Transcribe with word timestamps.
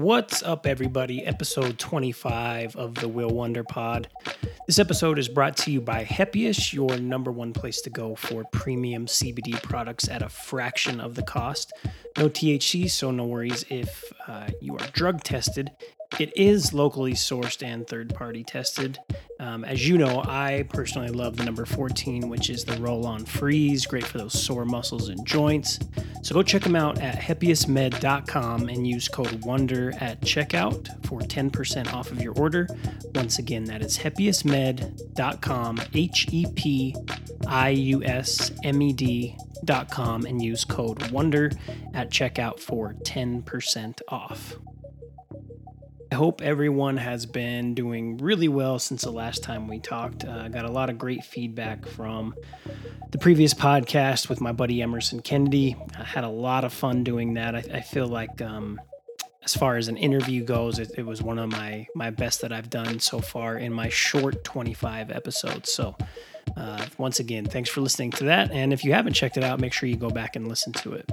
What's 0.00 0.42
up, 0.42 0.66
everybody? 0.66 1.26
Episode 1.26 1.78
25 1.78 2.74
of 2.74 2.94
the 2.94 3.06
Will 3.06 3.28
Wonder 3.28 3.62
Pod. 3.62 4.08
This 4.66 4.78
episode 4.78 5.18
is 5.18 5.28
brought 5.28 5.58
to 5.58 5.70
you 5.70 5.82
by 5.82 6.04
Hepius, 6.04 6.72
your 6.72 6.96
number 6.96 7.30
one 7.30 7.52
place 7.52 7.82
to 7.82 7.90
go 7.90 8.14
for 8.14 8.44
premium 8.50 9.04
CBD 9.04 9.62
products 9.62 10.08
at 10.08 10.22
a 10.22 10.30
fraction 10.30 11.00
of 11.00 11.16
the 11.16 11.22
cost. 11.22 11.74
No 12.16 12.30
THC, 12.30 12.90
so 12.90 13.10
no 13.10 13.26
worries 13.26 13.66
if 13.68 14.10
uh, 14.26 14.48
you 14.62 14.72
are 14.78 14.86
drug 14.94 15.22
tested. 15.22 15.70
It 16.18 16.36
is 16.36 16.74
locally 16.74 17.12
sourced 17.12 17.62
and 17.62 17.86
third 17.86 18.14
party 18.14 18.44
tested. 18.44 18.98
Um, 19.38 19.64
as 19.64 19.88
you 19.88 19.96
know, 19.96 20.22
I 20.26 20.66
personally 20.68 21.08
love 21.08 21.36
the 21.36 21.44
number 21.44 21.64
14, 21.64 22.28
which 22.28 22.50
is 22.50 22.64
the 22.64 22.78
roll 22.80 23.06
on 23.06 23.24
freeze, 23.24 23.86
great 23.86 24.04
for 24.04 24.18
those 24.18 24.38
sore 24.38 24.64
muscles 24.64 25.08
and 25.08 25.24
joints. 25.26 25.78
So 26.22 26.34
go 26.34 26.42
check 26.42 26.62
them 26.62 26.76
out 26.76 27.00
at 27.00 27.18
hepiusmed.com 27.18 28.68
and 28.68 28.86
use 28.86 29.08
code 29.08 29.40
WONDER 29.42 29.94
at 30.00 30.20
checkout 30.20 31.06
for 31.06 31.20
10% 31.20 31.94
off 31.94 32.10
of 32.10 32.20
your 32.20 32.34
order. 32.34 32.68
Once 33.14 33.38
again, 33.38 33.64
that 33.64 33.80
is 33.80 33.96
hepiusmed.com, 33.96 35.80
H 35.94 36.26
E 36.30 36.46
P 36.54 36.94
I 37.46 37.70
U 37.70 38.04
S 38.04 38.50
M 38.62 38.82
E 38.82 38.92
D.com, 38.92 40.26
and 40.26 40.42
use 40.42 40.64
code 40.64 40.98
WONDER 41.10 41.52
at 41.94 42.10
checkout 42.10 42.60
for 42.60 42.94
10% 43.04 44.00
off. 44.08 44.56
I 46.12 46.16
hope 46.16 46.42
everyone 46.42 46.96
has 46.96 47.24
been 47.24 47.74
doing 47.74 48.16
really 48.16 48.48
well 48.48 48.80
since 48.80 49.02
the 49.02 49.12
last 49.12 49.44
time 49.44 49.68
we 49.68 49.78
talked. 49.78 50.24
I 50.24 50.46
uh, 50.46 50.48
got 50.48 50.64
a 50.64 50.70
lot 50.70 50.90
of 50.90 50.98
great 50.98 51.24
feedback 51.24 51.86
from 51.86 52.34
the 53.10 53.18
previous 53.18 53.54
podcast 53.54 54.28
with 54.28 54.40
my 54.40 54.50
buddy 54.50 54.82
Emerson 54.82 55.20
Kennedy. 55.20 55.76
I 55.96 56.02
had 56.02 56.24
a 56.24 56.28
lot 56.28 56.64
of 56.64 56.72
fun 56.72 57.04
doing 57.04 57.34
that. 57.34 57.54
I, 57.54 57.58
I 57.74 57.80
feel 57.80 58.08
like, 58.08 58.42
um, 58.42 58.80
as 59.44 59.54
far 59.54 59.76
as 59.76 59.86
an 59.86 59.96
interview 59.96 60.42
goes, 60.42 60.80
it, 60.80 60.90
it, 60.98 61.06
was 61.06 61.22
one 61.22 61.38
of 61.38 61.48
my 61.50 61.86
my 61.94 62.10
best 62.10 62.42
that 62.42 62.52
I've 62.52 62.68
done 62.68 62.98
so 62.98 63.20
far 63.20 63.56
in 63.56 63.72
my 63.72 63.88
short 63.88 64.42
25 64.42 65.12
episodes. 65.12 65.72
So, 65.72 65.96
uh, 66.56 66.84
once 66.98 67.20
again, 67.20 67.46
thanks 67.46 67.70
for 67.70 67.80
listening 67.80 68.10
to 68.12 68.24
that. 68.24 68.50
And 68.50 68.72
if 68.72 68.84
you 68.84 68.92
haven't 68.92 69.12
checked 69.12 69.36
it 69.36 69.44
out, 69.44 69.60
make 69.60 69.72
sure 69.72 69.88
you 69.88 69.96
go 69.96 70.10
back 70.10 70.34
and 70.34 70.48
listen 70.48 70.72
to 70.74 70.94
it. 70.94 71.10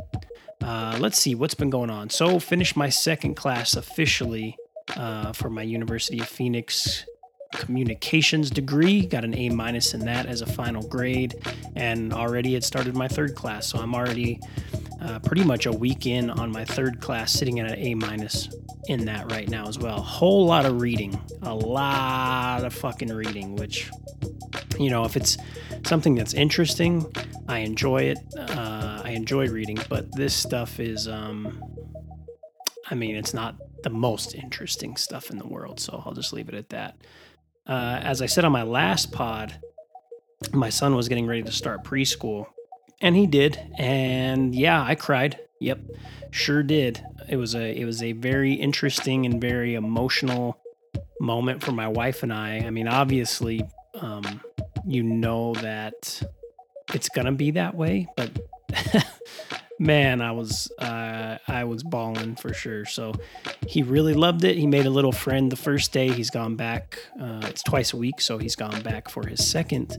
Uh, 0.61 0.97
let's 0.99 1.19
see 1.19 1.35
what's 1.35 1.53
been 1.53 1.69
going 1.69 1.91
on. 1.91 2.09
So, 2.09 2.39
finished 2.39 2.75
my 2.75 2.89
second 2.89 3.35
class 3.35 3.75
officially 3.75 4.57
uh, 4.95 5.33
for 5.33 5.49
my 5.49 5.61
University 5.61 6.19
of 6.19 6.27
Phoenix 6.27 7.05
communications 7.51 8.49
degree. 8.49 9.05
Got 9.05 9.23
an 9.23 9.33
A 9.35 9.49
minus 9.49 9.93
in 9.93 10.01
that 10.01 10.25
as 10.25 10.41
a 10.41 10.45
final 10.45 10.83
grade, 10.83 11.35
and 11.75 12.13
already 12.13 12.53
had 12.53 12.63
started 12.63 12.95
my 12.95 13.07
third 13.07 13.35
class. 13.35 13.67
So 13.67 13.79
I'm 13.79 13.95
already 13.95 14.39
uh, 15.01 15.19
pretty 15.19 15.43
much 15.43 15.65
a 15.65 15.71
week 15.71 16.05
in 16.05 16.29
on 16.29 16.51
my 16.51 16.65
third 16.65 17.01
class, 17.01 17.31
sitting 17.31 17.59
at 17.59 17.71
an 17.71 17.77
A 17.77 17.93
minus 17.95 18.49
in 18.87 19.05
that 19.05 19.31
right 19.31 19.49
now 19.49 19.67
as 19.67 19.77
well. 19.77 20.01
Whole 20.01 20.45
lot 20.45 20.65
of 20.65 20.81
reading, 20.81 21.19
a 21.41 21.53
lot 21.53 22.63
of 22.63 22.73
fucking 22.73 23.09
reading, 23.09 23.55
which 23.55 23.89
you 24.79 24.89
know, 24.89 25.05
if 25.05 25.15
it's 25.15 25.37
something 25.85 26.15
that's 26.15 26.33
interesting, 26.33 27.11
I 27.47 27.59
enjoy 27.59 28.03
it. 28.03 28.19
Uh, 28.37 29.01
I 29.03 29.11
enjoy 29.11 29.47
reading, 29.47 29.77
but 29.89 30.11
this 30.15 30.33
stuff 30.33 30.79
is, 30.79 31.07
um, 31.07 31.63
I 32.89 32.95
mean, 32.95 33.15
it's 33.15 33.33
not 33.33 33.55
the 33.83 33.89
most 33.89 34.35
interesting 34.35 34.95
stuff 34.95 35.29
in 35.29 35.37
the 35.37 35.47
world. 35.47 35.79
So 35.79 36.01
I'll 36.05 36.13
just 36.13 36.33
leave 36.33 36.49
it 36.49 36.55
at 36.55 36.69
that. 36.69 36.97
Uh, 37.65 37.99
as 38.01 38.21
I 38.21 38.25
said 38.25 38.45
on 38.45 38.51
my 38.51 38.63
last 38.63 39.11
pod, 39.11 39.59
my 40.53 40.69
son 40.69 40.95
was 40.95 41.09
getting 41.09 41.27
ready 41.27 41.43
to 41.43 41.51
start 41.51 41.83
preschool, 41.83 42.47
and 43.01 43.15
he 43.15 43.27
did. 43.27 43.59
And 43.77 44.55
yeah, 44.55 44.83
I 44.83 44.95
cried. 44.95 45.39
Yep, 45.59 45.79
sure 46.31 46.63
did. 46.63 47.03
It 47.27 47.37
was 47.37 47.55
a 47.55 47.75
it 47.75 47.85
was 47.85 48.01
a 48.03 48.13
very 48.13 48.53
interesting 48.53 49.25
and 49.25 49.41
very 49.41 49.75
emotional 49.75 50.57
moment 51.19 51.63
for 51.63 51.71
my 51.71 51.87
wife 51.87 52.23
and 52.23 52.31
I. 52.31 52.57
I 52.59 52.69
mean, 52.69 52.87
obviously, 52.87 53.63
um, 53.95 54.41
you 54.85 55.03
know 55.03 55.53
that 55.55 56.21
it's 56.93 57.09
gonna 57.09 57.33
be 57.33 57.51
that 57.51 57.75
way, 57.75 58.07
but 58.15 58.31
man, 59.79 60.21
I 60.21 60.31
was 60.31 60.71
uh, 60.79 61.37
I 61.47 61.63
was 61.63 61.83
bawling 61.83 62.35
for 62.35 62.53
sure. 62.53 62.85
So 62.85 63.13
he 63.67 63.83
really 63.83 64.13
loved 64.13 64.43
it. 64.43 64.57
He 64.57 64.67
made 64.67 64.85
a 64.85 64.89
little 64.89 65.11
friend 65.11 65.51
the 65.51 65.57
first 65.57 65.91
day. 65.91 66.09
He's 66.09 66.29
gone 66.29 66.55
back. 66.55 66.99
Uh, 67.19 67.41
it's 67.45 67.63
twice 67.63 67.93
a 67.93 67.97
week, 67.97 68.21
so 68.21 68.37
he's 68.37 68.55
gone 68.55 68.81
back 68.81 69.09
for 69.09 69.25
his 69.25 69.45
second 69.45 69.97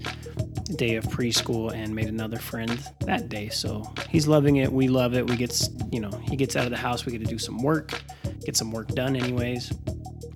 day 0.77 0.97
of 0.97 1.05
preschool 1.05 1.73
and 1.73 1.95
made 1.95 2.09
another 2.09 2.39
friend 2.39 2.83
that 3.01 3.29
day. 3.29 3.49
So 3.49 3.93
he's 4.09 4.27
loving 4.27 4.57
it. 4.57 4.73
We 4.73 4.89
love 4.89 5.15
it. 5.15 5.29
We 5.29 5.37
get 5.37 5.69
you 5.91 6.01
know 6.01 6.11
he 6.29 6.37
gets 6.37 6.57
out 6.57 6.65
of 6.65 6.71
the 6.71 6.77
house. 6.77 7.05
We 7.07 7.13
get 7.13 7.21
to 7.21 7.27
do 7.27 7.39
some 7.39 7.63
work, 7.63 8.03
get 8.45 8.57
some 8.57 8.71
work 8.71 8.89
done, 8.89 9.17
anyways. 9.17 9.73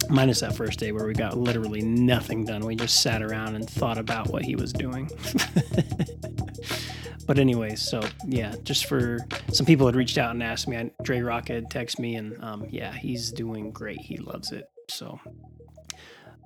Minus 0.08 0.40
that 0.40 0.54
first 0.54 0.78
day 0.78 0.92
where 0.92 1.06
we 1.06 1.14
got 1.14 1.38
literally 1.38 1.80
nothing 1.80 2.44
done. 2.44 2.66
We 2.66 2.74
just 2.74 3.02
sat 3.02 3.22
around 3.22 3.54
and 3.54 3.68
thought 3.68 3.98
about 3.98 4.28
what 4.28 4.42
he 4.42 4.56
was 4.56 4.72
doing. 4.72 5.08
But 7.26 7.38
anyways, 7.38 7.80
so 7.80 8.02
yeah, 8.26 8.54
just 8.64 8.86
for 8.86 9.18
some 9.52 9.66
people 9.66 9.86
had 9.86 9.96
reached 9.96 10.18
out 10.18 10.32
and 10.32 10.42
asked 10.42 10.66
me. 10.66 10.90
Dre 11.02 11.18
Rawka 11.18 11.48
had 11.48 11.70
texted 11.70 12.00
me, 12.00 12.16
and 12.16 12.42
um, 12.42 12.66
yeah, 12.68 12.92
he's 12.92 13.30
doing 13.30 13.70
great. 13.70 14.00
He 14.00 14.16
loves 14.16 14.52
it. 14.52 14.68
So 14.88 15.20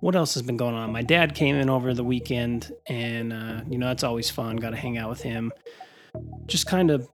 what 0.01 0.15
else 0.15 0.35
has 0.35 0.43
been 0.43 0.57
going 0.57 0.75
on? 0.75 0.93
My 0.93 1.03
dad 1.03 1.35
came 1.35 1.57
in 1.57 1.71
over 1.71 1.95
the 1.95 2.05
weekend, 2.05 2.73
and 2.89 3.33
uh, 3.33 3.61
you 3.69 3.79
know 3.79 3.87
that's 3.87 4.05
always 4.05 4.31
fun. 4.31 4.57
Got 4.57 4.71
to 4.71 4.77
hang 4.77 4.99
out 4.99 5.09
with 5.09 5.23
him. 5.23 5.53
Just 6.47 6.67
kind 6.67 6.91
of 6.91 7.09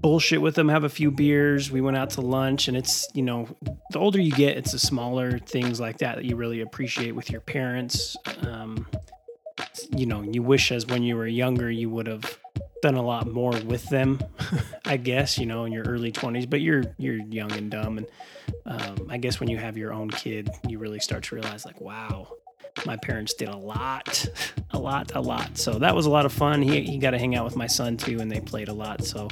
bullshit 0.00 0.42
with 0.42 0.58
him, 0.58 0.68
have 0.68 0.84
a 0.84 0.88
few 0.88 1.10
beers. 1.10 1.70
We 1.70 1.80
went 1.80 1.96
out 1.96 2.10
to 2.10 2.20
lunch, 2.20 2.68
and 2.68 2.76
it's 2.76 3.08
you 3.14 3.22
know 3.22 3.48
the 3.90 3.98
older 3.98 4.20
you 4.20 4.32
get, 4.32 4.56
it's 4.56 4.72
the 4.72 4.78
smaller 4.78 5.38
things 5.38 5.80
like 5.80 5.98
that 5.98 6.16
that 6.16 6.24
you 6.24 6.36
really 6.36 6.60
appreciate 6.60 7.12
with 7.12 7.30
your 7.30 7.40
parents. 7.40 8.16
Um, 8.46 8.86
you 9.94 10.06
know, 10.06 10.22
you 10.22 10.42
wish 10.42 10.72
as 10.72 10.86
when 10.86 11.02
you 11.02 11.16
were 11.16 11.26
younger 11.26 11.70
you 11.70 11.90
would 11.90 12.06
have 12.06 12.38
done 12.82 12.96
a 12.96 13.02
lot 13.02 13.26
more 13.26 13.52
with 13.64 13.88
them, 13.88 14.20
I 14.84 14.98
guess, 14.98 15.38
you 15.38 15.46
know, 15.46 15.64
in 15.64 15.72
your 15.72 15.84
early 15.84 16.12
20s, 16.12 16.50
but 16.50 16.60
you're 16.60 16.84
you're 16.98 17.16
young 17.16 17.52
and 17.52 17.70
dumb. 17.70 17.98
And 17.98 18.06
um, 18.66 19.06
I 19.08 19.16
guess 19.16 19.40
when 19.40 19.48
you 19.48 19.56
have 19.56 19.78
your 19.78 19.92
own 19.92 20.10
kid, 20.10 20.50
you 20.68 20.78
really 20.78 21.00
start 21.00 21.22
to 21.24 21.34
realize 21.36 21.64
like, 21.64 21.80
wow, 21.80 22.34
my 22.86 22.96
parents 22.96 23.34
did 23.34 23.48
a 23.48 23.56
lot, 23.56 24.26
a 24.70 24.78
lot, 24.78 25.14
a 25.14 25.20
lot. 25.20 25.56
So 25.58 25.78
that 25.78 25.94
was 25.94 26.06
a 26.06 26.10
lot 26.10 26.26
of 26.26 26.32
fun. 26.32 26.62
He, 26.62 26.82
he 26.82 26.98
got 26.98 27.10
to 27.10 27.18
hang 27.18 27.34
out 27.34 27.44
with 27.44 27.56
my 27.56 27.66
son 27.66 27.96
too, 27.96 28.20
and 28.20 28.30
they 28.30 28.40
played 28.40 28.68
a 28.68 28.72
lot. 28.72 29.04
So 29.04 29.28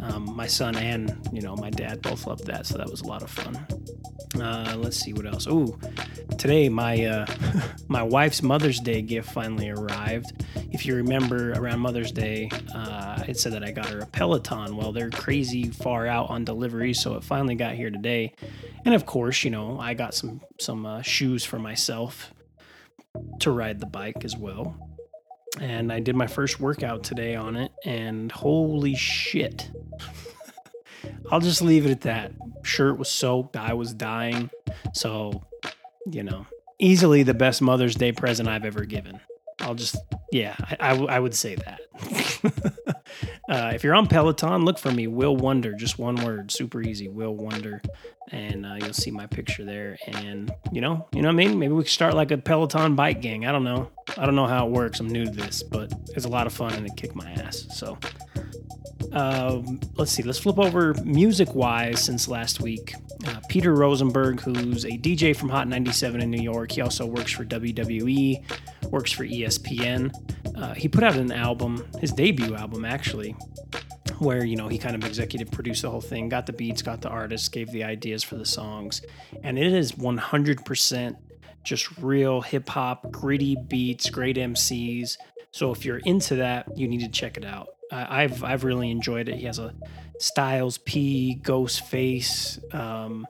um, 0.00 0.34
my 0.36 0.46
son 0.46 0.76
and 0.76 1.16
you 1.32 1.40
know 1.40 1.56
my 1.56 1.70
dad 1.70 2.02
both 2.02 2.26
loved 2.26 2.46
that. 2.46 2.66
So 2.66 2.78
that 2.78 2.90
was 2.90 3.00
a 3.00 3.06
lot 3.06 3.22
of 3.22 3.30
fun. 3.30 3.66
Uh, 4.40 4.74
let's 4.76 4.96
see 4.96 5.12
what 5.12 5.26
else. 5.26 5.46
Oh, 5.48 5.78
today 6.38 6.68
my 6.68 7.04
uh, 7.04 7.26
my 7.88 8.02
wife's 8.02 8.42
Mother's 8.42 8.80
Day 8.80 9.02
gift 9.02 9.32
finally 9.32 9.70
arrived. 9.70 10.44
If 10.70 10.84
you 10.84 10.96
remember, 10.96 11.52
around 11.52 11.80
Mother's 11.80 12.12
Day, 12.12 12.50
uh, 12.74 13.24
it 13.28 13.38
said 13.38 13.52
that 13.52 13.64
I 13.64 13.70
got 13.70 13.86
her 13.86 14.00
a 14.00 14.06
Peloton. 14.06 14.76
Well, 14.76 14.92
they're 14.92 15.10
crazy 15.10 15.70
far 15.70 16.06
out 16.06 16.30
on 16.30 16.44
delivery, 16.44 16.94
so 16.94 17.14
it 17.14 17.24
finally 17.24 17.54
got 17.54 17.74
here 17.74 17.90
today. 17.90 18.34
And 18.84 18.94
of 18.94 19.06
course, 19.06 19.44
you 19.44 19.50
know, 19.50 19.78
I 19.80 19.94
got 19.94 20.14
some 20.14 20.40
some 20.58 20.84
uh, 20.84 21.02
shoes 21.02 21.44
for 21.44 21.58
myself 21.58 22.33
to 23.40 23.50
ride 23.50 23.80
the 23.80 23.86
bike 23.86 24.24
as 24.24 24.36
well. 24.36 24.76
And 25.60 25.92
I 25.92 26.00
did 26.00 26.16
my 26.16 26.26
first 26.26 26.58
workout 26.58 27.04
today 27.04 27.36
on 27.36 27.56
it, 27.56 27.70
and 27.84 28.32
holy 28.32 28.96
shit. 28.96 29.70
I'll 31.30 31.40
just 31.40 31.62
leave 31.62 31.86
it 31.86 31.90
at 31.90 32.00
that. 32.02 32.32
Shirt 32.62 32.98
was 32.98 33.08
soaked. 33.08 33.56
I 33.56 33.74
was 33.74 33.94
dying. 33.94 34.50
So, 34.94 35.44
you 36.10 36.22
know, 36.22 36.46
easily 36.78 37.22
the 37.22 37.34
best 37.34 37.62
Mother's 37.62 37.94
Day 37.94 38.12
present 38.12 38.48
I've 38.48 38.64
ever 38.64 38.84
given. 38.84 39.20
I'll 39.60 39.74
just, 39.74 39.96
yeah, 40.32 40.56
I, 40.58 40.76
I, 40.80 41.04
I 41.04 41.18
would 41.20 41.34
say 41.34 41.54
that. 41.56 41.80
uh, 43.48 43.72
if 43.74 43.84
you're 43.84 43.94
on 43.94 44.06
Peloton, 44.06 44.64
look 44.64 44.78
for 44.78 44.90
me, 44.90 45.06
Will 45.06 45.36
Wonder, 45.36 45.72
just 45.74 45.98
one 45.98 46.16
word, 46.16 46.50
super 46.50 46.82
easy, 46.82 47.08
Will 47.08 47.34
Wonder, 47.34 47.80
and 48.30 48.64
uh, 48.64 48.74
you'll 48.80 48.92
see 48.92 49.10
my 49.10 49.26
picture 49.26 49.64
there. 49.64 49.98
And 50.06 50.52
you 50.72 50.80
know, 50.80 51.06
you 51.12 51.22
know 51.22 51.28
what 51.28 51.34
I 51.34 51.36
mean? 51.36 51.58
Maybe 51.58 51.72
we 51.72 51.82
could 51.82 51.92
start 51.92 52.14
like 52.14 52.30
a 52.30 52.38
Peloton 52.38 52.94
bike 52.94 53.20
gang. 53.20 53.46
I 53.46 53.52
don't 53.52 53.64
know. 53.64 53.90
I 54.16 54.26
don't 54.26 54.36
know 54.36 54.46
how 54.46 54.66
it 54.66 54.72
works. 54.72 55.00
I'm 55.00 55.08
new 55.08 55.24
to 55.24 55.30
this, 55.30 55.62
but 55.62 55.92
it's 56.14 56.26
a 56.26 56.30
lot 56.30 56.46
of 56.46 56.52
fun 56.52 56.74
and 56.74 56.86
it 56.86 56.96
kicked 56.96 57.14
my 57.14 57.30
ass. 57.32 57.66
So 57.70 57.98
um, 59.14 59.78
let's 59.96 60.10
see, 60.10 60.22
let's 60.22 60.38
flip 60.38 60.58
over 60.58 60.94
music 61.04 61.54
wise 61.54 62.02
since 62.02 62.26
last 62.26 62.60
week. 62.60 62.94
Uh, 63.26 63.40
Peter 63.48 63.74
Rosenberg, 63.74 64.40
who's 64.40 64.84
a 64.84 64.90
DJ 64.90 65.36
from 65.36 65.48
Hot 65.48 65.68
97 65.68 66.20
in 66.20 66.30
New 66.30 66.42
York, 66.42 66.72
he 66.72 66.80
also 66.80 67.06
works 67.06 67.30
for 67.30 67.44
WWE, 67.44 68.42
works 68.90 69.12
for 69.12 69.24
ESPN. 69.24 70.12
Uh, 70.56 70.74
he 70.74 70.88
put 70.88 71.04
out 71.04 71.16
an 71.16 71.30
album, 71.32 71.86
his 72.00 72.12
debut 72.12 72.54
album 72.56 72.84
actually, 72.84 73.03
where 74.18 74.44
you 74.44 74.56
know 74.56 74.68
he 74.68 74.78
kind 74.78 74.94
of 74.94 75.04
executive 75.04 75.50
produced 75.50 75.82
the 75.82 75.90
whole 75.90 76.00
thing, 76.00 76.28
got 76.28 76.46
the 76.46 76.52
beats, 76.52 76.82
got 76.82 77.00
the 77.00 77.08
artists, 77.08 77.48
gave 77.48 77.70
the 77.70 77.84
ideas 77.84 78.22
for 78.22 78.36
the 78.36 78.46
songs, 78.46 79.02
and 79.42 79.58
it 79.58 79.72
is 79.72 79.92
100% 79.92 81.16
just 81.62 81.96
real 81.98 82.40
hip 82.40 82.68
hop, 82.68 83.10
gritty 83.10 83.56
beats, 83.68 84.10
great 84.10 84.36
MCs. 84.36 85.16
So 85.50 85.72
if 85.72 85.84
you're 85.84 85.98
into 85.98 86.36
that, 86.36 86.76
you 86.76 86.88
need 86.88 87.00
to 87.00 87.08
check 87.08 87.36
it 87.36 87.44
out. 87.44 87.68
I've 87.90 88.42
I've 88.42 88.64
really 88.64 88.90
enjoyed 88.90 89.28
it. 89.28 89.36
He 89.36 89.46
has 89.46 89.58
a 89.58 89.74
Styles 90.18 90.78
P, 90.78 91.40
Ghostface, 91.42 92.74
um, 92.74 93.26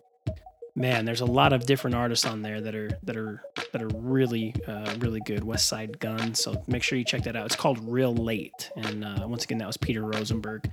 man, 0.77 1.05
there's 1.05 1.21
a 1.21 1.27
lot 1.27 1.53
of 1.53 1.67
different 1.67 1.95
artists 1.95 2.27
on 2.27 2.43
there 2.43 2.61
that 2.61 2.75
are 2.75 2.99
that 3.03 3.17
are 3.17 3.43
that 3.73 3.83
are 3.83 3.89
really 3.95 4.55
uh, 4.67 4.95
really 4.99 5.21
good. 5.21 5.43
Westside 5.43 5.99
Gun, 5.99 6.35
So 6.35 6.63
make 6.67 6.83
sure 6.83 6.99
you 6.99 7.05
check 7.05 7.23
that 7.25 7.37
out. 7.37 7.47
It's 7.47 7.57
called 7.57 7.79
Real 7.81 8.15
Late, 8.15 8.71
and 8.77 9.05
uh, 9.05 9.27
once 9.27 9.45
again, 9.45 9.59
that 9.59 9.67
was 9.67 9.77
Peter 9.77 10.03
Rosenberg. 10.03 10.71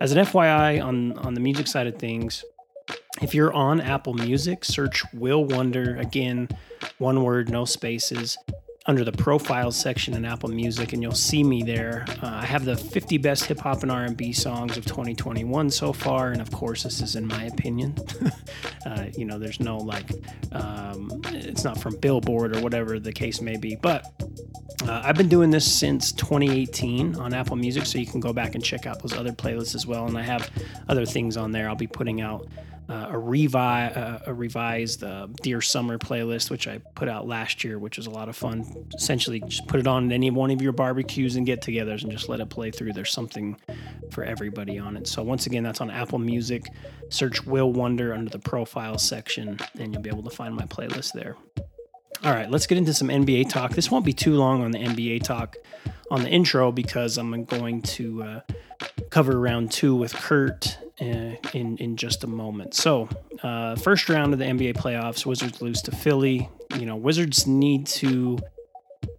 As 0.00 0.12
an 0.12 0.24
FYI 0.24 0.82
on 0.82 1.18
on 1.18 1.34
the 1.34 1.40
music 1.40 1.66
side 1.66 1.86
of 1.86 1.96
things, 1.96 2.44
if 3.20 3.34
you're 3.34 3.52
on 3.52 3.80
Apple 3.80 4.14
Music, 4.14 4.64
search 4.64 5.04
Will 5.12 5.44
Wonder 5.44 5.96
again, 5.96 6.48
one 6.98 7.22
word, 7.22 7.50
no 7.50 7.64
spaces 7.64 8.38
under 8.86 9.04
the 9.04 9.12
profiles 9.12 9.76
section 9.76 10.14
in 10.14 10.24
Apple 10.24 10.48
Music, 10.48 10.92
and 10.92 11.02
you'll 11.02 11.12
see 11.12 11.44
me 11.44 11.62
there. 11.62 12.04
Uh, 12.22 12.26
I 12.26 12.44
have 12.44 12.64
the 12.64 12.76
50 12.76 13.16
best 13.18 13.44
hip 13.44 13.60
hop 13.60 13.82
and 13.82 13.92
R&B 13.92 14.32
songs 14.32 14.76
of 14.76 14.84
2021 14.86 15.70
so 15.70 15.92
far, 15.92 16.32
and 16.32 16.40
of 16.40 16.50
course, 16.50 16.82
this 16.82 17.00
is 17.00 17.14
in 17.14 17.26
my 17.26 17.44
opinion. 17.44 17.94
uh, 18.86 19.06
you 19.16 19.24
know, 19.24 19.38
there's 19.38 19.60
no 19.60 19.76
like, 19.76 20.10
um, 20.52 21.22
it's 21.26 21.62
not 21.64 21.80
from 21.80 21.96
Billboard 21.96 22.56
or 22.56 22.60
whatever 22.60 22.98
the 22.98 23.12
case 23.12 23.40
may 23.40 23.56
be, 23.56 23.76
but. 23.76 24.06
Uh, 24.88 25.00
I've 25.04 25.16
been 25.16 25.28
doing 25.28 25.50
this 25.50 25.70
since 25.70 26.10
2018 26.10 27.14
on 27.14 27.32
Apple 27.32 27.54
Music, 27.54 27.86
so 27.86 27.98
you 27.98 28.06
can 28.06 28.18
go 28.18 28.32
back 28.32 28.56
and 28.56 28.64
check 28.64 28.84
out 28.84 29.00
those 29.00 29.12
other 29.12 29.30
playlists 29.30 29.76
as 29.76 29.86
well. 29.86 30.06
And 30.06 30.18
I 30.18 30.22
have 30.22 30.50
other 30.88 31.06
things 31.06 31.36
on 31.36 31.52
there 31.52 31.68
I'll 31.68 31.76
be 31.76 31.86
putting 31.86 32.20
out 32.20 32.48
uh, 32.92 33.08
a, 33.08 33.14
revi- 33.14 33.96
uh, 33.96 34.18
a 34.26 34.34
revised 34.34 35.02
uh, 35.02 35.26
Dear 35.40 35.62
Summer 35.62 35.96
playlist, 35.96 36.50
which 36.50 36.68
I 36.68 36.78
put 36.94 37.08
out 37.08 37.26
last 37.26 37.64
year, 37.64 37.78
which 37.78 37.96
was 37.96 38.06
a 38.06 38.10
lot 38.10 38.28
of 38.28 38.36
fun. 38.36 38.86
Essentially, 38.94 39.40
just 39.40 39.66
put 39.66 39.80
it 39.80 39.86
on 39.86 40.12
any 40.12 40.30
one 40.30 40.50
of 40.50 40.60
your 40.60 40.72
barbecues 40.72 41.36
and 41.36 41.46
get 41.46 41.62
togethers 41.62 42.02
and 42.02 42.12
just 42.12 42.28
let 42.28 42.40
it 42.40 42.50
play 42.50 42.70
through. 42.70 42.92
There's 42.92 43.10
something 43.10 43.58
for 44.10 44.24
everybody 44.24 44.78
on 44.78 44.98
it. 44.98 45.06
So, 45.06 45.22
once 45.22 45.46
again, 45.46 45.62
that's 45.62 45.80
on 45.80 45.90
Apple 45.90 46.18
Music. 46.18 46.66
Search 47.08 47.46
Will 47.46 47.72
Wonder 47.72 48.12
under 48.12 48.30
the 48.30 48.38
profile 48.38 48.98
section, 48.98 49.58
and 49.78 49.94
you'll 49.94 50.02
be 50.02 50.10
able 50.10 50.24
to 50.24 50.36
find 50.36 50.54
my 50.54 50.66
playlist 50.66 51.12
there. 51.12 51.36
All 52.24 52.32
right, 52.32 52.50
let's 52.50 52.66
get 52.66 52.76
into 52.76 52.92
some 52.92 53.08
NBA 53.08 53.48
talk. 53.48 53.72
This 53.72 53.90
won't 53.90 54.04
be 54.04 54.12
too 54.12 54.34
long 54.34 54.62
on 54.62 54.70
the 54.70 54.78
NBA 54.78 55.22
talk 55.22 55.56
on 56.10 56.22
the 56.22 56.28
intro 56.28 56.70
because 56.70 57.16
I'm 57.16 57.44
going 57.44 57.80
to 57.82 58.22
uh, 58.22 58.40
cover 59.08 59.40
round 59.40 59.72
two 59.72 59.96
with 59.96 60.12
Kurt 60.12 60.76
in 61.02 61.76
in 61.78 61.96
just 61.96 62.24
a 62.24 62.26
moment. 62.26 62.74
So, 62.74 63.08
uh, 63.42 63.76
first 63.76 64.08
round 64.08 64.32
of 64.32 64.38
the 64.38 64.44
NBA 64.46 64.74
playoffs, 64.74 65.26
Wizards 65.26 65.60
lose 65.60 65.82
to 65.82 65.90
Philly. 65.90 66.48
You 66.78 66.86
know, 66.86 66.96
Wizards 66.96 67.46
need 67.46 67.86
to 67.88 68.38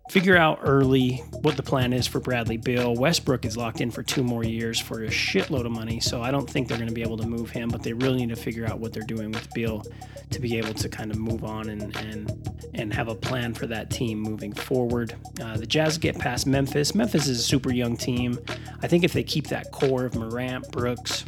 figure 0.09 0.37
out 0.37 0.59
early 0.61 1.23
what 1.41 1.55
the 1.55 1.63
plan 1.63 1.93
is 1.93 2.05
for 2.05 2.19
Bradley 2.19 2.57
Beal. 2.57 2.93
Westbrook 2.93 3.45
is 3.45 3.55
locked 3.57 3.81
in 3.81 3.89
for 3.89 4.03
two 4.03 4.23
more 4.23 4.43
years 4.43 4.79
for 4.79 5.03
a 5.03 5.07
shitload 5.07 5.65
of 5.65 5.71
money, 5.71 5.99
so 5.99 6.21
I 6.21 6.29
don't 6.29 6.49
think 6.49 6.67
they're 6.67 6.77
going 6.77 6.89
to 6.89 6.93
be 6.93 7.01
able 7.01 7.17
to 7.17 7.27
move 7.27 7.49
him. 7.49 7.69
But 7.69 7.83
they 7.83 7.93
really 7.93 8.25
need 8.25 8.35
to 8.35 8.41
figure 8.41 8.65
out 8.65 8.79
what 8.79 8.93
they're 8.93 9.03
doing 9.03 9.31
with 9.31 9.51
Beal 9.53 9.83
to 10.29 10.39
be 10.39 10.57
able 10.57 10.73
to 10.73 10.89
kind 10.89 11.11
of 11.11 11.17
move 11.17 11.43
on 11.43 11.69
and 11.69 11.95
and 11.97 12.49
and 12.73 12.93
have 12.93 13.07
a 13.07 13.15
plan 13.15 13.53
for 13.53 13.67
that 13.67 13.89
team 13.89 14.19
moving 14.19 14.53
forward. 14.53 15.15
Uh, 15.41 15.57
the 15.57 15.65
Jazz 15.65 15.97
get 15.97 16.17
past 16.17 16.47
Memphis. 16.47 16.95
Memphis 16.95 17.27
is 17.27 17.39
a 17.39 17.43
super 17.43 17.71
young 17.71 17.95
team. 17.95 18.39
I 18.81 18.87
think 18.87 19.03
if 19.03 19.13
they 19.13 19.23
keep 19.23 19.47
that 19.47 19.71
core 19.71 20.05
of 20.05 20.15
Morant, 20.15 20.71
Brooks, 20.71 21.23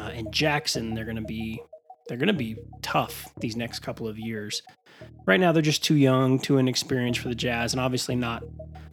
uh, 0.00 0.10
and 0.10 0.32
Jackson, 0.32 0.94
they're 0.94 1.04
going 1.04 1.16
to 1.16 1.22
be 1.22 1.62
they're 2.08 2.18
going 2.18 2.28
to 2.28 2.32
be 2.32 2.56
tough 2.82 3.32
these 3.38 3.54
next 3.54 3.80
couple 3.80 4.08
of 4.08 4.18
years. 4.18 4.62
Right 5.26 5.38
now, 5.38 5.52
they're 5.52 5.62
just 5.62 5.84
too 5.84 5.94
young, 5.94 6.38
too 6.38 6.58
inexperienced 6.58 7.20
for 7.20 7.28
the 7.28 7.34
Jazz, 7.34 7.72
and 7.72 7.80
obviously 7.80 8.16
not 8.16 8.42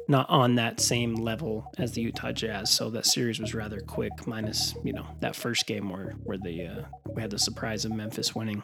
not 0.09 0.29
on 0.29 0.55
that 0.55 0.79
same 0.79 1.15
level 1.15 1.73
as 1.77 1.91
the 1.91 2.01
Utah 2.01 2.31
Jazz. 2.31 2.69
So 2.69 2.89
that 2.91 3.05
series 3.05 3.39
was 3.39 3.53
rather 3.53 3.79
quick, 3.81 4.27
minus 4.27 4.75
you 4.83 4.93
know 4.93 5.05
that 5.21 5.35
first 5.35 5.65
game 5.65 5.89
where 5.89 6.11
where 6.23 6.37
the 6.37 6.67
uh, 6.67 6.81
we 7.13 7.21
had 7.21 7.31
the 7.31 7.39
surprise 7.39 7.85
of 7.85 7.91
Memphis 7.91 8.35
winning. 8.35 8.61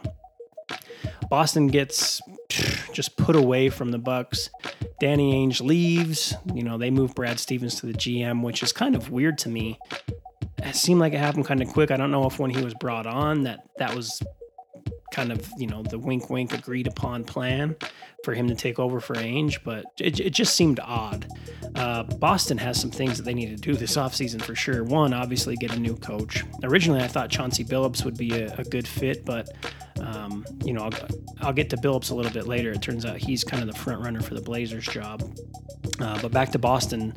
Boston 1.30 1.68
gets 1.68 2.22
just 2.94 3.18
put 3.18 3.36
away 3.36 3.70
from 3.70 3.92
the 3.92 3.98
Bucks. 3.98 4.50
Danny 5.00 5.34
Ainge 5.34 5.62
leaves. 5.62 6.36
You 6.54 6.64
know 6.64 6.78
they 6.78 6.92
move 6.92 7.16
Brad 7.16 7.40
Stevens 7.40 7.76
to 7.80 7.88
the 7.88 7.94
GM, 7.94 8.44
which 8.44 8.62
is 8.62 8.72
kind 8.72 8.96
of 8.96 9.10
weird 9.10 9.38
to 9.40 9.50
me 9.50 9.80
it 10.70 10.76
seemed 10.76 11.00
like 11.00 11.14
it 11.14 11.20
happened 11.20 11.46
kind 11.46 11.62
of 11.62 11.70
quick. 11.70 11.92
I 11.92 11.98
don't 11.98 12.12
know 12.12 12.26
if 12.26 12.40
when 12.40 12.52
he 12.52 12.64
was 12.64 12.74
brought 12.74 13.06
on 13.06 13.44
that 13.44 13.68
that 13.78 13.96
was 13.96 14.22
kind 15.14 15.32
of 15.32 15.48
you 15.58 15.68
know 15.68 15.84
the 15.84 16.00
wink 16.00 16.30
wink 16.30 16.54
agreed 16.54 16.88
upon 16.88 17.24
plan 17.24 17.76
for 18.24 18.34
him 18.34 18.48
to 18.48 18.56
take 18.56 18.80
over 18.80 19.00
for 19.00 19.16
Ainge, 19.16 19.60
but 19.64 19.86
it, 20.00 20.20
it 20.20 20.30
just 20.32 20.56
seemed 20.56 20.80
odd. 20.80 21.28
Uh, 21.76 22.04
Boston 22.04 22.58
has 22.58 22.80
some 22.80 22.90
things 22.90 23.18
that 23.18 23.24
they 23.24 23.34
need 23.34 23.50
to 23.50 23.56
do 23.56 23.76
this 23.76 23.98
offseason 23.98 24.42
for 24.42 24.56
sure. 24.56 24.84
One, 24.84 25.14
obviously, 25.14 25.56
get 25.56 25.74
a 25.74 25.80
new 25.80 25.96
coach. 25.98 26.44
Originally, 26.64 27.02
I 27.02 27.08
thought 27.08 27.30
Chauncey 27.30 27.66
Billups 27.66 28.06
would 28.06 28.18
be 28.18 28.34
a, 28.34 28.54
a 28.58 28.64
good 28.64 28.88
fit, 28.88 29.26
but 29.26 29.50
um, 30.00 30.46
you 30.64 30.74
know, 30.74 30.84
I'll, 30.84 31.08
I'll, 31.42 31.54
get 31.54 31.70
to 31.72 31.78
Billups 31.78 32.12
a 32.12 32.16
little 32.16 32.32
bit 32.32 32.48
later. 32.48 32.72
It 32.72 32.82
turns 32.82 33.06
out 33.06 33.18
he's 33.18 33.44
kind 33.44 33.62
of 33.62 33.72
the 33.72 33.80
front 33.80 34.02
runner 34.02 34.22
for 34.22 34.34
the 34.34 34.42
Blazers 34.42 34.88
job. 34.88 35.22
Uh, 36.00 36.20
but 36.22 36.32
back 36.32 36.52
to 36.52 36.60
Boston. 36.60 37.14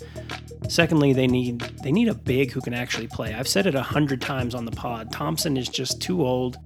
Secondly, 0.69 1.13
they 1.13 1.27
need 1.27 1.61
they 1.83 1.93
need 1.93 2.09
a 2.09 2.15
big 2.15 2.53
who 2.53 2.61
can 2.61 2.75
actually 2.75 3.07
play. 3.07 3.35
I've 3.35 3.49
said 3.49 3.67
it 3.67 3.75
a 3.75 3.83
hundred 3.83 4.21
times 4.21 4.55
on 4.55 4.65
the 4.65 4.73
pod. 4.73 5.13
Thompson 5.13 5.57
is 5.57 5.69
just 5.69 6.01
too 6.01 6.27
old. 6.27 6.59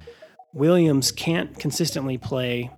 Williams 0.52 1.12
can't 1.12 1.56
consistently 1.58 2.18
play, 2.18 2.70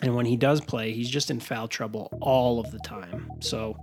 and 0.00 0.14
when 0.14 0.26
he 0.26 0.36
does 0.36 0.60
play, 0.60 0.92
he's 0.92 1.10
just 1.10 1.30
in 1.30 1.40
foul 1.40 1.68
trouble 1.68 2.16
all 2.20 2.60
of 2.60 2.70
the 2.70 2.78
time. 2.78 3.30
So 3.40 3.76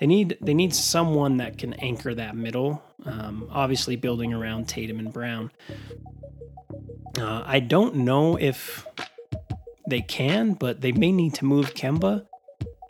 they 0.00 0.06
need 0.06 0.38
they 0.40 0.54
need 0.54 0.74
someone 0.74 1.38
that 1.38 1.58
can 1.58 1.74
anchor 1.74 2.14
that 2.14 2.36
middle. 2.36 2.82
Um, 3.04 3.48
obviously, 3.50 3.96
building 3.96 4.32
around 4.32 4.68
Tatum 4.68 4.98
and 4.98 5.12
Brown. 5.12 5.50
Uh, 7.18 7.42
I 7.44 7.60
don't 7.60 7.96
know 7.96 8.36
if 8.36 8.86
they 9.88 10.00
can, 10.00 10.54
but 10.54 10.80
they 10.80 10.92
may 10.92 11.12
need 11.12 11.34
to 11.34 11.44
move 11.44 11.74
Kemba 11.74 12.26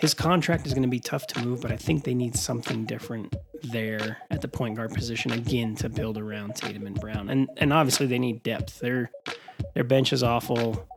his 0.02 0.14
contract 0.14 0.66
is 0.66 0.75
going 0.75 0.82
to 0.82 0.88
be 0.88 0.99
tough 0.99 1.28
to 1.28 1.46
move, 1.46 1.60
but 1.60 1.70
I 1.70 1.76
think 1.76 2.02
they 2.02 2.12
need 2.12 2.34
something 2.34 2.84
different 2.84 3.37
there 3.62 4.19
at 4.32 4.40
the 4.40 4.49
point 4.49 4.75
guard 4.75 4.93
position 4.93 5.31
again 5.31 5.76
to 5.76 5.88
build 5.88 6.19
around 6.19 6.56
Tatum 6.56 6.88
and 6.88 7.00
Brown. 7.00 7.28
And 7.28 7.49
and 7.58 7.72
obviously 7.72 8.08
they 8.08 8.19
need 8.19 8.43
depth. 8.43 8.81
Their 8.81 9.12
their 9.75 9.84
bench 9.84 10.12
is 10.12 10.25
awful. 10.25 10.88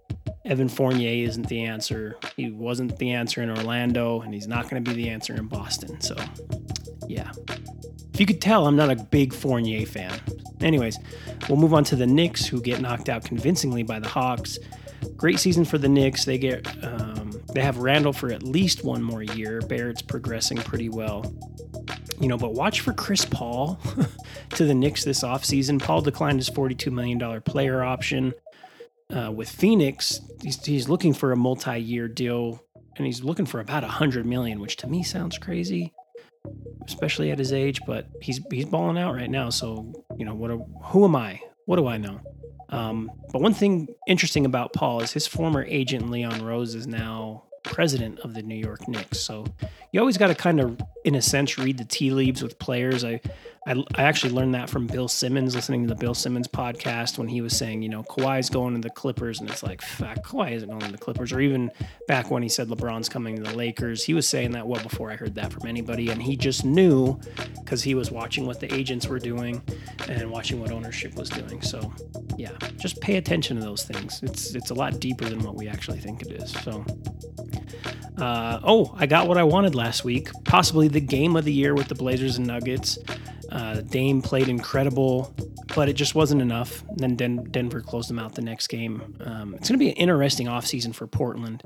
Evan 0.43 0.67
Fournier 0.67 1.23
isn't 1.27 1.47
the 1.47 1.65
answer. 1.65 2.17
He 2.35 2.49
wasn't 2.49 2.97
the 2.97 3.11
answer 3.11 3.43
in 3.43 3.51
Orlando, 3.51 4.21
and 4.21 4.33
he's 4.33 4.47
not 4.47 4.69
going 4.71 4.83
to 4.83 4.89
be 4.91 4.95
the 4.95 5.09
answer 5.09 5.35
in 5.35 5.45
Boston. 5.45 6.01
So, 6.01 6.15
yeah. 7.07 7.31
If 8.13 8.19
you 8.19 8.25
could 8.25 8.41
tell, 8.41 8.65
I'm 8.65 8.75
not 8.75 8.89
a 8.89 8.95
big 8.95 9.33
Fournier 9.33 9.85
fan. 9.85 10.19
Anyways, 10.61 10.97
we'll 11.47 11.57
move 11.57 11.75
on 11.75 11.83
to 11.85 11.95
the 11.95 12.07
Knicks, 12.07 12.45
who 12.45 12.59
get 12.59 12.81
knocked 12.81 13.09
out 13.09 13.23
convincingly 13.23 13.83
by 13.83 13.99
the 13.99 14.07
Hawks. 14.07 14.57
Great 15.15 15.39
season 15.39 15.65
for 15.65 15.77
the 15.77 15.89
Knicks. 15.89 16.25
They 16.25 16.37
get 16.37 16.67
um, 16.83 17.34
they 17.55 17.61
have 17.61 17.77
Randle 17.77 18.11
for 18.11 18.31
at 18.31 18.43
least 18.43 18.83
one 18.83 19.01
more 19.01 19.23
year. 19.23 19.61
Barrett's 19.61 20.01
progressing 20.01 20.57
pretty 20.57 20.89
well. 20.89 21.33
You 22.19 22.27
know, 22.27 22.37
but 22.37 22.53
watch 22.53 22.81
for 22.81 22.91
Chris 22.91 23.23
Paul 23.23 23.79
to 24.51 24.65
the 24.65 24.73
Knicks 24.73 25.05
this 25.05 25.23
offseason. 25.23 25.81
Paul 25.81 26.01
declined 26.01 26.39
his 26.39 26.49
$42 26.49 26.91
million 26.91 27.41
player 27.41 27.81
option. 27.81 28.33
Uh, 29.09 29.31
with 29.31 29.49
Phoenix, 29.49 30.19
he's, 30.41 30.63
he's 30.65 30.89
looking 30.89 31.13
for 31.13 31.31
a 31.31 31.37
multi-year 31.37 32.09
deal, 32.09 32.61
and 32.97 33.05
he's 33.05 33.23
looking 33.23 33.45
for 33.45 33.61
about 33.61 33.85
a 33.85 33.87
hundred 33.87 34.25
million, 34.25 34.59
which 34.59 34.75
to 34.77 34.87
me 34.87 35.01
sounds 35.01 35.37
crazy, 35.37 35.93
especially 36.85 37.31
at 37.31 37.39
his 37.39 37.53
age. 37.53 37.79
But 37.87 38.09
he's 38.21 38.41
he's 38.51 38.65
balling 38.65 38.97
out 38.97 39.13
right 39.13 39.29
now. 39.29 39.49
So 39.49 40.03
you 40.17 40.25
know 40.25 40.35
what? 40.35 40.51
A, 40.51 40.57
Who 40.85 41.05
am 41.05 41.15
I? 41.15 41.39
What 41.65 41.77
do 41.77 41.87
I 41.87 41.97
know? 41.97 42.19
Um, 42.69 43.11
but 43.31 43.41
one 43.41 43.53
thing 43.53 43.87
interesting 44.07 44.45
about 44.45 44.73
Paul 44.73 45.01
is 45.01 45.11
his 45.11 45.27
former 45.27 45.63
agent 45.63 46.09
Leon 46.09 46.43
Rose 46.43 46.75
is 46.75 46.87
now 46.87 47.43
president 47.63 48.19
of 48.19 48.33
the 48.33 48.41
New 48.41 48.55
York 48.55 48.87
Knicks. 48.87 49.19
So 49.19 49.45
you 49.91 49.99
always 49.99 50.17
got 50.17 50.27
to 50.27 50.35
kind 50.35 50.59
of, 50.59 50.79
in 51.03 51.15
a 51.15 51.21
sense, 51.21 51.57
read 51.57 51.77
the 51.77 51.85
tea 51.85 52.11
leaves 52.11 52.43
with 52.43 52.57
players. 52.59 53.03
I 53.03 53.21
I, 53.67 53.83
I 53.95 54.03
actually 54.03 54.33
learned 54.33 54.53
that 54.53 54.69
from 54.69 54.85
Bill 54.85 55.07
Simmons, 55.07 55.55
listening 55.55 55.83
to 55.83 55.87
the 55.87 55.95
Bill 55.95 56.13
Simmons 56.13 56.47
podcast 56.47 57.17
when 57.17 57.27
he 57.27 57.41
was 57.41 57.57
saying, 57.57 57.81
you 57.81 57.89
know, 57.89 58.03
Kawhi's 58.03 58.49
going 58.49 58.75
to 58.75 58.81
the 58.81 58.91
Clippers, 58.91 59.39
and 59.39 59.49
it's 59.49 59.63
like, 59.63 59.81
fuck, 59.81 60.23
Kawhi 60.23 60.51
isn't 60.51 60.69
going 60.69 60.81
to 60.81 60.91
the 60.91 60.99
Clippers. 60.99 61.33
Or 61.33 61.39
even 61.39 61.71
back 62.07 62.29
when 62.29 62.43
he 62.43 62.49
said 62.49 62.67
LeBron's 62.67 63.09
coming 63.09 63.35
to 63.37 63.41
the 63.41 63.55
Lakers, 63.55 64.03
he 64.03 64.13
was 64.13 64.29
saying 64.29 64.51
that 64.51 64.67
well 64.67 64.83
before 64.83 65.09
I 65.09 65.15
heard 65.15 65.33
that 65.35 65.51
from 65.51 65.67
anybody, 65.67 66.09
and 66.09 66.21
he 66.21 66.35
just 66.35 66.63
knew 66.63 67.19
because 67.59 67.81
he 67.81 67.95
was 67.95 68.11
watching 68.11 68.45
what 68.45 68.59
the 68.59 68.71
agents 68.71 69.07
were 69.07 69.19
doing 69.19 69.63
and 70.09 70.29
watching 70.29 70.61
what 70.61 70.71
ownership 70.71 71.15
was 71.15 71.29
doing. 71.29 71.61
So, 71.63 71.91
yeah, 72.37 72.51
just 72.77 73.01
pay 73.01 73.17
attention 73.17 73.57
to 73.57 73.63
those 73.63 73.83
things. 73.83 74.21
It's 74.21 74.53
it's 74.53 74.69
a 74.69 74.75
lot 74.75 74.99
deeper 74.99 75.25
than 75.25 75.39
what 75.39 75.55
we 75.55 75.67
actually 75.67 75.99
think 75.99 76.21
it 76.21 76.31
is. 76.31 76.51
So. 76.51 76.85
Uh, 78.17 78.61
oh, 78.63 78.95
I 78.97 79.07
got 79.07 79.27
what 79.27 79.37
I 79.37 79.43
wanted 79.43 79.75
last 79.75 80.05
week. 80.05 80.29
Possibly 80.45 80.87
the 80.87 81.01
game 81.01 81.35
of 81.35 81.43
the 81.43 81.51
year 81.51 81.73
with 81.75 81.89
the 81.89 81.95
Blazers 81.95 82.37
and 82.37 82.47
Nuggets. 82.47 82.97
Uh, 83.51 83.81
Dame 83.81 84.21
played 84.21 84.49
incredible, 84.49 85.35
but 85.75 85.89
it 85.89 85.93
just 85.93 86.15
wasn't 86.15 86.41
enough. 86.41 86.83
And 86.89 86.99
then 86.99 87.15
Den- 87.15 87.43
Denver 87.51 87.81
closed 87.81 88.09
them 88.09 88.19
out 88.19 88.35
the 88.35 88.41
next 88.41 88.67
game. 88.67 89.15
Um, 89.21 89.53
it's 89.55 89.69
going 89.69 89.79
to 89.79 89.85
be 89.85 89.89
an 89.89 89.97
interesting 89.97 90.47
offseason 90.47 90.93
for 90.93 91.07
Portland. 91.07 91.63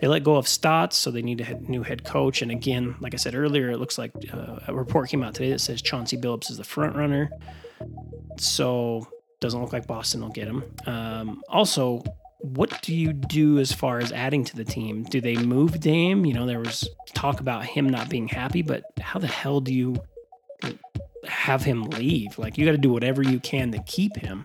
They 0.00 0.08
let 0.08 0.24
go 0.24 0.36
of 0.36 0.46
Stotts, 0.46 0.96
so 0.96 1.10
they 1.10 1.22
need 1.22 1.40
a 1.40 1.58
new 1.70 1.82
head 1.82 2.04
coach. 2.04 2.42
And 2.42 2.50
again, 2.50 2.96
like 3.00 3.14
I 3.14 3.16
said 3.16 3.34
earlier, 3.34 3.70
it 3.70 3.78
looks 3.78 3.96
like 3.96 4.12
uh, 4.32 4.60
a 4.68 4.74
report 4.74 5.08
came 5.08 5.22
out 5.22 5.34
today 5.34 5.50
that 5.50 5.60
says 5.60 5.80
Chauncey 5.80 6.18
Billups 6.18 6.50
is 6.50 6.58
the 6.58 6.64
front 6.64 6.96
runner. 6.96 7.30
So 8.38 9.06
doesn't 9.40 9.60
look 9.60 9.72
like 9.72 9.86
Boston 9.86 10.20
will 10.20 10.28
get 10.28 10.48
him. 10.48 10.64
Um, 10.86 11.42
also, 11.48 12.02
what 12.40 12.82
do 12.82 12.94
you 12.94 13.12
do 13.12 13.58
as 13.58 13.72
far 13.72 13.98
as 13.98 14.12
adding 14.12 14.44
to 14.44 14.56
the 14.56 14.64
team? 14.64 15.04
Do 15.04 15.20
they 15.20 15.36
move 15.36 15.80
Dame? 15.80 16.26
You 16.26 16.34
know, 16.34 16.46
there 16.46 16.60
was 16.60 16.88
talk 17.14 17.40
about 17.40 17.64
him 17.64 17.88
not 17.88 18.08
being 18.08 18.28
happy, 18.28 18.62
but 18.62 18.84
how 19.00 19.18
the 19.18 19.26
hell 19.26 19.60
do 19.60 19.72
you 19.72 19.96
have 21.28 21.62
him 21.62 21.84
leave? 21.84 22.38
Like, 22.38 22.58
you 22.58 22.64
got 22.64 22.72
to 22.72 22.78
do 22.78 22.90
whatever 22.90 23.22
you 23.22 23.40
can 23.40 23.72
to 23.72 23.82
keep 23.82 24.16
him. 24.16 24.44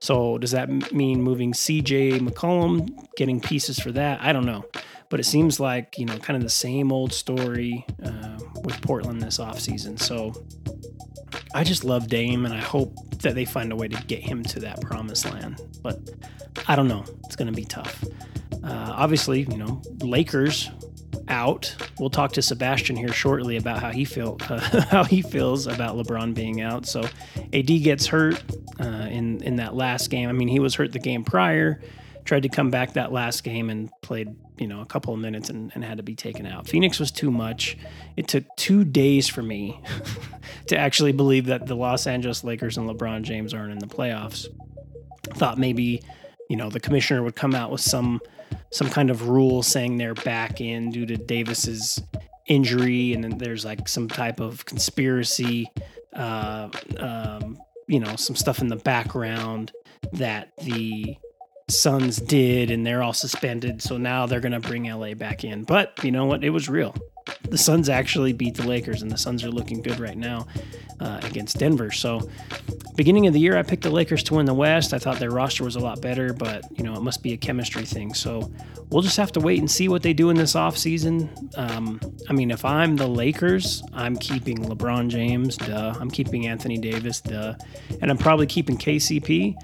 So, 0.00 0.38
does 0.38 0.52
that 0.52 0.92
mean 0.92 1.22
moving 1.22 1.52
CJ 1.52 2.20
McCollum, 2.20 3.06
getting 3.16 3.40
pieces 3.40 3.78
for 3.78 3.90
that? 3.92 4.20
I 4.20 4.32
don't 4.32 4.46
know. 4.46 4.64
But 5.10 5.20
it 5.20 5.24
seems 5.24 5.58
like, 5.58 5.98
you 5.98 6.04
know, 6.04 6.18
kind 6.18 6.36
of 6.36 6.42
the 6.42 6.50
same 6.50 6.92
old 6.92 7.12
story 7.12 7.84
uh, 8.04 8.38
with 8.62 8.80
Portland 8.82 9.22
this 9.22 9.38
offseason. 9.38 9.98
So, 9.98 10.32
I 11.54 11.64
just 11.64 11.84
love 11.84 12.08
Dame, 12.08 12.44
and 12.44 12.54
I 12.54 12.60
hope 12.60 12.94
that 13.20 13.34
they 13.34 13.44
find 13.44 13.72
a 13.72 13.76
way 13.76 13.88
to 13.88 14.02
get 14.04 14.20
him 14.20 14.42
to 14.44 14.60
that 14.60 14.80
promised 14.80 15.24
land. 15.30 15.60
But 15.82 15.98
I 16.66 16.76
don't 16.76 16.88
know. 16.88 17.04
It's 17.24 17.36
going 17.36 17.46
to 17.46 17.56
be 17.56 17.64
tough. 17.64 18.04
Uh, 18.62 18.92
obviously, 18.94 19.42
you 19.42 19.56
know, 19.56 19.82
Lakers 20.00 20.70
out. 21.28 21.74
We'll 21.98 22.10
talk 22.10 22.32
to 22.32 22.42
Sebastian 22.42 22.96
here 22.96 23.12
shortly 23.12 23.56
about 23.56 23.80
how 23.80 23.90
he 23.90 24.04
feel 24.04 24.38
uh, 24.48 24.58
how 24.90 25.04
he 25.04 25.22
feels 25.22 25.66
about 25.66 25.96
LeBron 25.96 26.34
being 26.34 26.60
out. 26.60 26.86
So, 26.86 27.04
AD 27.52 27.66
gets 27.66 28.06
hurt 28.06 28.42
uh, 28.80 29.08
in 29.10 29.42
in 29.42 29.56
that 29.56 29.74
last 29.74 30.10
game. 30.10 30.28
I 30.28 30.32
mean, 30.32 30.48
he 30.48 30.58
was 30.58 30.74
hurt 30.74 30.92
the 30.92 30.98
game 30.98 31.24
prior. 31.24 31.80
Tried 32.24 32.42
to 32.42 32.50
come 32.50 32.70
back 32.70 32.92
that 32.92 33.10
last 33.10 33.42
game 33.42 33.70
and 33.70 33.90
played, 34.02 34.36
you 34.58 34.66
know, 34.66 34.82
a 34.82 34.86
couple 34.86 35.14
of 35.14 35.20
minutes 35.20 35.48
and, 35.48 35.72
and 35.74 35.82
had 35.82 35.96
to 35.96 36.02
be 36.02 36.14
taken 36.14 36.44
out. 36.44 36.68
Phoenix 36.68 36.98
was 36.98 37.10
too 37.10 37.30
much. 37.30 37.78
It 38.18 38.28
took 38.28 38.44
two 38.56 38.84
days 38.84 39.28
for 39.28 39.42
me 39.42 39.80
to 40.66 40.76
actually 40.76 41.12
believe 41.12 41.46
that 41.46 41.66
the 41.66 41.74
Los 41.74 42.06
Angeles 42.06 42.44
Lakers 42.44 42.76
and 42.76 42.88
LeBron 42.88 43.22
James 43.22 43.54
aren't 43.54 43.72
in 43.72 43.78
the 43.78 43.86
playoffs. 43.86 44.46
Thought 45.36 45.56
maybe, 45.56 46.02
you 46.50 46.56
know, 46.56 46.68
the 46.68 46.80
commissioner 46.80 47.22
would 47.22 47.34
come 47.34 47.54
out 47.54 47.70
with 47.70 47.80
some 47.80 48.20
some 48.70 48.88
kind 48.88 49.10
of 49.10 49.28
rule 49.28 49.62
saying 49.62 49.96
they're 49.96 50.14
back 50.14 50.60
in 50.60 50.90
due 50.90 51.06
to 51.06 51.16
Davis's 51.16 52.02
injury, 52.46 53.12
and 53.12 53.24
then 53.24 53.38
there's 53.38 53.64
like 53.64 53.88
some 53.88 54.08
type 54.08 54.40
of 54.40 54.64
conspiracy, 54.64 55.70
uh, 56.14 56.68
um, 56.98 57.58
you 57.86 58.00
know, 58.00 58.16
some 58.16 58.36
stuff 58.36 58.60
in 58.60 58.68
the 58.68 58.76
background 58.76 59.72
that 60.12 60.52
the 60.58 61.16
Suns 61.68 62.16
did, 62.18 62.70
and 62.70 62.86
they're 62.86 63.02
all 63.02 63.12
suspended. 63.12 63.82
So 63.82 63.98
now 63.98 64.26
they're 64.26 64.40
going 64.40 64.52
to 64.52 64.60
bring 64.60 64.84
LA 64.84 65.14
back 65.14 65.44
in. 65.44 65.64
But 65.64 66.02
you 66.02 66.10
know 66.10 66.24
what? 66.24 66.42
It 66.42 66.50
was 66.50 66.68
real. 66.68 66.94
The 67.42 67.58
Suns 67.58 67.88
actually 67.88 68.32
beat 68.32 68.54
the 68.54 68.66
Lakers, 68.66 69.02
and 69.02 69.10
the 69.10 69.18
Suns 69.18 69.44
are 69.44 69.50
looking 69.50 69.82
good 69.82 70.00
right 70.00 70.16
now 70.16 70.46
uh, 71.00 71.20
against 71.22 71.58
Denver. 71.58 71.90
So 71.90 72.28
beginning 72.96 73.26
of 73.26 73.32
the 73.32 73.40
year, 73.40 73.56
I 73.56 73.62
picked 73.62 73.82
the 73.84 73.90
Lakers 73.90 74.22
to 74.24 74.34
win 74.34 74.46
the 74.46 74.54
West. 74.54 74.92
I 74.92 74.98
thought 74.98 75.18
their 75.18 75.30
roster 75.30 75.64
was 75.64 75.76
a 75.76 75.80
lot 75.80 76.00
better, 76.00 76.32
but 76.32 76.64
you 76.76 76.84
know 76.84 76.94
it 76.94 77.02
must 77.02 77.22
be 77.22 77.32
a 77.32 77.36
chemistry 77.36 77.84
thing. 77.84 78.14
So 78.14 78.52
we'll 78.90 79.02
just 79.02 79.16
have 79.16 79.32
to 79.32 79.40
wait 79.40 79.58
and 79.60 79.70
see 79.70 79.88
what 79.88 80.02
they 80.02 80.12
do 80.12 80.30
in 80.30 80.36
this 80.36 80.54
offseason. 80.54 81.28
Um, 81.56 82.00
I 82.28 82.32
mean, 82.32 82.50
if 82.50 82.64
I'm 82.64 82.96
the 82.96 83.06
Lakers, 83.06 83.82
I'm 83.92 84.16
keeping 84.16 84.58
LeBron 84.58 85.08
James, 85.08 85.56
duh. 85.56 85.94
I'm 85.98 86.10
keeping 86.10 86.46
Anthony 86.46 86.78
Davis, 86.78 87.20
duh, 87.20 87.54
and 88.00 88.10
I'm 88.10 88.18
probably 88.18 88.46
keeping 88.46 88.76
KCP. 88.76 89.54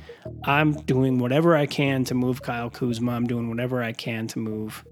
I'm 0.45 0.73
doing 0.73 1.19
whatever 1.19 1.57
I 1.57 1.67
can 1.67 2.05
to 2.05 2.15
move 2.15 2.43
Kyle 2.43 2.71
Kuzma. 2.71 3.13
I'm 3.13 3.27
doing 3.27 3.49
whatever 3.49 3.83
I 3.83 3.93
can 3.93 4.27
to 4.29 4.39
move 4.39 4.85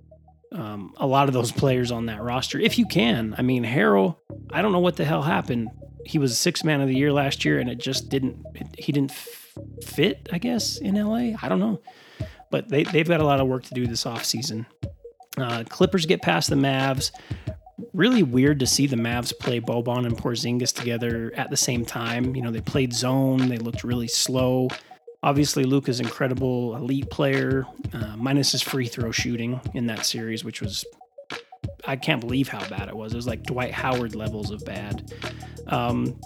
um, 0.52 0.94
a 0.96 1.06
lot 1.06 1.28
of 1.28 1.34
those 1.34 1.52
players 1.62 1.90
on 1.90 2.06
that 2.06 2.22
roster, 2.22 2.58
if 2.58 2.78
you 2.78 2.86
can. 2.86 3.34
I 3.38 3.42
mean, 3.42 3.64
Harrell, 3.64 4.16
I 4.50 4.62
don't 4.62 4.72
know 4.72 4.80
what 4.80 4.96
the 4.96 5.04
hell 5.04 5.22
happened 5.22 5.70
he 6.04 6.18
was 6.18 6.36
six 6.36 6.64
man 6.64 6.80
of 6.80 6.88
the 6.88 6.94
year 6.94 7.12
last 7.12 7.44
year, 7.44 7.58
and 7.58 7.70
it 7.70 7.78
just 7.78 8.08
didn't. 8.08 8.44
It, 8.54 8.66
he 8.78 8.92
didn't 8.92 9.12
f- 9.12 9.58
fit, 9.84 10.28
I 10.32 10.38
guess, 10.38 10.78
in 10.78 10.94
LA. 10.94 11.36
I 11.40 11.48
don't 11.48 11.60
know, 11.60 11.80
but 12.50 12.68
they 12.68 12.84
they've 12.84 13.06
got 13.06 13.20
a 13.20 13.24
lot 13.24 13.40
of 13.40 13.46
work 13.46 13.64
to 13.64 13.74
do 13.74 13.86
this 13.86 14.04
offseason. 14.04 14.66
Uh, 15.36 15.64
Clippers 15.68 16.06
get 16.06 16.22
past 16.22 16.50
the 16.50 16.56
Mavs. 16.56 17.10
Really 17.92 18.22
weird 18.22 18.60
to 18.60 18.66
see 18.66 18.86
the 18.86 18.96
Mavs 18.96 19.36
play 19.38 19.60
Boban 19.60 20.06
and 20.06 20.16
Porzingis 20.16 20.74
together 20.74 21.32
at 21.36 21.50
the 21.50 21.56
same 21.56 21.84
time. 21.84 22.34
You 22.36 22.42
know, 22.42 22.50
they 22.50 22.60
played 22.60 22.92
zone. 22.92 23.48
They 23.48 23.58
looked 23.58 23.84
really 23.84 24.08
slow. 24.08 24.68
Obviously, 25.24 25.64
Luka's 25.64 26.00
incredible 26.00 26.74
elite 26.76 27.08
player, 27.10 27.64
uh, 27.92 28.16
minus 28.16 28.52
his 28.52 28.62
free 28.62 28.86
throw 28.86 29.12
shooting 29.12 29.60
in 29.74 29.86
that 29.86 30.04
series, 30.04 30.44
which 30.44 30.60
was 30.60 30.84
I 31.86 31.96
can't 31.96 32.20
believe 32.20 32.48
how 32.48 32.66
bad 32.68 32.88
it 32.88 32.96
was. 32.96 33.12
It 33.12 33.16
was 33.16 33.26
like 33.26 33.42
Dwight 33.44 33.72
Howard 33.72 34.14
levels 34.14 34.50
of 34.50 34.64
bad. 34.64 35.12
Um, 35.66 36.18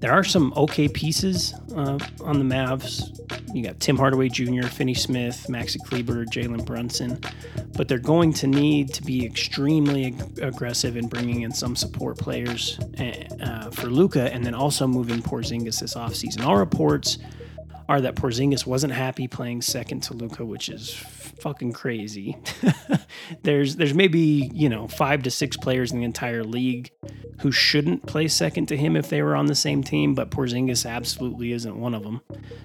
there 0.00 0.12
are 0.12 0.24
some 0.24 0.52
okay 0.56 0.88
pieces 0.88 1.54
uh, 1.74 1.98
on 2.20 2.38
the 2.38 2.44
Mavs. 2.44 3.12
You 3.54 3.62
got 3.62 3.80
Tim 3.80 3.96
Hardaway 3.96 4.28
Jr., 4.28 4.66
Finney 4.66 4.94
Smith, 4.94 5.46
Maxi 5.48 5.78
Kleber, 5.84 6.24
Jalen 6.26 6.64
Brunson, 6.66 7.20
but 7.72 7.88
they're 7.88 7.98
going 7.98 8.32
to 8.34 8.46
need 8.46 8.92
to 8.94 9.02
be 9.02 9.24
extremely 9.24 10.06
ag- 10.06 10.38
aggressive 10.40 10.96
in 10.96 11.08
bringing 11.08 11.42
in 11.42 11.52
some 11.52 11.74
support 11.74 12.18
players 12.18 12.78
eh, 12.98 13.26
uh, 13.40 13.70
for 13.70 13.86
Luka, 13.86 14.32
and 14.32 14.44
then 14.44 14.54
also 14.54 14.86
moving 14.86 15.22
Porzingis 15.22 15.80
this 15.80 15.94
offseason. 15.94 16.44
All 16.44 16.56
reports 16.56 17.18
are 17.88 18.00
that 18.00 18.16
Porzingis 18.16 18.66
wasn't 18.66 18.92
happy 18.92 19.28
playing 19.28 19.62
second 19.62 20.00
to 20.04 20.14
Luka, 20.14 20.44
which 20.44 20.68
is 20.68 20.92
fucking 21.40 21.72
crazy. 21.72 22.36
there's 23.42 23.76
there's 23.76 23.94
maybe 23.94 24.50
you 24.52 24.68
know 24.68 24.88
five 24.88 25.22
to 25.24 25.30
six 25.30 25.56
players 25.56 25.92
in 25.92 25.98
the 25.98 26.04
entire 26.04 26.42
league 26.42 26.90
who 27.40 27.52
shouldn't 27.52 28.06
play 28.06 28.28
second 28.28 28.66
to 28.66 28.76
him 28.76 28.96
if 28.96 29.08
they 29.08 29.22
were 29.22 29.36
on 29.36 29.46
the 29.46 29.54
same 29.54 29.82
team, 29.82 30.14
but 30.14 30.30
Porzingis 30.30 30.88
absolutely 30.88 31.52
isn't 31.52 31.76
one 31.76 31.94
of 31.94 32.02
them. 32.02 32.20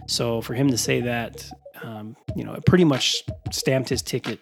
So 0.08 0.42
for 0.42 0.54
him 0.54 0.70
to 0.70 0.78
say 0.78 1.02
that, 1.02 1.52
um, 1.84 2.16
you 2.36 2.44
know, 2.44 2.54
it 2.54 2.66
pretty 2.66 2.86
much 2.86 3.24
stamped 3.52 3.90
his 3.90 4.02
ticket 4.02 4.40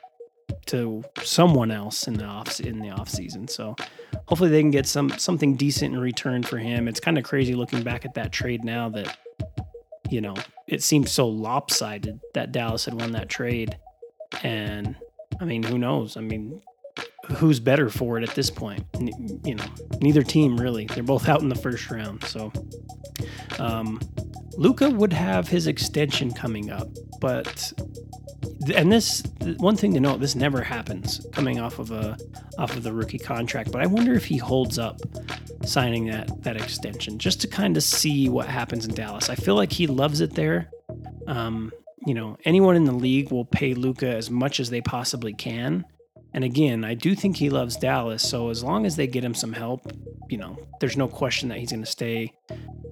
to 0.67 1.03
someone 1.24 1.71
else 1.71 2.07
in 2.07 2.13
the 2.13 2.25
off 2.25 2.59
in 2.59 2.79
the 2.79 2.89
off 2.89 3.09
season. 3.09 3.48
So 3.48 3.75
hopefully 4.27 4.50
they 4.50 4.62
can 4.62 4.71
get 4.71 4.86
some 4.86 5.09
something 5.17 5.55
decent 5.55 5.93
in 5.93 6.00
return 6.00 6.43
for 6.43 6.57
him. 6.57 6.88
It's 6.88 7.00
kind 7.00 7.17
of 7.17 7.24
crazy 7.24 7.55
looking 7.55 7.83
back 7.83 8.05
at 8.05 8.13
that 8.13 8.31
trade 8.31 8.63
now 8.63 8.89
that 8.89 9.17
you 10.09 10.21
know 10.21 10.36
it 10.69 10.83
seemed 10.83 11.09
so 11.09 11.27
lopsided 11.27 12.19
that 12.33 12.51
Dallas 12.51 12.85
had 12.85 12.93
won 12.93 13.11
that 13.13 13.27
trade 13.29 13.77
and 14.43 14.95
I 15.41 15.45
mean, 15.45 15.63
who 15.63 15.77
knows? 15.77 16.17
I 16.17 16.21
mean, 16.21 16.61
who's 17.37 17.59
better 17.59 17.89
for 17.89 18.17
it 18.17 18.27
at 18.27 18.35
this 18.35 18.49
point? 18.49 18.85
You 19.43 19.55
know, 19.55 19.65
neither 20.01 20.23
team 20.23 20.57
really. 20.57 20.85
They're 20.85 21.03
both 21.03 21.27
out 21.29 21.41
in 21.41 21.49
the 21.49 21.55
first 21.55 21.89
round. 21.91 22.23
So, 22.23 22.51
um, 23.59 23.99
Luka 24.57 24.89
would 24.89 25.13
have 25.13 25.47
his 25.47 25.67
extension 25.67 26.33
coming 26.33 26.71
up, 26.71 26.89
but 27.19 27.71
and 28.75 28.91
this 28.91 29.23
one 29.57 29.75
thing 29.75 29.93
to 29.93 29.99
note: 29.99 30.19
this 30.19 30.35
never 30.35 30.61
happens 30.61 31.25
coming 31.31 31.59
off 31.59 31.79
of 31.79 31.91
a 31.91 32.17
off 32.57 32.75
of 32.75 32.83
the 32.83 32.91
rookie 32.91 33.19
contract. 33.19 33.71
But 33.71 33.81
I 33.81 33.85
wonder 33.85 34.13
if 34.13 34.25
he 34.25 34.37
holds 34.37 34.77
up 34.77 34.99
signing 35.65 36.05
that 36.07 36.43
that 36.43 36.57
extension 36.57 37.19
just 37.19 37.41
to 37.41 37.47
kind 37.47 37.77
of 37.77 37.83
see 37.83 38.29
what 38.29 38.47
happens 38.47 38.85
in 38.85 38.93
Dallas. 38.93 39.29
I 39.29 39.35
feel 39.35 39.55
like 39.55 39.71
he 39.71 39.87
loves 39.87 40.21
it 40.21 40.33
there. 40.33 40.69
Um, 41.27 41.71
you 42.05 42.13
know, 42.13 42.37
anyone 42.45 42.75
in 42.75 42.85
the 42.85 42.93
league 42.93 43.31
will 43.31 43.45
pay 43.45 43.73
Luka 43.73 44.07
as 44.07 44.29
much 44.29 44.59
as 44.59 44.69
they 44.69 44.81
possibly 44.81 45.33
can. 45.33 45.85
And 46.33 46.43
again, 46.43 46.83
I 46.83 46.93
do 46.93 47.15
think 47.15 47.38
he 47.38 47.50
loves 47.50 47.75
Dallas. 47.75 48.27
So 48.27 48.50
as 48.50 48.63
long 48.63 48.86
as 48.86 48.95
they 48.95 49.07
get 49.07 49.24
him 49.24 49.33
some 49.33 49.53
help, 49.53 49.91
you 50.29 50.38
know, 50.38 50.57
there's 50.79 50.98
no 50.98 51.07
question 51.07 51.50
that 51.50 51.57
he's 51.57 51.71
going 51.71 51.83
to 51.83 51.89
stay. 51.89 52.33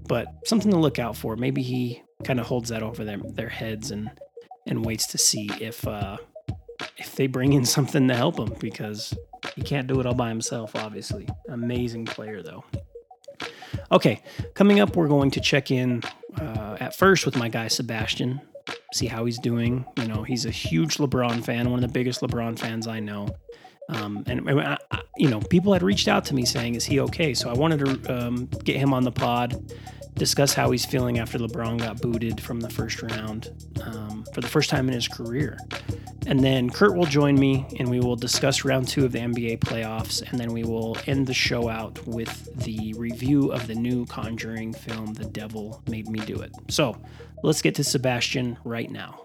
But 0.07 0.27
something 0.45 0.71
to 0.71 0.77
look 0.77 0.99
out 0.99 1.15
for. 1.15 1.35
Maybe 1.35 1.61
he 1.61 2.01
kind 2.23 2.39
of 2.39 2.47
holds 2.47 2.69
that 2.69 2.81
over 2.81 3.05
their 3.05 3.17
their 3.17 3.49
heads 3.49 3.91
and 3.91 4.09
and 4.65 4.85
waits 4.85 5.07
to 5.07 5.17
see 5.17 5.49
if 5.61 5.87
uh, 5.87 6.17
if 6.97 7.15
they 7.15 7.27
bring 7.27 7.53
in 7.53 7.65
something 7.77 8.07
to 8.07 8.15
help 8.15 8.39
him 8.39 8.53
because 8.59 9.13
he 9.55 9.61
can't 9.61 9.87
do 9.87 9.99
it 9.99 10.05
all 10.05 10.15
by 10.15 10.29
himself. 10.29 10.75
Obviously, 10.75 11.27
amazing 11.49 12.05
player 12.05 12.41
though. 12.41 12.63
Okay, 13.91 14.21
coming 14.53 14.79
up, 14.79 14.95
we're 14.95 15.07
going 15.07 15.31
to 15.31 15.39
check 15.39 15.71
in 15.71 16.01
uh, 16.39 16.77
at 16.79 16.95
first 16.95 17.25
with 17.25 17.35
my 17.35 17.49
guy 17.49 17.67
Sebastian 17.67 18.41
see 18.93 19.07
how 19.07 19.25
he's 19.25 19.39
doing. 19.39 19.85
You 19.97 20.07
know, 20.07 20.23
he's 20.23 20.45
a 20.45 20.51
huge 20.51 20.97
LeBron 20.97 21.43
fan, 21.43 21.69
one 21.69 21.83
of 21.83 21.87
the 21.87 21.93
biggest 21.93 22.21
LeBron 22.21 22.57
fans 22.57 22.87
I 22.87 22.99
know. 22.99 23.29
Um, 23.89 24.23
and 24.27 24.49
I, 24.49 24.77
you 25.15 25.29
know, 25.29 25.39
people 25.39 25.73
had 25.73 25.81
reached 25.81 26.07
out 26.07 26.25
to 26.25 26.35
me 26.35 26.45
saying, 26.45 26.75
"Is 26.75 26.85
he 26.85 26.99
okay?" 27.01 27.33
So 27.33 27.49
I 27.49 27.53
wanted 27.53 28.03
to 28.03 28.17
um, 28.17 28.45
get 28.63 28.77
him 28.77 28.93
on 28.93 29.03
the 29.03 29.11
pod, 29.11 29.71
discuss 30.15 30.53
how 30.53 30.71
he's 30.71 30.85
feeling 30.85 31.19
after 31.19 31.37
LeBron 31.37 31.79
got 31.79 32.01
booted 32.01 32.41
from 32.41 32.59
the 32.59 32.69
first 32.69 33.01
round 33.01 33.49
um, 33.83 34.25
for 34.33 34.41
the 34.41 34.47
first 34.47 34.69
time 34.69 34.87
in 34.87 34.93
his 34.93 35.07
career. 35.07 35.57
And 36.25 36.43
then 36.43 36.69
Kurt 36.69 36.95
will 36.97 37.05
join 37.05 37.39
me, 37.39 37.65
and 37.79 37.89
we 37.89 38.01
will 38.01 38.17
discuss 38.17 38.65
round 38.65 38.89
two 38.89 39.05
of 39.05 39.13
the 39.13 39.19
NBA 39.19 39.59
playoffs, 39.59 40.29
and 40.29 40.37
then 40.37 40.51
we 40.51 40.65
will 40.65 40.97
end 41.07 41.25
the 41.25 41.33
show 41.33 41.69
out 41.69 42.05
with 42.05 42.53
the 42.65 42.93
review 42.97 43.53
of 43.53 43.67
the 43.67 43.75
new 43.75 44.05
Conjuring 44.07 44.73
film, 44.73 45.13
"The 45.13 45.25
Devil 45.25 45.81
Made 45.87 46.09
Me 46.09 46.19
Do 46.19 46.41
It." 46.41 46.51
So 46.67 46.97
let's 47.43 47.61
get 47.61 47.75
to 47.75 47.83
Sebastian 47.83 48.57
right 48.63 48.89
now. 48.89 49.21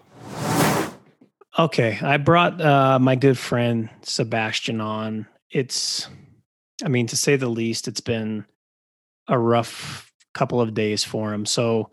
Okay, 1.57 1.99
I 2.01 2.17
brought 2.17 2.59
uh, 2.59 2.97
my 2.99 3.15
good 3.15 3.37
friend 3.37 3.89
Sebastian 4.01 4.81
on. 4.81 5.27
It's, 5.51 6.07
I 6.83 6.89
mean, 6.89 7.05
to 7.07 7.17
say 7.17 7.35
the 7.35 7.47
least, 7.47 7.87
it's 7.87 8.01
been 8.01 8.45
a 9.27 9.37
rough 9.37 10.11
couple 10.33 10.59
of 10.59 10.73
days 10.73 11.03
for 11.03 11.31
him. 11.31 11.45
So, 11.45 11.91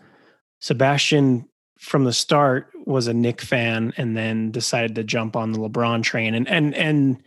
Sebastian 0.61 1.47
from 1.79 2.05
the 2.05 2.13
start 2.13 2.71
was 2.87 3.07
a 3.07 3.15
Knick 3.15 3.41
fan 3.41 3.93
and 3.97 4.17
then 4.17 4.51
decided 4.51 4.95
to 4.95 5.05
jump 5.05 5.37
on 5.37 5.53
the 5.53 5.59
LeBron 5.59 6.03
train 6.03 6.35
and 6.35 6.47
and 6.49 6.75
and 6.75 7.23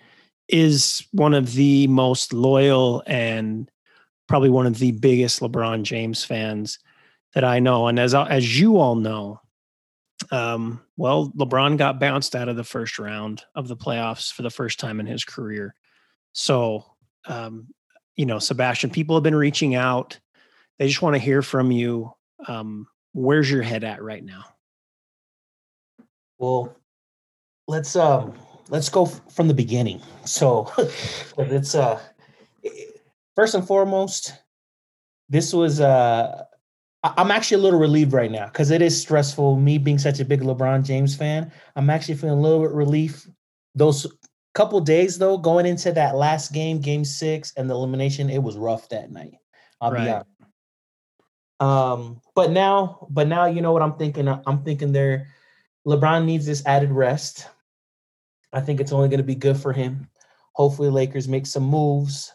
is 0.48 1.08
one 1.12 1.34
of 1.34 1.54
the 1.54 1.88
most 1.88 2.34
loyal 2.34 3.02
and 3.08 3.72
probably 4.28 4.50
one 4.50 4.68
of 4.68 4.78
the 4.78 4.92
biggest 4.92 5.40
LeBron 5.40 5.84
James 5.84 6.24
fans 6.24 6.78
that 7.34 7.44
I 7.44 7.60
know. 7.60 7.88
And 7.88 8.00
as 8.00 8.14
as 8.14 8.60
you 8.60 8.78
all 8.78 8.96
know, 8.96 9.42
um, 10.32 10.82
well, 10.98 11.32
LeBron 11.38 11.78
got 11.78 12.00
bounced 12.00 12.36
out 12.36 12.50
of 12.50 12.56
the 12.56 12.64
first 12.64 13.00
round 13.00 13.44
of 13.56 13.68
the 13.68 13.78
playoffs 13.78 14.32
for 14.32 14.42
the 14.42 14.50
first 14.50 14.80
time 14.80 15.00
in 15.00 15.06
his 15.06 15.24
career. 15.24 15.76
So, 16.34 16.86
um, 17.26 17.68
you 18.16 18.26
know, 18.26 18.40
Sebastian, 18.40 18.90
people 18.90 19.16
have 19.16 19.24
been 19.24 19.36
reaching 19.36 19.76
out. 19.76 20.20
They 20.80 20.88
just 20.88 21.02
want 21.02 21.16
to 21.16 21.20
hear 21.20 21.42
from 21.42 21.72
you. 21.72 22.14
Um, 22.48 22.88
where's 23.14 23.50
your 23.50 23.62
head 23.62 23.84
at 23.84 24.02
right 24.02 24.24
now? 24.24 24.46
Well, 26.40 26.76
let's 27.68 27.96
um 27.96 28.34
let's 28.70 28.90
go 28.90 29.06
from 29.06 29.48
the 29.48 29.54
beginning. 29.54 30.02
So 30.26 30.72
it's 31.38 31.76
uh 31.76 32.02
first 33.36 33.56
and 33.56 33.66
foremost, 33.66 34.34
this 35.30 35.54
was 35.54 35.80
uh 35.80 36.44
I'm 37.04 37.32
actually 37.32 37.60
a 37.60 37.64
little 37.64 37.80
relieved 37.80 38.14
right 38.14 38.32
now 38.32 38.46
because 38.46 38.72
it 38.72 38.82
is 38.82 39.00
stressful. 39.00 39.58
Me 39.58 39.78
being 39.78 39.98
such 39.98 40.20
a 40.22 40.26
big 40.26 40.42
LeBron 40.42 40.86
James 40.86 41.16
fan, 41.16 41.52
I'm 41.76 41.90
actually 41.90 42.16
feeling 42.16 42.38
a 42.38 42.42
little 42.42 42.62
bit 42.62 42.72
relief. 42.72 43.28
Those 43.76 44.08
couple 44.54 44.80
days 44.80 45.18
though, 45.18 45.38
going 45.38 45.66
into 45.66 45.92
that 45.92 46.16
last 46.16 46.54
game, 46.54 46.80
game 46.80 47.04
six, 47.04 47.54
and 47.58 47.70
the 47.70 47.74
elimination, 47.74 48.30
it 48.30 48.42
was 48.42 48.56
rough 48.56 48.88
that 48.90 49.12
night. 49.12 49.34
I'll 49.82 49.92
right. 49.92 50.06
be 50.06 50.10
honest. 50.10 50.30
Um, 51.60 52.22
but 52.36 52.52
now, 52.52 53.08
but 53.10 53.28
now 53.28 53.46
you 53.46 53.62
know 53.62 53.72
what 53.72 53.82
I'm 53.82 53.96
thinking. 53.96 54.28
I'm 54.28 54.64
thinking 54.64 54.92
there, 54.92 55.28
LeBron 55.86 56.26
needs 56.26 56.46
this 56.46 56.66
added 56.66 56.92
rest. 56.92 57.48
I 58.54 58.62
think 58.62 58.80
it's 58.80 58.94
only 58.94 59.10
going 59.10 59.20
to 59.20 59.24
be 59.24 59.36
good 59.36 59.58
for 59.58 59.74
him. 59.74 60.08
Hopefully, 60.54 60.90
Lakers 60.90 61.28
make 61.28 61.48
some 61.48 61.64
moves. 61.64 62.34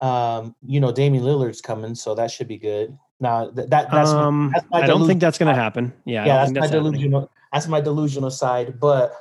Um, 0.00 0.54
you 0.62 0.80
know, 0.80 0.92
Damian 0.92 1.24
Lillard's 1.24 1.60
coming, 1.60 1.94
so 1.94 2.14
that 2.14 2.30
should 2.30 2.48
be 2.48 2.58
good. 2.58 2.96
Now 3.24 3.50
that, 3.50 3.70
that 3.70 3.90
that's, 3.90 4.10
um, 4.10 4.50
that's 4.52 4.66
I 4.70 4.86
don't 4.86 5.06
think 5.06 5.20
that's 5.20 5.38
going 5.38 5.54
to 5.54 5.60
happen. 5.60 5.92
Yeah, 6.04 6.26
yeah, 6.26 6.36
that's, 6.36 6.52
that's, 6.52 6.66
my 6.66 6.70
delusional. 6.70 7.20
Happening. 7.22 7.38
That's 7.52 7.68
my 7.68 7.80
delusional 7.80 8.30
side. 8.30 8.78
But 8.78 9.14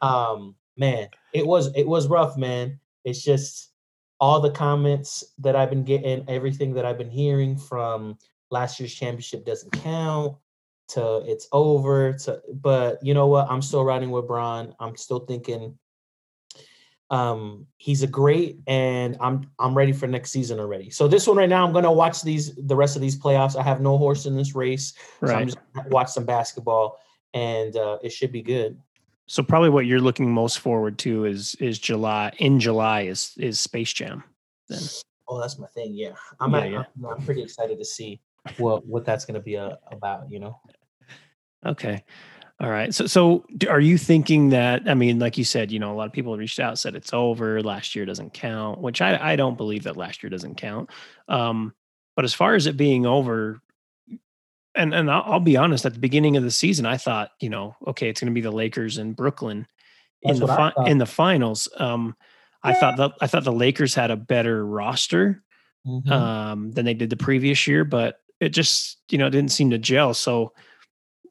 um, 0.00 0.54
man, 0.78 1.08
it 1.34 1.46
was 1.46 1.70
it 1.76 1.86
was 1.86 2.08
rough, 2.08 2.38
man. 2.38 2.80
It's 3.04 3.22
just 3.22 3.72
all 4.20 4.40
the 4.40 4.50
comments 4.50 5.22
that 5.38 5.54
I've 5.54 5.68
been 5.68 5.84
getting, 5.84 6.24
everything 6.28 6.72
that 6.74 6.86
I've 6.86 6.96
been 6.96 7.10
hearing 7.10 7.58
from 7.58 8.16
last 8.50 8.80
year's 8.80 8.94
championship 8.94 9.44
doesn't 9.44 9.70
count 9.72 10.36
to 10.88 11.22
it's 11.26 11.48
over 11.52 12.12
to 12.12 12.40
but 12.60 12.98
you 13.02 13.14
know 13.14 13.26
what 13.26 13.48
i'm 13.48 13.62
still 13.62 13.84
riding 13.84 14.10
with 14.10 14.26
Bron. 14.26 14.74
i'm 14.78 14.96
still 14.96 15.20
thinking 15.20 15.78
um, 17.12 17.66
he's 17.76 18.02
a 18.02 18.06
great, 18.06 18.58
and 18.66 19.18
I'm 19.20 19.46
I'm 19.58 19.76
ready 19.76 19.92
for 19.92 20.06
next 20.06 20.30
season 20.30 20.58
already. 20.58 20.88
So 20.88 21.06
this 21.06 21.26
one 21.26 21.36
right 21.36 21.48
now, 21.48 21.64
I'm 21.64 21.72
gonna 21.72 21.92
watch 21.92 22.22
these 22.22 22.54
the 22.54 22.74
rest 22.74 22.96
of 22.96 23.02
these 23.02 23.16
playoffs. 23.18 23.54
I 23.54 23.62
have 23.62 23.82
no 23.82 23.98
horse 23.98 24.24
in 24.24 24.34
this 24.34 24.54
race, 24.54 24.94
right. 25.20 25.28
so 25.28 25.36
I'm 25.36 25.46
just 25.46 25.58
watch 25.90 26.08
some 26.08 26.24
basketball, 26.24 26.98
and 27.34 27.76
uh, 27.76 27.98
it 28.02 28.12
should 28.12 28.32
be 28.32 28.40
good. 28.40 28.80
So 29.26 29.42
probably 29.42 29.68
what 29.68 29.84
you're 29.84 30.00
looking 30.00 30.32
most 30.32 30.60
forward 30.60 30.98
to 31.00 31.26
is 31.26 31.54
is 31.56 31.78
July. 31.78 32.32
In 32.38 32.58
July 32.58 33.02
is 33.02 33.34
is 33.36 33.60
Space 33.60 33.92
Jam. 33.92 34.24
Then. 34.70 34.80
Oh, 35.28 35.38
that's 35.38 35.58
my 35.58 35.66
thing. 35.68 35.94
Yeah, 35.94 36.14
I'm 36.40 36.52
yeah, 36.52 36.60
at, 36.60 36.70
yeah. 36.70 36.84
I'm, 36.96 37.06
I'm, 37.18 37.24
pretty 37.26 37.42
excited 37.42 37.78
to 37.78 37.84
see 37.84 38.22
what 38.56 38.86
what 38.86 39.04
that's 39.04 39.26
gonna 39.26 39.38
be 39.40 39.58
uh, 39.58 39.76
about. 39.90 40.30
You 40.30 40.40
know. 40.40 40.60
Okay. 41.66 42.04
All 42.62 42.70
right. 42.70 42.94
So, 42.94 43.06
so 43.08 43.44
are 43.68 43.80
you 43.80 43.98
thinking 43.98 44.50
that? 44.50 44.88
I 44.88 44.94
mean, 44.94 45.18
like 45.18 45.36
you 45.36 45.42
said, 45.42 45.72
you 45.72 45.80
know, 45.80 45.92
a 45.92 45.96
lot 45.96 46.06
of 46.06 46.12
people 46.12 46.36
reached 46.36 46.60
out, 46.60 46.78
said 46.78 46.94
it's 46.94 47.12
over. 47.12 47.60
Last 47.60 47.96
year 47.96 48.06
doesn't 48.06 48.34
count, 48.34 48.80
which 48.80 49.00
I, 49.00 49.32
I 49.32 49.36
don't 49.36 49.56
believe 49.56 49.82
that 49.82 49.96
last 49.96 50.22
year 50.22 50.30
doesn't 50.30 50.54
count. 50.58 50.88
Um, 51.28 51.74
but 52.14 52.24
as 52.24 52.34
far 52.34 52.54
as 52.54 52.68
it 52.68 52.76
being 52.76 53.04
over, 53.04 53.60
and 54.76 54.94
and 54.94 55.10
I'll, 55.10 55.24
I'll, 55.26 55.40
be 55.40 55.56
honest, 55.56 55.84
at 55.84 55.94
the 55.94 55.98
beginning 55.98 56.36
of 56.36 56.44
the 56.44 56.52
season, 56.52 56.86
I 56.86 56.98
thought, 56.98 57.30
you 57.40 57.50
know, 57.50 57.74
okay, 57.88 58.08
it's 58.08 58.20
going 58.20 58.32
to 58.32 58.34
be 58.34 58.40
the 58.40 58.52
Lakers 58.52 58.96
in 58.96 59.12
Brooklyn 59.12 59.66
That's 60.22 60.38
in 60.38 60.46
the 60.46 60.46
fi- 60.46 60.72
in 60.86 60.98
the 60.98 61.06
finals. 61.06 61.68
Um, 61.78 62.16
I 62.62 62.74
thought 62.74 62.96
that 62.98 63.12
I 63.20 63.26
thought 63.26 63.42
the 63.42 63.52
Lakers 63.52 63.92
had 63.92 64.12
a 64.12 64.16
better 64.16 64.64
roster 64.64 65.42
mm-hmm. 65.84 66.12
um, 66.12 66.70
than 66.70 66.84
they 66.84 66.94
did 66.94 67.10
the 67.10 67.16
previous 67.16 67.66
year, 67.66 67.84
but 67.84 68.20
it 68.38 68.50
just 68.50 68.98
you 69.10 69.18
know 69.18 69.28
didn't 69.30 69.50
seem 69.50 69.70
to 69.70 69.78
gel. 69.78 70.14
So. 70.14 70.52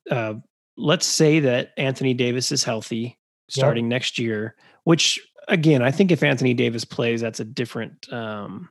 Uh, 0.09 0.33
let's 0.77 1.05
say 1.05 1.39
that 1.41 1.71
Anthony 1.77 2.13
Davis 2.13 2.51
is 2.51 2.63
healthy 2.63 3.17
starting 3.49 3.85
yep. 3.85 3.89
next 3.89 4.19
year, 4.19 4.55
which 4.83 5.19
again, 5.47 5.81
I 5.81 5.91
think 5.91 6.11
if 6.11 6.23
Anthony 6.23 6.53
Davis 6.53 6.85
plays, 6.85 7.21
that's 7.21 7.39
a 7.39 7.45
different 7.45 8.11
um, 8.11 8.69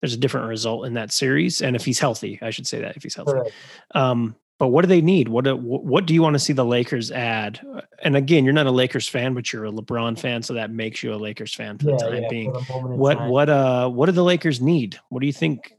there's 0.00 0.14
a 0.14 0.18
different 0.18 0.48
result 0.48 0.86
in 0.86 0.94
that 0.94 1.12
series. 1.12 1.60
And 1.60 1.74
if 1.74 1.84
he's 1.84 1.98
healthy, 1.98 2.38
I 2.42 2.50
should 2.50 2.66
say 2.66 2.80
that 2.80 2.96
if 2.96 3.02
he's 3.02 3.14
healthy. 3.14 3.32
Right. 3.32 3.52
Um, 3.94 4.36
but 4.58 4.68
what 4.68 4.82
do 4.82 4.88
they 4.88 5.00
need? 5.00 5.28
What 5.28 5.44
do, 5.44 5.54
what 5.56 6.04
do 6.06 6.14
you 6.14 6.20
want 6.20 6.34
to 6.34 6.40
see 6.40 6.52
the 6.52 6.64
Lakers 6.64 7.12
add? 7.12 7.60
And 8.02 8.16
again, 8.16 8.44
you're 8.44 8.52
not 8.52 8.66
a 8.66 8.72
Lakers 8.72 9.08
fan, 9.08 9.32
but 9.32 9.52
you're 9.52 9.66
a 9.66 9.70
LeBron 9.70 10.18
fan, 10.18 10.42
so 10.42 10.54
that 10.54 10.72
makes 10.72 11.00
you 11.00 11.14
a 11.14 11.16
Lakers 11.16 11.54
fan 11.54 11.78
for 11.78 11.90
yeah, 11.90 11.96
the 11.96 12.04
time 12.04 12.22
yeah, 12.22 12.28
being. 12.28 12.50
What 12.52 13.18
time. 13.18 13.28
what 13.28 13.48
uh 13.48 13.88
what 13.88 14.06
do 14.06 14.12
the 14.12 14.24
Lakers 14.24 14.60
need? 14.60 14.98
What 15.10 15.20
do 15.20 15.26
you 15.28 15.32
think? 15.32 15.74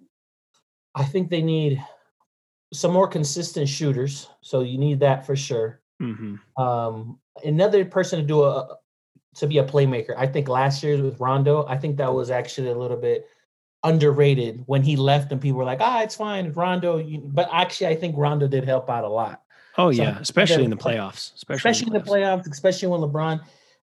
I 0.96 1.04
think 1.04 1.30
they 1.30 1.42
need 1.42 1.84
some 2.72 2.92
more 2.92 3.08
consistent 3.08 3.68
shooters. 3.68 4.30
So 4.42 4.62
you 4.62 4.78
need 4.78 5.00
that 5.00 5.26
for 5.26 5.36
sure. 5.36 5.82
Mm-hmm. 6.02 6.62
Um, 6.62 7.20
another 7.44 7.86
person 7.86 8.20
to 8.20 8.26
do 8.26 8.44
a 8.44 8.78
to 9.36 9.48
be 9.48 9.60
a 9.60 9.64
playmaker. 9.64 10.16
I 10.18 10.28
think 10.28 10.48
last 10.48 10.84
year 10.84 11.02
with 11.02 11.20
Rondo, 11.20 11.66
I 11.68 11.78
think 11.78 11.98
that 11.98 12.14
was 12.14 12.30
actually 12.30 12.70
a 12.70 12.76
little 12.78 12.98
bit 12.98 13.28
underrated 13.84 14.64
when 14.66 14.82
he 14.82 14.96
left, 14.96 15.32
and 15.32 15.40
people 15.42 15.58
were 15.58 15.66
like, 15.66 15.82
"Ah, 15.82 16.02
it's 16.02 16.16
fine, 16.16 16.52
Rondo." 16.52 17.04
But 17.26 17.50
actually, 17.52 17.88
I 17.88 17.96
think 17.96 18.16
Rondo 18.18 18.48
did 18.48 18.66
help 18.66 18.90
out 18.90 19.04
a 19.04 19.10
lot. 19.10 19.44
Oh 19.78 19.92
so 19.92 20.02
yeah, 20.02 20.18
especially 20.20 20.64
in 20.64 20.70
the 20.70 20.78
playoffs. 20.78 21.34
Especially, 21.36 21.56
especially 21.58 21.88
in 21.88 21.94
the 21.94 22.00
playoffs. 22.00 22.44
playoffs, 22.44 22.52
especially 22.52 22.88
when 22.90 23.02
LeBron, 23.02 23.40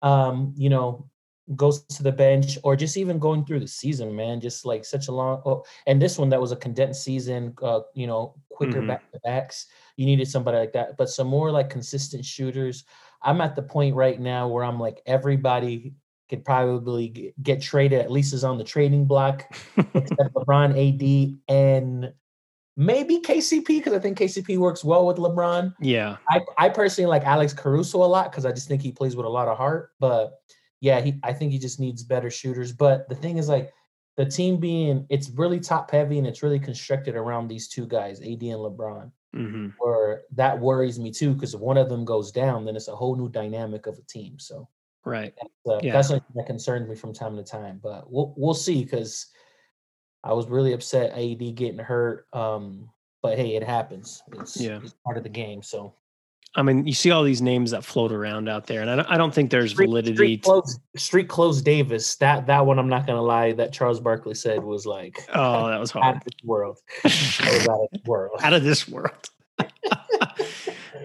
um, 0.03 0.55
you 0.57 0.69
know, 0.69 1.09
goes 1.57 1.83
to 1.85 2.03
the 2.03 2.13
bench 2.13 2.59
or 2.63 2.77
just 2.77 2.97
even 2.97 3.19
going 3.19 3.45
through 3.45 3.61
the 3.61 3.69
season, 3.69 4.15
man. 4.15 4.41
Just 4.41 4.65
like 4.65 4.85
such 4.85 5.09
a 5.09 5.13
long 5.13 5.43
oh, 5.45 5.65
and 5.87 6.01
this 6.01 6.19
one 6.19 6.29
that 6.31 6.41
was 6.41 6.53
a 6.53 6.57
condensed 6.57 7.03
season, 7.03 7.55
uh, 7.63 7.81
you 7.95 8.07
know, 8.07 8.35
quicker 8.51 8.79
mm-hmm. 8.79 8.89
back 8.89 9.11
to 9.13 9.21
backs. 9.21 9.67
You 9.97 10.07
needed 10.07 10.29
somebody 10.29 10.59
like 10.59 10.73
that, 10.73 10.97
but 10.97 11.09
some 11.09 11.27
more 11.27 11.51
like 11.51 11.71
consistent 11.71 12.25
shooters. 12.25 12.85
I'm 13.23 13.41
at 13.41 13.57
the 13.57 13.63
point 13.63 13.95
right 13.95 14.19
now 14.19 14.49
where 14.49 14.65
I'm 14.65 14.81
like 14.81 15.03
everybody 15.07 15.95
could 16.29 16.45
probably 16.45 17.35
get 17.43 17.61
traded. 17.61 18.01
At 18.01 18.11
least 18.11 18.33
is 18.33 18.45
on 18.45 18.57
the 18.57 18.65
trading 18.65 19.05
block, 19.05 19.45
except 19.95 20.35
LeBron, 20.35 20.71
AD, 20.71 21.39
and 21.55 22.13
maybe 22.77 23.19
KCP 23.19 23.67
because 23.67 23.93
I 23.93 23.99
think 23.99 24.17
KCP 24.19 24.57
works 24.57 24.85
well 24.85 25.07
with 25.07 25.17
LeBron. 25.17 25.75
Yeah, 25.81 26.17
I 26.31 26.41
I 26.57 26.69
personally 26.69 27.09
like 27.09 27.25
Alex 27.25 27.53
Caruso 27.53 28.03
a 28.03 28.07
lot 28.07 28.31
because 28.31 28.47
I 28.47 28.53
just 28.53 28.69
think 28.69 28.81
he 28.81 28.93
plays 28.93 29.17
with 29.17 29.27
a 29.27 29.29
lot 29.31 29.49
of 29.49 29.59
heart, 29.59 29.91
but 29.99 30.41
yeah, 30.81 31.01
he 31.01 31.15
I 31.23 31.33
think 31.33 31.53
he 31.53 31.59
just 31.59 31.81
needs 31.81 32.03
better 32.03 32.31
shooters. 32.31 32.73
But 32.73 33.09
the 33.09 33.15
thing 33.15 33.39
is 33.39 33.49
like 33.49 33.73
the 34.17 34.27
team 34.27 34.59
being 34.59 35.07
it's 35.09 35.31
really 35.31 35.61
top 35.61 35.91
heavy 35.91 36.19
and 36.19 36.27
it's 36.27 36.43
really 36.43 36.59
constructed 36.59 37.15
around 37.15 37.49
these 37.49 37.69
two 37.69 37.87
guys, 37.87 38.21
AD 38.21 38.27
and 38.27 38.41
LeBron. 38.41 39.11
Mm-hmm. 39.35 39.69
Where 39.79 40.23
that 40.35 40.59
worries 40.59 40.99
me 40.99 41.13
too, 41.13 41.35
because 41.35 41.55
if 41.55 41.61
one 41.61 41.77
of 41.77 41.89
them 41.89 42.05
goes 42.05 42.33
down, 42.33 42.65
then 42.65 42.75
it's 42.75 42.89
a 42.89 42.97
whole 42.97 43.15
new 43.15 43.29
dynamic 43.29 43.87
of 43.87 43.97
a 43.97 44.03
team. 44.03 44.39
So 44.41 44.69
right, 45.05 45.33
that's, 45.41 45.55
uh, 45.69 45.81
yeah. 45.83 45.93
that's 45.93 46.09
something 46.09 46.27
that 46.35 46.47
concerns 46.47 46.89
me 46.89 46.97
from 46.97 47.13
time 47.13 47.37
to 47.37 47.45
time. 47.45 47.79
But 47.83 48.11
we'll 48.11 48.35
we'll 48.37 48.55
see 48.55 48.83
because 48.83 49.27
I 50.25 50.33
was 50.33 50.49
really 50.49 50.73
upset 50.73 51.13
AD 51.13 51.55
getting 51.55 51.79
hurt. 51.79 52.27
Um, 52.33 52.91
but 53.23 53.39
hey, 53.39 53.55
it 53.55 53.63
happens. 53.63 54.23
It's, 54.33 54.61
yeah. 54.61 54.81
it's 54.83 54.95
part 55.05 55.17
of 55.17 55.23
the 55.23 55.29
game. 55.29 55.63
So 55.63 55.95
I 56.57 56.63
mean, 56.63 56.85
you 56.85 56.95
see 56.95 57.13
all 57.13 57.23
these 57.23 57.41
names 57.41 57.71
that 57.71 57.85
float 57.85 58.11
around 58.11 58.49
out 58.49 58.67
there, 58.67 58.81
and 58.81 58.91
I 58.91 58.97
don't, 58.97 59.07
I 59.07 59.17
don't 59.17 59.33
think 59.33 59.51
there's 59.51 59.71
street, 59.71 59.87
validity. 59.87 60.17
Street 60.17 60.43
clothes, 60.43 60.81
street 60.97 61.31
Davis. 61.65 62.17
That 62.17 62.47
that 62.49 62.67
one, 62.67 62.79
I'm 62.81 62.89
not 62.89 63.07
gonna 63.07 63.23
lie. 63.23 63.53
That 63.53 63.73
Charles 63.73 64.01
Barkley 64.01 64.35
said 64.35 64.65
was 64.65 64.85
like, 64.85 65.25
oh, 65.35 65.69
that 65.69 65.79
was 65.79 65.93
hard. 65.93 66.05
out 66.05 66.17
of 66.17 66.25
this 66.25 66.45
world. 66.45 66.79
out 67.05 67.83
of 67.85 67.91
this 67.93 68.05
world. 68.05 68.41
out 68.43 68.53
of 68.53 68.65
this 68.65 68.89
world. 68.89 69.31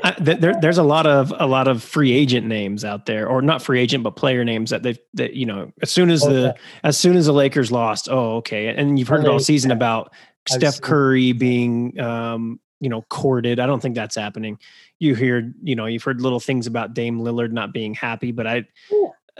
I, 0.03 0.15
there, 0.19 0.53
there's 0.60 0.77
a 0.77 0.84
lot 0.84 1.05
of 1.05 1.31
a 1.38 1.45
lot 1.45 1.67
of 1.67 1.84
free 1.84 2.12
agent 2.12 2.47
names 2.47 2.84
out 2.84 3.05
there, 3.05 3.27
or 3.27 3.41
not 3.41 3.62
free 3.62 3.79
agent, 3.79 4.03
but 4.03 4.15
player 4.15 4.43
names 4.43 4.71
that 4.71 4.81
they've 4.81 4.99
that 5.13 5.34
you 5.34 5.45
know 5.45 5.71
as 5.84 5.91
soon 5.91 6.10
as 6.10 6.21
the 6.21 6.55
as 6.84 6.97
soon 6.97 7.17
as 7.17 7.27
the 7.27 7.34
Lakers 7.34 7.71
lost, 7.71 8.10
oh 8.10 8.38
okay, 8.38 8.67
and 8.67 8.97
you've 8.97 9.08
heard 9.08 9.23
it 9.23 9.27
all 9.27 9.39
season 9.39 9.71
about 9.71 10.12
Steph 10.47 10.81
Curry 10.81 11.31
being 11.34 11.99
um, 11.99 12.60
you 12.79 12.89
know 12.89 13.03
courted. 13.09 13.59
I 13.59 13.65
don't 13.65 13.81
think 13.81 13.95
that's 13.95 14.15
happening 14.15 14.59
you 14.99 15.15
hear, 15.15 15.53
you 15.61 15.75
know, 15.75 15.85
you've 15.85 16.03
heard 16.03 16.21
little 16.21 16.39
things 16.39 16.67
about 16.67 16.93
Dame 16.93 17.19
Lillard 17.19 17.51
not 17.51 17.73
being 17.73 17.93
happy, 17.93 18.31
but 18.31 18.47
I, 18.47 18.65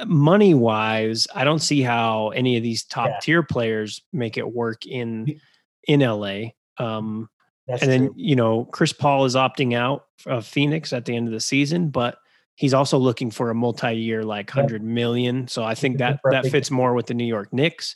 money 0.06 0.54
wise, 0.54 1.28
I 1.34 1.44
don't 1.44 1.60
see 1.60 1.82
how 1.82 2.30
any 2.30 2.58
of 2.58 2.64
these 2.64 2.84
top 2.84 3.08
yeah. 3.08 3.20
tier 3.22 3.44
players 3.44 4.02
make 4.12 4.38
it 4.38 4.54
work 4.54 4.86
in 4.86 5.40
in 5.88 6.02
LA. 6.02 6.48
Um, 6.78 7.30
That's 7.68 7.82
and 7.84 7.92
then 7.92 8.06
true. 8.08 8.14
you 8.18 8.36
know 8.36 8.66
Chris 8.66 8.92
Paul 8.92 9.26
is 9.26 9.36
opting 9.36 9.76
out 9.76 10.06
of 10.26 10.46
Phoenix 10.46 10.92
at 10.92 11.06
the 11.06 11.16
end 11.16 11.28
of 11.28 11.34
the 11.34 11.40
season, 11.40 11.90
but 11.90 12.18
he's 12.56 12.74
also 12.74 12.98
looking 12.98 13.32
for 13.32 13.50
a 13.50 13.56
multi-year 13.56 14.24
like 14.24 14.50
Yeah. 14.50 14.62
hundred 14.62 14.84
million. 14.84 15.48
So 15.48 15.64
I 15.64 15.76
think 15.76 15.98
that 16.00 16.20
that 16.32 16.48
fits 16.48 16.70
more 16.70 16.94
with 16.94 17.08
the 17.08 17.14
New 17.14 17.26
York 17.26 17.54
Knicks. 17.54 17.96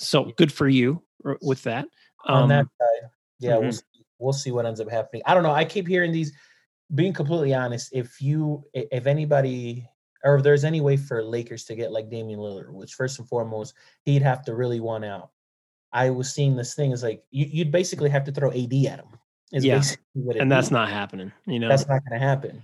So 0.00 0.32
good 0.36 0.52
for 0.52 0.68
you 0.68 1.02
with 1.42 1.62
that. 1.62 1.86
on 2.26 2.48
that 2.50 2.60
Um, 2.60 2.70
side. 2.78 3.10
Yeah, 3.38 3.56
we'll 3.56 3.70
mhm. 3.70 3.74
see, 3.74 3.82
we'll 4.20 4.32
see 4.32 4.52
what 4.52 4.66
ends 4.66 4.80
up 4.80 4.90
happening. 4.90 5.22
I 5.26 5.34
don't 5.34 5.42
know. 5.42 5.52
I 5.52 5.64
keep 5.64 5.88
hearing 5.88 6.12
these. 6.12 6.32
Being 6.92 7.12
completely 7.12 7.54
honest, 7.54 7.90
if 7.92 8.20
you 8.20 8.64
if 8.74 9.06
anybody 9.06 9.88
or 10.24 10.36
if 10.36 10.42
there's 10.42 10.64
any 10.64 10.80
way 10.80 10.96
for 10.96 11.22
Lakers 11.22 11.64
to 11.64 11.74
get 11.74 11.92
like 11.92 12.10
Damian 12.10 12.40
Lillard, 12.40 12.72
which 12.72 12.94
first 12.94 13.18
and 13.18 13.28
foremost 13.28 13.74
he'd 14.04 14.22
have 14.22 14.44
to 14.44 14.54
really 14.54 14.80
want 14.80 15.04
out. 15.04 15.30
I 15.92 16.10
was 16.10 16.32
seeing 16.32 16.56
this 16.56 16.74
thing 16.74 16.92
is 16.92 17.02
like 17.02 17.22
you, 17.30 17.46
you'd 17.50 17.72
basically 17.72 18.10
have 18.10 18.24
to 18.24 18.32
throw 18.32 18.50
AD 18.50 18.72
at 18.72 18.98
him. 19.00 19.18
Is 19.52 19.64
Yeah, 19.64 19.76
basically 19.76 20.22
what 20.22 20.36
it 20.36 20.42
and 20.42 20.50
that's 20.50 20.66
means. 20.66 20.72
not 20.72 20.88
happening. 20.90 21.32
You 21.46 21.58
know, 21.58 21.68
that's 21.68 21.88
not 21.88 22.00
going 22.08 22.20
to 22.20 22.26
happen. 22.26 22.62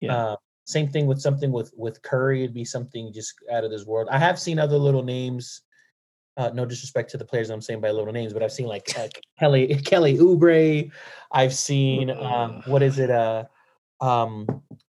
Yeah. 0.00 0.16
Uh, 0.16 0.36
same 0.64 0.88
thing 0.88 1.06
with 1.06 1.20
something 1.20 1.50
with 1.50 1.72
with 1.76 2.00
Curry. 2.02 2.44
It'd 2.44 2.54
be 2.54 2.64
something 2.64 3.12
just 3.12 3.34
out 3.52 3.64
of 3.64 3.70
this 3.70 3.86
world. 3.86 4.08
I 4.10 4.18
have 4.18 4.38
seen 4.38 4.58
other 4.58 4.78
little 4.78 5.02
names. 5.02 5.62
Uh, 6.40 6.50
no 6.54 6.64
disrespect 6.64 7.10
to 7.10 7.18
the 7.18 7.24
players 7.24 7.50
I'm 7.50 7.60
saying 7.60 7.80
by 7.82 7.90
little 7.90 8.12
names, 8.14 8.32
but 8.32 8.42
I've 8.42 8.52
seen 8.52 8.66
like 8.66 8.90
uh, 8.98 9.08
Kelly 9.38 9.66
Kelly 9.84 10.16
Oubre. 10.16 10.90
I've 11.30 11.52
seen 11.54 12.08
um, 12.10 12.62
what 12.66 12.82
is 12.82 12.98
it? 12.98 13.10
Uh, 13.10 13.44
um, 14.00 14.46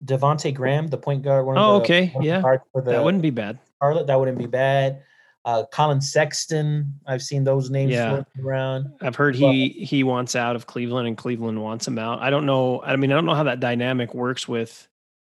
Devonte 0.05 0.53
Graham, 0.53 0.87
the 0.87 0.97
point 0.97 1.23
guard. 1.23 1.45
One 1.47 1.57
of 1.57 1.63
Oh, 1.63 1.77
the, 1.79 1.83
okay, 1.83 2.07
one 2.13 2.23
yeah, 2.23 2.41
the 2.75 2.81
that 2.81 3.03
wouldn't 3.03 3.23
be 3.23 3.31
bad. 3.31 3.57
Charlotte. 3.81 4.05
That 4.05 4.19
wouldn't 4.19 4.37
be 4.37 4.45
bad. 4.45 5.01
Uh, 5.43 5.63
Collin 5.71 5.99
Sexton. 6.01 6.93
I've 7.07 7.23
seen 7.23 7.43
those 7.43 7.71
names 7.71 7.91
Yeah. 7.91 8.09
floating 8.09 8.45
around. 8.45 8.93
I've 9.01 9.15
heard 9.15 9.35
he 9.35 9.69
he 9.69 10.03
wants 10.03 10.35
out 10.35 10.55
of 10.55 10.67
Cleveland 10.67 11.07
and 11.07 11.17
Cleveland 11.17 11.59
wants 11.59 11.87
him 11.87 11.97
out. 11.97 12.19
I 12.21 12.29
don't 12.29 12.45
know. 12.45 12.83
I 12.83 12.95
mean, 12.97 13.11
I 13.11 13.15
don't 13.15 13.25
know 13.25 13.33
how 13.33 13.45
that 13.45 13.59
dynamic 13.59 14.13
works 14.13 14.47
with. 14.47 14.87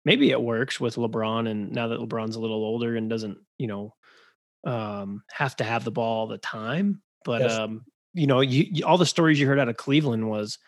Maybe 0.04 0.32
it 0.32 0.42
works 0.42 0.80
with 0.80 0.96
LeBron, 0.96 1.48
and 1.48 1.70
now 1.70 1.86
that 1.86 2.00
LeBron's 2.00 2.34
a 2.34 2.40
little 2.40 2.64
older 2.64 2.96
and 2.96 3.08
doesn't, 3.08 3.38
you 3.58 3.68
know, 3.68 3.94
um, 4.64 5.22
have 5.31 5.57
to 5.57 5.64
have 5.64 5.85
the 5.85 5.90
ball 5.90 6.20
all 6.20 6.27
the 6.27 6.38
time. 6.38 7.03
But 7.25 7.42
Yes. 7.42 7.53
um, 7.53 7.85
you 8.14 8.27
know, 8.27 8.40
you, 8.40 8.66
you 8.70 8.85
all 8.87 8.98
the 8.98 9.07
stories 9.07 9.40
you 9.40 9.46
heard 9.46 9.59
out 9.59 9.68
of 9.68 9.77
Cleveland 9.77 10.29
was 10.29 10.59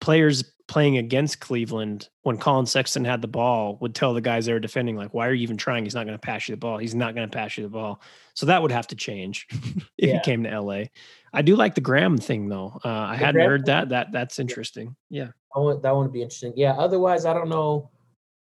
players 0.00 0.42
playing 0.66 0.96
against 0.98 1.40
Cleveland 1.40 2.08
when 2.22 2.36
Collin 2.38 2.64
Sexton 2.66 3.04
had 3.04 3.20
the 3.22 3.28
ball 3.28 3.76
would 3.80 3.94
tell 3.94 4.14
the 4.14 4.20
guys 4.20 4.46
they 4.46 4.52
were 4.52 4.60
defending, 4.60 4.96
like, 4.96 5.12
"Why 5.12 5.26
are 5.28 5.32
you 5.32 5.42
even 5.42 5.56
trying? 5.56 5.84
He's 5.84 5.94
not 5.94 6.06
going 6.06 6.16
to 6.18 6.20
pass 6.20 6.48
you 6.48 6.54
the 6.54 6.58
ball. 6.60 6.78
He's 6.78 6.94
not 6.94 7.14
going 7.14 7.28
to 7.28 7.36
pass 7.36 7.56
you 7.58 7.64
the 7.64 7.70
ball." 7.70 8.00
So 8.34 8.46
that 8.46 8.62
would 8.62 8.72
have 8.72 8.86
to 8.88 8.94
change 8.96 9.46
if 9.98 10.08
Yeah. 10.08 10.14
he 10.14 10.20
came 10.20 10.42
to 10.44 10.60
LA. 10.60 10.84
I 11.32 11.42
do 11.42 11.54
like 11.56 11.74
the 11.74 11.80
Graham 11.80 12.18
thing 12.18 12.48
though. 12.48 12.80
Uh, 12.84 12.88
I 12.88 13.12
The 13.12 13.18
hadn't 13.18 13.34
Graham 13.34 13.50
heard 13.50 13.66
that. 13.66 13.88
That 13.90 14.12
that's 14.12 14.38
interesting. 14.38 14.96
Yeah. 15.10 15.28
I 15.54 15.58
want 15.58 15.82
that 15.82 15.94
one 15.94 16.06
to 16.06 16.12
be 16.12 16.22
interesting. 16.22 16.52
Yeah. 16.56 16.72
Otherwise, 16.74 17.24
I 17.26 17.34
don't 17.34 17.48
know. 17.48 17.90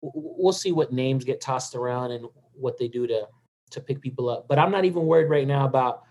We'll 0.01 0.53
see 0.53 0.71
what 0.71 0.93
names 0.93 1.25
get 1.25 1.41
tossed 1.41 1.75
around 1.75 2.11
and 2.11 2.25
what 2.53 2.77
they 2.77 2.87
do 2.87 3.05
to 3.07 3.27
to 3.71 3.81
pick 3.81 4.01
people 4.01 4.29
up. 4.29 4.47
But 4.47 4.59
I'm 4.59 4.71
not 4.71 4.85
even 4.85 5.05
worried 5.05 5.29
right 5.29 5.47
now 5.47 5.65
about 5.65 6.03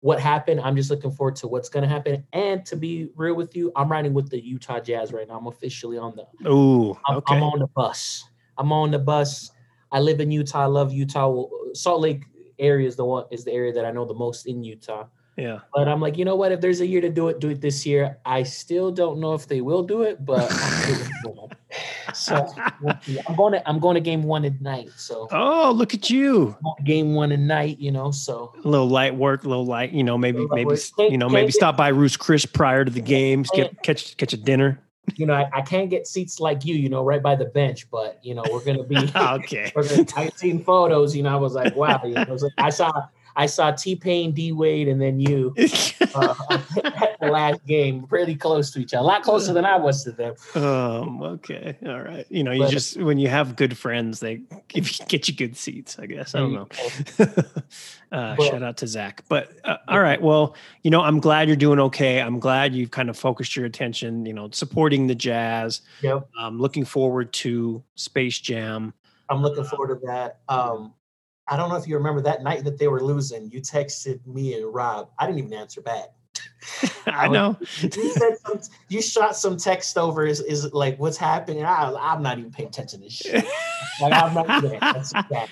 what 0.00 0.20
happened. 0.20 0.60
I'm 0.60 0.76
just 0.76 0.90
looking 0.90 1.10
forward 1.10 1.36
to 1.36 1.48
what's 1.48 1.68
going 1.68 1.84
to 1.84 1.88
happen. 1.88 2.24
And 2.32 2.66
to 2.66 2.76
be 2.76 3.08
real 3.14 3.34
with 3.34 3.54
you, 3.54 3.72
I'm 3.76 3.90
riding 3.90 4.12
with 4.12 4.30
the 4.30 4.44
Utah 4.44 4.80
Jazz 4.80 5.12
right 5.12 5.26
now. 5.28 5.38
I'm 5.38 5.46
officially 5.46 5.98
on 5.98 6.16
the. 6.16 6.48
Ooh. 6.48 6.98
I'm, 7.06 7.18
Okay. 7.18 7.36
I'm 7.36 7.42
on 7.42 7.60
the 7.60 7.68
bus. 7.68 8.24
I'm 8.58 8.72
on 8.72 8.90
the 8.90 8.98
bus. 8.98 9.52
I 9.90 10.00
live 10.00 10.20
in 10.20 10.30
Utah. 10.30 10.62
I 10.62 10.66
love 10.66 10.92
Utah. 10.92 11.46
Salt 11.74 12.00
Lake 12.00 12.24
area 12.58 12.86
is 12.86 12.96
the 12.96 13.04
one 13.04 13.24
is 13.30 13.44
the 13.44 13.52
area 13.52 13.72
that 13.72 13.84
I 13.84 13.90
know 13.90 14.04
the 14.04 14.14
most 14.14 14.46
in 14.46 14.62
Utah. 14.62 15.06
Yeah. 15.42 15.58
But 15.74 15.88
I'm 15.88 16.00
like, 16.00 16.16
you 16.16 16.24
know 16.24 16.36
what? 16.36 16.52
If 16.52 16.60
there's 16.60 16.80
a 16.80 16.86
year 16.86 17.00
to 17.00 17.08
do 17.08 17.28
it, 17.28 17.40
do 17.40 17.48
it 17.48 17.60
this 17.60 17.84
year. 17.84 18.16
I 18.24 18.44
still 18.44 18.92
don't 18.92 19.18
know 19.18 19.34
if 19.34 19.48
they 19.48 19.60
will 19.60 19.82
do 19.82 20.02
it, 20.02 20.24
but 20.24 20.46
I'm 20.50 20.90
rooting 20.90 21.12
for 21.24 21.48
them. 21.48 21.58
so. 22.14 22.48
I'm 23.28 23.34
going 23.36 23.52
to 23.54 23.68
I'm 23.68 23.80
going 23.80 23.94
to 23.94 24.00
game 24.00 24.22
one 24.22 24.44
at 24.44 24.60
night. 24.60 24.90
So 24.96 25.26
Oh, 25.32 25.72
look 25.74 25.94
at 25.94 26.10
you. 26.10 26.56
game 26.84 27.14
one 27.14 27.32
at 27.32 27.40
night, 27.40 27.80
you 27.80 27.90
know. 27.90 28.12
So 28.12 28.52
A 28.64 28.68
little 28.68 28.88
light 28.88 29.16
work, 29.16 29.42
a 29.44 29.48
little 29.48 29.66
light. 29.66 29.90
You 29.92 30.04
know, 30.04 30.16
maybe 30.16 30.46
maybe 30.50 30.76
you 30.98 31.18
know 31.18 31.28
maybe 31.28 31.50
stop 31.50 31.76
by 31.76 31.88
Ruth's 31.88 32.16
Chris 32.16 32.46
prior 32.46 32.84
to 32.84 32.90
the 32.90 33.00
games. 33.00 33.50
Get 33.52 33.82
catch 33.82 34.16
catch 34.18 34.32
a 34.32 34.36
dinner. 34.36 34.78
you 35.16 35.26
know, 35.26 35.34
I, 35.34 35.50
I 35.52 35.62
can't 35.62 35.90
get 35.90 36.06
seats 36.06 36.38
like 36.38 36.64
you, 36.64 36.76
you 36.76 36.88
know, 36.88 37.02
right 37.02 37.20
by 37.20 37.34
the 37.34 37.46
bench, 37.46 37.90
but 37.90 38.20
you 38.22 38.36
know, 38.36 38.44
we're 38.52 38.64
gonna 38.64 38.84
be. 38.84 38.96
okay. 39.16 39.72
we're 39.76 39.88
gonna, 39.88 40.06
I 40.16 40.30
seen 40.36 40.62
photos, 40.62 41.16
you 41.16 41.24
know. 41.24 41.32
I 41.32 41.36
was 41.36 41.54
like, 41.54 41.74
wow. 41.74 42.00
You 42.04 42.12
know, 42.14 42.24
I, 42.28 42.30
was 42.30 42.44
like, 42.44 42.52
I 42.58 42.70
saw 42.70 42.92
I 43.36 43.46
saw 43.46 43.70
T 43.70 43.96
Pain, 43.96 44.32
D 44.32 44.52
Wade, 44.52 44.88
and 44.88 45.00
then 45.00 45.18
you 45.20 45.54
uh, 46.14 46.34
at 46.50 47.18
the 47.20 47.28
last 47.30 47.64
game, 47.66 48.06
pretty 48.06 48.34
close 48.34 48.70
to 48.72 48.80
each 48.80 48.92
other, 48.94 49.02
a 49.02 49.06
lot 49.06 49.22
closer 49.22 49.52
than 49.52 49.64
I 49.64 49.76
was 49.76 50.04
to 50.04 50.12
them. 50.12 50.34
um. 50.54 51.22
Okay. 51.22 51.76
All 51.86 52.00
right. 52.02 52.26
You 52.28 52.44
know, 52.44 52.52
you 52.52 52.60
But- 52.64 52.70
just 52.70 52.96
when 53.00 53.18
you 53.18 53.28
have 53.28 53.56
good 53.56 53.76
friends, 53.76 54.20
they 54.20 54.42
give 54.68 54.88
you, 54.90 55.06
get 55.06 55.28
you 55.28 55.34
good 55.34 55.56
seats. 55.56 55.98
I 55.98 56.06
guess 56.06 56.34
I 56.34 56.38
don't 56.40 56.52
know. 56.54 56.68
uh, 58.12 58.36
Well- 58.38 58.50
shout 58.50 58.62
out 58.62 58.76
to 58.78 58.86
Zach. 58.86 59.24
But 59.28 59.52
uh, 59.64 59.76
all 59.88 60.00
right, 60.00 60.20
well, 60.20 60.54
you 60.82 60.90
know, 60.90 61.00
I'm 61.00 61.20
glad 61.20 61.48
you're 61.48 61.56
doing 61.56 61.80
okay. 61.80 62.20
I'm 62.20 62.38
glad 62.38 62.74
you've 62.74 62.90
kind 62.90 63.08
of 63.10 63.16
focused 63.16 63.56
your 63.56 63.64
attention, 63.66 64.26
you 64.26 64.32
know, 64.32 64.48
supporting 64.52 65.06
the 65.06 65.14
Jazz. 65.14 65.80
Yep. 66.02 66.28
I'm 66.38 66.58
looking 66.58 66.84
forward 66.84 67.32
to 67.34 67.82
Space 67.94 68.38
Jam. 68.38 68.92
I'm 69.28 69.40
looking 69.42 69.64
forward 69.64 69.98
to 70.00 70.06
that. 70.06 70.40
Um, 70.48 70.92
I 71.48 71.56
don't 71.56 71.68
know 71.68 71.76
if 71.76 71.86
you 71.88 71.96
remember 71.96 72.20
that 72.22 72.42
night 72.42 72.64
that 72.64 72.78
they 72.78 72.88
were 72.88 73.00
losing. 73.02 73.50
You 73.50 73.60
texted 73.60 74.24
me 74.26 74.54
and 74.54 74.72
Rob. 74.72 75.10
I 75.18 75.26
didn't 75.26 75.40
even 75.40 75.52
answer 75.54 75.80
back. 75.80 76.08
I 77.06 77.28
know. 77.28 77.56
You 77.80 77.90
some, 78.44 78.60
you 78.88 79.02
shot 79.02 79.36
some 79.36 79.56
text 79.56 79.98
over. 79.98 80.24
Is 80.24 80.40
is 80.40 80.72
like 80.72 80.98
what's 80.98 81.16
happening? 81.16 81.64
I, 81.64 81.92
I'm 81.98 82.22
not 82.22 82.38
even 82.38 82.50
paying 82.50 82.68
attention 82.68 83.00
to 83.00 83.04
this 83.04 83.12
shit. 83.12 83.44
Like 84.00 84.12
I'm 84.12 84.32
not 84.34 84.62
there. 84.62 84.78
That's 84.80 85.12
bad. 85.12 85.50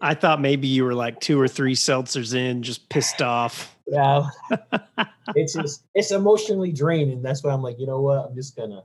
I 0.00 0.14
thought 0.14 0.40
maybe 0.40 0.66
you 0.66 0.84
were 0.84 0.94
like 0.94 1.20
two 1.20 1.40
or 1.40 1.46
three 1.46 1.74
seltzers 1.74 2.34
in, 2.34 2.62
just 2.62 2.88
pissed 2.88 3.22
off. 3.22 3.76
Yeah, 3.86 4.28
it's 5.36 5.54
just 5.54 5.84
it's 5.94 6.10
emotionally 6.10 6.72
draining. 6.72 7.22
That's 7.22 7.42
why 7.42 7.52
I'm 7.52 7.62
like, 7.62 7.78
you 7.78 7.86
know 7.86 8.00
what? 8.00 8.26
I'm 8.26 8.34
just 8.34 8.56
gonna. 8.56 8.82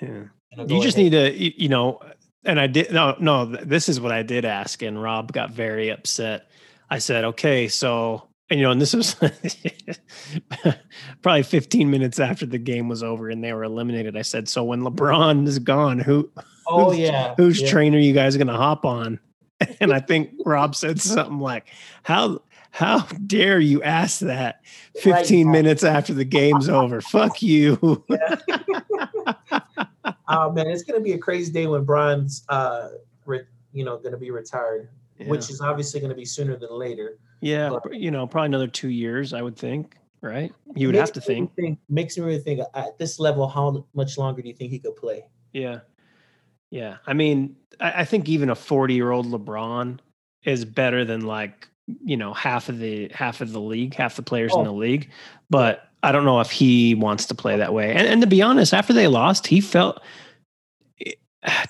Yeah. 0.00 0.24
gonna 0.54 0.68
go 0.68 0.74
You 0.76 0.82
just 0.82 0.96
ahead. 0.98 1.12
need 1.12 1.52
to, 1.56 1.62
you 1.62 1.68
know, 1.68 2.00
and 2.44 2.60
I 2.60 2.66
did, 2.66 2.92
no, 2.92 3.16
no, 3.20 3.44
this 3.46 3.88
is 3.88 4.00
what 4.00 4.12
I 4.12 4.22
did 4.22 4.44
ask, 4.44 4.82
and 4.82 5.00
Rob 5.02 5.32
got 5.32 5.50
very 5.50 5.90
upset. 5.90 6.46
I 6.90 6.98
said, 6.98 7.24
okay, 7.24 7.68
so, 7.68 8.28
and 8.50 8.60
you 8.60 8.64
know, 8.66 8.72
and 8.72 8.80
this 8.80 8.92
was 8.94 9.14
probably 11.22 11.42
15 11.42 11.90
minutes 11.90 12.20
after 12.20 12.46
the 12.46 12.58
game 12.58 12.88
was 12.88 13.02
over 13.02 13.30
and 13.30 13.42
they 13.42 13.52
were 13.52 13.64
eliminated. 13.64 14.16
I 14.16 14.22
said, 14.22 14.48
so 14.48 14.64
when 14.64 14.80
LeBron 14.82 15.46
is 15.46 15.58
gone, 15.58 15.98
who, 15.98 16.30
Oh 16.66 16.86
who's- 16.90 16.98
yeah. 16.98 17.34
whose 17.36 17.60
yeah. 17.62 17.70
trainer 17.70 17.98
you 17.98 18.12
guys 18.12 18.36
going 18.36 18.46
to 18.48 18.52
hop 18.54 18.84
on? 18.84 19.18
And 19.80 19.92
I 19.94 20.00
think 20.00 20.30
Rob 20.44 20.74
said 20.74 21.00
something 21.00 21.38
like, 21.38 21.68
how, 22.02 22.40
how 22.72 23.00
dare 23.26 23.60
you 23.60 23.82
ask 23.82 24.20
that 24.20 24.60
15 24.96 25.46
Right. 25.46 25.52
minutes 25.52 25.84
after 25.84 26.12
the 26.14 26.24
game's 26.24 26.68
over? 26.68 27.00
Fuck 27.00 27.40
you. 27.42 28.04
Oh 30.28 30.50
man, 30.50 30.66
it's 30.68 30.82
gonna 30.82 31.00
be 31.00 31.12
a 31.12 31.18
crazy 31.18 31.52
day 31.52 31.66
when 31.66 31.84
Bron's, 31.84 32.44
uh, 32.48 32.88
re- 33.26 33.44
you 33.72 33.84
know, 33.84 33.98
gonna 33.98 34.16
be 34.16 34.30
retired, 34.30 34.88
which 35.26 35.50
is 35.50 35.60
obviously 35.60 36.00
gonna 36.00 36.14
be 36.14 36.24
sooner 36.24 36.56
than 36.56 36.70
later. 36.72 37.18
Yeah, 37.40 37.68
But- 37.82 37.94
you 37.94 38.10
know, 38.10 38.26
probably 38.26 38.46
another 38.46 38.66
two 38.66 38.88
years, 38.88 39.34
I 39.34 39.42
would 39.42 39.56
think, 39.56 39.96
right? 40.22 40.52
You 40.74 40.88
would 40.88 40.96
have 40.96 41.12
to 41.12 41.20
me 41.20 41.48
think. 41.56 41.78
Makes 41.90 42.16
me 42.16 42.24
really 42.24 42.38
think. 42.38 42.60
At 42.74 42.96
this 42.98 43.18
level, 43.20 43.46
how 43.46 43.84
much 43.94 44.16
longer 44.16 44.40
do 44.42 44.48
you 44.48 44.54
think 44.54 44.70
he 44.70 44.78
could 44.78 44.96
play? 44.96 45.24
Yeah. 45.52 45.80
Yeah. 46.70 46.96
I 47.06 47.12
mean, 47.12 47.54
I, 47.78 48.00
I 48.00 48.04
think 48.06 48.28
even 48.28 48.48
a 48.48 48.54
40 48.54 48.94
year 48.94 49.10
old 49.10 49.26
LeBron 49.26 49.98
is 50.44 50.64
better 50.64 51.04
than 51.04 51.26
like, 51.26 51.68
you 52.04 52.16
know, 52.16 52.32
half 52.34 52.68
of 52.68 52.78
the 52.78 53.08
half 53.14 53.40
of 53.40 53.52
the 53.52 53.60
league, 53.60 53.94
half 53.94 54.16
the 54.16 54.22
players 54.22 54.52
in 54.54 54.60
Oh. 54.60 54.64
the 54.64 54.72
league. 54.72 55.10
But 55.50 55.88
I 56.02 56.12
don't 56.12 56.24
know 56.24 56.40
if 56.40 56.50
he 56.50 56.94
wants 56.94 57.26
to 57.26 57.34
play 57.34 57.56
that 57.56 57.72
way. 57.74 57.92
And, 57.94 58.06
and 58.06 58.20
to 58.22 58.26
be 58.26 58.42
honest, 58.42 58.74
after 58.74 58.92
they 58.92 59.06
lost, 59.08 59.46
he 59.46 59.60
felt 59.60 60.00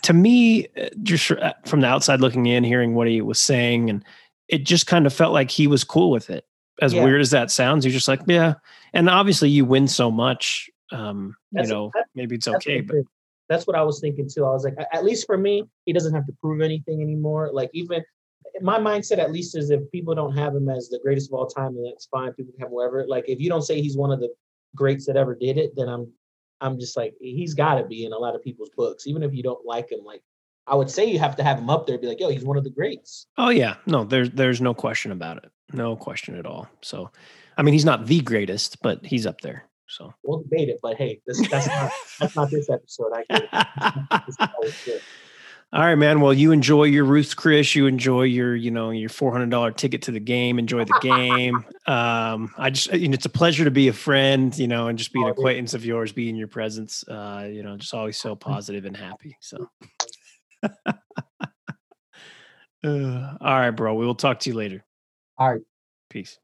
to 0.02 0.12
me, 0.12 0.66
uh, 0.76 0.88
just 1.02 1.30
uh, 1.30 1.54
from 1.64 1.80
the 1.80 1.86
outside 1.86 2.20
looking 2.20 2.46
in, 2.46 2.62
hearing 2.62 2.94
what 2.94 3.08
he 3.08 3.22
was 3.22 3.40
saying, 3.40 3.88
and 3.88 4.04
it 4.48 4.64
just 4.64 4.86
kind 4.86 5.06
of 5.06 5.12
felt 5.14 5.32
like 5.32 5.50
he 5.50 5.66
was 5.66 5.82
cool 5.82 6.10
with 6.10 6.28
it. 6.28 6.44
As 6.82 6.92
Yeah. 6.92 7.04
weird 7.04 7.20
as 7.22 7.30
that 7.30 7.50
sounds, 7.50 7.84
you're 7.84 7.92
just 7.92 8.08
like, 8.08 8.20
yeah. 8.26 8.54
And 8.92 9.08
obviously, 9.08 9.48
you 9.48 9.64
win 9.64 9.88
so 9.88 10.10
much, 10.10 10.68
um, 10.90 11.34
you 11.52 11.66
know, 11.66 11.90
that- 11.94 12.06
maybe 12.14 12.34
it's 12.34 12.48
okay. 12.48 12.82
But 12.82 12.98
that's 13.48 13.66
what 13.66 13.76
I 13.76 13.82
was 13.82 13.98
thinking 14.00 14.28
too. 14.28 14.44
I 14.44 14.50
was 14.50 14.64
like, 14.64 14.74
at 14.92 15.04
least 15.04 15.26
for 15.26 15.38
me, 15.38 15.64
he 15.86 15.92
doesn't 15.94 16.14
have 16.14 16.26
to 16.26 16.32
prove 16.40 16.60
anything 16.60 17.00
anymore. 17.02 17.50
Like 17.52 17.70
even 17.72 18.02
my 18.60 18.78
mindset, 18.78 19.18
at 19.18 19.32
least, 19.32 19.56
is 19.56 19.70
if 19.70 19.90
people 19.90 20.14
don't 20.14 20.36
have 20.36 20.54
him 20.54 20.68
as 20.68 20.88
the 20.88 21.00
greatest 21.02 21.30
of 21.30 21.34
all 21.34 21.46
time, 21.46 21.74
then 21.74 21.84
that's 21.84 22.06
fine. 22.06 22.32
People 22.34 22.52
can 22.52 22.62
have 22.62 22.70
whatever. 22.70 23.06
Like 23.06 23.24
if 23.28 23.40
you 23.40 23.48
don't 23.48 23.62
say 23.62 23.80
he's 23.80 23.96
one 23.96 24.12
of 24.12 24.20
the 24.20 24.28
greats 24.74 25.06
that 25.06 25.16
ever 25.16 25.34
did 25.34 25.58
it, 25.58 25.72
then 25.76 25.88
I'm, 25.88 26.12
I'm 26.60 26.78
just 26.78 26.96
like 26.96 27.14
he's 27.20 27.54
got 27.54 27.76
to 27.76 27.84
be 27.84 28.04
in 28.04 28.12
a 28.12 28.18
lot 28.18 28.34
of 28.34 28.42
people's 28.42 28.70
books, 28.76 29.06
even 29.06 29.22
if 29.22 29.34
you 29.34 29.42
don't 29.42 29.64
like 29.66 29.90
him. 29.90 30.00
Like 30.04 30.22
I 30.66 30.74
would 30.74 30.90
say, 30.90 31.06
you 31.06 31.18
have 31.18 31.36
to 31.36 31.42
have 31.42 31.58
him 31.58 31.70
up 31.70 31.86
there. 31.86 31.98
Be 31.98 32.06
like, 32.06 32.20
yo, 32.20 32.30
he's 32.30 32.44
one 32.44 32.56
of 32.56 32.64
the 32.64 32.70
greats. 32.70 33.26
oh 33.38 33.50
yeah, 33.50 33.76
no, 33.86 34.04
there's 34.04 34.30
there's 34.30 34.60
no 34.60 34.74
question 34.74 35.12
about 35.12 35.38
it. 35.38 35.50
No 35.72 35.96
question 35.96 36.36
at 36.36 36.46
all. 36.46 36.68
So, 36.82 37.10
I 37.56 37.62
mean, 37.62 37.72
he's 37.72 37.84
not 37.84 38.06
the 38.06 38.20
greatest, 38.20 38.80
but 38.82 39.04
he's 39.04 39.26
up 39.26 39.40
there. 39.40 39.64
So 39.88 40.14
we'll 40.22 40.42
debate 40.42 40.68
it, 40.68 40.78
but 40.82 40.96
hey, 40.96 41.20
this 41.26 41.46
that's 41.48 41.66
not 41.66 41.90
that's 42.20 42.36
not 42.36 42.50
this 42.50 42.70
episode. 42.70 43.12
I 43.14 43.24
get 43.28 43.48
it. 44.86 45.02
All 45.74 45.80
right, 45.80 45.94
man. 45.94 46.20
Well, 46.20 46.34
you 46.34 46.52
enjoy 46.52 46.84
your 46.84 47.04
Ruth's 47.04 47.32
Chris. 47.32 47.74
You 47.74 47.86
enjoy 47.86 48.24
your, 48.24 48.54
you 48.54 48.70
know, 48.70 48.90
your 48.90 49.08
four 49.08 49.32
hundred 49.32 49.48
dollar 49.48 49.70
ticket 49.70 50.02
to 50.02 50.10
the 50.10 50.20
game. 50.20 50.58
Enjoy 50.58 50.84
the 50.84 50.98
game. 51.00 51.64
Um, 51.84 52.54
I 52.56 52.70
just, 52.70 52.92
you 52.92 53.08
know, 53.08 53.14
it's 53.14 53.26
a 53.26 53.28
pleasure 53.28 53.64
to 53.64 53.70
be 53.72 53.88
a 53.88 53.92
friend, 53.92 54.56
you 54.56 54.68
know, 54.68 54.86
and 54.86 54.96
just 54.96 55.12
be 55.12 55.20
an 55.20 55.30
acquaintance 55.30 55.74
of 55.74 55.84
yours, 55.84 56.12
be 56.12 56.28
in 56.28 56.36
your 56.36 56.46
presence. 56.46 57.02
Uh, 57.08 57.48
you 57.50 57.64
know, 57.64 57.76
just 57.76 57.92
always 57.92 58.16
so 58.16 58.36
positive 58.36 58.84
and 58.84 58.96
happy. 58.96 59.36
So, 59.40 59.68
uh, 60.62 60.68
all 62.84 63.36
right, 63.40 63.72
bro. 63.72 63.94
We 63.94 64.06
will 64.06 64.14
talk 64.14 64.38
to 64.40 64.50
you 64.50 64.54
later. 64.54 64.84
All 65.38 65.50
right. 65.50 65.62
Peace. 66.08 66.38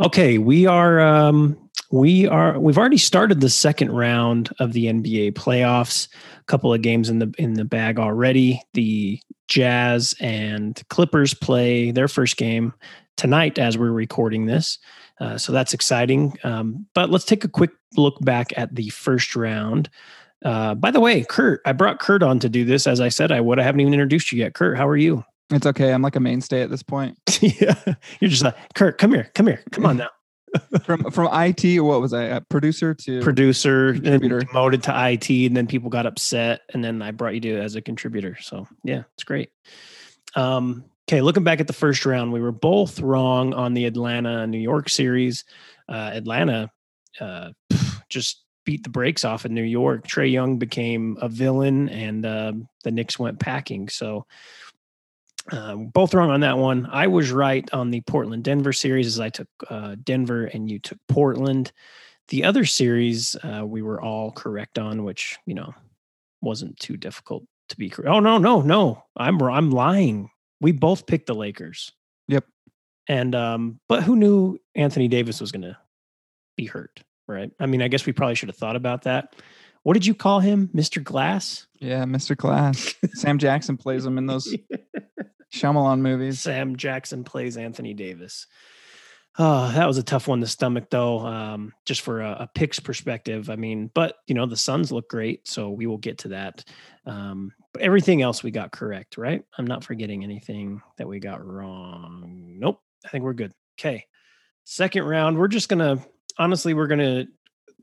Okay, 0.00 0.38
we 0.38 0.64
are 0.64 1.00
um 1.00 1.69
we 1.90 2.26
are 2.28 2.58
we've 2.58 2.78
already 2.78 2.98
started 2.98 3.40
the 3.40 3.50
second 3.50 3.92
round 3.92 4.50
of 4.58 4.72
the 4.72 4.86
NBA 4.86 5.32
playoffs. 5.32 6.08
A 6.38 6.44
couple 6.44 6.72
of 6.72 6.82
games 6.82 7.08
in 7.08 7.18
the 7.18 7.32
in 7.38 7.54
the 7.54 7.64
bag 7.64 7.98
already. 7.98 8.62
The 8.74 9.20
Jazz 9.48 10.14
and 10.20 10.80
Clippers 10.88 11.34
play 11.34 11.90
their 11.90 12.08
first 12.08 12.36
game 12.36 12.72
tonight 13.16 13.58
as 13.58 13.76
we're 13.76 13.90
recording 13.90 14.46
this. 14.46 14.78
Uh, 15.20 15.36
so 15.36 15.52
that's 15.52 15.74
exciting. 15.74 16.38
Um, 16.44 16.86
but 16.94 17.10
let's 17.10 17.24
take 17.24 17.44
a 17.44 17.48
quick 17.48 17.72
look 17.96 18.18
back 18.20 18.52
at 18.56 18.74
the 18.74 18.88
first 18.90 19.34
round. 19.34 19.90
Uh, 20.44 20.74
by 20.74 20.90
the 20.90 21.00
way, 21.00 21.22
Kurt, 21.24 21.60
I 21.66 21.72
brought 21.72 21.98
Kurt 21.98 22.22
on 22.22 22.38
to 22.38 22.48
do 22.48 22.64
this. 22.64 22.86
As 22.86 23.00
I 23.00 23.10
said, 23.10 23.30
I 23.30 23.40
would. 23.40 23.58
I 23.58 23.62
haven't 23.62 23.80
even 23.80 23.92
introduced 23.92 24.32
you 24.32 24.38
yet. 24.38 24.54
Kurt, 24.54 24.78
how 24.78 24.88
are 24.88 24.96
you? 24.96 25.24
It's 25.50 25.66
okay. 25.66 25.92
I'm 25.92 26.00
like 26.00 26.16
a 26.16 26.20
mainstay 26.20 26.62
at 26.62 26.70
this 26.70 26.82
point. 26.82 27.18
yeah, 27.40 27.74
you're 28.20 28.30
just 28.30 28.44
like 28.44 28.54
Kurt. 28.74 28.96
Come 28.98 29.12
here. 29.12 29.30
Come 29.34 29.48
here. 29.48 29.62
Come 29.72 29.84
on 29.84 29.96
now. 29.98 30.08
From 30.82 31.10
from 31.10 31.28
IT 31.32 31.64
or 31.78 31.84
what 31.84 32.00
was 32.00 32.12
I? 32.12 32.24
A 32.24 32.40
producer 32.40 32.94
to 32.94 33.20
producer 33.20 33.90
and 33.90 34.20
demoted 34.20 34.82
to 34.84 35.10
IT, 35.10 35.30
and 35.30 35.56
then 35.56 35.66
people 35.66 35.90
got 35.90 36.06
upset, 36.06 36.62
and 36.72 36.82
then 36.82 37.02
I 37.02 37.12
brought 37.12 37.34
you 37.34 37.40
to 37.42 37.60
as 37.60 37.76
a 37.76 37.80
contributor. 37.80 38.36
So 38.40 38.66
yeah, 38.82 39.02
it's 39.14 39.24
great. 39.24 39.50
Um, 40.34 40.84
okay, 41.08 41.20
looking 41.20 41.44
back 41.44 41.60
at 41.60 41.66
the 41.66 41.72
first 41.72 42.04
round, 42.04 42.32
we 42.32 42.40
were 42.40 42.52
both 42.52 43.00
wrong 43.00 43.54
on 43.54 43.74
the 43.74 43.84
Atlanta 43.84 44.46
New 44.46 44.58
York 44.58 44.88
series. 44.88 45.44
Uh, 45.88 46.10
Atlanta 46.14 46.70
uh, 47.20 47.50
just 48.08 48.42
beat 48.64 48.82
the 48.82 48.90
brakes 48.90 49.24
off 49.24 49.44
of 49.44 49.50
New 49.50 49.62
York. 49.62 50.06
Trae 50.06 50.30
Young 50.30 50.58
became 50.58 51.16
a 51.20 51.28
villain, 51.28 51.88
and 51.88 52.26
uh, 52.26 52.52
the 52.84 52.90
Knicks 52.90 53.18
went 53.18 53.40
packing. 53.40 53.88
So 53.88 54.26
um, 55.52 55.86
both 55.88 56.14
wrong 56.14 56.30
on 56.30 56.40
that 56.40 56.58
one. 56.58 56.88
I 56.90 57.06
was 57.06 57.32
right 57.32 57.68
on 57.72 57.90
the 57.90 58.00
Portland 58.02 58.44
Denver 58.44 58.72
series 58.72 59.06
as 59.06 59.20
I 59.20 59.30
took 59.30 59.48
uh, 59.68 59.96
Denver 60.02 60.46
and 60.46 60.70
you 60.70 60.78
took 60.78 60.98
Portland. 61.08 61.72
The 62.28 62.44
other 62.44 62.64
series 62.64 63.36
uh, 63.42 63.64
we 63.66 63.82
were 63.82 64.00
all 64.00 64.30
correct 64.30 64.78
on, 64.78 65.04
which 65.04 65.38
you 65.46 65.54
know 65.54 65.74
wasn't 66.40 66.78
too 66.78 66.96
difficult 66.96 67.44
to 67.70 67.76
be 67.76 67.90
correct. 67.90 68.10
Oh 68.10 68.20
no, 68.20 68.38
no, 68.38 68.60
no! 68.60 69.04
I'm 69.16 69.42
I'm 69.42 69.70
lying. 69.70 70.30
We 70.60 70.72
both 70.72 71.06
picked 71.06 71.26
the 71.26 71.34
Lakers. 71.34 71.92
Yep. 72.28 72.44
And 73.08 73.34
um, 73.34 73.80
but 73.88 74.02
who 74.02 74.14
knew 74.14 74.58
Anthony 74.74 75.08
Davis 75.08 75.40
was 75.40 75.50
going 75.50 75.62
to 75.62 75.76
be 76.56 76.66
hurt? 76.66 77.02
Right. 77.26 77.50
I 77.58 77.66
mean, 77.66 77.82
I 77.82 77.88
guess 77.88 78.06
we 78.06 78.12
probably 78.12 78.34
should 78.34 78.48
have 78.48 78.56
thought 78.56 78.76
about 78.76 79.02
that. 79.02 79.34
What 79.82 79.94
did 79.94 80.04
you 80.04 80.14
call 80.14 80.40
him, 80.40 80.68
Mr. 80.74 81.02
Glass? 81.02 81.66
Yeah, 81.78 82.04
Mr. 82.04 82.36
Glass. 82.36 82.94
Sam 83.14 83.38
Jackson 83.38 83.76
plays 83.76 84.04
him 84.04 84.18
in 84.18 84.26
those 84.26 84.54
Shyamalan 85.52 86.00
movies. 86.00 86.40
Sam 86.40 86.76
Jackson 86.76 87.24
plays 87.24 87.56
Anthony 87.56 87.94
Davis. 87.94 88.46
Oh, 89.38 89.70
that 89.72 89.86
was 89.86 89.96
a 89.96 90.02
tough 90.02 90.26
one 90.26 90.40
to 90.40 90.46
stomach, 90.46 90.90
though. 90.90 91.20
Um, 91.20 91.72
just 91.86 92.00
for 92.00 92.20
a, 92.20 92.30
a 92.40 92.50
picks 92.54 92.80
perspective, 92.80 93.48
I 93.48 93.56
mean, 93.56 93.90
but 93.94 94.16
you 94.26 94.34
know 94.34 94.46
the 94.46 94.56
Suns 94.56 94.90
look 94.90 95.08
great, 95.08 95.48
so 95.48 95.70
we 95.70 95.86
will 95.86 95.98
get 95.98 96.18
to 96.18 96.28
that. 96.28 96.64
Um, 97.06 97.52
but 97.72 97.82
everything 97.82 98.22
else 98.22 98.42
we 98.42 98.50
got 98.50 98.72
correct, 98.72 99.16
right? 99.16 99.42
I'm 99.56 99.66
not 99.66 99.84
forgetting 99.84 100.24
anything 100.24 100.82
that 100.98 101.08
we 101.08 101.20
got 101.20 101.44
wrong. 101.44 102.56
Nope, 102.58 102.80
I 103.04 103.08
think 103.08 103.22
we're 103.24 103.34
good. 103.34 103.52
Okay, 103.78 104.04
second 104.64 105.04
round. 105.04 105.38
We're 105.38 105.48
just 105.48 105.68
gonna 105.68 106.04
honestly, 106.38 106.74
we're 106.74 106.88
gonna. 106.88 107.26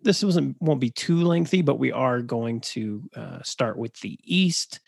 This 0.03 0.23
wasn't 0.23 0.58
won't 0.62 0.82
be 0.82 0.91
too 0.91 1.23
lengthy, 1.23 1.62
but 1.62 1.80
we 1.80 1.91
are 1.91 2.21
going 2.21 2.62
to 2.62 3.10
uh, 3.15 3.41
start 3.43 3.77
with 3.77 3.99
the 4.01 4.19
East 4.23 4.80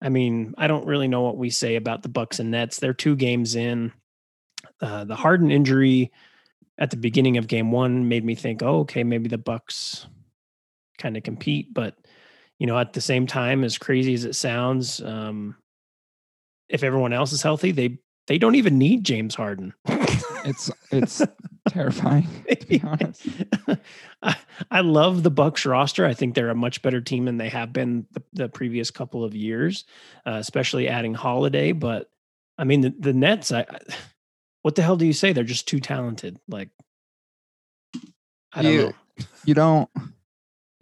I 0.00 0.08
mean, 0.08 0.54
I 0.58 0.66
don't 0.66 0.86
really 0.86 1.08
know 1.08 1.22
what 1.22 1.38
we 1.38 1.50
say 1.50 1.76
about 1.76 2.02
the 2.02 2.08
Bucks 2.08 2.38
and 2.38 2.50
Nets. 2.50 2.78
They're 2.78 2.94
two 2.94 3.16
games 3.16 3.54
in. 3.54 3.92
Uh, 4.80 5.04
the 5.04 5.16
Harden 5.16 5.50
injury 5.50 6.12
at 6.78 6.90
the 6.90 6.96
beginning 6.96 7.38
of 7.38 7.46
game 7.46 7.72
one 7.72 8.08
made 8.08 8.24
me 8.24 8.34
think, 8.34 8.62
oh, 8.62 8.80
okay, 8.80 9.04
maybe 9.04 9.28
the 9.28 9.38
Bucks 9.38 10.06
kind 10.98 11.16
of 11.16 11.22
compete. 11.22 11.72
But 11.72 11.96
you 12.58 12.66
know, 12.66 12.78
at 12.78 12.92
the 12.92 13.00
same 13.00 13.26
time, 13.26 13.64
as 13.64 13.78
crazy 13.78 14.14
as 14.14 14.24
it 14.24 14.34
sounds, 14.34 15.02
um, 15.02 15.56
if 16.68 16.82
everyone 16.82 17.12
else 17.12 17.32
is 17.32 17.42
healthy, 17.42 17.70
they 17.70 17.98
they 18.26 18.38
don't 18.38 18.54
even 18.54 18.78
need 18.78 19.04
James 19.04 19.34
Harden. 19.34 19.74
it's 20.44 20.70
it's 20.90 21.22
terrifying 21.68 22.28
to 22.48 22.66
be 22.66 22.82
honest. 22.84 23.26
I, 24.22 24.36
I 24.70 24.80
love 24.80 25.22
the 25.22 25.30
Bucks 25.30 25.66
roster. 25.66 26.04
I 26.06 26.14
think 26.14 26.34
they're 26.34 26.50
a 26.50 26.54
much 26.54 26.82
better 26.82 27.00
team 27.00 27.26
than 27.26 27.36
they 27.36 27.48
have 27.48 27.72
been 27.72 28.06
the, 28.12 28.22
the 28.32 28.48
previous 28.48 28.90
couple 28.90 29.24
of 29.24 29.34
years, 29.34 29.84
uh, 30.26 30.38
especially 30.40 30.88
adding 30.88 31.14
Holiday. 31.14 31.72
But 31.72 32.10
I 32.58 32.64
mean, 32.64 32.80
the, 32.80 32.94
the 32.98 33.12
Nets. 33.12 33.52
I, 33.52 33.60
I, 33.60 33.78
what 34.62 34.74
the 34.74 34.82
hell 34.82 34.96
do 34.96 35.06
you 35.06 35.12
say? 35.12 35.32
They're 35.32 35.44
just 35.44 35.68
too 35.68 35.80
talented. 35.80 36.38
Like, 36.48 36.70
I 38.52 38.62
don't 38.62 38.72
you, 38.72 38.82
know. 38.82 38.92
You 39.44 39.54
don't. 39.54 39.90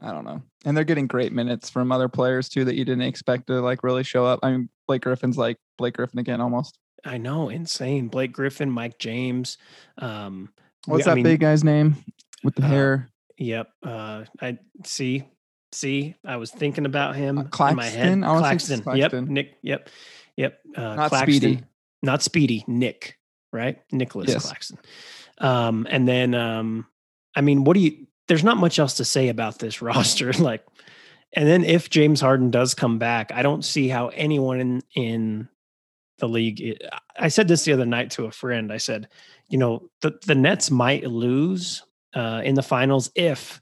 I 0.01 0.13
don't 0.13 0.25
know. 0.25 0.43
And 0.65 0.77
they're 0.77 0.85
getting 0.85 1.07
great 1.07 1.33
minutes 1.33 1.71
from 1.71 1.93
other 1.93 2.09
players 2.09 2.49
too 2.49 2.65
that 2.65 2.75
you 2.75 2.85
didn't 2.85 3.03
expect 3.03 3.47
to 3.49 3.61
like 3.61 3.83
really 3.83 4.03
show 4.03 4.25
up. 4.25 4.41
I 4.43 4.51
mean, 4.53 4.69
Blake 4.87 5.03
Griffin's 5.03 5.39
like 5.39 5.57
Blake 5.79 5.95
Griffin 5.95 6.19
again 6.19 6.41
almost. 6.41 6.79
I 7.05 7.19
know, 7.19 7.49
insane. 7.49 8.09
Blake 8.09 8.33
Griffin, 8.33 8.71
Mike 8.71 8.99
James. 8.99 9.59
Um, 9.99 10.51
What's 10.87 11.01
we, 11.01 11.05
that 11.05 11.11
I 11.11 11.15
mean, 11.15 11.25
big 11.25 11.41
guy's 11.41 11.65
name 11.65 11.97
with 12.43 12.55
the 12.55 12.65
uh, 12.65 12.69
hair? 12.69 13.11
Yep. 13.39 13.71
Uh, 13.83 14.25
I 14.41 14.59
see. 14.85 15.25
See, 15.73 16.15
I 16.25 16.37
was 16.37 16.51
thinking 16.51 16.87
about 16.87 17.17
him 17.17 17.39
uh, 17.39 17.45
Claxton? 17.45 17.71
in 17.71 18.21
my 18.21 18.27
head. 18.27 18.39
Claxton. 18.39 18.83
Claxton. 18.83 19.21
Yep. 19.25 19.29
Nick. 19.29 19.59
Yep. 19.63 19.89
Yep. 20.37 20.61
Uh, 20.77 20.81
Not 20.81 21.09
Claxton. 21.09 21.35
Speedy. 21.35 21.63
Not 22.03 22.23
Speedy. 22.23 22.65
Nick. 22.67 23.19
Right. 23.53 23.79
Nicholas 23.93 24.31
yes. 24.31 24.47
Claxton. 24.47 24.79
Um, 25.39 25.87
and 25.91 26.07
then, 26.07 26.35
um, 26.35 26.87
I 27.35 27.41
mean, 27.41 27.65
what 27.65 27.75
do 27.75 27.81
you? 27.81 28.07
There's 28.29 28.45
not 28.45 28.57
much 28.57 28.79
else 28.79 28.95
to 28.95 29.05
say 29.05 29.29
about 29.29 29.59
this 29.59 29.83
roster. 29.83 30.33
like, 30.35 30.65
and 31.33 31.49
then 31.49 31.65
if 31.65 31.91
James 31.91 32.21
Harden 32.21 32.51
does 32.51 32.75
come 32.75 32.99
back, 32.99 33.33
I 33.33 33.43
don't 33.43 33.65
see 33.65 33.89
how 33.89 34.09
anyone 34.09 34.61
in 34.61 34.83
in 34.95 35.49
the 36.19 36.29
league. 36.29 36.79
I 37.19 37.29
said 37.29 37.49
this 37.49 37.65
the 37.65 37.73
other 37.73 37.87
night 37.87 38.11
to 38.13 38.25
a 38.25 38.31
friend. 38.31 38.73
I 38.73 38.79
said, 38.79 39.09
you 39.49 39.59
know, 39.59 39.89
the 40.01 40.19
the 40.27 40.35
Nets 40.35 40.71
might 40.71 41.07
lose 41.07 41.83
uh, 42.15 42.43
in 42.45 42.55
the 42.55 42.63
finals 42.63 43.11
if 43.15 43.61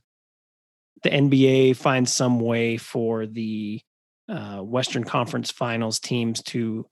the 1.03 1.11
NBA 1.11 1.77
finds 1.77 2.12
some 2.12 2.41
way 2.41 2.77
for 2.77 3.27
the 3.27 3.81
uh, 4.29 4.59
Western 4.59 5.05
Conference 5.05 5.51
Finals 5.51 5.99
teams 5.99 6.43
to 6.45 6.87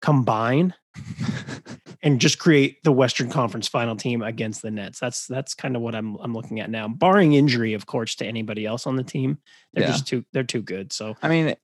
combine 0.00 0.74
and 2.02 2.20
just 2.20 2.38
create 2.38 2.82
the 2.84 2.92
Western 2.92 3.28
Conference 3.28 3.68
Final 3.68 3.96
team 3.96 4.22
against 4.22 4.62
the 4.62 4.70
Nets. 4.70 5.00
That's 5.00 5.26
that's 5.26 5.54
kind 5.54 5.76
of 5.76 5.82
what 5.82 5.94
I'm 5.94 6.16
I'm 6.16 6.34
looking 6.34 6.60
at 6.60 6.70
now. 6.70 6.88
Barring 6.88 7.34
injury, 7.34 7.74
of 7.74 7.86
course, 7.86 8.14
to 8.16 8.26
anybody 8.26 8.66
else 8.66 8.86
on 8.86 8.96
the 8.96 9.02
team, 9.02 9.38
they're 9.72 9.84
yeah. 9.84 9.92
just 9.92 10.06
too 10.06 10.24
they're 10.32 10.44
too 10.44 10.62
good. 10.62 10.92
So 10.92 11.16
I 11.22 11.28
mean, 11.28 11.56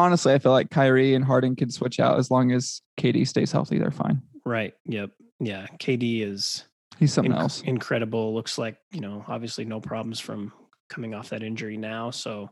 honestly, 0.00 0.32
I 0.32 0.38
feel 0.38 0.52
like 0.52 0.70
Kyrie 0.70 1.14
and 1.14 1.24
Harden 1.24 1.56
can 1.56 1.70
switch 1.70 2.00
out 2.00 2.18
as 2.18 2.30
long 2.30 2.52
as 2.52 2.82
KD 2.98 3.26
stays 3.26 3.52
healthy. 3.52 3.78
They're 3.78 3.90
fine. 3.90 4.22
Right. 4.44 4.74
Yep. 4.86 5.10
Yeah. 5.40 5.66
KD 5.78 6.22
is 6.22 6.64
he's 6.98 7.12
something 7.12 7.32
inc- 7.32 7.40
else. 7.40 7.62
Incredible. 7.62 8.34
Looks 8.34 8.58
like 8.58 8.76
you 8.92 9.00
know, 9.00 9.24
obviously 9.28 9.64
no 9.64 9.80
problems 9.80 10.20
from 10.20 10.52
coming 10.88 11.14
off 11.14 11.30
that 11.30 11.42
injury 11.42 11.76
now. 11.76 12.10
So, 12.10 12.50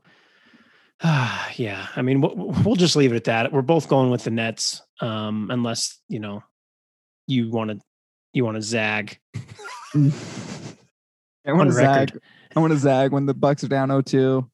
uh, 1.01 1.49
yeah. 1.57 1.87
I 1.97 2.03
mean, 2.03 2.21
we'll, 2.21 2.35
we'll 2.65 2.77
just 2.77 2.97
leave 2.97 3.13
it 3.13 3.17
at 3.17 3.25
that. 3.25 3.53
We're 3.53 3.63
both 3.63 3.89
going 3.89 4.11
with 4.11 4.25
the 4.25 4.31
Nets, 4.31 4.83
um, 5.01 5.49
unless 5.51 5.99
you 6.09 6.21
know 6.21 6.43
you 7.27 7.51
want 7.51 7.71
to 7.71 7.79
you 8.33 8.45
want 8.45 8.57
to 8.57 8.63
zag. 8.63 9.19
I 9.95 11.53
want 11.53 11.71
to 11.71 11.73
zag. 11.73 12.19
I 12.57 12.61
want 12.61 12.73
to 12.73 12.79
zag 12.79 13.13
when 13.13 13.27
the 13.27 13.35
Bucks 13.35 13.63
are 13.63 13.69
down 13.69 13.89
0-2. 13.89 14.49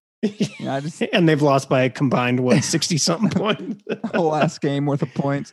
Yeah, 0.59 0.75
I 0.77 0.81
just 0.81 1.01
and 1.13 1.29
they've 1.29 1.43
lost 1.43 1.69
by 1.69 1.83
a 1.83 1.91
combined 1.91 2.41
what 2.41 2.63
sixty 2.65 2.99
something 2.99 3.31
points. 3.31 3.83
whole 4.15 4.29
last 4.31 4.61
game 4.61 4.87
worth 4.87 5.03
of 5.03 5.13
points. 5.15 5.53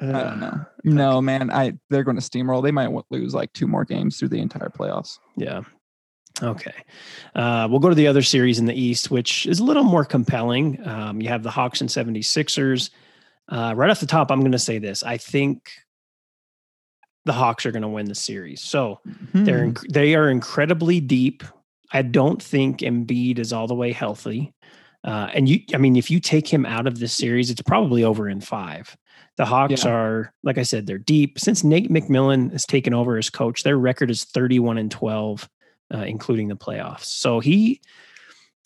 Uh, 0.00 0.06
I 0.06 0.22
don't 0.22 0.40
know. 0.40 0.64
No, 0.84 1.10
okay. 1.18 1.24
man. 1.24 1.50
I 1.50 1.72
they're 1.90 2.04
going 2.04 2.18
to 2.18 2.22
steamroll. 2.22 2.62
They 2.62 2.70
might 2.70 2.90
lose 3.10 3.34
like 3.34 3.52
two 3.52 3.66
more 3.66 3.84
games 3.84 4.18
through 4.18 4.28
the 4.28 4.38
entire 4.40 4.68
playoffs. 4.68 5.18
Yeah. 5.36 5.62
Okay. 6.40 6.74
Uh, 7.34 7.66
we'll 7.68 7.80
go 7.80 7.88
to 7.88 7.96
the 7.96 8.06
other 8.06 8.22
series 8.22 8.60
in 8.60 8.66
the 8.66 8.80
East, 8.80 9.10
which 9.10 9.44
is 9.46 9.58
a 9.58 9.64
little 9.64 9.82
more 9.82 10.04
compelling. 10.04 10.86
Um, 10.86 11.20
you 11.20 11.28
have 11.30 11.42
the 11.42 11.50
Hawks 11.50 11.80
and 11.80 11.90
76ers. 11.90 12.90
Uh, 13.48 13.72
right 13.74 13.90
off 13.90 13.98
the 13.98 14.06
top, 14.06 14.30
I'm 14.30 14.38
going 14.40 14.52
to 14.52 14.58
say 14.58 14.78
this. 14.78 15.02
I 15.02 15.16
think 15.16 15.72
the 17.24 17.32
Hawks 17.32 17.66
are 17.66 17.72
going 17.72 17.82
to 17.82 17.88
win 17.88 18.06
the 18.06 18.14
series. 18.14 18.60
So 18.60 19.00
they're 19.34 19.64
Hmm. 19.64 19.70
inc- 19.72 19.92
they 19.92 20.14
are 20.14 20.28
incredibly 20.30 21.00
deep. 21.00 21.42
I 21.90 22.02
don't 22.02 22.42
think 22.42 22.78
Embiid 22.80 23.38
is 23.38 23.52
all 23.52 23.66
the 23.66 23.74
way 23.74 23.92
healthy. 23.92 24.52
Uh, 25.04 25.30
and 25.32 25.48
you, 25.48 25.60
I 25.72 25.78
mean, 25.78 25.96
if 25.96 26.10
you 26.10 26.20
take 26.20 26.46
him 26.46 26.66
out 26.66 26.86
of 26.86 26.98
this 26.98 27.12
series, 27.14 27.50
it's 27.50 27.62
probably 27.62 28.04
over 28.04 28.28
in 28.28 28.40
five. 28.40 28.96
The 29.36 29.44
Hawks 29.44 29.84
Yeah. 29.84 29.90
are, 29.92 30.32
like 30.42 30.58
I 30.58 30.64
said, 30.64 30.86
they're 30.86 30.98
deep. 30.98 31.38
Since 31.38 31.62
Nate 31.64 31.90
McMillan 31.90 32.50
has 32.52 32.66
taken 32.66 32.92
over 32.92 33.16
as 33.16 33.30
coach, 33.30 33.62
their 33.62 33.78
record 33.78 34.10
is 34.10 34.24
31 34.24 34.76
and 34.78 34.90
12, 34.90 35.48
uh, 35.94 35.98
including 35.98 36.48
the 36.48 36.56
playoffs. 36.56 37.04
So 37.04 37.38
he, 37.40 37.80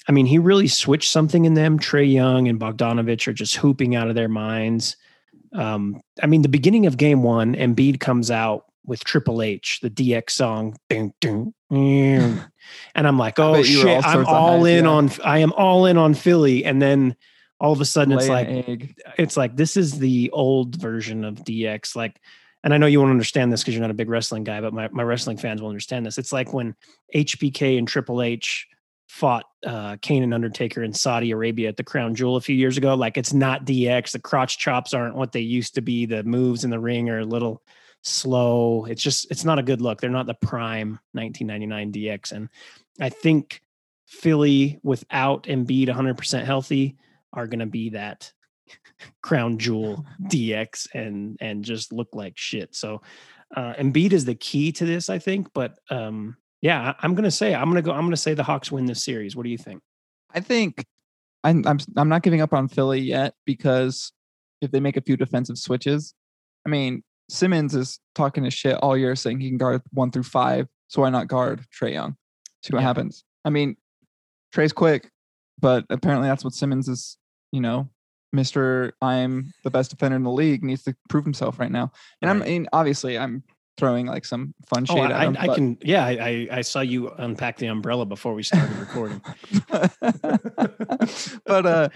I 0.09 0.13
mean, 0.13 0.27
he 0.27 0.39
really 0.39 0.69
switched 0.69 1.11
something 1.11 1.45
in 1.45 1.55
them. 1.55 1.79
Trae 1.79 2.11
Young 2.11 2.49
and 2.49 2.59
Bogdanovich 2.59 3.29
are 3.29 3.33
just 3.35 3.57
hooping 3.57 3.95
out 3.95 4.09
of 4.09 4.15
their 4.15 4.29
minds. 4.29 4.97
Um, 5.53 6.01
I 6.23 6.27
mean, 6.27 6.41
the 6.43 6.49
beginning 6.49 6.87
of 6.87 6.97
game 6.97 7.23
one, 7.23 7.55
Embiid 7.55 8.01
comes 8.01 8.31
out 8.31 8.65
with 8.87 9.05
Triple 9.05 9.43
H, 9.43 9.81
the 9.83 9.91
DX 9.91 10.31
song, 10.31 10.77
dun, 10.89 11.13
dun, 11.21 11.53
dun. 11.71 12.45
and 12.95 13.07
I'm 13.07 13.19
like, 13.19 13.39
oh 13.39 13.63
shit, 13.63 14.05
all 14.05 14.11
I'm 14.11 14.27
all 14.27 14.65
in 14.65 14.85
yeah. 14.85 14.91
on, 14.91 15.11
I 15.25 15.39
am 15.39 15.53
all 15.53 15.87
in 15.87 15.97
on 15.97 16.15
Philly, 16.15 16.65
and 16.65 16.81
then 16.81 17.17
all 17.61 17.73
of 17.73 17.81
a 17.81 17.85
sudden 17.85 18.13
it's 18.13 18.29
like, 18.29 18.49
egg. 18.49 18.99
it's 19.19 19.37
like 19.37 19.57
this 19.57 19.77
is 19.77 19.99
the 19.99 20.31
old 20.31 20.77
version 20.77 21.25
of 21.25 21.37
DX. 21.37 21.95
Like, 21.95 22.21
and 22.65 22.75
I 22.75 22.79
know 22.79 22.87
you 22.87 23.01
won't 23.01 23.11
understand 23.11 23.53
this 23.53 23.63
because 23.63 23.75
you're 23.75 23.83
not 23.83 23.91
a 23.91 23.95
big 23.95 24.09
wrestling 24.09 24.45
guy, 24.45 24.61
but 24.61 24.73
my, 24.73 24.89
my 24.89 25.03
wrestling 25.03 25.37
fans 25.37 25.63
will 25.63 25.69
understand 25.69 26.07
this. 26.07 26.19
It's 26.19 26.33
like 26.33 26.53
when 26.53 26.75
HBK 27.15 27.79
and 27.79 27.87
Triple 27.87 28.23
H 28.23 28.67
fought 29.09 29.45
uh, 29.67 29.97
Kane 30.01 30.23
and 30.23 30.33
Undertaker 30.33 30.83
in 30.83 30.95
Saudi 30.95 31.33
Arabia 31.33 31.69
at 31.69 31.77
the 31.77 31.85
Crown 31.85 32.15
Jewel 32.15 32.37
a 32.37 32.41
few 32.41 32.57
years 32.57 32.79
ago. 32.79 32.95
Like, 32.95 33.19
it's 33.19 33.35
not 33.35 33.67
DX. 33.67 34.13
The 34.13 34.19
crotch 34.21 34.59
chops 34.59 34.95
aren't 34.95 35.17
what 35.17 35.33
they 35.33 35.41
used 35.41 35.75
to 35.75 35.83
be. 35.83 36.07
The 36.07 36.23
moves 36.25 36.65
in 36.65 36.71
the 36.71 36.81
ring 36.81 37.11
are 37.11 37.19
a 37.19 37.25
little 37.25 37.63
slow. 38.03 38.85
It's 38.85 39.03
just, 39.03 39.31
it's 39.31 39.45
not 39.45 39.59
a 39.59 39.63
good 39.63 39.81
look. 39.81 40.01
They're 40.01 40.11
not 40.11 40.27
the 40.27 40.35
prime 40.35 40.99
1999 41.13 41.93
DX. 41.93 42.33
And 42.33 42.49
I 43.01 43.09
think 43.09 43.63
Philly 44.07 44.79
without 44.83 45.45
Embiid 45.45 45.89
100% 45.89 46.45
healthy 46.45 46.97
are 47.33 47.47
going 47.47 47.61
to 47.61 47.67
be 47.67 47.91
that 47.91 48.33
crown 49.23 49.59
jewel 49.59 50.05
DX 50.25 50.89
and 50.95 51.37
and 51.41 51.65
just 51.65 51.93
look 51.93 52.09
like 52.13 52.35
shit. 52.37 52.75
So 52.75 53.03
uh 53.57 53.75
Embiid 53.75 54.13
is 54.13 54.25
the 54.25 54.35
key 54.35 54.73
to 54.73 54.85
this, 54.85 55.11
I 55.11 55.19
think. 55.19 55.49
But 55.53 55.79
um 55.91 56.37
yeah, 56.61 56.95
I'm 57.01 57.15
gonna 57.15 57.31
say 57.31 57.55
I'm 57.55 57.69
gonna 57.69 57.83
go. 57.83 57.93
I'm 57.93 58.05
gonna 58.07 58.17
say 58.17 58.35
the 58.35 58.45
Hawks 58.45 58.71
win 58.71 58.87
this 58.87 59.05
series. 59.05 59.35
What 59.35 59.43
do 59.43 59.51
you 59.51 59.59
think? 59.59 59.83
I 60.33 60.41
think 60.41 60.87
I'm, 61.45 61.67
I'm 61.67 61.79
I'm 61.97 62.09
not 62.09 62.23
giving 62.23 62.41
up 62.41 62.53
on 62.53 62.69
Philly 62.69 63.01
yet 63.01 63.35
because 63.45 64.13
if 64.61 64.71
they 64.71 64.79
make 64.79 64.97
a 64.97 65.03
few 65.03 65.17
defensive 65.17 65.59
switches, 65.59 66.15
I 66.65 66.71
mean 66.71 67.03
Simmons 67.29 67.75
is 67.75 67.99
talking 68.15 68.45
his 68.45 68.55
shit 68.55 68.77
all 68.77 68.97
year 68.97 69.17
saying 69.17 69.41
he 69.41 69.49
can 69.49 69.59
guard 69.59 69.83
one 69.93 70.11
through 70.11 70.25
five, 70.25 70.67
so 70.89 71.03
why 71.03 71.11
not 71.11 71.29
guard 71.29 71.65
Trae 71.79 71.93
Young? 71.93 72.17
See 72.63 72.73
what 72.75 72.81
Yeah. 72.81 72.87
happens. 72.89 73.25
I 73.45 73.51
mean, 73.51 73.77
Trae's 74.55 74.73
quick, 74.73 75.11
but 75.61 75.85
apparently 75.91 76.29
that's 76.29 76.45
what 76.45 76.53
Simmons 76.55 76.89
is. 76.89 77.17
You 77.53 77.61
know, 77.61 77.91
Mister, 78.33 78.93
I'm 79.03 79.53
the 79.65 79.71
best 79.71 79.91
defender 79.91 80.17
in 80.17 80.23
the 80.23 80.31
league. 80.31 80.63
Needs 80.63 80.85
to 80.85 80.95
prove 81.09 81.25
himself 81.25 81.59
right 81.59 81.71
now. 81.71 81.93
And 82.21 82.31
I'm, 82.31 82.37
I 82.37 82.41
Right. 82.41 82.49
mean, 82.49 82.69
obviously, 82.73 83.19
I'm 83.19 83.43
throwing 83.79 84.07
like 84.07 84.25
some 84.25 84.55
fun 84.67 84.87
Oh, 84.89 84.95
shade 84.95 85.11
I, 85.11 85.23
at 85.23 85.29
him. 85.29 85.37
I, 85.39 85.43
I 85.43 85.55
can. 85.55 85.79
Yeah, 85.83 86.05
I, 86.05 86.11
I 86.11 86.49
I 86.59 86.61
saw 86.63 86.81
you 86.81 87.09
unpack 87.11 87.57
the 87.57 87.67
umbrella 87.67 88.07
before 88.07 88.35
we 88.35 88.43
started 88.43 88.77
recording. 88.77 89.21
but 91.47 91.67
uh 91.67 91.89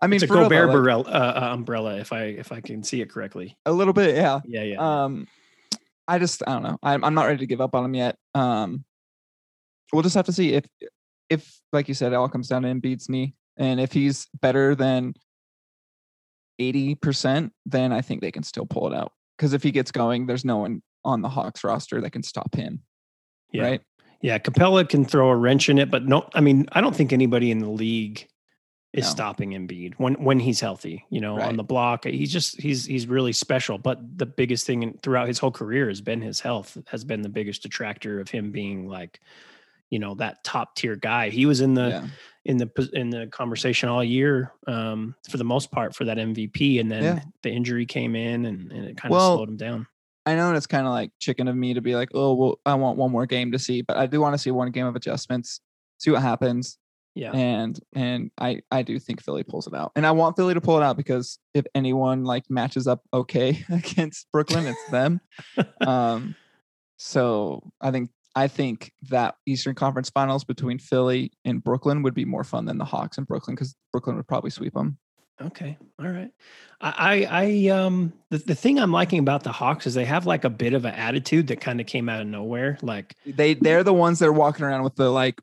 I 0.00 0.06
mean 0.06 0.16
it's 0.16 0.24
a 0.24 0.26
though, 0.26 0.42
Gobert 0.44 0.68
like, 0.68 0.76
umbrella, 0.76 1.04
uh, 1.04 1.40
uh, 1.42 1.54
umbrella, 1.54 1.96
if 1.98 2.12
I 2.12 2.24
if 2.24 2.52
I 2.52 2.60
can 2.60 2.82
see 2.82 3.00
it 3.00 3.10
correctly. 3.10 3.56
a 3.66 3.72
little 3.72 3.92
bit, 3.92 4.16
yeah. 4.16 4.40
Yeah, 4.46 4.62
yeah. 4.62 5.04
Um 5.04 5.26
I 6.06 6.18
just 6.18 6.42
I 6.46 6.52
don't 6.52 6.62
know. 6.62 6.78
I'm 6.82 7.04
I'm 7.04 7.14
not 7.14 7.26
ready 7.26 7.38
to 7.38 7.46
give 7.46 7.60
up 7.60 7.74
on 7.74 7.84
him 7.84 7.94
yet. 7.94 8.16
Um 8.34 8.84
we'll 9.92 10.02
just 10.02 10.16
have 10.16 10.26
to 10.26 10.32
see 10.32 10.54
if 10.54 10.64
if 11.30 11.60
like 11.72 11.88
you 11.88 11.94
said, 11.94 12.12
it 12.12 12.16
all 12.16 12.28
comes 12.28 12.48
down 12.48 12.62
to 12.62 12.68
Embiid's 12.68 13.08
knee. 13.08 13.34
And 13.56 13.80
if 13.80 13.92
he's 13.92 14.26
better 14.40 14.74
than 14.74 15.14
80%, 16.60 17.50
then 17.66 17.92
I 17.92 18.00
think 18.00 18.20
they 18.20 18.30
can 18.30 18.42
still 18.42 18.66
pull 18.66 18.92
it 18.92 18.96
out. 18.96 19.12
Because 19.36 19.52
if 19.52 19.62
he 19.62 19.70
gets 19.70 19.90
going, 19.90 20.26
there's 20.26 20.44
no 20.44 20.58
one 20.58 20.82
on 21.04 21.22
the 21.22 21.28
Hawks 21.28 21.64
roster 21.64 22.00
that 22.00 22.10
can 22.10 22.22
stop 22.22 22.54
him. 22.54 22.82
yeah. 23.52 23.62
Right. 23.62 23.80
Yeah, 24.20 24.38
Capela 24.38 24.88
can 24.88 25.04
throw 25.04 25.28
a 25.28 25.36
wrench 25.36 25.68
in 25.68 25.78
it, 25.78 25.92
but 25.92 26.04
no, 26.04 26.28
I 26.34 26.40
mean, 26.40 26.66
I 26.72 26.80
don't 26.80 26.94
think 26.96 27.12
anybody 27.12 27.52
in 27.52 27.60
the 27.60 27.68
league 27.70 28.26
is 28.92 29.04
No. 29.04 29.10
stopping 29.10 29.50
Embiid 29.50 29.94
when 29.98 30.14
when 30.14 30.40
he's 30.40 30.58
healthy. 30.60 31.04
You 31.08 31.20
know, 31.20 31.38
on 31.40 31.56
the 31.56 31.62
block, 31.62 32.04
he's 32.04 32.32
just 32.32 32.60
he's 32.60 32.84
he's 32.84 33.06
really 33.06 33.32
special. 33.32 33.78
But 33.78 34.00
the 34.18 34.26
biggest 34.26 34.66
thing 34.66 34.82
in, 34.82 34.98
throughout 35.04 35.28
his 35.28 35.38
whole 35.38 35.52
career 35.52 35.86
has 35.88 36.00
been 36.00 36.20
his 36.20 36.40
health. 36.40 36.76
Has 36.88 37.04
been 37.04 37.22
the 37.22 37.28
biggest 37.28 37.62
detractor 37.62 38.18
of 38.18 38.28
him 38.28 38.50
being 38.50 38.88
like, 38.88 39.20
you 39.90 40.00
know, 40.00 40.14
that 40.16 40.42
top 40.42 40.74
tier 40.74 40.96
guy. 40.96 41.28
He 41.30 41.46
was 41.46 41.60
in 41.60 41.74
the 41.74 41.88
yeah. 41.88 42.06
in 42.44 42.56
the 42.56 42.90
in 42.94 43.10
the 43.10 43.28
conversation 43.28 43.88
all 43.88 44.02
year 44.02 44.52
um, 44.66 45.14
for 45.30 45.36
the 45.36 45.44
most 45.44 45.70
part 45.70 45.94
for 45.94 46.04
that 46.06 46.16
MVP, 46.16 46.80
and 46.80 46.90
then 46.90 47.02
Yeah. 47.04 47.20
the 47.44 47.50
injury 47.50 47.86
came 47.86 48.16
in 48.16 48.46
and, 48.46 48.72
and 48.72 48.84
it 48.86 48.96
kind 48.96 49.12
of 49.12 49.16
Well, 49.16 49.36
slowed 49.36 49.48
him 49.50 49.56
down. 49.58 49.86
I 50.28 50.34
know 50.34 50.54
it's 50.54 50.66
kind 50.66 50.86
of 50.86 50.92
like 50.92 51.10
chicken 51.18 51.48
of 51.48 51.56
me 51.56 51.72
to 51.72 51.80
be 51.80 51.94
like, 51.94 52.10
oh, 52.12 52.34
well, 52.34 52.60
I 52.66 52.74
want 52.74 52.98
one 52.98 53.10
more 53.10 53.24
game 53.24 53.50
to 53.52 53.58
see, 53.58 53.80
but 53.80 53.96
I 53.96 54.06
do 54.06 54.20
want 54.20 54.34
to 54.34 54.38
see 54.38 54.50
one 54.50 54.70
game 54.70 54.84
of 54.84 54.94
adjustments, 54.94 55.60
see 55.96 56.10
what 56.10 56.20
happens. 56.20 56.76
Yeah, 57.14 57.32
and 57.32 57.80
and 57.94 58.30
I 58.38 58.60
I 58.70 58.82
do 58.82 58.98
think 58.98 59.22
Philly 59.22 59.42
pulls 59.42 59.66
it 59.66 59.74
out, 59.74 59.90
and 59.96 60.06
I 60.06 60.10
want 60.10 60.36
Philly 60.36 60.52
to 60.52 60.60
pull 60.60 60.76
it 60.76 60.84
out 60.84 60.98
because 60.98 61.38
if 61.54 61.64
anyone 61.74 62.24
like 62.24 62.44
matches 62.50 62.86
up 62.86 63.00
okay 63.12 63.64
against 63.72 64.26
Brooklyn, 64.30 64.66
it's 64.66 64.90
them. 64.90 65.20
um, 65.80 66.36
so 66.98 67.72
I 67.80 67.90
think 67.90 68.10
I 68.36 68.48
think 68.48 68.92
that 69.08 69.36
Eastern 69.46 69.74
Conference 69.74 70.10
Finals 70.10 70.44
between 70.44 70.78
Philly 70.78 71.32
and 71.46 71.64
Brooklyn 71.64 72.02
would 72.02 72.14
be 72.14 72.26
more 72.26 72.44
fun 72.44 72.66
than 72.66 72.76
the 72.76 72.84
Hawks 72.84 73.16
and 73.16 73.26
Brooklyn 73.26 73.56
because 73.56 73.74
Brooklyn 73.92 74.16
would 74.16 74.28
probably 74.28 74.50
sweep 74.50 74.74
them. 74.74 74.98
Okay. 75.40 75.76
All 76.00 76.08
right. 76.08 76.30
I, 76.80 77.26
I, 77.28 77.42
I 77.44 77.68
um, 77.68 78.12
the, 78.30 78.38
the 78.38 78.54
thing 78.54 78.78
I'm 78.78 78.92
liking 78.92 79.18
about 79.20 79.42
the 79.44 79.52
Hawks 79.52 79.86
is 79.86 79.94
they 79.94 80.04
have 80.04 80.26
like 80.26 80.44
a 80.44 80.50
bit 80.50 80.74
of 80.74 80.84
an 80.84 80.94
attitude 80.94 81.46
that 81.48 81.60
kind 81.60 81.80
of 81.80 81.86
came 81.86 82.08
out 82.08 82.20
of 82.20 82.26
nowhere. 82.26 82.78
Like, 82.82 83.14
They 83.26 83.54
they're 83.54 83.84
the 83.84 83.94
ones 83.94 84.18
that 84.18 84.26
are 84.28 84.32
walking 84.32 84.64
around 84.64 84.82
with 84.84 84.96
the 84.96 85.10
like 85.10 85.40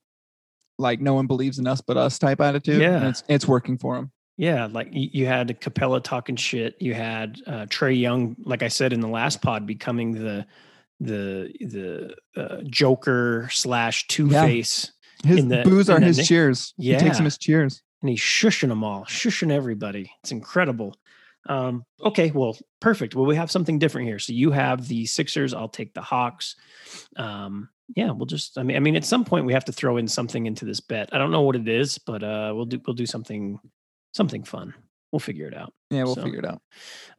like 0.77 0.99
no 0.99 1.13
one 1.13 1.27
believes 1.27 1.57
in 1.59 1.67
us 1.67 1.79
but 1.81 1.95
us 1.97 2.19
type 2.19 2.41
attitude. 2.41 2.81
and 2.81 3.03
Yeah. 3.03 3.09
it's 3.09 3.23
it's 3.29 3.47
working 3.47 3.77
for 3.77 3.95
them. 3.95 4.11
yeah, 4.37 4.67
like 4.69 4.89
you, 4.91 5.25
had 5.25 5.59
Capela 5.61 6.03
talking 6.03 6.35
shit. 6.35 6.75
You 6.81 6.93
had 6.93 7.39
uh, 7.47 7.65
Trae 7.67 7.97
Young, 7.97 8.35
like 8.43 8.61
I 8.63 8.67
said 8.67 8.91
in 8.91 8.99
the 8.99 9.07
last 9.07 9.41
pod, 9.41 9.65
becoming 9.65 10.11
the 10.11 10.45
the 10.99 11.53
the 11.61 12.15
uh, 12.35 12.61
Joker 12.69 13.47
slash 13.51 14.07
Two 14.07 14.29
Face, 14.29 14.91
His 15.23 15.39
In 15.39 15.47
the- 15.47 15.63
boos 15.63 15.89
are 15.89 15.99
his 16.01 16.17
Nick- 16.17 16.27
cheers. 16.27 16.73
He 16.77 16.91
takes 16.91 17.03
Yeah. 17.03 17.13
them 17.13 17.25
as 17.27 17.37
cheers. 17.37 17.81
And 18.01 18.09
he's 18.09 18.19
shushing 18.19 18.69
them 18.69 18.83
all, 18.83 19.05
shushing 19.05 19.51
everybody. 19.51 20.11
It's 20.23 20.31
incredible. 20.31 20.95
Um, 21.47 21.85
okay, 22.03 22.31
well, 22.31 22.57
perfect. 22.79 23.15
Well, 23.15 23.25
we 23.25 23.35
have 23.35 23.51
something 23.51 23.77
different 23.79 24.07
here. 24.07 24.19
So 24.19 24.33
you 24.33 24.51
have 24.51 24.87
the 24.87 25.05
Sixers. 25.05 25.53
I'll 25.53 25.69
take 25.69 25.93
the 25.93 26.01
Hawks. 26.01 26.55
Um, 27.17 27.69
yeah, 27.95 28.11
we'll 28.11 28.25
just. 28.25 28.57
I 28.57 28.63
mean, 28.63 28.77
I 28.77 28.79
mean, 28.79 28.95
at 28.95 29.05
some 29.05 29.25
point 29.25 29.45
we 29.45 29.53
have 29.53 29.65
to 29.65 29.71
throw 29.71 29.97
in 29.97 30.07
something 30.07 30.45
into 30.47 30.65
this 30.65 30.79
bet. 30.79 31.09
I 31.13 31.17
don't 31.19 31.31
know 31.31 31.41
what 31.41 31.55
it 31.55 31.67
is, 31.67 31.99
but 31.99 32.23
uh, 32.23 32.51
we'll 32.55 32.65
do. 32.65 32.81
We'll 32.85 32.95
do 32.95 33.05
something, 33.05 33.59
something 34.13 34.43
fun. 34.43 34.73
We'll 35.11 35.19
figure 35.19 35.47
it 35.47 35.55
out. 35.55 35.71
Yeah, 35.91 36.03
we'll 36.03 36.15
So, 36.15 36.23
figure 36.23 36.39
it 36.39 36.45
out. 36.45 36.61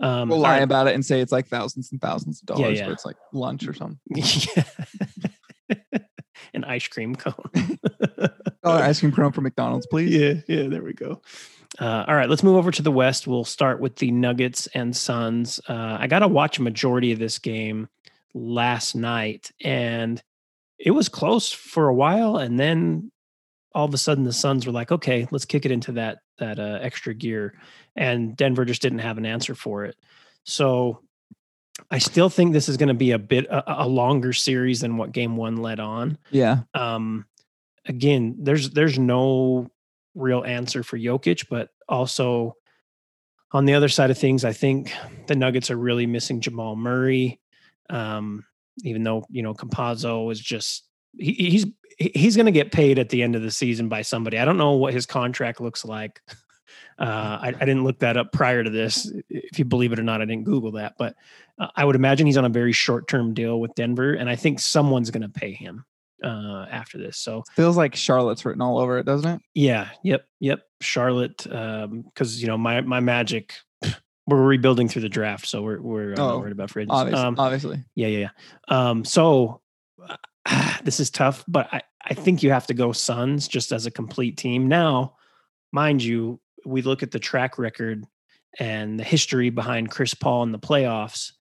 Um, 0.01 0.29
We'll 0.29 0.41
lie 0.41 0.57
right. 0.57 0.63
about 0.63 0.89
it 0.89 0.95
and 0.95 1.07
say 1.07 1.21
it's 1.21 1.33
like 1.33 1.47
thousands 1.47 1.93
and 1.93 2.01
thousands 2.01 2.43
of 2.43 2.47
dollars, 2.47 2.79
yeah. 2.79 2.87
but 2.87 2.93
it's 2.93 3.07
like 3.07 3.17
lunch 3.33 3.67
or 3.67 3.73
something. 3.75 3.99
Yeah. 4.15 4.63
An 6.55 6.65
ice 6.65 6.89
cream 6.89 7.15
cone. 7.15 7.51
Dollar 8.63 8.83
ice 8.83 9.01
cream 9.01 9.13
cone 9.13 9.33
from 9.33 9.45
McDonald's, 9.45 9.87
please. 9.87 10.11
Yeah, 10.11 10.35
yeah, 10.49 10.69
there 10.69 10.83
we 10.83 10.93
go. 10.93 11.21
Uh, 11.79 12.05
all 12.07 12.15
right, 12.15 12.29
let's 12.29 12.43
move 12.43 12.57
over 12.57 12.71
to 12.71 12.83
the 12.83 12.93
West. 12.93 13.27
We'll 13.27 13.45
start 13.45 13.81
with 13.81 13.97
the 13.97 14.11
Nuggets 14.11 14.67
and 14.69 14.97
Suns. 14.97 15.61
Uh, 15.69 15.97
I 16.01 16.07
got 16.07 16.21
to 16.21 16.29
watch 16.29 16.59
a 16.59 16.63
majority 16.63 17.13
of 17.13 17.19
this 17.19 17.39
game 17.39 17.89
last 18.35 18.95
night, 18.95 19.51
and 19.63 20.23
it 20.79 20.93
was 20.93 21.09
close 21.09 21.53
for 21.53 21.89
a 21.89 21.95
while, 21.95 22.37
and 22.37 22.59
then 22.59 23.11
all 23.75 23.85
of 23.85 23.93
a 23.93 23.99
sudden 23.99 24.25
the 24.25 24.33
Suns 24.33 24.67
were 24.67 24.73
like, 24.73 24.91
"Okay, 24.91 25.27
let's 25.31 25.45
kick 25.45 25.67
it 25.67 25.71
into 25.71 25.93
that 25.93 26.19
that 26.39 26.59
uh, 26.59 26.79
extra 26.81 27.15
gear," 27.15 27.59
and 27.95 28.37
Denver 28.37 28.65
just 28.65 28.83
didn't 28.83 29.01
have 29.01 29.19
an 29.19 29.27
answer 29.27 29.55
for 29.55 29.85
it. 29.85 29.97
So 30.45 31.03
I 31.91 31.99
still 31.99 32.29
think 32.29 32.53
this 32.53 32.69
is 32.69 32.77
going 32.77 32.89
to 32.89 32.95
be 32.95 33.13
a 33.13 33.19
bit 33.19 33.47
a, 33.47 33.85
a 33.85 33.89
longer 33.89 34.33
series 34.33 34.81
than 34.81 34.97
what 34.97 35.13
Game 35.13 35.37
One 35.37 35.57
led 35.59 35.81
on. 35.81 36.19
Yeah. 36.31 36.61
um 36.75 37.27
again 37.89 38.37
there's 38.41 38.71
there's 38.71 38.99
no 38.99 39.71
real 40.15 40.43
answer 40.45 40.83
for 40.83 40.99
Jokic 40.99 41.47
but 41.49 41.69
also 41.89 42.57
on 43.53 43.65
the 43.65 43.75
other 43.75 43.89
side 43.89 44.11
of 44.11 44.19
things 44.19 44.45
I 44.45 44.53
think 44.53 44.93
the 45.29 45.37
Nuggets 45.37 45.71
are 45.71 45.77
really 45.77 46.07
missing 46.07 46.41
Jamal 46.41 46.75
Murray. 46.77 47.41
Um 47.91 48.45
even 48.83 49.03
though 49.05 49.25
you 49.31 49.43
know 49.43 49.55
Campazzo 49.55 50.31
is 50.33 50.41
just 50.41 50.85
he, 51.17 51.33
he's 51.33 51.67
he's 51.99 52.37
going 52.37 52.47
to 52.47 52.53
get 52.53 52.73
paid 52.73 52.99
at 52.99 53.09
the 53.09 53.23
end 53.23 53.35
of 53.37 53.41
the 53.43 53.51
season 53.51 53.89
by 53.89 54.03
somebody. 54.03 54.39
I 54.39 54.45
don't 54.45 54.59
know 54.59 54.73
what 54.73 54.93
his 54.93 55.07
contract 55.07 55.63
looks 55.63 55.83
like 55.85 56.21
Uh, 56.99 57.39
I, 57.43 57.49
I 57.49 57.65
didn't 57.65 57.85
look 57.85 57.99
that 57.99 58.17
up 58.17 58.33
prior 58.33 58.65
to 58.65 58.71
this. 58.71 59.13
If 59.29 59.59
you 59.59 59.65
believe 59.65 59.93
it 59.93 59.99
or 59.99 60.03
not, 60.03 60.23
I 60.23 60.25
didn't 60.25 60.45
Google 60.45 60.73
that, 60.73 60.95
but 60.99 61.15
uh, 61.59 61.69
I 61.77 61.85
would 61.85 61.97
imagine 61.97 62.27
he's 62.27 62.37
on 62.39 62.45
a 62.47 62.51
very 62.51 62.73
short 62.73 63.07
term 63.09 63.35
deal 63.35 63.61
with 63.61 63.75
Denver, 63.75 64.15
and 64.15 64.31
I 64.31 64.37
think 64.37 64.61
someone's 64.61 65.11
going 65.11 65.23
to 65.23 65.29
pay 65.29 65.53
him 65.53 65.85
uh, 66.25 66.67
after 66.71 66.97
this. 66.99 67.19
So 67.19 67.45
Feels 67.55 67.77
like 67.77 67.95
Charlotte's 67.95 68.45
written 68.47 68.63
all 68.63 68.79
over 68.79 68.99
it, 68.99 69.05
doesn't 69.05 69.31
it? 69.31 69.41
yeah, 69.55 69.89
yep, 70.03 70.27
yep. 70.41 70.63
Charlotte, 70.81 71.39
because 71.45 72.41
you 72.41 72.49
know 72.49 72.57
my 72.59 72.81
my 72.81 73.01
Magic, 73.01 73.55
we're 74.27 74.43
rebuilding 74.43 74.89
through 74.89 75.03
the 75.03 75.09
draft, 75.09 75.47
so 75.47 75.63
we're 75.63 75.81
we're 75.81 76.13
Oh, 76.13 76.29
not 76.29 76.41
worried 76.41 76.53
about 76.53 76.71
free 76.71 76.83
agents. 76.85 76.95
Obviously. 76.95 77.25
Um, 77.25 77.35
obviously. 77.39 77.85
yeah, 77.95 78.09
yeah, 78.09 78.29
yeah. 78.29 78.89
Um, 78.91 79.05
so 79.05 79.61
this 80.83 81.01
is 81.01 81.11
tough, 81.11 81.45
but 81.49 81.69
I, 81.73 81.83
I 82.05 82.15
think 82.15 82.43
you 82.43 82.51
have 82.53 82.67
to 82.69 82.75
go 82.75 82.93
Suns 82.93 83.49
just 83.49 83.73
as 83.73 83.85
a 83.87 83.91
complete 83.91 84.37
team. 84.37 84.69
Now, 84.69 85.15
mind 85.73 86.03
you, 86.03 86.41
we 86.67 86.83
look 86.83 87.03
at 87.03 87.11
the 87.11 87.19
track 87.19 87.59
record 87.59 88.05
and 88.59 88.99
the 88.99 89.05
history 89.05 89.51
behind 89.51 89.91
Chris 89.91 90.15
Paul 90.15 90.43
in 90.43 90.53
the 90.53 90.59
playoffs, 90.59 91.33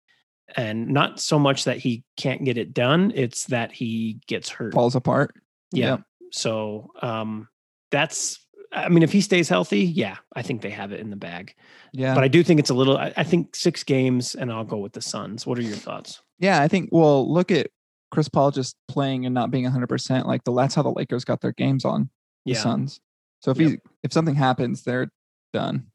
and 0.56 0.90
not 0.90 1.20
so 1.20 1.40
much 1.40 1.64
that 1.64 1.78
he 1.78 2.04
can't 2.18 2.44
get 2.46 2.58
it 2.58 2.74
done, 2.74 3.12
it's 3.16 3.46
that 3.46 3.72
he 3.72 4.20
gets 4.28 4.50
hurt. 4.50 4.74
Falls 4.74 4.96
apart. 4.96 5.34
yeah. 5.72 5.92
Yep. 5.92 6.02
So 6.32 6.92
um, 7.02 7.48
that's, 7.92 8.46
I 8.74 8.90
mean, 8.90 9.04
if 9.04 9.12
he 9.14 9.22
stays 9.22 9.48
healthy, 9.48 9.86
yeah, 9.86 10.18
I 10.36 10.42
think 10.42 10.62
they 10.62 10.70
have 10.72 10.92
it 10.92 11.00
in 11.00 11.10
the 11.10 11.16
bag. 11.16 11.56
Yeah. 11.94 12.14
But 12.14 12.26
I 12.26 12.28
do 12.28 12.44
think 12.44 12.60
it's 12.60 12.70
a 12.70 12.74
little, 12.74 12.98
I, 12.98 13.14
I 13.16 13.24
think 13.24 13.56
six 13.56 13.84
games, 13.84 14.36
and 14.36 14.52
I'll 14.52 14.66
go 14.66 14.78
with 14.78 14.92
the 14.94 15.02
Suns. 15.02 15.48
What 15.48 15.58
are 15.58 15.62
your 15.64 15.78
thoughts? 15.78 16.22
Yeah, 16.40 16.62
I 16.62 16.68
think. 16.68 16.90
Well, 16.92 17.32
look 17.32 17.52
at 17.52 17.68
Chris 18.12 18.28
Paul 18.28 18.52
just 18.52 18.76
playing 18.90 19.26
and 19.26 19.34
not 19.34 19.50
being 19.50 19.64
100. 19.64 19.88
percent 19.88 20.28
Like 20.28 20.44
the 20.44 20.54
that's 20.54 20.76
how 20.76 20.82
the 20.84 20.92
Lakers 20.92 21.24
got 21.24 21.40
their 21.40 21.54
games 21.54 21.86
on 21.86 22.10
the 22.46 22.52
Yeah. 22.54 22.60
Suns. 22.60 23.00
So 23.40 23.52
if 23.52 23.58
Yep. 23.60 23.70
he 23.70 23.78
if 24.04 24.12
something 24.12 24.36
happens, 24.36 24.84
they're 24.84 25.10
done. 25.56 25.88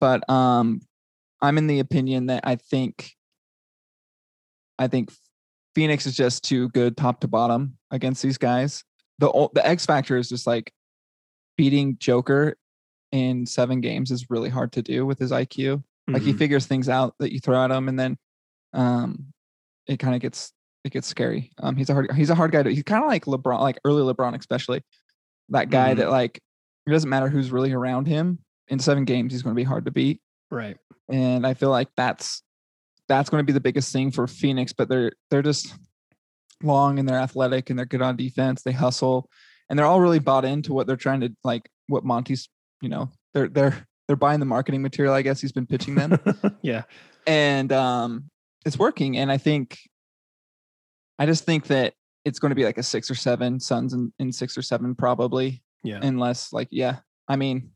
But 0.00 0.28
um, 0.28 0.80
I'm 1.40 1.56
in 1.56 1.68
the 1.68 1.78
opinion 1.78 2.26
that 2.26 2.42
I 2.44 2.56
think 2.56 3.12
I 4.78 4.88
think 4.88 5.10
Phoenix 5.74 6.06
is 6.06 6.16
just 6.16 6.42
too 6.44 6.68
good 6.70 6.96
top 6.96 7.20
to 7.20 7.28
bottom 7.28 7.78
against 7.90 8.22
these 8.22 8.38
guys. 8.38 8.84
The 9.18 9.48
the 9.54 9.66
X 9.66 9.86
factor 9.86 10.16
is 10.16 10.28
just 10.28 10.46
like 10.46 10.72
beating 11.56 11.96
Joker 11.98 12.56
in 13.12 13.46
seven 13.46 13.80
games 13.80 14.10
is 14.10 14.30
really 14.30 14.48
hard 14.50 14.72
to 14.72 14.82
do 14.82 15.06
with 15.06 15.18
his 15.18 15.30
IQ. 15.32 15.82
Like 16.08 16.22
he 16.22 16.32
Mhm. 16.32 16.38
figures 16.38 16.66
things 16.66 16.88
out 16.88 17.14
that 17.18 17.32
you 17.32 17.40
throw 17.40 17.62
at 17.64 17.70
him, 17.70 17.88
and 17.88 17.98
then 17.98 18.16
um, 18.72 19.32
it 19.86 19.98
kind 19.98 20.14
of 20.14 20.20
gets 20.20 20.52
it 20.84 20.92
gets 20.92 21.06
scary. 21.06 21.50
Um, 21.58 21.76
he's 21.76 21.90
a 21.90 21.94
hard 21.94 22.10
he's 22.14 22.30
a 22.30 22.34
hard 22.34 22.50
guy 22.52 22.62
to. 22.62 22.70
He's 22.70 22.82
kind 22.82 23.02
of 23.04 23.08
like 23.08 23.24
LeBron, 23.26 23.60
like 23.60 23.78
early 23.84 24.02
LeBron, 24.02 24.38
especially 24.38 24.82
that 25.50 25.70
guy 25.70 25.92
Mhm. 25.94 25.98
that 25.98 26.10
like 26.10 26.40
it 26.86 26.90
doesn't 26.90 27.10
matter 27.10 27.28
who's 27.28 27.50
really 27.50 27.72
around 27.72 28.06
him. 28.06 28.38
In 28.68 28.78
seven 28.78 29.04
games, 29.04 29.32
he's 29.32 29.42
going 29.42 29.54
to 29.54 29.58
be 29.60 29.64
hard 29.64 29.84
to 29.86 29.90
beat, 29.90 30.20
right. 30.50 30.76
and 31.08 31.46
I 31.46 31.54
feel 31.54 31.70
like 31.70 31.88
that's 31.96 32.42
that's 33.08 33.30
going 33.30 33.40
to 33.40 33.46
be 33.46 33.52
the 33.54 33.60
biggest 33.60 33.92
thing 33.92 34.10
for 34.10 34.26
Phoenix. 34.26 34.72
But 34.72 34.88
they're 34.88 35.12
they're 35.30 35.42
just 35.42 35.74
long 36.62 36.98
and 36.98 37.08
they're 37.08 37.18
athletic 37.18 37.70
and 37.70 37.78
they're 37.78 37.86
good 37.86 38.02
on 38.02 38.16
defense. 38.16 38.62
They 38.62 38.72
hustle, 38.72 39.28
and 39.70 39.78
they're 39.78 39.86
all 39.86 40.00
really 40.00 40.18
bought 40.18 40.44
into 40.44 40.72
what 40.72 40.86
they're 40.86 40.96
trying 40.96 41.20
to 41.20 41.32
like. 41.44 41.68
What 41.86 42.04
Monty's, 42.04 42.48
you 42.82 42.88
know, 42.88 43.10
they're 43.34 43.48
they're 43.48 43.86
they're 44.06 44.16
buying 44.16 44.40
the 44.40 44.46
marketing 44.46 44.82
material. 44.82 45.14
I 45.14 45.22
guess 45.22 45.40
he's 45.40 45.52
been 45.52 45.66
pitching 45.66 45.94
them 45.94 46.18
yeah. 46.62 46.82
and 47.26 47.72
um 47.72 48.30
it's 48.66 48.78
working 48.78 49.16
and 49.18 49.30
i 49.30 49.36
think 49.38 49.78
i 51.18 51.24
just 51.26 51.44
think 51.44 51.66
that 51.68 51.94
it's 52.24 52.38
going 52.38 52.50
to 52.50 52.54
be 52.56 52.64
like 52.64 52.76
a 52.78 52.82
six 52.82 53.10
or 53.10 53.14
seven 53.14 53.60
suns 53.60 53.92
in, 53.94 54.12
in 54.18 54.32
six 54.32 54.58
or 54.58 54.62
seven 54.62 54.94
probably 54.94 55.62
Yeah. 55.84 56.00
unless 56.02 56.52
like 56.52 56.68
yeah 56.70 56.96
i 57.28 57.36
mean 57.36 57.70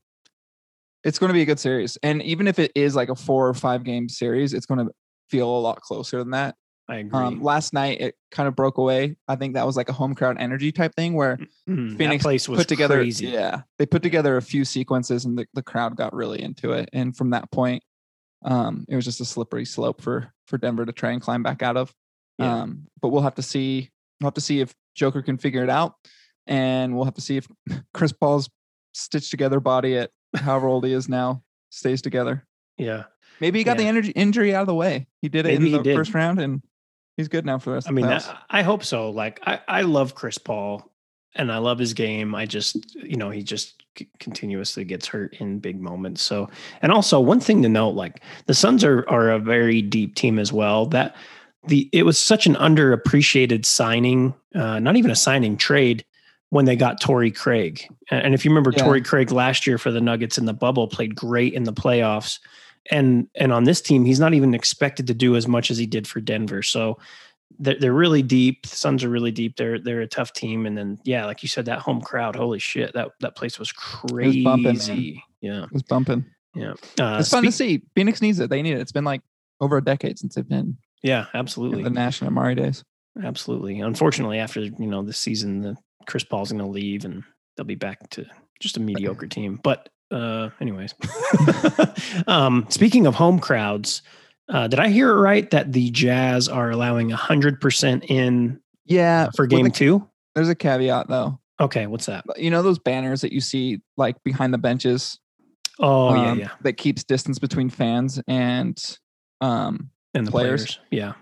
it's 1.04 1.18
going 1.18 1.28
to 1.28 1.34
be 1.34 1.42
a 1.42 1.46
good 1.46 1.58
series 1.60 1.96
and 2.02 2.22
even 2.22 2.46
if 2.46 2.58
it 2.58 2.70
is 2.74 2.94
like 2.94 3.08
a 3.08 3.14
four 3.14 3.48
or 3.48 3.54
five 3.54 3.84
game 3.84 4.08
series 4.08 4.52
it's 4.54 4.66
going 4.66 4.84
to 4.86 4.92
feel 5.30 5.48
a 5.48 5.60
lot 5.60 5.80
closer 5.80 6.18
than 6.18 6.30
that 6.30 6.54
I 6.88 6.96
agree. 6.96 7.18
um 7.18 7.42
last 7.42 7.72
night 7.72 8.00
it 8.00 8.14
kind 8.30 8.48
of 8.48 8.54
broke 8.56 8.76
away 8.78 9.16
i 9.28 9.36
think 9.36 9.54
that 9.54 9.64
was 9.66 9.76
like 9.76 9.88
a 9.88 9.92
home 9.92 10.14
crowd 10.14 10.36
energy 10.38 10.72
type 10.72 10.94
thing 10.94 11.14
where 11.14 11.38
Mm, 11.68 11.92
that 11.92 11.98
Phoenix 11.98 12.22
place 12.24 12.48
was 12.48 12.58
put 12.58 12.68
together 12.68 12.96
crazy. 12.96 13.26
yeah 13.26 13.62
they 13.78 13.86
put 13.86 14.02
together 14.02 14.36
a 14.36 14.42
few 14.42 14.64
sequences 14.64 15.24
and 15.24 15.38
the, 15.38 15.46
the 15.54 15.62
crowd 15.62 15.96
got 15.96 16.12
really 16.12 16.42
into 16.42 16.72
it 16.72 16.88
and 16.92 17.16
from 17.16 17.30
that 17.30 17.50
point 17.52 17.82
um 18.44 18.84
it 18.88 18.96
was 18.96 19.04
just 19.04 19.20
a 19.20 19.24
slippery 19.24 19.64
slope 19.64 20.00
for 20.02 20.32
for 20.46 20.58
denver 20.58 20.84
to 20.84 20.92
try 20.92 21.12
and 21.12 21.22
climb 21.22 21.42
back 21.42 21.62
out 21.62 21.76
of 21.76 21.92
Yeah. 22.38 22.62
um 22.62 22.88
but 23.00 23.08
we'll 23.08 23.22
have 23.22 23.36
to 23.36 23.42
see 23.42 23.90
we'll 24.20 24.26
have 24.26 24.34
to 24.34 24.40
see 24.40 24.60
if 24.60 24.74
joker 24.96 25.22
can 25.22 25.38
figure 25.38 25.62
it 25.62 25.70
out 25.70 25.94
and 26.48 26.94
we'll 26.94 27.04
have 27.04 27.14
to 27.14 27.20
see 27.20 27.36
if 27.36 27.46
chris 27.94 28.12
paul's 28.12 28.50
stitched 28.92 29.30
together 29.30 29.60
body 29.60 29.96
at 29.96 30.10
however 30.34 30.66
old 30.68 30.84
he 30.84 30.92
is 30.92 31.08
now 31.08 31.42
stays 31.70 32.02
together 32.02 32.44
Yeah. 32.78 33.04
maybe 33.40 33.58
he 33.58 33.64
got 33.64 33.76
the 33.78 33.86
energy 33.86 34.10
injury 34.12 34.54
out 34.54 34.62
of 34.62 34.66
the 34.66 34.74
way 34.74 35.06
he 35.20 35.28
did 35.28 35.46
it 35.46 35.58
Maybe 35.58 35.72
in 35.72 35.78
the 35.78 35.82
did. 35.82 35.96
first 35.96 36.14
round 36.14 36.40
and 36.40 36.62
he's 37.16 37.28
good 37.28 37.44
now 37.46 37.58
for 37.58 37.70
the 37.70 37.74
rest 37.74 37.86
I 37.86 37.90
of 37.90 37.94
mean, 37.94 38.06
the 38.06 38.10
that. 38.12 38.38
I 38.50 38.62
hope 38.62 38.82
so. 38.84 39.10
Like, 39.10 39.40
I, 39.46 39.60
I 39.68 39.82
love 39.82 40.14
Chris 40.14 40.38
Paul 40.38 40.90
and 41.34 41.52
I 41.52 41.58
love 41.58 41.78
his 41.78 41.92
game. 41.94 42.34
I 42.34 42.46
just, 42.46 42.94
you 42.96 43.16
know, 43.16 43.30
he 43.30 43.42
just 43.42 43.82
c- 43.98 44.08
continuously 44.18 44.84
gets 44.84 45.06
hurt 45.06 45.34
in 45.34 45.58
big 45.58 45.80
moments. 45.80 46.22
So, 46.22 46.48
and 46.80 46.90
also 46.92 47.20
one 47.20 47.40
thing 47.40 47.62
to 47.62 47.68
note, 47.68 47.90
like 47.94 48.22
the 48.46 48.54
Suns 48.54 48.82
are, 48.84 49.06
are 49.08 49.30
a 49.30 49.38
very 49.38 49.82
deep 49.82 50.14
team 50.14 50.38
as 50.38 50.52
well. 50.52 50.86
That 50.86 51.14
the, 51.68 51.88
it 51.92 52.04
was 52.04 52.18
such 52.18 52.46
an 52.46 52.54
underappreciated 52.54 53.64
signing, 53.64 54.34
uh, 54.54 54.78
not 54.78 54.96
even 54.96 55.10
a 55.10 55.16
signing 55.16 55.56
trade 55.56 56.04
when 56.52 56.66
they 56.66 56.76
got 56.76 57.00
Torrey 57.00 57.30
Craig. 57.30 57.88
And, 58.10 58.26
and 58.26 58.34
if 58.34 58.44
you 58.44 58.50
remember 58.50 58.72
Yeah. 58.76 58.84
Torrey 58.84 59.00
Craig 59.00 59.32
last 59.32 59.66
year 59.66 59.78
for 59.78 59.90
the 59.90 60.02
Nuggets 60.02 60.36
in 60.36 60.44
the 60.44 60.52
bubble, 60.52 60.86
played 60.86 61.14
great 61.14 61.54
in 61.54 61.64
the 61.64 61.72
playoffs. 61.72 62.40
And 62.90 63.26
and 63.34 63.54
on 63.54 63.64
this 63.64 63.80
team, 63.80 64.04
he's 64.04 64.20
not 64.20 64.34
even 64.34 64.52
expected 64.52 65.06
to 65.06 65.14
do 65.14 65.34
as 65.34 65.48
much 65.48 65.70
as 65.70 65.78
he 65.78 65.86
did 65.86 66.06
for 66.06 66.20
Denver. 66.20 66.62
So 66.62 66.98
they're, 67.58 67.78
they're 67.78 67.94
really 67.94 68.22
deep. 68.22 68.66
The 68.66 68.76
Suns 68.76 69.02
are 69.02 69.08
really 69.08 69.30
deep. 69.30 69.56
They're 69.56 69.78
they're 69.78 70.02
a 70.02 70.06
tough 70.06 70.34
team. 70.34 70.66
And 70.66 70.76
then 70.76 70.98
yeah, 71.04 71.24
like 71.24 71.42
you 71.42 71.48
said, 71.48 71.64
that 71.64 71.78
home 71.78 72.02
crowd, 72.02 72.36
holy 72.36 72.58
shit, 72.58 72.92
that 72.92 73.12
that 73.20 73.34
place 73.34 73.58
was 73.58 73.72
crazy. 73.72 74.42
It 74.42 74.44
was 74.44 74.88
bumping, 74.88 75.22
yeah, 75.40 75.62
it 75.62 75.72
was 75.72 75.82
bumping 75.82 76.26
yeah. 76.54 76.74
Uh, 77.00 77.16
it's 77.18 77.30
fun 77.30 77.44
to 77.44 77.52
see 77.52 77.80
phoenix 77.94 78.20
needs 78.20 78.38
it 78.38 78.50
they 78.50 78.60
need 78.60 78.74
it 78.74 78.80
it's 78.80 78.92
been 78.92 79.04
like 79.04 79.22
over 79.62 79.78
a 79.78 79.82
decade 79.82 80.18
since 80.18 80.34
they've 80.34 80.46
been 80.46 80.76
Yeah, 81.02 81.24
absolutely, 81.32 81.82
the 81.82 81.88
Nash 81.88 82.20
and 82.20 82.30
Amar'e 82.30 82.54
days 82.56 82.84
absolutely. 83.22 83.80
Unfortunately, 83.80 84.38
after 84.38 84.60
you 84.60 84.86
know 84.86 85.02
this 85.02 85.18
season, 85.18 85.60
the 85.60 85.76
Chris 86.06 86.24
Paul's 86.24 86.52
going 86.52 86.62
to 86.64 86.68
leave, 86.70 87.04
and 87.04 87.24
they'll 87.56 87.64
be 87.66 87.74
back 87.74 88.08
to 88.10 88.26
just 88.60 88.76
a 88.76 88.80
mediocre 88.80 89.26
team. 89.26 89.60
But 89.62 89.88
uh, 90.10 90.50
anyways, 90.60 90.94
um, 92.26 92.66
speaking 92.68 93.06
of 93.06 93.14
home 93.14 93.38
crowds, 93.38 94.02
uh, 94.48 94.68
did 94.68 94.78
I 94.78 94.88
hear 94.88 95.10
it 95.10 95.20
right 95.20 95.50
that 95.50 95.72
the 95.72 95.90
Jazz 95.90 96.48
are 96.48 96.70
allowing 96.70 97.10
hundred 97.10 97.60
percent 97.60 98.04
in 98.08 98.60
yeah 98.84 99.28
for 99.36 99.46
game 99.46 99.70
two? 99.70 100.06
there's 100.34 100.48
a 100.48 100.54
caveat 100.54 101.08
though 101.08 101.38
Okay, 101.60 101.86
what's 101.86 102.06
that? 102.06 102.24
you 102.36 102.50
know 102.50 102.62
those 102.62 102.78
banners 102.78 103.20
that 103.20 103.32
you 103.32 103.40
see 103.40 103.80
like 103.96 104.22
behind 104.24 104.52
the 104.52 104.58
benches 104.58 105.18
Oh 105.78 106.14
yeah, 106.14 106.30
um, 106.30 106.38
yeah, 106.38 106.50
that 106.62 106.74
keeps 106.74 107.02
distance 107.04 107.38
between 107.38 107.70
fans 107.70 108.20
and 108.28 108.78
um 109.40 109.90
and 110.14 110.26
the 110.26 110.30
players. 110.30 110.76
players. 110.76 110.78
Yeah, 110.90 111.12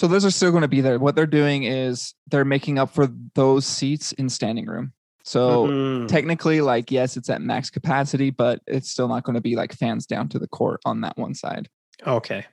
so 0.00 0.06
those 0.08 0.24
are 0.24 0.30
still 0.30 0.50
going 0.50 0.62
to 0.62 0.68
be 0.68 0.80
there 0.80 0.98
what 0.98 1.14
they're 1.14 1.26
doing 1.26 1.64
is 1.64 2.14
they're 2.28 2.44
making 2.44 2.78
up 2.78 2.90
for 2.94 3.06
those 3.34 3.66
seats 3.66 4.12
in 4.12 4.28
standing 4.30 4.64
room 4.66 4.92
so 5.24 5.66
Mhm. 5.66 6.08
technically 6.08 6.62
like 6.62 6.90
yes 6.90 7.16
it's 7.18 7.28
at 7.28 7.42
max 7.42 7.68
capacity 7.68 8.30
but 8.30 8.60
it's 8.66 8.90
still 8.90 9.08
not 9.08 9.24
going 9.24 9.34
to 9.34 9.40
be 9.42 9.54
like 9.56 9.72
fans 9.74 10.06
down 10.06 10.28
to 10.30 10.38
the 10.38 10.48
court 10.48 10.80
on 10.86 11.02
that 11.02 11.18
one 11.18 11.34
side 11.34 11.68
okay, 12.06 12.38
okay. 12.38 12.46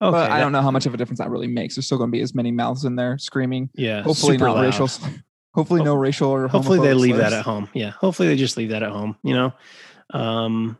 but 0.00 0.14
i 0.14 0.36
that- 0.36 0.40
don't 0.40 0.50
know 0.52 0.62
how 0.62 0.72
much 0.72 0.86
of 0.86 0.94
a 0.94 0.96
difference 0.96 1.18
that 1.20 1.30
really 1.30 1.46
makes 1.46 1.76
there's 1.76 1.86
still 1.86 1.98
going 1.98 2.10
to 2.10 2.16
be 2.16 2.22
as 2.22 2.34
many 2.34 2.50
mouths 2.50 2.84
in 2.84 2.96
there 2.96 3.16
screaming 3.18 3.70
Yeah, 3.74 4.02
hopefully 4.02 4.36
not 4.36 4.56
loud. 4.56 4.62
racial 4.64 4.88
hopefully 5.54 5.82
no 5.84 5.94
racial 5.94 6.30
or 6.30 6.48
Hopefully 6.48 6.80
they 6.80 6.94
leave 6.94 7.18
that 7.18 7.34
at 7.34 7.44
home. 7.44 7.68
Yeah. 7.74 7.90
Hopefully 7.90 8.26
they 8.28 8.36
just 8.36 8.56
leave 8.56 8.70
that 8.70 8.82
at 8.82 8.90
home. 8.90 9.16
You 9.22 9.34
know, 9.34 9.52
um, 10.14 10.78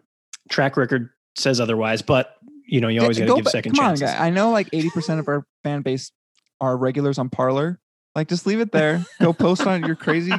track 0.48 0.78
record 0.78 1.10
says 1.36 1.60
otherwise, 1.60 2.00
but 2.00 2.36
you 2.72 2.80
know, 2.80 2.88
you 2.88 3.02
always 3.02 3.18
got 3.18 3.26
to 3.26 3.34
give 3.36 3.48
second 3.48 3.76
come 3.76 3.84
chances. 3.84 4.08
on, 4.08 4.16
guy. 4.16 4.26
I 4.26 4.30
know 4.30 4.50
like 4.50 4.70
80% 4.70 5.18
of 5.18 5.28
our 5.28 5.44
fan 5.62 5.82
base 5.82 6.10
are 6.58 6.74
regulars 6.74 7.18
on 7.18 7.28
Parler. 7.28 7.78
Like, 8.14 8.28
just 8.28 8.46
leave 8.46 8.60
it 8.60 8.72
there. 8.72 9.04
Go 9.20 9.34
post 9.34 9.66
on 9.66 9.84
your 9.84 9.94
crazy 9.94 10.32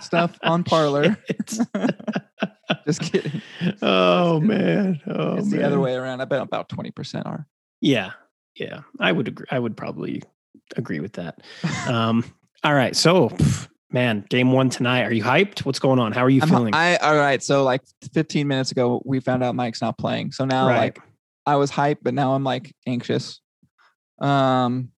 stuff 0.00 0.38
on 0.44 0.62
Parler. 0.72 1.16
Just 2.86 3.00
kidding. 3.02 3.42
oh 3.82 4.40
man. 4.40 5.00
Oh 5.06 5.36
it's 5.36 5.48
man. 5.48 5.60
the 5.60 5.66
other 5.66 5.80
way 5.80 5.94
around. 5.94 6.20
I 6.20 6.24
bet 6.24 6.40
about 6.40 6.68
20% 6.68 7.26
are. 7.26 7.46
Yeah. 7.80 8.12
Yeah. 8.56 8.80
I 8.98 9.12
would 9.12 9.28
agree. 9.28 9.46
I 9.50 9.58
would 9.58 9.76
probably 9.76 10.22
agree 10.76 11.00
with 11.00 11.14
that. 11.14 11.40
Um, 11.86 12.24
all 12.64 12.74
right. 12.74 12.96
So, 12.96 13.28
pff, 13.28 13.68
man, 13.90 14.24
game 14.30 14.52
one 14.52 14.70
tonight. 14.70 15.02
Are 15.02 15.12
you 15.12 15.22
hyped? 15.22 15.64
What's 15.64 15.78
going 15.80 15.98
on? 15.98 16.12
How 16.12 16.24
are 16.24 16.30
you 16.30 16.42
I'm, 16.42 16.48
feeling? 16.48 16.74
I 16.74 16.96
all 16.96 17.16
right. 17.16 17.42
So 17.42 17.62
like 17.64 17.82
15 18.14 18.48
minutes 18.48 18.70
ago, 18.72 19.02
we 19.04 19.20
found 19.20 19.42
out 19.44 19.54
Mike's 19.54 19.82
not 19.82 19.98
playing. 19.98 20.32
So 20.32 20.44
now 20.44 20.66
Right. 20.68 20.78
like 20.78 21.00
I 21.46 21.56
was 21.56 21.70
hyped, 21.70 21.98
but 22.02 22.14
now 22.14 22.34
I'm 22.34 22.44
like 22.44 22.74
anxious. 22.86 23.40
Um, 24.20 24.90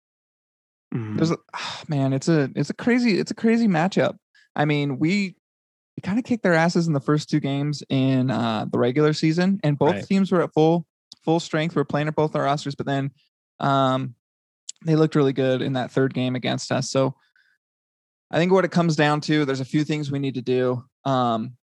Mhm. 0.93 1.17
there's 1.17 1.31
a 1.33 1.39
ah, 1.55 1.83
man, 1.89 2.13
it's 2.13 2.29
a 2.29 2.51
it's 2.55 2.71
a 2.71 2.75
crazy 2.75 3.19
it's 3.19 3.31
a 3.31 3.35
crazy 3.35 3.67
matchup. 3.67 4.17
I 4.55 4.65
mean, 4.65 4.99
we 4.99 5.37
we 5.97 6.01
kind 6.03 6.19
of 6.19 6.25
kicked 6.25 6.43
their 6.43 6.55
asses 6.55 6.87
in 6.87 6.93
the 6.93 7.01
first 7.01 7.29
two 7.31 7.41
games 7.41 7.83
in 7.89 8.31
uh, 8.31 8.67
the 8.71 8.79
regular 8.79 9.13
season, 9.13 9.61
and 9.65 9.79
both 9.79 9.95
Right. 9.95 10.07
teams 10.07 10.31
were 10.31 10.43
at 10.43 10.53
full 10.53 10.87
full 11.25 11.41
strength. 11.41 11.75
We're 11.75 11.85
playing 11.85 12.09
at 12.09 12.15
both 12.17 12.37
our 12.37 12.43
rosters, 12.45 12.75
but 12.75 12.87
then 12.87 13.11
um, 13.61 14.15
they 14.85 14.95
looked 14.97 15.15
really 15.15 15.33
good 15.33 15.63
in 15.63 15.73
that 15.75 15.91
third 15.91 16.13
game 16.15 16.37
against 16.37 16.71
us. 16.71 16.91
So 16.91 17.15
I 18.31 18.39
think 18.39 18.53
what 18.53 18.65
it 18.65 18.71
comes 18.73 18.97
down 18.97 19.21
to, 19.23 19.45
there's 19.45 19.61
a 19.61 19.65
few 19.65 19.85
things 19.85 20.11
we 20.11 20.19
need 20.19 20.35
to 20.35 20.43
do. 20.43 20.85
Um, 21.05 21.57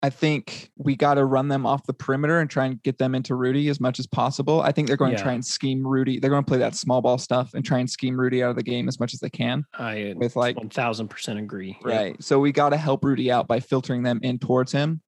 I 0.00 0.10
think 0.10 0.70
we 0.76 0.94
got 0.94 1.14
to 1.14 1.24
run 1.24 1.48
them 1.48 1.66
off 1.66 1.84
the 1.84 1.92
perimeter 1.92 2.38
and 2.38 2.48
try 2.48 2.66
and 2.66 2.80
get 2.84 2.98
them 2.98 3.16
into 3.16 3.34
Rudy 3.34 3.68
as 3.68 3.80
much 3.80 3.98
as 3.98 4.06
possible. 4.06 4.60
I 4.60 4.70
think 4.70 4.86
they're 4.86 4.96
going 4.96 5.16
to 5.16 5.20
try 5.20 5.32
and 5.32 5.44
scheme 5.44 5.84
Rudy. 5.84 6.20
They're 6.20 6.30
going 6.30 6.44
to 6.44 6.48
play 6.48 6.58
that 6.58 6.76
small 6.76 7.02
ball 7.02 7.18
stuff 7.18 7.52
and 7.54 7.64
try 7.64 7.80
and 7.80 7.90
scheme 7.90 8.18
Rudy 8.18 8.42
out 8.42 8.50
of 8.50 8.56
the 8.56 8.62
game 8.62 8.86
as 8.86 9.00
much 9.00 9.12
as 9.12 9.18
they 9.18 9.30
can. 9.30 9.64
I 9.74 10.14
With, 10.16 10.36
like- 10.36 10.56
one 10.56 10.68
thousand 10.68 11.08
percent 11.08 11.40
agree. 11.40 11.76
Right. 11.82 12.22
So 12.22 12.38
we 12.38 12.52
got 12.52 12.68
to 12.68 12.76
help 12.76 13.04
Rudy 13.04 13.32
out 13.32 13.48
by 13.48 13.58
filtering 13.58 14.04
them 14.04 14.20
in 14.22 14.38
towards 14.38 14.70
him. 14.70 15.02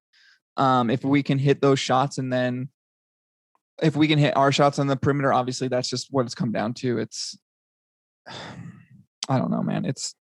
Um, 0.57 0.89
if 0.89 1.05
we 1.05 1.23
can 1.23 1.39
hit 1.39 1.61
those 1.61 1.79
shots 1.79 2.17
and 2.17 2.31
then 2.31 2.67
if 3.81 3.95
we 3.95 4.09
can 4.09 4.19
hit 4.19 4.35
our 4.35 4.51
shots 4.51 4.77
on 4.77 4.87
the 4.87 4.97
perimeter, 4.97 5.31
obviously 5.31 5.69
that's 5.69 5.89
just 5.89 6.07
what 6.11 6.25
it's 6.25 6.35
come 6.35 6.51
down 6.51 6.73
to. 6.75 6.97
It's 6.97 7.37
I 8.27 9.37
don't 9.37 9.51
know, 9.51 9.63
man. 9.63 9.85
It's 9.85 10.15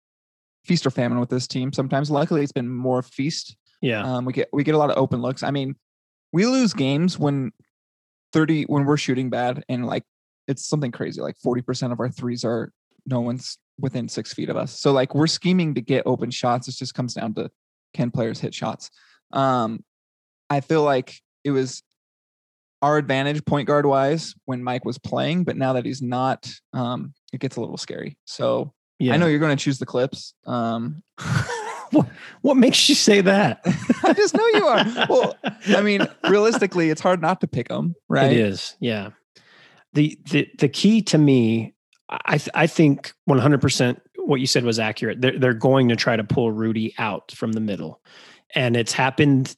feast 0.65 0.85
or 0.87 0.91
famine 0.91 1.19
with 1.21 1.31
this 1.31 1.47
team. 1.47 1.73
Sometimes 1.73 2.11
luckily 2.11 2.43
it's 2.43 2.53
been 2.53 2.69
more 2.69 3.01
feast. 3.01 3.57
Yeah. 3.81 4.03
Um, 4.03 4.25
we 4.25 4.33
get 4.33 4.49
we 4.53 4.65
get 4.65 4.75
a 4.75 4.79
lot 4.79 4.91
of 4.91 4.97
open 4.97 5.21
looks. 5.21 5.43
I 5.43 5.51
mean, 5.51 5.77
we 6.33 6.47
lose 6.47 6.73
games 6.73 7.19
when 7.19 7.53
30 8.33 8.65
when 8.65 8.85
we're 8.85 8.97
shooting 8.97 9.31
bad 9.31 9.65
and 9.69 9.87
like 9.87 10.05
it's 10.47 10.67
something 10.67 10.91
crazy. 10.91 11.21
Like 11.21 11.37
40% 11.45 11.93
of 11.93 12.01
our 12.01 12.09
threes 12.09 12.45
are 12.45 12.73
no 13.07 13.21
one's 13.21 13.59
within 13.79 14.09
six 14.09 14.33
feet 14.33 14.49
of 14.49 14.57
us. 14.57 14.81
So 14.81 14.93
like 14.93 15.15
we're 15.15 15.27
scheming 15.27 15.75
to 15.75 15.81
get 15.81 16.07
open 16.07 16.31
shots. 16.31 16.69
It 16.69 16.77
just 16.77 16.95
comes 16.95 17.15
down 17.15 17.35
to 17.35 17.51
can 17.95 18.11
players 18.11 18.41
hit 18.41 18.55
shots. 18.55 18.91
Um, 19.33 19.85
I 20.51 20.61
feel 20.61 20.83
like 20.83 21.21
it 21.45 21.51
was 21.51 21.83
our 22.81 22.97
advantage 22.97 23.45
point 23.45 23.67
guard 23.67 23.87
wise 23.87 24.35
when 24.45 24.63
Mike 24.63 24.85
was 24.85 24.99
playing, 24.99 25.45
but 25.45 25.57
now 25.57 25.75
that 25.75 25.85
he's 25.85 26.03
not, 26.03 26.51
um, 26.73 27.13
it 27.33 27.41
gets 27.41 27.57
a 27.57 27.61
little 27.61 27.77
scary. 27.77 28.17
So 28.25 28.73
yeah. 28.99 29.15
I 29.15 29.17
know 29.17 29.27
you're 29.27 29.39
going 29.39 29.57
to 29.57 29.63
choose 29.63 29.79
the 29.79 29.87
clips. 29.87 30.35
Um, 30.47 31.03
what, 31.91 32.07
what 32.43 32.57
makes 32.57 32.89
you 32.89 32.95
say 32.95 33.21
that? 33.21 33.61
I 34.05 34.13
just 34.13 34.35
know 34.35 34.47
you 34.49 34.67
are. 34.67 35.07
Well, 35.09 35.37
I 35.69 35.81
mean, 35.81 36.07
realistically, 36.29 36.91
it's 36.91 37.01
hard 37.01 37.21
not 37.21 37.41
to 37.41 37.47
pick 37.47 37.69
them, 37.69 37.95
right? 38.09 38.33
It 38.33 38.39
is, 38.39 38.77
yeah. 38.81 39.11
The 39.95 40.19
the 40.31 40.49
the 40.59 40.69
key 40.69 41.03
to 41.03 41.19
me, 41.19 41.75
I 42.09 42.39
th- 42.39 42.51
I 42.55 42.67
think 42.67 43.13
one 43.25 43.39
hundred 43.39 43.61
percent 43.61 44.01
what 44.17 44.41
you 44.41 44.47
said 44.47 44.65
was 44.65 44.79
accurate. 44.79 45.21
They're 45.21 45.39
they're 45.39 45.55
going 45.55 45.89
to 45.89 45.97
try 45.97 46.17
to 46.17 46.25
pull 46.25 46.53
Rudy 46.53 46.95
out 46.99 47.33
from 47.33 47.53
the 47.53 47.61
middle, 47.61 48.01
and 48.55 48.77
it's 48.77 48.93
happened 48.93 49.57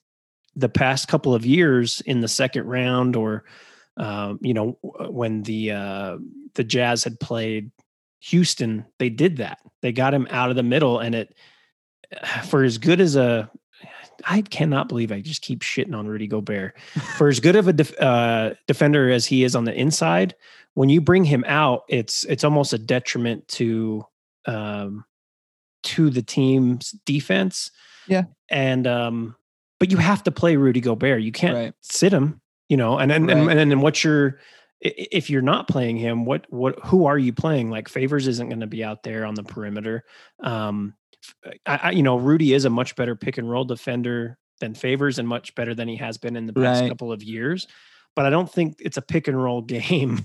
the 0.55 0.69
past 0.69 1.09
couple 1.09 1.35
of 1.35 1.45
years 1.45 2.01
in 2.03 2.21
the 2.21 2.29
second 2.29 2.67
round, 2.67 3.17
or 3.17 3.45
um, 3.97 4.39
you 4.43 4.55
know 4.55 4.79
when 4.83 5.43
the 5.43 5.73
uh, 5.73 6.19
the 6.55 6.65
Jazz 6.65 7.03
had 7.03 7.19
played 7.19 7.71
Houston, 8.21 8.85
they 8.99 9.09
did 9.09 9.39
that. 9.39 9.59
They 9.83 9.93
got 9.93 10.15
him 10.15 10.29
out 10.31 10.51
of 10.51 10.57
the 10.57 10.63
middle, 10.63 10.99
and 10.99 11.15
it 11.15 11.35
for 12.49 12.65
as 12.65 12.79
good 12.79 13.01
as 13.01 13.17
a 13.17 13.51
I 14.27 14.43
cannot 14.43 14.89
believe 14.89 15.13
I 15.13 15.21
just 15.23 15.41
keep 15.41 15.61
shitting 15.61 15.97
on 15.97 16.07
Rudy 16.07 16.27
Gobert. 16.27 16.79
For 17.17 17.29
as 17.29 17.41
good 17.41 17.57
of 17.57 17.69
a 17.69 17.73
def, 17.73 17.99
uh, 18.01 18.53
defender 18.67 19.11
as 19.11 19.25
he 19.25 19.45
is 19.45 19.57
on 19.57 19.65
the 19.65 19.73
inside, 19.73 20.35
when 20.75 20.91
you 20.91 21.01
bring 21.01 21.25
him 21.25 21.43
out, 21.47 21.85
it's 21.89 22.25
it's 22.25 22.45
almost 22.45 22.73
a 22.75 22.79
detriment 22.79 23.49
to 23.49 24.05
um, 24.47 25.05
to 25.85 26.11
the 26.11 26.23
team's 26.23 26.91
defense. 27.07 27.71
Yeah. 28.07 28.25
and 28.51 28.87
um, 28.87 29.37
but 29.79 29.91
you 29.91 29.97
have 29.99 30.23
to 30.25 30.31
play 30.33 30.57
Rudy 30.57 30.81
Gobert. 30.81 31.23
You 31.23 31.33
can't 31.33 31.55
Right. 31.55 31.75
sit 31.81 32.13
him. 32.13 32.41
You 32.69 32.77
know, 32.77 32.99
and 32.99 33.11
and 33.11 33.31
and, 33.31 33.47
Right. 33.47 33.57
and 33.57 33.71
then 33.71 33.81
what's 33.81 34.05
your 34.05 34.39
if 34.81 35.29
you're 35.31 35.43
not 35.43 35.69
playing 35.69 35.97
him, 35.97 36.25
what 36.25 36.47
what 36.51 36.79
who 36.87 37.07
are 37.07 37.19
you 37.19 37.33
playing? 37.33 37.71
Like 37.71 37.89
Favors 37.89 38.27
isn't 38.27 38.49
going 38.49 38.61
to 38.61 38.67
be 38.67 38.83
out 38.85 39.03
there 39.03 39.25
on 39.25 39.35
the 39.35 39.43
perimeter. 39.43 40.05
Um, 40.43 40.95
I, 41.67 41.77
I, 41.85 41.91
you 41.91 42.03
know, 42.03 42.17
Rudy 42.17 42.55
is 42.55 42.65
a 42.65 42.71
much 42.71 42.97
better 42.97 43.15
pick 43.15 43.37
and 43.39 43.51
roll 43.51 43.65
defender 43.65 44.39
than 44.61 44.75
Favors, 44.75 45.19
and 45.19 45.29
much 45.29 45.55
better 45.55 45.75
than 45.75 45.89
he 45.89 45.97
has 45.97 46.19
been 46.19 46.37
in 46.37 46.47
the 46.47 46.53
past 46.53 46.81
Right. 46.83 46.89
couple 46.91 47.13
of 47.13 47.23
years. 47.23 47.67
But 48.17 48.27
I 48.27 48.31
don't 48.31 48.51
think 48.51 48.77
it's 48.81 48.97
a 48.97 49.03
pick 49.03 49.29
and 49.29 49.41
roll 49.41 49.63
game 49.77 50.21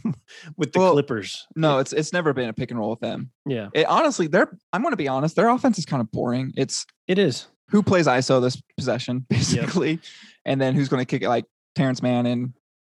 with 0.57 0.71
the 0.73 0.79
Well, 0.79 0.93
Clippers. 0.93 1.45
No, 1.55 1.79
it's 1.79 1.91
it's 1.93 2.11
never 2.13 2.33
been 2.33 2.49
a 2.49 2.53
pick 2.53 2.71
and 2.71 2.79
roll 2.79 2.89
with 2.91 2.99
them. 3.01 3.31
Yeah, 3.45 3.69
It, 3.73 3.85
honestly, 3.87 4.27
they're 4.27 4.57
I'm 4.73 4.81
going 4.81 4.93
to 4.93 4.97
be 4.97 5.07
honest. 5.07 5.35
Their 5.35 5.49
offense 5.49 5.77
is 5.77 5.85
kind 5.85 6.01
of 6.01 6.11
boring. 6.11 6.53
It's 6.57 6.85
it 7.07 7.19
is. 7.19 7.47
who 7.69 7.83
plays 7.83 8.07
ISO 8.07 8.41
this 8.41 8.61
possession, 8.77 9.19
basically, 9.29 9.99
and 10.45 10.59
then 10.61 10.75
who's 10.75 10.87
going 10.89 11.01
to 11.01 11.05
kick 11.05 11.21
it 11.23 11.29
like 11.29 11.45
Terance 11.75 12.01
Mann 12.01 12.25
and 12.25 12.53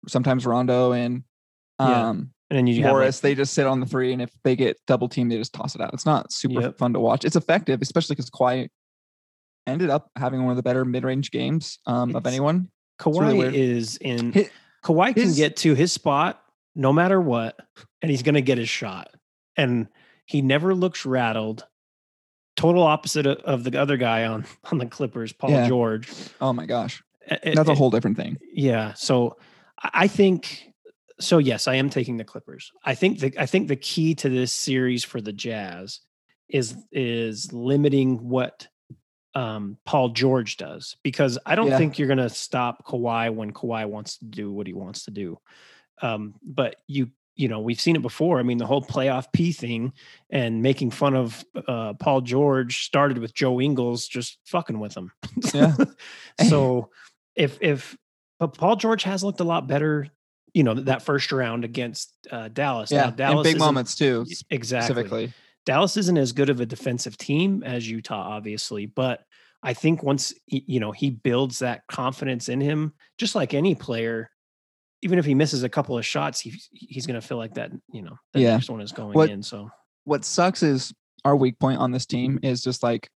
sometimes 0.06 0.44
Rondo 0.46 0.92
and 0.92 1.24
Yeah. 1.80 2.08
um, 2.08 2.30
And 2.50 2.56
then 2.58 2.66
you 2.66 2.82
have 2.84 2.94
like, 2.96 3.14
they 3.16 3.34
just 3.34 3.54
sit 3.54 3.66
on 3.66 3.80
the 3.80 3.86
three, 3.86 4.12
and 4.12 4.22
if 4.22 4.30
they 4.44 4.54
get 4.56 4.76
double 4.86 5.08
teamed, 5.08 5.32
they 5.32 5.36
just 5.38 5.52
toss 5.52 5.74
it 5.74 5.80
out. 5.80 5.92
It's 5.94 6.06
not 6.06 6.32
super 6.32 6.60
Yep. 6.60 6.78
fun 6.78 6.92
to 6.92 7.00
watch. 7.00 7.24
It's 7.24 7.36
effective, 7.36 7.82
especially 7.82 8.14
because 8.14 8.30
Kawhi 8.30 8.68
ended 9.66 9.90
up 9.90 10.10
having 10.16 10.42
one 10.42 10.50
of 10.52 10.56
the 10.56 10.62
better 10.62 10.84
mid 10.84 11.02
range 11.04 11.30
games 11.30 11.78
um, 11.86 12.14
of 12.14 12.26
anyone. 12.26 12.70
Kawhi 13.00 13.20
really 13.20 13.56
is 13.60 13.96
in. 13.98 14.32
Hit- 14.32 14.52
Kawhi 14.84 15.12
can 15.14 15.24
his- 15.24 15.36
get 15.36 15.56
to 15.58 15.74
his 15.74 15.92
spot 15.92 16.40
no 16.74 16.92
matter 16.92 17.20
what, 17.20 17.58
and 18.02 18.10
he's 18.10 18.22
going 18.22 18.34
to 18.36 18.42
get 18.42 18.58
his 18.58 18.68
shot. 18.68 19.08
And 19.56 19.88
he 20.26 20.40
never 20.42 20.74
looks 20.74 21.04
rattled. 21.06 21.66
Total 22.56 22.82
opposite 22.82 23.26
of, 23.26 23.64
the 23.64 23.78
other 23.78 23.96
guy 23.96 24.24
on 24.24 24.46
on 24.70 24.78
the 24.78 24.86
Clippers, 24.86 25.32
Paul 25.32 25.50
Yeah. 25.50 25.68
George. 25.68 26.08
Oh 26.40 26.52
my 26.52 26.64
gosh, 26.64 27.02
A- 27.28 27.54
that's 27.54 27.68
a 27.68 27.72
a- 27.72 27.74
whole 27.74 27.90
different 27.90 28.16
thing. 28.16 28.38
Yeah. 28.52 28.94
So 28.94 29.36
I 29.82 30.06
think 30.06 30.70
so. 31.20 31.38
Yes, 31.38 31.68
I 31.68 31.74
am 31.76 31.90
taking 31.90 32.16
the 32.16 32.24
Clippers. 32.24 32.72
I 32.84 32.94
think 32.94 33.20
the 33.20 33.32
I 33.38 33.46
think 33.46 33.68
the 33.68 33.76
key 33.76 34.14
to 34.16 34.28
this 34.28 34.52
series 34.52 35.04
for 35.04 35.20
the 35.20 35.32
Jazz 35.32 36.00
is 36.48 36.76
is 36.92 37.52
limiting 37.52 38.28
what 38.28 38.68
um, 39.34 39.76
Paul 39.84 40.10
George 40.10 40.56
does 40.56 40.96
because 41.02 41.38
I 41.44 41.54
don't 41.56 41.68
Yeah. 41.68 41.78
think 41.78 41.98
you're 41.98 42.08
going 42.08 42.18
to 42.18 42.30
stop 42.30 42.86
Kawhi 42.86 43.34
when 43.34 43.52
Kawhi 43.52 43.86
wants 43.86 44.16
to 44.18 44.24
do 44.24 44.50
what 44.50 44.66
he 44.66 44.72
wants 44.72 45.04
to 45.04 45.10
do. 45.10 45.38
Um, 46.00 46.34
but 46.42 46.76
you 46.86 47.10
you 47.34 47.48
know 47.48 47.60
we've 47.60 47.80
seen 47.80 47.96
it 47.96 48.02
before. 48.02 48.38
I 48.38 48.42
mean 48.42 48.58
the 48.58 48.66
whole 48.66 48.82
playoff 48.82 49.26
P 49.32 49.52
thing 49.52 49.92
and 50.30 50.62
making 50.62 50.90
fun 50.90 51.14
of 51.14 51.44
uh, 51.68 51.92
Paul 51.94 52.22
George 52.22 52.84
started 52.84 53.18
with 53.18 53.34
Joe 53.34 53.60
Ingles 53.60 54.06
just 54.08 54.38
fucking 54.44 54.78
with 54.78 54.96
him. 54.96 55.12
Yeah. 55.52 55.74
so 56.48 56.90
if 57.34 57.58
if 57.60 57.96
but 58.38 58.56
Paul 58.56 58.76
George 58.76 59.02
has 59.02 59.24
looked 59.24 59.40
a 59.40 59.44
lot 59.44 59.66
better, 59.66 60.08
you 60.56 60.62
know, 60.62 60.72
that 60.72 61.02
first 61.02 61.32
round 61.32 61.66
against 61.66 62.14
uh, 62.30 62.48
Dallas. 62.48 62.90
Now, 62.90 62.96
Yeah, 62.96 63.08
and 63.08 63.16
Dallas 63.16 63.46
big 63.46 63.58
moments 63.58 63.94
too. 63.94 64.24
exactly. 64.48 64.94
Specifically, 64.94 65.32
Dallas 65.66 65.98
isn't 65.98 66.16
as 66.16 66.32
good 66.32 66.48
of 66.48 66.60
a 66.60 66.66
defensive 66.66 67.18
team 67.18 67.62
as 67.62 67.86
Utah, 67.86 68.22
obviously, 68.22 68.86
but 68.86 69.20
I 69.62 69.74
think 69.74 70.02
once 70.02 70.32
you 70.46 70.80
know 70.80 70.92
he 70.92 71.10
builds 71.10 71.58
that 71.58 71.82
confidence 71.88 72.48
in 72.48 72.62
him, 72.62 72.94
just 73.18 73.34
like 73.34 73.52
any 73.52 73.74
player, 73.74 74.30
even 75.02 75.18
if 75.18 75.26
he 75.26 75.34
misses 75.34 75.62
a 75.62 75.68
couple 75.68 75.98
of 75.98 76.06
shots, 76.06 76.40
he, 76.40 76.54
he's 76.72 77.06
going 77.06 77.20
to 77.20 77.26
feel 77.26 77.36
like 77.36 77.52
that. 77.54 77.70
You 77.92 78.00
know, 78.00 78.16
the 78.32 78.40
Yeah. 78.40 78.52
next 78.54 78.70
one 78.70 78.80
is 78.80 78.92
going 78.92 79.12
What- 79.12 79.28
in. 79.28 79.42
So 79.42 79.70
what 80.04 80.24
sucks 80.24 80.62
is 80.62 80.90
our 81.26 81.36
weak 81.36 81.58
point 81.58 81.80
on 81.80 81.90
this 81.90 82.06
team 82.06 82.38
is 82.42 82.62
just 82.62 82.82
like 82.82 83.10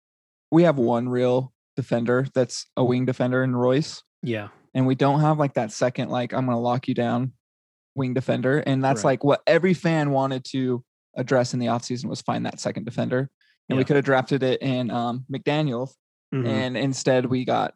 we 0.50 0.64
have 0.64 0.76
one 0.76 1.08
real 1.08 1.52
defender 1.76 2.26
that's 2.34 2.66
a 2.76 2.84
wing 2.84 3.04
defender 3.04 3.44
in 3.44 3.54
Royce, 3.54 4.02
yeah, 4.24 4.48
and 4.78 4.86
we 4.86 4.94
don't 4.94 5.18
have 5.20 5.38
like 5.40 5.54
that 5.54 5.72
second 5.72 6.08
like 6.08 6.32
I'm 6.32 6.46
gonna 6.46 6.60
lock 6.60 6.86
you 6.86 6.94
down 6.94 7.32
wing 7.96 8.14
defender, 8.14 8.58
and 8.60 8.82
that's 8.84 9.00
Right. 9.02 9.10
like 9.12 9.24
what 9.24 9.42
every 9.44 9.74
fan 9.74 10.12
wanted 10.12 10.44
to 10.52 10.84
address 11.16 11.52
in 11.52 11.58
the 11.58 11.66
offseason 11.66 12.04
was 12.04 12.22
find 12.22 12.46
that 12.46 12.60
second 12.60 12.84
defender, 12.84 13.28
and 13.68 13.76
we 13.76 13.82
could 13.84 13.96
have 13.96 14.04
drafted 14.04 14.44
it 14.44 14.62
in 14.62 14.90
um, 14.92 15.24
McDaniel, 15.32 15.90
Mhm. 16.32 16.46
and 16.46 16.76
instead 16.76 17.26
we 17.26 17.44
got 17.44 17.74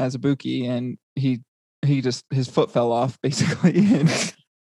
Azubuike, 0.00 0.68
and 0.68 0.98
he 1.14 1.42
he 1.86 2.00
just 2.00 2.24
his 2.30 2.48
foot 2.48 2.72
fell 2.72 2.90
off 2.90 3.20
basically 3.22 3.76
in 3.76 4.06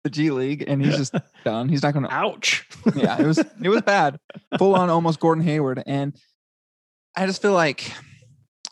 the 0.04 0.10
G 0.10 0.30
League, 0.30 0.64
and 0.68 0.84
he's 0.84 0.96
just 0.98 1.14
done. 1.46 1.68
He's 1.70 1.82
not 1.82 1.94
gonna 1.94 2.08
ouch. 2.10 2.66
yeah, 2.94 3.18
it 3.18 3.26
was 3.26 3.38
it 3.38 3.68
was 3.70 3.80
bad. 3.82 4.18
Full 4.58 4.74
on 4.74 4.90
almost 4.90 5.18
Gordon 5.18 5.44
Hayward. 5.44 5.82
And 5.86 6.14
I 7.16 7.24
just 7.26 7.40
feel 7.40 7.52
like 7.54 7.90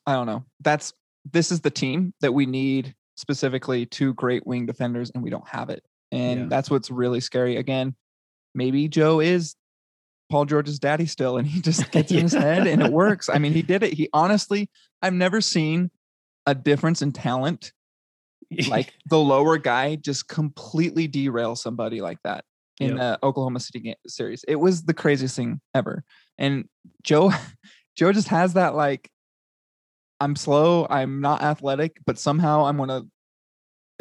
I 0.07 0.12
don't 0.12 0.26
know. 0.26 0.45
That's 0.61 0.93
this 1.31 1.53
is 1.53 1.61
the 1.61 1.70
team 1.70 2.14
that 2.20 2.33
we 2.35 2.47
need 2.47 2.95
specifically 3.16 3.87
two 3.87 4.14
great 4.14 4.47
wing 4.47 4.66
defenders, 4.66 5.11
and 5.14 5.23
we 5.23 5.31
don't 5.31 5.47
have 5.49 5.70
it. 5.70 5.85
And 6.11 6.41
Yeah. 6.41 6.47
that's 6.49 6.70
what's 6.70 6.91
really 6.91 7.20
scary. 7.20 7.57
Again, 7.57 7.95
maybe 8.55 8.89
Joe 8.89 9.20
is 9.20 9.55
Paul 10.31 10.45
George's 10.47 10.79
daddy 10.79 11.07
still, 11.07 11.37
and 11.37 11.47
he 11.47 11.61
just 11.62 11.91
gets 11.91 12.11
in 12.11 12.23
his 12.23 12.33
head 12.33 12.66
and 12.66 12.83
it 12.83 12.91
works. 12.93 13.29
I 13.29 13.39
mean, 13.39 13.53
he 13.53 13.62
did 13.62 13.83
it. 13.83 13.93
He 13.95 14.09
honestly, 14.14 14.70
I've 15.01 15.12
never 15.14 15.41
seen 15.41 15.91
a 16.47 16.55
difference 16.55 17.03
in 17.03 17.12
talent 17.12 17.73
like 18.68 18.93
the 19.09 19.18
lower 19.18 19.57
guy 19.57 19.97
just 19.97 20.29
completely 20.29 21.07
derail 21.07 21.57
somebody 21.57 22.01
like 22.03 22.18
that 22.25 22.45
in 22.81 22.89
Yep. 22.91 22.97
the 22.99 23.27
Oklahoma 23.27 23.61
City 23.61 23.81
game, 23.81 23.95
series. 24.07 24.45
It 24.49 24.57
was 24.57 24.83
the 24.83 24.93
craziest 24.93 25.37
thing 25.37 25.61
ever. 25.75 26.05
And 26.37 26.68
Joe, 27.03 27.31
Joe 27.97 28.12
just 28.12 28.29
has 28.29 28.55
that 28.55 28.75
like 28.75 29.09
I'm 30.23 30.37
slow, 30.37 30.87
I'm 30.89 31.20
not 31.20 31.43
athletic, 31.43 31.99
but 32.07 32.18
somehow 32.18 32.64
I'm 32.64 32.77
gonna 32.77 33.03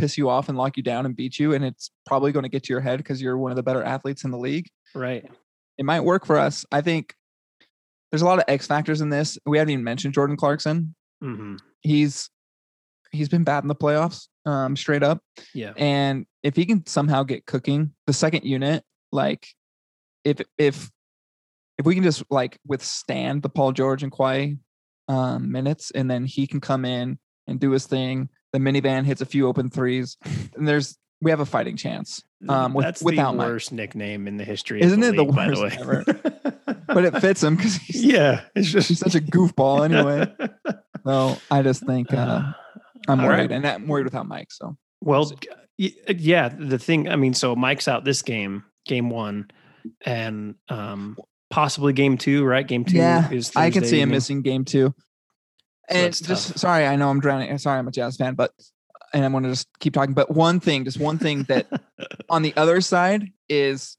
piss 0.02 0.18
you 0.18 0.30
off 0.30 0.50
and 0.50 0.58
lock 0.58 0.78
you 0.78 0.84
down 0.84 1.06
and 1.06 1.16
beat 1.16 1.40
you, 1.40 1.54
and 1.54 1.64
it's 1.64 1.92
probably 2.06 2.32
going 2.32 2.44
to 2.44 2.50
get 2.50 2.64
to 2.64 2.74
your 2.74 2.82
head 2.82 2.98
because 2.98 3.22
you're 3.22 3.38
one 3.38 3.52
of 3.52 3.56
the 3.56 3.64
better 3.64 3.84
athletes 3.84 4.24
in 4.24 4.32
the 4.32 4.38
league. 4.38 4.68
Right. 4.96 5.30
It 5.78 5.86
might 5.86 6.02
work 6.02 6.26
for 6.26 6.38
us. 6.38 6.66
I 6.72 6.82
think 6.82 7.14
there's 8.12 8.24
a 8.24 8.26
lot 8.26 8.40
of 8.40 8.46
X 8.48 8.68
factors 8.68 9.02
in 9.02 9.10
this. 9.10 9.38
We 9.46 9.58
haven't 9.58 9.72
even 9.72 9.84
mentioned 9.84 10.14
Jordan 10.14 10.38
Clarkson. 10.38 10.96
hmm 11.22 11.56
He's 11.82 12.30
he's 13.12 13.30
been 13.30 13.44
bad 13.44 13.64
in 13.64 13.68
the 13.68 13.76
playoffs, 13.76 14.28
um, 14.46 14.76
straight 14.76 15.04
up. 15.04 15.20
Yeah. 15.54 15.74
And 15.78 16.26
if 16.44 16.56
he 16.56 16.66
can 16.66 16.86
somehow 16.86 17.24
get 17.24 17.46
cooking, 17.46 17.94
the 18.08 18.14
second 18.14 18.44
unit, 18.44 18.84
like 19.12 19.48
if 20.24 20.42
if 20.58 20.90
if 21.78 21.86
we 21.86 21.96
can 21.96 22.04
just 22.04 22.24
like 22.30 22.58
withstand 22.68 23.42
the 23.42 23.50
Paul 23.50 23.72
George 23.72 24.04
and 24.04 24.12
Kawhi 24.12 24.58
um, 25.12 25.52
minutes, 25.52 25.92
and 25.92 26.10
then 26.10 26.26
he 26.26 26.48
can 26.48 26.60
come 26.62 26.86
in 26.86 27.20
and 27.48 27.60
do 27.60 27.72
his 27.72 27.86
thing. 27.88 28.30
The 28.54 28.60
minivan 28.60 29.06
hits 29.06 29.22
a 29.22 29.26
few 29.26 29.48
open 29.48 29.70
threes, 29.70 30.18
and 30.56 30.68
there's 30.68 30.98
we 31.22 31.30
have 31.32 31.40
a 31.40 31.46
fighting 31.46 31.78
chance. 31.78 32.24
Um, 32.50 32.74
with- 32.74 32.86
That's 32.86 33.04
without 33.04 33.32
the 33.34 33.38
Mike. 33.38 33.48
worst 33.48 33.72
nickname 33.72 34.28
in 34.28 34.38
the 34.38 34.44
history. 34.44 34.82
Isn't 34.82 35.04
of 35.04 35.10
it 35.10 35.18
the, 35.18 35.18
the 35.18 35.24
league, 35.24 35.36
by 35.36 35.48
the 35.50 35.62
worst 35.62 35.78
way? 35.78 35.82
ever? 35.82 36.04
But 36.88 37.06
it 37.06 37.22
fits 37.22 37.42
him 37.42 37.56
because 37.56 37.76
he's, 37.78 38.04
yeah, 38.04 38.42
it's 38.54 38.70
just 38.70 38.90
he's 38.90 39.00
such 39.00 39.16
a 39.16 39.22
goofball 39.22 39.86
anyway. 39.86 40.28
So 41.06 41.38
I 41.50 41.62
just 41.64 41.86
think 41.86 42.14
uh, 42.14 42.18
Uh, 42.18 42.52
I'm 43.08 43.20
all 43.22 43.28
worried, 43.28 43.38
right. 43.50 43.52
and 43.54 43.66
I'm 43.66 43.88
worried 43.88 44.04
without 44.04 44.28
Mike. 44.28 44.52
So 44.52 44.76
Well, 45.02 45.32
uh, 45.32 45.88
yeah, 46.18 46.50
the 46.50 46.78
thing, 46.78 47.08
I 47.10 47.16
mean, 47.16 47.34
so 47.34 47.56
Mike's 47.56 47.88
out 47.88 48.04
this 48.04 48.22
game, 48.22 48.64
game 48.86 49.10
one, 49.10 49.50
and 50.06 50.56
um 50.70 51.18
possibly 51.52 51.94
game 51.94 52.18
two, 52.18 52.44
right? 52.44 52.68
Game 52.68 52.84
two 52.84 52.98
yeah, 52.98 53.30
I 53.56 53.70
can 53.70 53.84
see 53.84 53.98
him 53.98 54.10
evening. 54.10 54.10
missing 54.10 54.42
game 54.42 54.66
two. 54.66 54.96
And 55.90 56.08
it's 56.08 56.22
just 56.22 56.50
tough. 56.50 56.58
sorry, 56.58 56.88
I 56.88 56.96
know 56.96 57.10
I'm 57.10 57.20
drowning. 57.20 57.56
Sorry, 57.58 57.78
I'm 57.78 57.88
a 57.88 57.92
Jazz 57.92 58.16
fan, 58.18 58.34
but 58.34 58.52
and 59.14 59.26
I'm 59.26 59.32
going 59.32 59.44
to 59.44 59.50
just 59.50 59.68
keep 59.80 59.94
talking. 59.94 60.14
But 60.14 60.32
one 60.32 60.60
thing, 60.60 60.86
just 60.86 61.00
one 61.00 61.18
thing 61.18 61.44
that 61.44 61.68
on 62.30 62.42
the 62.42 62.54
other 62.56 62.82
side 62.82 63.30
is, 63.50 63.98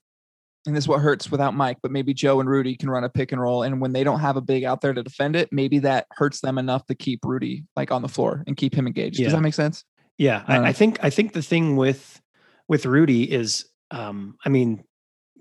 and 0.66 0.74
this 0.74 0.84
is 0.84 0.88
what 0.88 1.00
hurts 1.00 1.30
without 1.30 1.54
Mike, 1.54 1.78
but 1.82 1.90
maybe 1.90 2.14
Joe 2.14 2.40
and 2.40 2.48
Rudy 2.48 2.76
can 2.76 2.88
run 2.88 3.04
a 3.04 3.08
pick 3.08 3.32
and 3.32 3.40
roll. 3.40 3.62
And 3.62 3.80
when 3.80 3.92
they 3.92 4.04
don't 4.04 4.20
have 4.20 4.36
a 4.36 4.40
big 4.40 4.64
out 4.64 4.80
there 4.80 4.94
to 4.94 5.02
defend 5.02 5.36
it, 5.36 5.50
maybe 5.52 5.80
that 5.80 6.06
hurts 6.12 6.40
them 6.40 6.56
enough 6.56 6.86
to 6.86 6.94
keep 6.94 7.24
Rudy 7.24 7.64
like 7.76 7.90
on 7.90 8.00
the 8.00 8.08
floor 8.08 8.42
and 8.46 8.56
keep 8.56 8.74
him 8.74 8.86
engaged. 8.86 9.18
Yeah. 9.18 9.26
Does 9.26 9.34
that 9.34 9.42
make 9.42 9.54
sense? 9.54 9.84
Yeah, 10.18 10.44
I, 10.46 10.58
Uh, 10.58 10.62
I 10.62 10.72
think 10.72 10.98
I 11.02 11.10
think 11.10 11.32
the 11.32 11.42
thing 11.42 11.76
with 11.76 12.20
with 12.68 12.86
Rudy 12.86 13.30
is, 13.30 13.66
um, 13.90 14.36
I 14.44 14.48
mean, 14.48 14.84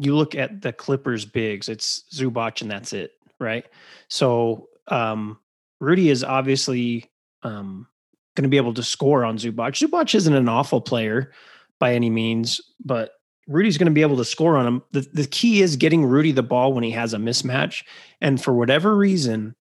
you 0.01 0.15
look 0.15 0.35
at 0.35 0.61
the 0.61 0.73
Clippers 0.73 1.25
bigs, 1.25 1.69
it's 1.69 2.03
Zubac 2.13 2.61
and 2.61 2.71
that's 2.71 2.93
it, 2.93 3.11
right? 3.39 3.65
So 4.07 4.69
um, 4.87 5.39
Rudy 5.79 6.09
is 6.09 6.23
obviously 6.23 7.09
um, 7.43 7.87
going 8.35 8.43
to 8.43 8.49
be 8.49 8.57
able 8.57 8.73
to 8.73 8.83
score 8.83 9.23
on 9.23 9.37
Zubac. 9.37 9.73
Zubac 9.73 10.13
isn't 10.15 10.33
an 10.33 10.49
awful 10.49 10.81
player 10.81 11.31
by 11.79 11.93
any 11.93 12.09
means, 12.09 12.61
but 12.83 13.11
Rudy's 13.47 13.77
going 13.77 13.87
to 13.87 13.93
be 13.93 14.01
able 14.01 14.17
to 14.17 14.25
score 14.25 14.57
on 14.57 14.67
him. 14.67 14.83
The 14.91 15.07
the 15.13 15.25
key 15.25 15.61
is 15.61 15.75
getting 15.75 16.05
Rudy 16.05 16.31
the 16.31 16.43
ball 16.43 16.73
when 16.73 16.83
he 16.83 16.91
has 16.91 17.13
a 17.13 17.17
mismatch, 17.17 17.83
and 18.21 18.41
for 18.41 18.53
whatever 18.53 18.95
reason, 18.95 19.55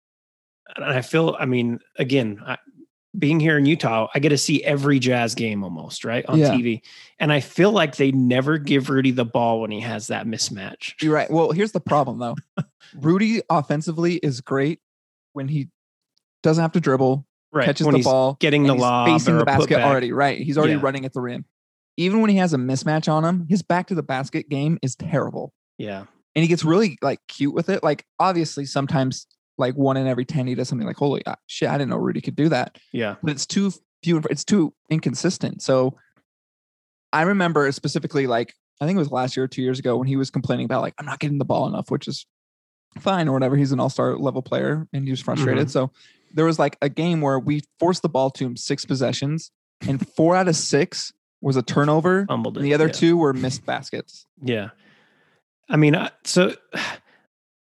and 0.75 0.85
I 0.85 1.01
feel, 1.01 1.35
I 1.39 1.45
mean, 1.45 1.79
again, 1.97 2.41
I, 2.45 2.57
being 3.17 3.39
here 3.39 3.57
in 3.57 3.65
Utah, 3.65 4.07
I 4.15 4.19
get 4.19 4.29
to 4.29 4.37
see 4.37 4.63
every 4.63 4.97
Jazz 4.99 5.35
game 5.35 5.63
almost 5.63 6.05
right 6.05 6.25
on 6.27 6.39
Yeah. 6.39 6.51
TV, 6.51 6.81
and 7.19 7.31
I 7.31 7.39
feel 7.41 7.71
like 7.71 7.97
they 7.97 8.11
never 8.11 8.57
give 8.57 8.89
Rudy 8.89 9.11
the 9.11 9.25
ball 9.25 9.61
when 9.61 9.71
he 9.71 9.81
has 9.81 10.07
that 10.07 10.25
mismatch. 10.25 10.93
You're 11.01 11.13
right. 11.13 11.29
Well, 11.29 11.51
here's 11.51 11.73
the 11.73 11.81
problem 11.81 12.19
though. 12.19 12.35
Rudy 12.95 13.41
offensively 13.49 14.15
is 14.15 14.41
great 14.41 14.79
when 15.33 15.47
he 15.47 15.69
doesn't 16.43 16.61
have 16.61 16.71
to 16.73 16.79
dribble, 16.79 17.25
Right 17.53 17.65
catches 17.65 17.85
when 17.85 17.93
the 17.93 17.97
he's 17.99 18.05
ball, 18.05 18.37
getting 18.39 18.63
the 18.63 18.75
lob 18.75 19.07
facing 19.07 19.37
the 19.37 19.45
basket 19.45 19.79
already. 19.79 20.11
Right, 20.13 20.39
he's 20.39 20.57
already 20.57 20.73
Yeah. 20.75 20.79
running 20.81 21.03
at 21.05 21.13
the 21.13 21.21
rim. 21.21 21.45
Even 21.97 22.21
when 22.21 22.29
he 22.29 22.37
has 22.37 22.53
a 22.53 22.57
mismatch 22.57 23.11
on 23.11 23.25
him, 23.25 23.45
his 23.49 23.61
back 23.61 23.87
to 23.87 23.95
the 23.95 24.03
basket 24.03 24.47
game 24.49 24.79
is 24.81 24.95
terrible, 24.95 25.53
Yeah, 25.77 26.05
and 26.33 26.43
he 26.43 26.47
gets 26.47 26.63
really 26.63 26.97
like 27.01 27.19
cute 27.27 27.53
with 27.53 27.67
it. 27.67 27.83
Like 27.83 28.05
obviously, 28.19 28.65
sometimes 28.65 29.27
like 29.61 29.75
one 29.75 29.95
in 29.95 30.07
every 30.07 30.25
ten, 30.25 30.47
he 30.47 30.55
does 30.55 30.67
something 30.67 30.87
like, 30.87 30.97
"Holy 30.97 31.21
ah, 31.25 31.37
shit, 31.47 31.69
I 31.69 31.77
didn't 31.77 31.89
know 31.89 31.97
Rudy 31.97 32.19
could 32.19 32.35
do 32.35 32.49
that." 32.49 32.77
yeah, 32.91 33.15
But 33.23 33.31
it's 33.31 33.45
too 33.45 33.71
few. 34.03 34.21
It's 34.29 34.43
too 34.43 34.73
inconsistent. 34.89 35.61
So 35.61 35.97
I 37.13 37.21
remember 37.21 37.71
specifically, 37.71 38.27
like 38.27 38.53
I 38.81 38.85
think 38.85 38.97
it 38.97 38.99
was 38.99 39.11
last 39.11 39.37
year 39.37 39.45
or 39.45 39.47
two 39.47 39.61
years 39.61 39.79
ago 39.79 39.95
when 39.95 40.07
he 40.07 40.15
was 40.15 40.29
complaining 40.29 40.65
about 40.65 40.81
like 40.81 40.95
I'm 40.97 41.05
not 41.05 41.19
getting 41.19 41.37
the 41.37 41.45
ball 41.45 41.67
enough, 41.67 41.89
which 41.89 42.07
is 42.07 42.25
fine 42.99 43.27
or 43.27 43.33
whatever. 43.33 43.55
He's 43.55 43.71
an 43.71 43.79
all 43.79 43.89
star 43.89 44.17
level 44.17 44.41
player 44.41 44.87
and 44.91 45.05
he 45.05 45.11
was 45.11 45.21
frustrated. 45.21 45.71
So 45.71 45.91
there 46.33 46.45
was 46.45 46.59
like 46.59 46.77
a 46.81 46.89
game 46.89 47.21
where 47.21 47.39
we 47.39 47.61
forced 47.79 48.01
the 48.01 48.09
ball 48.09 48.29
to 48.31 48.45
him 48.45 48.57
six 48.57 48.85
possessions, 48.85 49.51
and 49.81 50.05
four 50.15 50.35
out 50.35 50.47
of 50.47 50.55
six 50.55 51.13
was 51.41 51.55
a 51.55 51.61
turnover, 51.61 52.25
fumbled 52.27 52.57
it. 52.57 52.61
and 52.61 52.65
the 52.65 52.73
other 52.73 52.87
yeah. 52.87 52.93
two 52.93 53.17
were 53.17 53.33
missed 53.33 53.65
baskets. 53.65 54.25
Yeah. 54.41 54.69
I 55.69 55.77
mean, 55.77 55.95
so 56.25 56.53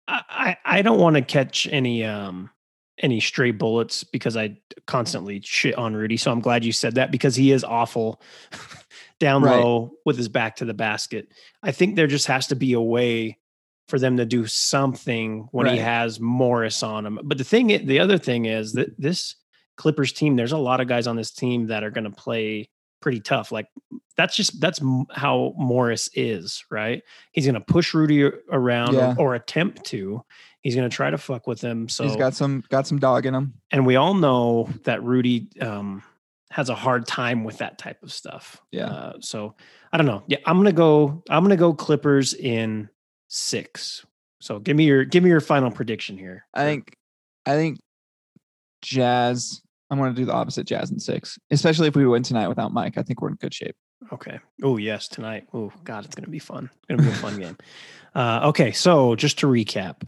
I 0.09 0.57
I 0.65 0.83
don't 0.83 0.99
want 1.01 1.17
to 1.17 1.23
catch 1.23 1.67
any 1.71 2.05
um 2.05 2.51
any 2.99 3.21
stray 3.21 3.51
bullets 3.51 4.05
because 4.05 4.37
I 4.37 4.59
constantly 4.87 5.41
shit 5.43 5.77
on 5.77 5.95
Rudy. 5.95 6.17
So 6.17 6.31
I'm 6.31 6.41
glad 6.41 6.65
you 6.65 6.73
said 6.73 6.97
that 6.97 7.11
because 7.11 7.35
he 7.35 7.53
is 7.53 7.65
awful 7.65 8.21
down 9.21 9.43
Right. 9.43 9.57
low 9.57 9.93
with 10.05 10.17
his 10.17 10.29
back 10.29 10.57
to 10.57 10.65
the 10.65 10.75
basket. 10.75 11.29
I 11.63 11.73
think 11.73 11.97
there 11.97 12.07
just 12.07 12.27
has 12.27 12.49
to 12.49 12.57
be 12.57 12.75
a 12.75 12.81
way 12.81 13.39
for 13.89 13.99
them 13.99 14.17
to 14.19 14.25
do 14.25 14.47
something 14.47 15.49
when 15.53 15.67
he 15.67 15.77
has 15.79 16.21
Morris 16.21 16.83
on 16.83 17.05
him. 17.05 17.19
But 17.25 17.39
the 17.39 17.45
thing, 17.45 17.87
the 17.87 17.99
other 17.99 18.19
thing 18.19 18.45
is 18.47 18.73
that 18.75 18.99
this 19.01 19.35
Clippers 19.77 20.13
team, 20.13 20.37
there's 20.37 20.53
a 20.53 20.59
lot 20.59 20.81
of 20.81 20.89
guys 20.89 21.07
on 21.07 21.17
this 21.17 21.33
team 21.33 21.67
that 21.69 21.83
are 21.83 21.91
going 21.91 22.05
to 22.05 22.11
play 22.11 22.69
pretty 23.03 23.21
tough. 23.21 23.53
Like 23.53 23.67
that's 24.17 24.35
just 24.37 24.61
that's 24.61 24.81
how 25.11 25.53
Morris 25.59 26.09
is, 26.15 26.65
right? 26.71 27.03
He's 27.33 27.45
going 27.45 27.55
to 27.55 27.61
push 27.61 27.93
Rudy 27.95 28.23
around 28.51 28.95
Yeah. 28.95 29.15
or, 29.19 29.33
or 29.33 29.35
attempt 29.35 29.85
to. 29.87 30.23
He's 30.63 30.75
going 30.77 30.89
to 30.89 30.95
try 30.95 31.11
to 31.11 31.19
fuck 31.19 31.47
with 31.47 31.61
him. 31.61 31.89
So 31.89 32.05
He's 32.05 32.17
got 32.17 32.35
some 32.35 32.63
got 32.71 32.87
some 32.87 32.99
dog 32.99 33.27
in 33.27 33.35
him. 33.35 33.55
and 33.71 33.85
we 33.85 33.97
all 33.97 34.15
know 34.15 34.69
that 34.85 35.03
Rudy 35.03 35.49
um, 35.61 36.03
has 36.51 36.69
a 36.69 36.75
hard 36.75 37.07
time 37.07 37.43
with 37.45 37.59
that 37.59 37.79
type 37.79 38.03
of 38.03 38.13
stuff. 38.13 38.61
Yeah. 38.71 38.87
Uh, 38.87 39.13
so 39.21 39.55
I 39.93 39.97
don't 39.97 40.07
know. 40.07 40.23
Yeah, 40.29 40.39
I'm 40.47 40.57
gonna 40.59 40.73
go. 40.73 41.23
I'm 41.29 41.43
gonna 41.43 41.57
go 41.57 41.75
Clippers 41.75 42.33
in 42.35 42.89
six. 43.29 44.07
So 44.41 44.59
give 44.59 44.77
me 44.77 44.85
your 44.85 45.05
give 45.05 45.23
me 45.25 45.31
your 45.31 45.41
final 45.41 45.71
prediction 45.71 46.17
here. 46.17 46.45
I 46.55 46.65
think 46.65 46.97
I 47.47 47.53
think 47.57 47.79
Jazz. 48.83 49.63
I'm 49.93 49.99
going 49.99 50.15
to 50.15 50.19
do 50.21 50.25
the 50.25 50.33
opposite. 50.33 50.67
Jazz 50.67 50.91
in 50.91 50.99
six, 50.99 51.39
especially 51.51 51.87
if 51.87 51.95
we 51.95 52.07
win 52.07 52.23
tonight 52.23 52.49
without 52.49 52.73
Mike. 52.73 52.97
I 52.97 53.03
think 53.03 53.21
we're 53.21 53.29
in 53.29 53.35
good 53.35 53.53
shape. 53.53 53.77
Okay. 54.11 54.41
Oh 54.63 54.79
yes, 54.79 55.07
tonight. 55.07 55.47
Oh 55.53 55.71
God, 55.85 56.05
it's 56.07 56.15
gonna 56.15 56.29
be 56.29 56.39
fun. 56.39 56.71
It's 56.75 56.87
gonna 56.89 57.03
be 57.03 57.09
a 57.09 57.21
fun 57.21 57.39
game. 57.39 57.57
Uh, 58.15 58.41
okay, 58.45 58.73
so 58.73 59.15
just 59.17 59.39
to 59.39 59.47
recap, 59.47 60.03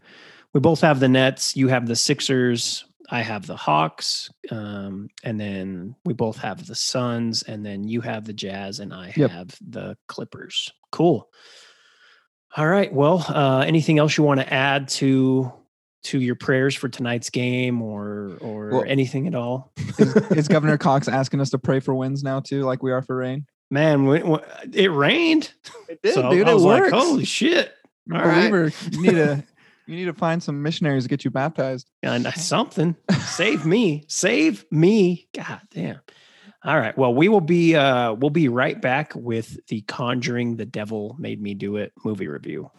we 0.52 0.60
both 0.60 0.82
have 0.82 1.00
the 1.00 1.08
Nets. 1.08 1.56
You 1.56 1.68
have 1.68 1.86
the 1.86 1.96
Sixers. 1.96 2.84
I 3.10 3.22
have 3.22 3.46
the 3.46 3.56
Hawks, 3.56 4.30
um, 4.50 5.08
and 5.22 5.40
then 5.40 5.94
we 6.04 6.12
both 6.12 6.36
have 6.36 6.66
the 6.66 6.74
Suns, 6.74 7.42
and 7.44 7.64
then 7.64 7.88
you 7.88 8.02
have 8.02 8.26
the 8.26 8.34
Jazz, 8.34 8.78
and 8.80 8.92
I 8.92 9.14
Yep. 9.16 9.30
have 9.30 9.56
the 9.66 9.96
Clippers. 10.06 10.70
Cool. 10.92 11.30
All 12.56 12.66
right. 12.66 12.92
Well, 12.92 13.24
uh, 13.26 13.60
anything 13.66 13.98
else 13.98 14.18
you 14.18 14.24
want 14.24 14.40
to 14.40 14.52
add 14.52 14.88
to 14.88 15.50
to 16.04 16.20
your 16.20 16.34
prayers 16.34 16.74
for 16.74 16.88
tonight's 16.88 17.30
game, 17.30 17.82
or 17.82 18.36
or 18.40 18.68
Well- 18.70 18.84
anything 18.86 19.26
at 19.26 19.34
all? 19.34 19.72
Is, 19.98 20.14
is 20.32 20.48
Governor 20.48 20.78
Cox 20.78 21.08
asking 21.08 21.40
us 21.40 21.50
to 21.50 21.58
pray 21.58 21.80
for 21.80 21.94
wins 21.94 22.22
now 22.22 22.40
too, 22.40 22.62
like 22.62 22.82
we 22.82 22.92
are 22.92 23.02
for 23.02 23.16
rain? 23.16 23.46
Man, 23.70 24.04
when, 24.04 24.28
when, 24.28 24.40
it 24.72 24.92
rained. 24.92 25.52
It 25.88 26.14
so 26.14 26.30
dude. 26.30 26.46
I 26.48 26.52
It 26.52 26.60
works. 26.60 26.92
like, 26.92 27.02
holy 27.02 27.24
shit. 27.24 27.72
All 28.12 28.18
right. 28.20 28.50
believer. 28.50 28.72
You 28.92 29.02
need 29.02 29.10
to 29.12 29.44
you 29.86 29.96
need 29.96 30.04
to 30.04 30.12
find 30.12 30.42
some 30.42 30.62
missionaries 30.62 31.04
to 31.04 31.08
get 31.08 31.24
you 31.24 31.30
baptized. 31.30 31.90
And 32.02 32.26
something. 32.36 32.94
Save 33.20 33.64
me. 33.66 34.04
Save 34.08 34.64
me. 34.70 35.26
God 35.34 35.60
damn. 35.70 36.00
All 36.62 36.78
right. 36.78 36.96
Well, 36.96 37.14
we 37.14 37.28
will 37.28 37.40
be 37.40 37.74
uh 37.74 38.12
we'll 38.12 38.30
be 38.30 38.48
right 38.48 38.80
back 38.80 39.12
with 39.14 39.58
the 39.68 39.80
Conjuring 39.82 40.56
the 40.56 40.66
Devil 40.66 41.16
Made 41.18 41.40
Me 41.40 41.54
Do 41.54 41.76
It 41.76 41.92
movie 42.04 42.28
review. 42.28 42.70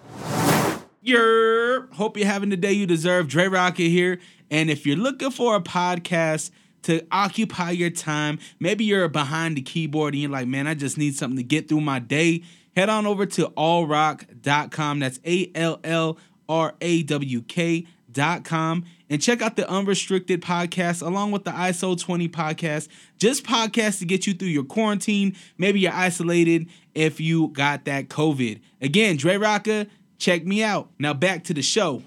Yer, 1.05 1.87
hope 1.93 2.17
you're 2.17 2.25
having 2.25 2.49
the 2.49 2.57
day 2.57 2.73
you 2.73 2.87
deserve. 2.87 3.27
Dre 3.27 3.45
Rawka 3.45 3.87
here. 3.87 4.19
And 4.49 4.71
if 4.71 4.87
you're 4.87 4.97
looking 4.97 5.29
for 5.29 5.55
a 5.55 5.61
podcast 5.61 6.49
to 6.83 7.05
occupy 7.11 7.71
your 7.71 7.91
time, 7.91 8.39
maybe 8.59 8.85
you're 8.85 9.07
behind 9.07 9.55
the 9.55 9.61
keyboard 9.61 10.15
and 10.15 10.21
you're 10.21 10.31
like, 10.31 10.47
man, 10.47 10.65
I 10.65 10.73
just 10.73 10.97
need 10.97 11.15
something 11.15 11.37
to 11.37 11.43
get 11.43 11.69
through 11.69 11.81
my 11.81 11.99
day. 11.99 12.41
Head 12.75 12.89
on 12.89 13.05
over 13.05 13.27
to 13.27 13.49
allrawk.com. 13.49 14.99
That's 14.99 15.19
A 15.25 15.51
L 15.53 15.79
L 15.83 16.17
R 16.49 16.73
A 16.81 17.03
W 17.03 17.41
K.com. 17.43 18.85
And 19.07 19.21
check 19.21 19.43
out 19.43 19.55
the 19.55 19.69
Unrestricted 19.69 20.41
podcast 20.41 21.05
along 21.05 21.31
with 21.31 21.43
the 21.43 21.51
ISO 21.51 21.99
20 21.99 22.27
podcast. 22.29 22.87
Just 23.19 23.43
podcasts 23.43 23.99
to 23.99 24.05
get 24.05 24.25
you 24.25 24.33
through 24.33 24.47
your 24.47 24.63
quarantine. 24.63 25.35
Maybe 25.59 25.81
you're 25.81 25.93
isolated 25.93 26.67
if 26.95 27.19
you 27.19 27.49
got 27.49 27.85
that 27.85 28.07
COVID. 28.09 28.59
Again, 28.81 29.17
Dre 29.17 29.35
Rawka, 29.35 29.87
check 30.17 30.45
me 30.45 30.63
out. 30.63 30.89
Now 30.99 31.13
back 31.13 31.45
to 31.45 31.53
the 31.53 31.61
show. 31.61 32.03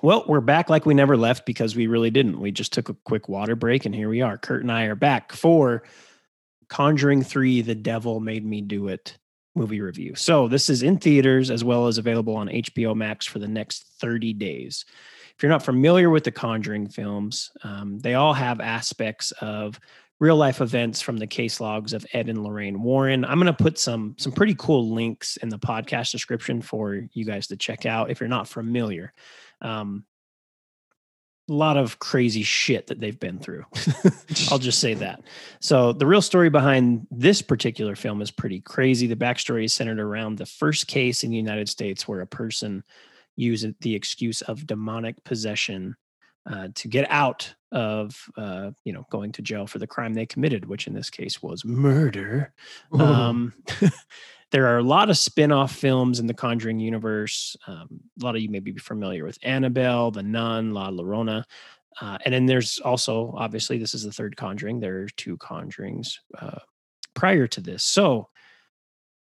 Well, 0.00 0.24
we're 0.28 0.40
back 0.40 0.70
like 0.70 0.86
we 0.86 0.94
never 0.94 1.16
left 1.16 1.44
because 1.44 1.74
we 1.74 1.88
really 1.88 2.10
didn't. 2.10 2.40
We 2.40 2.52
just 2.52 2.72
took 2.72 2.88
a 2.88 2.94
quick 2.94 3.28
water 3.28 3.56
break 3.56 3.84
and 3.84 3.94
here 3.94 4.08
we 4.08 4.22
are. 4.22 4.38
Kurt 4.38 4.62
and 4.62 4.70
I 4.70 4.84
are 4.84 4.94
back 4.94 5.32
for 5.32 5.82
Conjuring 6.68 7.22
3 7.22 7.62
The 7.62 7.74
Devil 7.74 8.20
Made 8.20 8.44
Me 8.44 8.60
Do 8.60 8.88
It 8.88 9.18
movie 9.54 9.80
review. 9.80 10.14
So, 10.14 10.46
this 10.46 10.70
is 10.70 10.82
in 10.82 10.98
theaters 10.98 11.50
as 11.50 11.64
well 11.64 11.88
as 11.88 11.98
available 11.98 12.36
on 12.36 12.48
HBO 12.48 12.94
Max 12.94 13.26
for 13.26 13.40
the 13.40 13.48
next 13.48 13.86
30 14.00 14.32
days. 14.34 14.84
If 15.36 15.42
you're 15.42 15.50
not 15.50 15.64
familiar 15.64 16.10
with 16.10 16.24
the 16.24 16.30
Conjuring 16.30 16.88
films, 16.88 17.50
um, 17.62 17.98
they 17.98 18.14
all 18.14 18.34
have 18.34 18.60
aspects 18.60 19.32
of 19.40 19.78
real 20.20 20.36
life 20.36 20.60
events 20.60 21.00
from 21.00 21.16
the 21.16 21.26
case 21.26 21.60
logs 21.60 21.92
of 21.92 22.04
Ed 22.12 22.28
and 22.28 22.42
Lorraine 22.42 22.82
Warren. 22.82 23.24
I'm 23.24 23.38
going 23.38 23.46
to 23.46 23.62
put 23.62 23.78
some 23.78 24.16
some 24.18 24.32
pretty 24.32 24.54
cool 24.58 24.90
links 24.90 25.36
in 25.38 25.48
the 25.48 25.58
podcast 25.58 26.10
description 26.10 26.60
for 26.60 26.94
you 27.12 27.24
guys 27.24 27.46
to 27.48 27.56
check 27.56 27.86
out 27.86 28.10
if 28.10 28.20
you're 28.20 28.28
not 28.28 28.48
familiar. 28.48 29.12
Um, 29.60 30.04
a 31.48 31.52
lot 31.52 31.78
of 31.78 31.98
crazy 31.98 32.42
shit 32.42 32.88
that 32.88 33.00
they've 33.00 33.18
been 33.18 33.38
through. 33.38 33.64
I'll 34.50 34.58
just 34.58 34.80
say 34.80 34.92
that. 34.94 35.22
So 35.60 35.92
the 35.94 36.06
real 36.06 36.20
story 36.20 36.50
behind 36.50 37.06
this 37.10 37.40
particular 37.40 37.96
film 37.96 38.20
is 38.20 38.30
pretty 38.30 38.60
crazy. 38.60 39.06
The 39.06 39.16
backstory 39.16 39.64
is 39.64 39.72
centered 39.72 39.98
around 39.98 40.36
the 40.36 40.46
first 40.46 40.88
case 40.88 41.24
in 41.24 41.30
the 41.30 41.38
United 41.38 41.70
States 41.70 42.06
where 42.06 42.20
a 42.20 42.26
person 42.26 42.84
used 43.36 43.66
the 43.80 43.94
excuse 43.94 44.42
of 44.42 44.66
demonic 44.66 45.24
possession 45.24 45.96
uh, 46.46 46.68
to 46.74 46.88
get 46.88 47.10
out 47.10 47.54
of 47.72 48.30
uh, 48.36 48.70
you 48.84 48.92
know 48.92 49.06
going 49.10 49.32
to 49.32 49.42
jail 49.42 49.66
for 49.66 49.78
the 49.78 49.86
crime 49.86 50.14
they 50.14 50.26
committed, 50.26 50.66
which 50.66 50.86
in 50.86 50.94
this 50.94 51.10
case 51.10 51.42
was 51.42 51.64
murder. 51.64 52.52
Um, 52.92 53.52
there 54.50 54.66
are 54.66 54.78
a 54.78 54.82
lot 54.82 55.10
of 55.10 55.18
spin-off 55.18 55.74
films 55.74 56.20
in 56.20 56.26
the 56.26 56.34
Conjuring 56.34 56.80
universe. 56.80 57.56
Um, 57.66 58.00
a 58.20 58.24
lot 58.24 58.36
of 58.36 58.42
you 58.42 58.48
may 58.48 58.60
be 58.60 58.72
familiar 58.78 59.24
with 59.24 59.38
Annabelle, 59.42 60.10
The 60.10 60.22
Nun, 60.22 60.72
La 60.72 60.90
Llorona. 60.90 61.44
Uh, 62.00 62.16
and 62.24 62.32
then 62.32 62.46
there's 62.46 62.78
also, 62.78 63.34
obviously, 63.36 63.76
this 63.76 63.92
is 63.92 64.04
the 64.04 64.12
third 64.12 64.36
Conjuring. 64.36 64.80
There 64.80 65.02
are 65.02 65.08
two 65.16 65.36
Conjurings 65.36 66.18
uh, 66.38 66.60
prior 67.14 67.46
to 67.48 67.60
this. 67.60 67.82
So, 67.82 68.28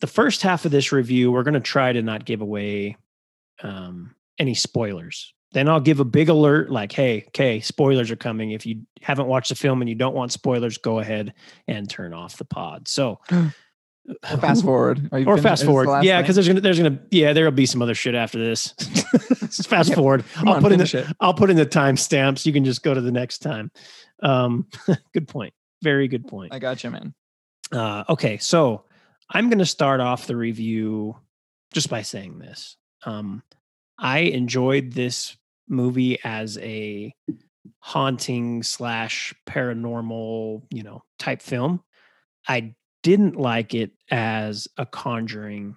the 0.00 0.06
first 0.06 0.42
half 0.42 0.64
of 0.64 0.70
this 0.70 0.92
review, 0.92 1.30
we're 1.30 1.42
going 1.42 1.54
to 1.54 1.60
try 1.60 1.92
to 1.92 2.02
not 2.02 2.24
give 2.24 2.40
away 2.40 2.96
um, 3.62 4.14
any 4.38 4.54
spoilers. 4.54 5.34
Then 5.52 5.68
I'll 5.68 5.80
give 5.80 5.98
a 5.98 6.04
big 6.04 6.28
alert 6.28 6.70
like, 6.70 6.92
hey, 6.92 7.24
okay, 7.28 7.60
spoilers 7.60 8.10
are 8.10 8.16
coming. 8.16 8.52
If 8.52 8.66
you 8.66 8.82
haven't 9.02 9.26
watched 9.26 9.48
the 9.48 9.56
film 9.56 9.82
and 9.82 9.88
you 9.88 9.96
don't 9.96 10.14
want 10.14 10.32
spoilers, 10.32 10.78
go 10.78 11.00
ahead 11.00 11.34
and 11.66 11.90
turn 11.90 12.12
off 12.14 12.36
the 12.36 12.44
pod. 12.44 12.86
So, 12.88 13.18
Or 14.30 14.38
fast 14.38 14.64
forward. 14.64 15.08
Are 15.12 15.18
you 15.18 15.26
or 15.26 15.36
finished? 15.36 15.42
fast 15.42 15.60
the 15.60 15.66
forward. 15.66 16.02
Yeah, 16.02 16.20
because 16.20 16.34
there's 16.34 16.48
gonna 16.48 16.60
there's 16.60 16.78
gonna 16.78 16.98
yeah 17.10 17.32
there'll 17.32 17.52
be 17.52 17.66
some 17.66 17.80
other 17.82 17.94
shit 17.94 18.14
after 18.14 18.38
this. 18.38 18.72
Fast 19.66 19.90
Yeah, 19.90 19.96
forward. 19.96 20.24
I'll 20.36 20.54
on, 20.54 20.62
put 20.62 20.72
in 20.72 20.78
the 20.78 20.98
it. 20.98 21.16
I'll 21.20 21.34
put 21.34 21.50
in 21.50 21.56
the 21.56 21.66
timestamps. 21.66 22.46
You 22.46 22.52
can 22.52 22.64
just 22.64 22.82
go 22.82 22.94
to 22.94 23.00
the 23.00 23.12
next 23.12 23.38
time. 23.38 23.70
Um, 24.22 24.66
good 25.12 25.28
point. 25.28 25.54
Very 25.82 26.08
good 26.08 26.26
point. 26.26 26.52
I 26.52 26.58
got 26.58 26.82
you, 26.82 26.90
man. 26.90 27.14
Uh, 27.72 28.04
okay, 28.08 28.38
so 28.38 28.84
I'm 29.28 29.48
going 29.48 29.58
to 29.58 29.66
start 29.66 30.00
off 30.00 30.26
the 30.26 30.36
review 30.36 31.16
just 31.72 31.88
by 31.88 32.02
saying 32.02 32.38
this. 32.38 32.76
Um, 33.04 33.42
I 33.98 34.20
enjoyed 34.20 34.92
this 34.92 35.36
movie 35.70 36.18
as 36.24 36.58
a 36.58 37.14
haunting 37.78 38.62
slash 38.62 39.32
paranormal, 39.48 40.62
you 40.70 40.82
know, 40.82 41.02
type 41.18 41.40
film. 41.40 41.82
I 42.48 42.74
didn't 43.02 43.36
like 43.36 43.74
it 43.74 43.92
as 44.10 44.68
a 44.76 44.84
conjuring 44.84 45.76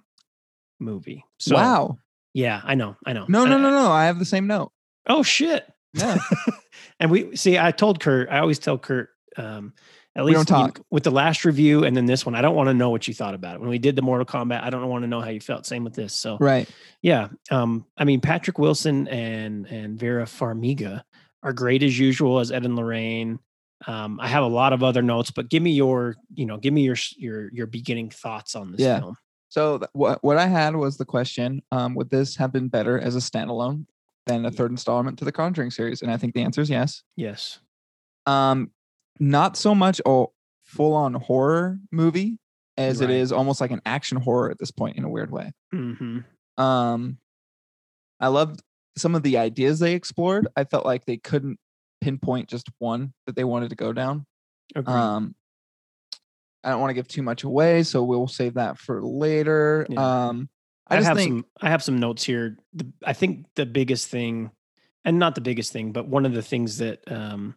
movie. 0.78 1.24
So, 1.38 1.54
wow. 1.54 1.98
Yeah, 2.34 2.60
I 2.64 2.74
know. 2.74 2.96
I 3.06 3.12
know. 3.12 3.26
No, 3.28 3.44
no, 3.44 3.56
no, 3.56 3.70
no. 3.70 3.90
I 3.90 4.06
have 4.06 4.18
the 4.18 4.24
same 4.24 4.46
note. 4.46 4.72
Oh 5.08 5.22
shit. 5.22 5.66
Yeah. 5.92 6.18
and 7.00 7.10
we 7.10 7.36
see. 7.36 7.58
I 7.58 7.70
told 7.70 8.00
Kurt. 8.00 8.28
I 8.28 8.40
always 8.40 8.58
tell 8.58 8.76
Kurt. 8.76 9.10
Um, 9.36 9.72
at 10.16 10.24
We 10.24 10.32
least 10.34 10.46
don't 10.46 10.58
you- 10.60 10.66
talk. 10.66 10.80
with 10.90 11.02
the 11.02 11.10
last 11.10 11.44
review 11.44 11.84
and 11.84 11.96
then 11.96 12.06
this 12.06 12.24
one. 12.24 12.34
I 12.34 12.40
don't 12.42 12.54
want 12.54 12.68
to 12.68 12.74
know 12.74 12.90
what 12.90 13.08
you 13.08 13.14
thought 13.14 13.34
about 13.34 13.56
it. 13.56 13.60
When 13.60 13.68
we 13.70 13.78
did 13.78 13.96
the 13.96 14.02
Mortal 14.02 14.24
Kombat, 14.26 14.62
I 14.62 14.70
don't 14.70 14.88
want 14.88 15.02
to 15.02 15.08
know 15.08 15.20
how 15.20 15.30
you 15.30 15.40
felt. 15.40 15.66
Same 15.66 15.82
with 15.84 15.94
this. 15.94 16.14
So 16.14 16.36
right. 16.40 16.68
yeah. 17.02 17.28
Um, 17.50 17.84
I 17.96 18.04
mean 18.04 18.20
Patrick 18.20 18.58
Wilson 18.58 19.08
and 19.08 19.66
and 19.66 19.98
Vera 19.98 20.24
Farmiga 20.24 21.02
are 21.42 21.52
great 21.52 21.82
as 21.82 21.98
usual 21.98 22.38
as 22.40 22.52
Ed 22.52 22.64
and 22.64 22.76
Lorraine. 22.76 23.38
Um, 23.86 24.18
I 24.20 24.28
have 24.28 24.44
a 24.44 24.48
lot 24.48 24.72
of 24.72 24.82
other 24.82 25.02
notes, 25.02 25.30
but 25.30 25.50
give 25.50 25.62
me 25.62 25.72
your, 25.72 26.16
you 26.34 26.46
know, 26.46 26.56
give 26.56 26.72
me 26.72 26.82
your 26.82 26.96
your 27.16 27.50
your 27.52 27.66
beginning 27.66 28.10
thoughts 28.10 28.54
on 28.54 28.72
this 28.72 28.80
Yeah. 28.80 29.00
film. 29.00 29.16
So 29.48 29.78
th- 29.78 29.90
what 29.92 30.22
what 30.24 30.38
I 30.38 30.46
had 30.46 30.74
was 30.76 30.96
the 30.96 31.04
question: 31.04 31.60
um, 31.70 31.94
Would 31.96 32.08
this 32.10 32.36
have 32.36 32.52
been 32.52 32.68
better 32.68 32.98
as 32.98 33.14
a 33.14 33.18
standalone 33.18 33.86
than 34.26 34.46
a 34.46 34.50
third 34.50 34.70
installment 34.70 35.18
to 35.18 35.24
the 35.26 35.32
Conjuring 35.32 35.70
series? 35.70 36.00
And 36.02 36.10
I 36.10 36.16
think 36.16 36.34
the 36.34 36.42
answer 36.42 36.60
is 36.62 36.70
yes. 36.70 37.02
Yes. 37.16 37.58
Um, 38.26 38.70
not 39.20 39.56
so 39.56 39.74
much 39.74 40.00
a 40.06 40.24
full 40.64 40.94
on 40.94 41.14
horror 41.14 41.78
movie 41.92 42.38
as 42.76 43.00
Right. 43.00 43.10
it 43.10 43.16
is 43.16 43.32
almost 43.32 43.60
like 43.60 43.70
an 43.70 43.82
action 43.86 44.18
horror 44.18 44.50
at 44.50 44.58
this 44.58 44.70
point 44.70 44.96
in 44.96 45.04
a 45.04 45.08
weird 45.08 45.30
way. 45.30 45.52
hmm 45.72 46.20
Um, 46.56 47.18
I 48.20 48.28
loved 48.28 48.62
some 48.96 49.14
of 49.14 49.22
the 49.22 49.38
ideas 49.38 49.78
they 49.78 49.94
explored. 49.94 50.48
I 50.56 50.64
felt 50.64 50.84
like 50.86 51.04
they 51.04 51.16
couldn't 51.16 51.58
pinpoint 52.00 52.48
just 52.48 52.68
one 52.78 53.12
that 53.26 53.34
they 53.36 53.44
wanted 53.44 53.70
to 53.70 53.76
go 53.76 53.92
down. 53.92 54.26
Um, 54.86 55.34
I 56.62 56.70
don't 56.70 56.80
want 56.80 56.90
to 56.90 56.94
give 56.94 57.08
too 57.08 57.22
much 57.22 57.44
away, 57.44 57.82
so 57.82 58.02
we'll 58.02 58.26
save 58.28 58.54
that 58.54 58.78
for 58.78 59.02
later. 59.02 59.86
Yeah. 59.90 60.26
Um, 60.28 60.48
I, 60.88 60.94
I, 60.94 60.98
just 60.98 61.08
have 61.08 61.16
think 61.16 61.30
some 61.30 61.46
I 61.60 61.70
have 61.70 61.82
some 61.82 61.98
notes 61.98 62.24
here. 62.24 62.56
The, 62.72 62.90
I 63.04 63.12
think 63.12 63.46
the 63.56 63.66
biggest 63.66 64.08
thing, 64.08 64.50
and 65.04 65.18
not 65.18 65.34
the 65.34 65.40
biggest 65.40 65.72
thing, 65.72 65.92
but 65.92 66.06
one 66.06 66.24
of 66.24 66.32
the 66.32 66.42
things 66.42 66.78
that 66.78 67.00
um, 67.10 67.54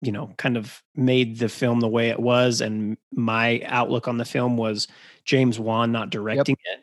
you 0.00 0.12
know, 0.12 0.32
kind 0.36 0.56
of 0.56 0.82
made 0.94 1.38
the 1.38 1.48
film 1.48 1.80
the 1.80 1.88
way 1.88 2.10
it 2.10 2.20
was, 2.20 2.60
and 2.60 2.96
my 3.12 3.62
outlook 3.64 4.08
on 4.08 4.18
the 4.18 4.24
film 4.24 4.56
was 4.56 4.88
James 5.24 5.58
Wan 5.58 5.92
not 5.92 6.10
directing 6.10 6.56
it, 6.72 6.80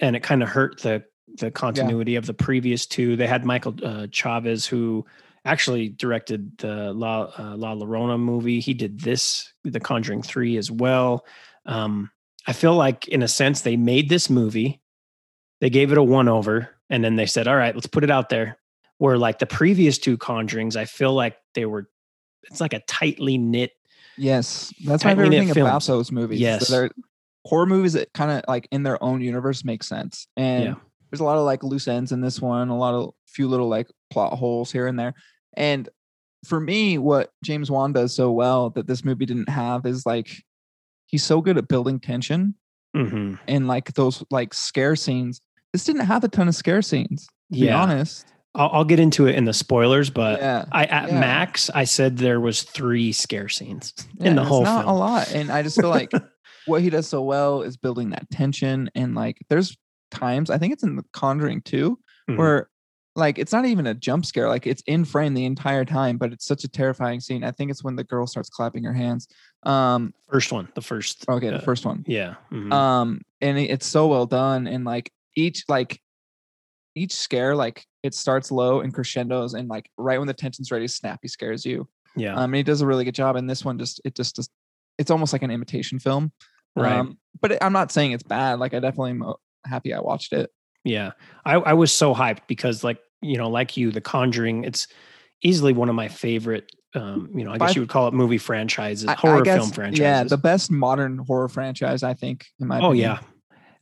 and 0.00 0.16
it 0.16 0.22
kind 0.22 0.42
of 0.42 0.48
hurt 0.48 0.80
the 0.82 1.04
the 1.36 1.50
continuity 1.50 2.16
of 2.16 2.26
the 2.26 2.34
previous 2.34 2.86
two. 2.86 3.16
They 3.16 3.26
had 3.26 3.44
Michael 3.44 3.74
uh, 3.82 4.06
Chavez 4.10 4.66
who 4.66 5.06
actually 5.44 5.88
directed 5.88 6.58
the 6.58 6.92
La 6.92 7.30
uh, 7.38 7.56
La 7.56 7.74
Llorona 7.74 8.18
movie. 8.18 8.60
He 8.60 8.74
did 8.74 9.00
this, 9.00 9.52
The 9.64 9.80
Conjuring 9.80 10.22
Three, 10.22 10.56
as 10.56 10.70
well. 10.70 11.24
Um, 11.66 12.10
I 12.46 12.54
feel 12.54 12.74
like, 12.74 13.08
in 13.08 13.22
a 13.22 13.28
sense, 13.28 13.60
they 13.60 13.76
made 13.76 14.08
this 14.08 14.30
movie 14.30 14.80
they 15.60 15.70
gave 15.70 15.92
it 15.92 15.98
a 15.98 16.02
one 16.02 16.28
over 16.28 16.70
and 16.90 17.02
then 17.02 17.16
they 17.16 17.26
said 17.26 17.48
all 17.48 17.56
right 17.56 17.74
let's 17.74 17.86
put 17.86 18.04
it 18.04 18.10
out 18.10 18.28
there 18.28 18.58
where 18.98 19.18
like 19.18 19.38
the 19.38 19.46
previous 19.46 19.98
two 19.98 20.16
conjurings 20.16 20.76
i 20.76 20.84
feel 20.84 21.12
like 21.12 21.36
they 21.54 21.66
were 21.66 21.88
it's 22.50 22.60
like 22.60 22.72
a 22.72 22.80
tightly 22.80 23.38
knit 23.38 23.72
yes, 24.16 24.72
that's 24.84 25.04
my 25.04 25.10
favorite 25.14 25.30
thing 25.30 25.50
about 25.50 25.84
those 25.84 26.10
movies. 26.10 26.40
Yes. 26.40 26.68
they're 26.68 26.90
horror 27.44 27.66
movies 27.66 27.92
that 27.94 28.12
kind 28.12 28.30
of 28.32 28.42
like 28.48 28.66
in 28.72 28.82
their 28.82 29.02
own 29.02 29.20
universe 29.20 29.64
make 29.64 29.82
sense, 29.82 30.26
and 30.36 30.64
Yeah. 30.64 30.74
there's 31.10 31.20
a 31.20 31.24
lot 31.24 31.38
of 31.38 31.44
like 31.44 31.62
loose 31.62 31.86
ends 31.88 32.10
in 32.12 32.20
this 32.20 32.40
one, 32.40 32.68
a 32.68 32.76
lot 32.76 32.94
of 32.94 33.14
few 33.26 33.46
little 33.48 33.68
like 33.68 33.86
plot 34.10 34.32
holes 34.38 34.72
here 34.72 34.86
and 34.86 34.98
there, 34.98 35.14
and 35.56 35.88
for 36.46 36.60
me, 36.60 36.98
what 36.98 37.30
James 37.44 37.70
Wan 37.70 37.92
does 37.92 38.14
so 38.14 38.30
well 38.30 38.70
that 38.70 38.86
this 38.86 39.04
movie 39.04 39.26
didn't 39.26 39.48
have 39.48 39.86
is 39.86 40.06
like 40.06 40.30
he's 41.06 41.24
so 41.24 41.40
good 41.40 41.58
at 41.58 41.66
building 41.68 41.98
tension 42.00 42.54
hmm 42.94 43.34
and 43.46 43.66
like 43.68 43.92
those 43.94 44.22
like 44.30 44.54
scare 44.54 44.96
scenes. 44.96 45.40
This 45.72 45.84
didn't 45.84 46.06
have 46.06 46.24
a 46.24 46.28
ton 46.28 46.48
of 46.48 46.54
scare 46.54 46.80
scenes. 46.82 47.26
To 47.52 47.60
be 47.60 47.70
honest. 47.70 48.26
I'll, 48.54 48.70
I'll 48.72 48.84
get 48.84 48.98
into 48.98 49.26
it 49.26 49.34
in 49.34 49.44
the 49.44 49.52
spoilers 49.52 50.10
but 50.10 50.40
yeah. 50.40 50.64
i 50.72 50.84
at 50.84 51.08
yeah. 51.10 51.20
max 51.20 51.70
i 51.74 51.84
said 51.84 52.16
there 52.16 52.40
was 52.40 52.62
three 52.62 53.12
scare 53.12 53.48
scenes 53.48 53.92
Yeah, 54.18 54.28
in 54.30 54.36
the 54.36 54.44
whole 54.44 54.64
not 54.64 54.84
film 54.84 54.94
a 54.96 54.98
lot. 54.98 55.32
And 55.34 55.50
I 55.50 55.62
just 55.62 55.80
feel 55.80 55.90
like 55.90 56.10
what 56.66 56.82
he 56.82 56.90
does 56.90 57.06
so 57.08 57.22
well 57.22 57.62
is 57.62 57.76
building 57.76 58.10
that 58.10 58.28
tension. 58.30 58.90
And 58.94 59.14
like 59.14 59.38
there's 59.48 59.76
times, 60.10 60.50
I 60.50 60.58
think 60.58 60.72
it's 60.72 60.82
in 60.82 60.96
the 60.96 61.04
Conjuring 61.12 61.62
too, 61.62 61.98
Mhm. 62.28 62.36
where 62.36 62.68
like 63.16 63.38
it's 63.38 63.52
not 63.52 63.64
even 63.64 63.86
a 63.86 63.94
jump 63.94 64.24
scare. 64.26 64.48
Like 64.48 64.66
it's 64.66 64.82
in 64.86 65.04
frame 65.04 65.34
the 65.34 65.44
entire 65.46 65.84
time, 65.84 66.18
but 66.18 66.32
it's 66.32 66.44
such 66.46 66.64
a 66.64 66.68
terrifying 66.68 67.20
scene. 67.20 67.42
I 67.42 67.50
think 67.52 67.70
it's 67.70 67.82
when 67.82 67.96
the 67.96 68.04
girl 68.04 68.26
starts 68.26 68.48
clapping 68.50 68.84
her 68.84 68.92
hands. 68.92 69.28
Um, 69.64 70.12
first 70.30 70.52
one 70.52 70.68
the 70.74 70.82
first 70.82 71.24
okay, 71.28 71.48
the 71.50 71.56
uh, 71.56 71.60
first 71.60 71.84
one. 71.86 72.04
yeah 72.06 72.34
mhm. 72.52 72.72
um 72.72 73.20
and 73.40 73.58
it- 73.58 73.70
it's 73.70 73.86
so 73.86 74.06
well 74.08 74.26
done 74.26 74.66
and 74.68 74.84
like 74.84 75.10
each 75.36 75.64
like 75.68 76.00
each 76.94 77.12
scare 77.12 77.56
like 77.56 77.86
it 78.02 78.14
starts 78.14 78.50
low 78.50 78.80
and 78.80 78.94
crescendos 78.94 79.54
and 79.54 79.68
like 79.68 79.90
right 79.98 80.18
when 80.18 80.26
the 80.28 80.34
tension's 80.34 80.70
ready 80.70 80.86
snap 80.88 81.18
he 81.22 81.28
scares 81.28 81.64
you 81.66 81.88
yeah 82.16 82.32
um 82.34 82.44
and 82.44 82.54
he 82.56 82.62
does 82.62 82.80
a 82.80 82.86
really 82.86 83.04
good 83.04 83.14
job 83.14 83.36
and 83.36 83.48
this 83.50 83.64
one 83.64 83.78
just 83.78 84.00
it 84.04 84.14
just 84.14 84.36
does 84.36 84.48
it's 84.98 85.10
almost 85.10 85.32
like 85.32 85.42
an 85.42 85.50
imitation 85.50 85.98
film 85.98 86.30
right 86.76 86.92
um 86.96 87.18
but 87.40 87.52
it- 87.52 87.58
i'm 87.62 87.72
not 87.72 87.90
saying 87.92 88.12
it's 88.12 88.22
bad 88.22 88.58
like 88.58 88.72
i 88.74 88.78
definitely 88.80 89.10
am 89.10 89.22
uh, 89.22 89.32
happy 89.66 89.92
i 89.92 90.00
watched 90.00 90.32
it 90.32 90.50
Yeah. 90.84 91.10
I, 91.44 91.54
I 91.56 91.72
was 91.74 91.92
so 91.92 92.14
hyped 92.14 92.46
because 92.46 92.82
like, 92.84 92.98
you 93.20 93.36
know, 93.36 93.50
like 93.50 93.76
you, 93.76 93.90
The 93.90 94.00
Conjuring, 94.00 94.64
it's 94.64 94.86
easily 95.42 95.72
one 95.72 95.88
of 95.88 95.94
my 95.96 96.08
favorite 96.08 96.70
um, 96.94 97.28
you 97.34 97.44
know, 97.44 97.52
I 97.52 97.58
guess 97.58 97.74
you 97.76 97.82
would 97.82 97.90
call 97.90 98.08
it 98.08 98.14
movie 98.14 98.38
franchises, 98.38 99.06
I- 99.08 99.12
I 99.12 99.16
horror 99.16 99.42
guess, 99.42 99.58
film 99.58 99.70
franchises. 99.72 100.00
yeah 100.00 100.22
the 100.24 100.38
best 100.38 100.70
modern 100.70 101.18
horror 101.18 101.48
franchise 101.48 102.02
i 102.02 102.14
think 102.14 102.46
in 102.60 102.68
my 102.68 102.78
Oh 102.78 102.90
opinion. 102.92 103.10
yeah. 103.10 103.18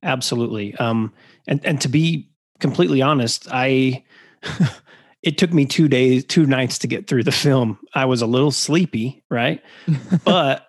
Absolutely. 0.02 0.74
Um 0.76 1.12
and 1.46 1.64
and 1.64 1.80
to 1.82 1.88
be 1.88 2.30
completely 2.60 3.02
honest, 3.02 3.46
I 3.50 4.04
it 5.22 5.38
took 5.38 5.52
me 5.52 5.66
two 5.66 5.88
days, 5.88 6.24
two 6.24 6.46
nights 6.46 6.78
to 6.78 6.86
get 6.86 7.06
through 7.06 7.24
the 7.24 7.32
film. 7.32 7.78
I 7.94 8.04
was 8.04 8.22
a 8.22 8.26
little 8.26 8.52
sleepy, 8.52 9.24
right? 9.30 9.62
but 10.24 10.66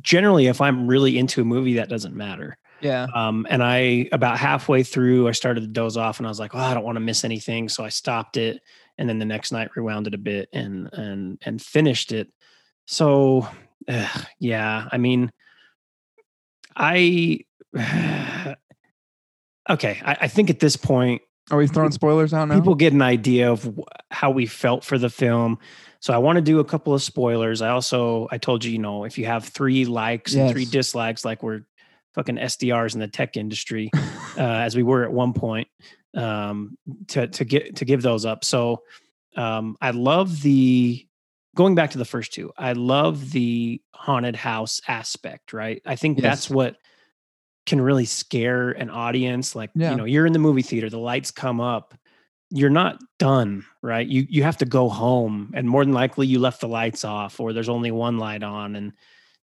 generally, 0.00 0.46
if 0.46 0.60
I'm 0.60 0.86
really 0.86 1.18
into 1.18 1.42
a 1.42 1.44
movie, 1.44 1.74
that 1.74 1.88
doesn't 1.88 2.14
matter. 2.14 2.56
yeah. 2.80 3.06
Um, 3.14 3.46
and 3.50 3.62
I 3.62 4.08
about 4.12 4.38
halfway 4.38 4.82
through, 4.82 5.28
I 5.28 5.32
started 5.32 5.60
to 5.60 5.66
doze 5.66 5.96
off, 5.96 6.18
and 6.18 6.26
I 6.26 6.30
was 6.30 6.40
like, 6.40 6.54
"Oh, 6.54 6.58
I 6.58 6.74
don't 6.74 6.84
want 6.84 6.96
to 6.96 7.00
miss 7.00 7.24
anything," 7.24 7.68
so 7.68 7.84
I 7.84 7.88
stopped 7.88 8.36
it, 8.36 8.60
and 8.98 9.08
then 9.08 9.18
the 9.18 9.24
next 9.24 9.52
night 9.52 9.70
rewound 9.76 10.06
it 10.06 10.14
a 10.14 10.18
bit 10.18 10.48
and 10.52 10.88
and 10.92 11.38
and 11.44 11.60
finished 11.60 12.12
it. 12.12 12.28
So, 12.86 13.48
yeah, 14.38 14.88
I 14.90 14.98
mean, 14.98 15.30
I 16.74 17.40
okay. 19.68 20.00
I, 20.04 20.16
I 20.22 20.28
think 20.28 20.50
at 20.50 20.60
this 20.60 20.76
point, 20.76 21.22
Are 21.50 21.58
we 21.58 21.66
throwing 21.66 21.92
spoilers 21.92 22.32
out 22.32 22.48
now? 22.48 22.54
people 22.54 22.74
get 22.74 22.92
an 22.92 23.02
idea 23.02 23.50
of 23.50 23.78
how 24.10 24.30
we 24.30 24.46
felt 24.46 24.84
for 24.84 24.98
the 24.98 25.10
film. 25.10 25.58
So 26.00 26.12
I 26.12 26.18
want 26.18 26.36
to 26.36 26.42
do 26.42 26.58
a 26.58 26.64
couple 26.64 26.94
of 26.94 27.02
spoilers. 27.02 27.62
I 27.62 27.68
also 27.68 28.28
I 28.30 28.38
told 28.38 28.64
you, 28.64 28.72
you 28.72 28.78
know, 28.78 29.04
if 29.04 29.18
you 29.18 29.26
have 29.26 29.44
three 29.44 29.84
likes 29.84 30.34
and 30.34 30.50
three 30.50 30.64
dislikes, 30.64 31.24
like 31.24 31.42
we're 31.42 31.62
fucking 32.14 32.36
SDRs 32.36 32.94
in 32.94 33.00
the 33.00 33.08
tech 33.08 33.36
industry, 33.36 33.90
uh, 34.36 34.40
as 34.40 34.74
we 34.74 34.82
were 34.82 35.04
at 35.04 35.12
one 35.12 35.32
point, 35.32 35.68
um, 36.16 36.76
to 37.08 37.28
to 37.28 37.44
get 37.44 37.76
to 37.76 37.84
give 37.84 38.02
those 38.02 38.24
up. 38.26 38.44
So 38.44 38.82
um, 39.36 39.76
I 39.80 39.92
love 39.92 40.42
the 40.42 41.06
going 41.54 41.74
back 41.74 41.90
to 41.92 41.98
the 41.98 42.04
first 42.04 42.32
two. 42.32 42.50
I 42.58 42.72
love 42.72 43.30
the 43.30 43.80
haunted 43.94 44.36
house 44.36 44.80
aspect. 44.88 45.52
Right. 45.52 45.82
I 45.86 45.96
think 45.96 46.20
that's 46.20 46.50
what 46.50 46.76
can 47.66 47.80
really 47.80 48.04
scare 48.04 48.70
an 48.70 48.90
audience. 48.90 49.54
Like 49.54 49.70
Yeah. 49.74 49.92
you 49.92 49.96
know, 49.96 50.04
you're 50.04 50.26
in 50.26 50.32
the 50.32 50.38
movie 50.38 50.62
theater, 50.62 50.90
the 50.90 50.98
lights 50.98 51.30
come 51.30 51.60
up. 51.60 51.94
You're 52.50 52.70
not 52.70 53.00
done, 53.18 53.64
right? 53.82 54.06
You 54.06 54.26
you 54.28 54.42
have 54.42 54.58
to 54.58 54.66
go 54.66 54.88
home, 54.90 55.52
and 55.54 55.66
more 55.68 55.84
than 55.84 55.94
likely 55.94 56.26
you 56.26 56.38
left 56.38 56.60
the 56.60 56.68
lights 56.68 57.04
off, 57.04 57.40
or 57.40 57.52
there's 57.52 57.70
only 57.70 57.90
one 57.90 58.18
light 58.18 58.42
on. 58.42 58.76
And 58.76 58.92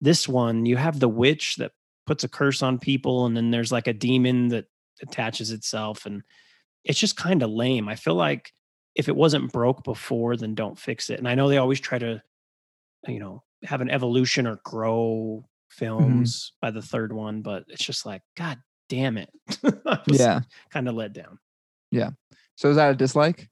this 0.02 0.28
one, 0.28 0.66
you 0.66 0.78
have 0.78 1.00
the 1.00 1.10
witch 1.10 1.58
that 1.58 1.74
puts 2.08 2.24
a 2.24 2.28
curse 2.30 2.64
on 2.64 2.80
people, 2.80 3.26
and 3.28 3.38
then 3.38 3.52
there's 3.52 3.72
like 3.72 3.86
a 3.88 3.94
demon 3.94 4.48
that 4.50 4.66
attaches 5.04 5.52
itself, 5.52 6.06
and 6.08 6.24
it's 6.84 7.00
just 7.00 7.16
kind 7.18 7.44
of 7.44 7.52
lame. 7.52 7.88
I 7.90 7.96
feel 7.96 8.16
like 8.16 8.54
if 8.96 9.08
it 9.10 9.16
wasn't 9.16 9.52
broke 9.52 9.84
before, 9.84 10.36
then 10.38 10.56
don't 10.56 10.80
fix 10.80 11.10
it. 11.12 11.20
And 11.20 11.28
I 11.28 11.36
know 11.36 11.48
they 11.50 11.58
always 11.58 11.80
try 11.82 12.00
to, 12.00 12.24
you 13.08 13.20
know, 13.20 13.44
have 13.64 13.82
an 13.82 13.90
evolution 13.90 14.48
or 14.48 14.60
grow 14.64 15.46
films 15.76 16.54
by 16.62 16.72
the 16.72 16.82
third 16.82 17.14
one, 17.14 17.42
but 17.42 17.66
it's 17.68 17.84
just 17.84 18.06
like, 18.06 18.22
God 18.36 18.58
damn 18.90 19.18
it. 19.18 19.30
yeah. 20.08 20.42
Kind 20.72 20.88
of 20.88 20.96
let 20.96 21.14
down. 21.14 21.40
Yeah. 21.92 22.12
So 22.56 22.70
is 22.70 22.78
that 22.78 22.92
a 22.92 22.96
dislike? 22.96 23.50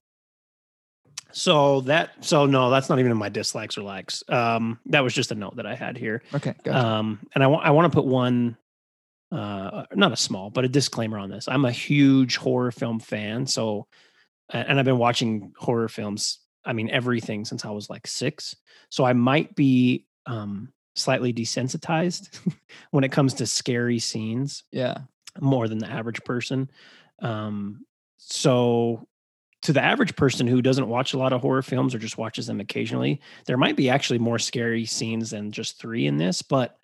So 1.31 1.81
that 1.81 2.23
so 2.23 2.45
no, 2.45 2.69
that's 2.69 2.89
not 2.89 2.99
even 2.99 3.11
in 3.11 3.17
my 3.17 3.29
dislikes 3.29 3.77
or 3.77 3.81
likes. 3.81 4.23
Um, 4.29 4.79
that 4.87 5.03
was 5.03 5.13
just 5.13 5.31
a 5.31 5.35
note 5.35 5.55
that 5.55 5.65
I 5.65 5.73
had 5.73 5.97
here. 5.97 6.21
Okay. 6.33 6.53
Gotcha. 6.63 6.77
Um, 6.77 7.19
and 7.33 7.43
I 7.43 7.47
want 7.47 7.65
I 7.65 7.71
want 7.71 7.91
to 7.91 7.95
put 7.95 8.05
one, 8.05 8.55
uh, 9.31 9.85
not 9.95 10.11
a 10.11 10.17
small, 10.17 10.51
but 10.51 10.63
a 10.63 10.69
disclaimer 10.69 11.17
on 11.17 11.29
this. 11.29 11.47
I'm 11.47 11.65
a 11.65 11.71
huge 11.71 12.37
horror 12.37 12.71
film 12.71 12.99
fan, 12.99 13.47
so 13.47 13.87
and 14.49 14.77
I've 14.77 14.85
been 14.85 14.99
watching 14.99 15.53
horror 15.57 15.89
films. 15.89 16.39
I 16.65 16.73
mean 16.73 16.89
everything 16.91 17.45
since 17.45 17.65
I 17.65 17.71
was 17.71 17.89
like 17.89 18.05
six. 18.05 18.55
So 18.89 19.03
I 19.03 19.13
might 19.13 19.55
be 19.55 20.05
um 20.27 20.71
slightly 20.95 21.33
desensitized 21.33 22.39
when 22.91 23.03
it 23.03 23.11
comes 23.11 23.33
to 23.35 23.45
scary 23.45 23.99
scenes 23.99 24.63
yeah. 24.71 24.99
more 25.39 25.67
than 25.67 25.79
the 25.79 25.89
average 25.89 26.23
person. 26.23 26.69
Um, 27.19 27.85
so 28.17 29.07
to 29.63 29.73
the 29.73 29.81
average 29.81 30.15
person 30.15 30.45
who 30.45 30.61
doesn't 30.61 30.87
watch 30.87 31.13
a 31.13 31.17
lot 31.17 31.33
of 31.33 31.41
horror 31.41 31.61
films 31.61 31.95
or 31.95 31.99
just 31.99 32.17
watches 32.17 32.47
them 32.47 32.59
occasionally, 32.59 33.21
there 33.45 33.57
might 33.57 33.77
be 33.77 33.89
actually 33.89 34.19
more 34.19 34.37
scary 34.37 34.85
scenes 34.85 35.31
than 35.31 35.51
just 35.51 35.79
three 35.79 36.05
in 36.05 36.17
this. 36.17 36.41
But 36.41 36.77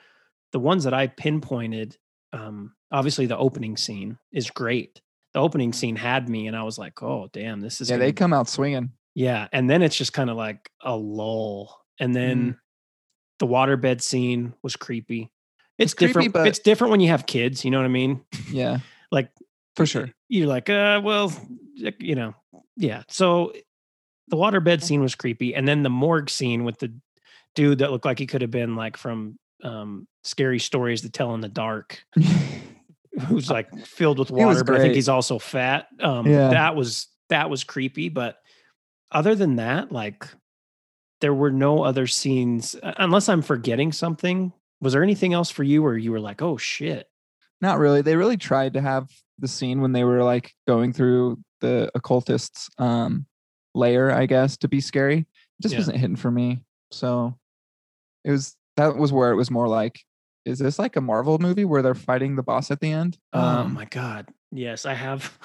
the 0.54 0.60
ones 0.60 0.86
that 0.86 0.94
I 0.94 1.08
pinpointed, 1.08 1.98
um, 2.32 2.74
obviously 2.92 3.26
the 3.26 3.38
opening 3.38 3.76
scene 3.78 4.18
is 4.32 4.50
great. 4.50 5.02
The 5.34 5.42
opening 5.42 5.74
scene 5.74 5.96
had 5.96 6.28
me, 6.28 6.48
and 6.48 6.56
I 6.56 6.64
was 6.64 6.80
like, 6.80 7.04
"Oh, 7.04 7.30
damn, 7.32 7.60
this 7.60 7.82
is 7.82 7.90
Yeah. 7.90 7.98
They 7.98 8.12
come 8.12 8.34
out 8.34 8.50
swinging. 8.50 8.94
yeah, 9.14 9.48
and 9.52 9.70
then 9.70 9.84
it's 9.84 9.96
just 9.96 10.14
kind 10.14 10.30
of 10.30 10.38
like 10.38 10.72
a 10.82 10.96
lull, 10.96 11.82
and 12.00 12.16
then 12.16 12.58
the 13.40 13.48
waterbed 13.48 14.02
scene 14.02 14.54
was 14.62 14.76
creepy. 14.76 15.32
It's, 15.78 15.94
It's 15.94 15.94
creepy, 15.94 16.08
different. 16.14 16.34
but- 16.34 16.48
it's 16.48 16.60
different 16.60 16.92
when 16.92 17.00
you 17.00 17.08
have 17.10 17.26
kids. 17.26 17.64
You 17.66 17.72
know 17.72 17.78
what 17.80 17.86
I 17.86 17.90
mean? 17.90 18.22
Yeah. 18.52 18.80
Like 19.12 19.32
For 19.76 19.88
sure. 19.88 20.12
You're 20.28 20.46
like, 20.46 20.70
uh, 20.70 21.02
well, 21.04 21.34
you 22.00 22.14
know, 22.14 22.36
yeah. 22.78 23.02
So 23.08 23.54
the 24.28 24.36
waterbed 24.38 24.84
scene 24.84 25.02
was 25.02 25.16
creepy, 25.16 25.56
and 25.56 25.68
then 25.68 25.82
the 25.82 25.90
morgue 25.90 26.30
scene 26.30 26.64
with 26.64 26.78
the 26.78 26.94
dude 27.56 27.80
that 27.80 27.90
looked 27.90 28.06
like 28.06 28.20
he 28.20 28.28
could 28.28 28.44
have 28.44 28.52
been 28.52 28.76
like 28.76 28.98
from 28.98 29.40
um, 29.64 30.08
Scary 30.24 30.60
Stories 30.60 31.02
to 31.02 31.10
Tell 31.10 31.34
in 31.34 31.42
the 31.42 31.50
Dark, 31.50 32.04
who's 33.28 33.50
like 33.50 33.76
filled 33.86 34.20
with 34.20 34.30
water, 34.32 34.64
but 34.64 34.76
I 34.76 34.80
think 34.80 34.94
he's 34.94 35.10
also 35.10 35.40
fat. 35.40 35.88
Um, 36.00 36.28
Yeah. 36.28 36.50
that 36.50 36.76
was 36.76 37.08
that 37.30 37.50
was 37.50 37.64
creepy, 37.64 38.10
but 38.10 38.38
other 39.12 39.34
than 39.34 39.56
that, 39.56 39.92
like 39.92 40.24
there 41.22 41.34
were 41.34 41.52
no 41.52 41.84
other 41.84 42.08
scenes 42.08 42.76
unless 42.84 43.28
I'm 43.30 43.42
forgetting 43.42 43.92
something. 43.92 44.54
Was 44.82 44.94
there 44.94 45.04
anything 45.04 45.34
else 45.34 45.50
for 45.52 45.64
you 45.64 45.84
where 45.84 45.98
you 45.98 46.12
were 46.12 46.20
like, 46.20 46.42
oh 46.42 46.58
shit? 46.58 47.10
Not 47.62 47.80
really. 47.80 48.02
They 48.02 48.16
really 48.16 48.38
tried 48.38 48.74
to 48.74 48.82
have 48.82 49.10
the 49.38 49.48
scene 49.48 49.82
when 49.82 49.92
they 49.92 50.04
were 50.06 50.24
like 50.24 50.54
going 50.68 50.94
through 50.94 51.40
the 51.62 51.92
occultist's 51.96 52.70
um 52.78 53.26
layer, 53.76 54.10
I 54.12 54.26
guess, 54.26 54.56
to 54.58 54.68
be 54.70 54.80
scary. 54.82 55.20
It 55.20 55.62
just 55.62 55.74
Yeah. 55.74 55.80
wasn't 55.80 55.98
hitting 55.98 56.16
for 56.16 56.32
me. 56.32 56.64
So 56.92 57.38
it 58.24 58.32
was 58.32 58.56
that 58.78 58.96
was 58.96 59.12
where 59.12 59.32
it 59.32 59.36
was 59.36 59.52
more 59.52 59.68
like, 59.68 60.00
is 60.46 60.60
this 60.60 60.80
like 60.80 60.96
a 60.96 61.02
Marvel 61.02 61.38
movie 61.38 61.66
where 61.66 61.82
they're 61.82 61.94
fighting 61.96 62.38
the 62.38 62.44
boss 62.44 62.72
at 62.72 62.80
the 62.80 62.92
end? 62.92 63.18
Oh 63.34 63.40
Um, 63.42 63.74
my 63.74 63.86
god. 63.86 64.30
Yes, 64.54 64.86
I 64.86 64.94
have. 64.94 65.38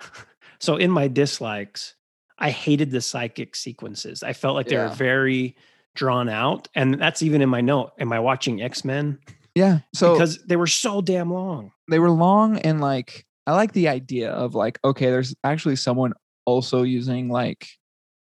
so 0.60 0.76
in 0.76 0.90
my 0.92 1.08
dislikes, 1.08 1.95
I 2.38 2.50
hated 2.50 2.90
the 2.90 3.00
psychic 3.00 3.56
sequences. 3.56 4.22
I 4.22 4.32
felt 4.32 4.54
like 4.54 4.68
they 4.68 4.76
were 4.76 4.88
very 4.88 5.56
drawn 5.94 6.28
out, 6.28 6.68
and 6.74 6.94
that's 6.94 7.22
even 7.22 7.40
in 7.42 7.48
my 7.48 7.60
note. 7.60 7.92
Am 7.98 8.12
I 8.12 8.20
watching 8.20 8.60
X 8.62 8.84
Men? 8.84 9.18
yeah. 9.56 9.80
So 9.94 10.12
because 10.12 10.44
they 10.44 10.56
were 10.56 10.66
so 10.66 11.00
damn 11.00 11.32
long. 11.32 11.72
they 11.88 11.98
were 11.98 12.10
long 12.10 12.58
and 12.58 12.80
like 12.80 13.26
I 13.46 13.54
like 13.54 13.72
the 13.72 13.88
idea 13.88 14.30
of 14.30 14.54
like, 14.54 14.78
okay, 14.84 15.06
there's 15.06 15.34
actually 15.44 15.76
someone 15.76 16.12
also 16.44 16.82
using 16.82 17.28
like, 17.28 17.66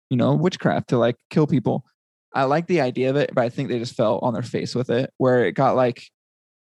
you 0.10 0.18
know, 0.18 0.34
witchcraft 0.36 0.90
to 0.90 0.98
like 0.98 1.16
kill 1.30 1.48
people. 1.48 1.86
I 2.34 2.44
like 2.44 2.68
the 2.68 2.82
idea 2.82 3.10
of 3.10 3.16
it, 3.16 3.32
but 3.34 3.44
I 3.44 3.50
think 3.50 3.70
they 3.70 3.80
just 3.80 3.96
fell 3.96 4.20
on 4.20 4.34
their 4.34 4.44
face 4.44 4.76
with 4.76 4.90
it, 4.90 5.12
where 5.18 5.46
it 5.46 5.54
got 5.54 5.76
like 5.76 6.04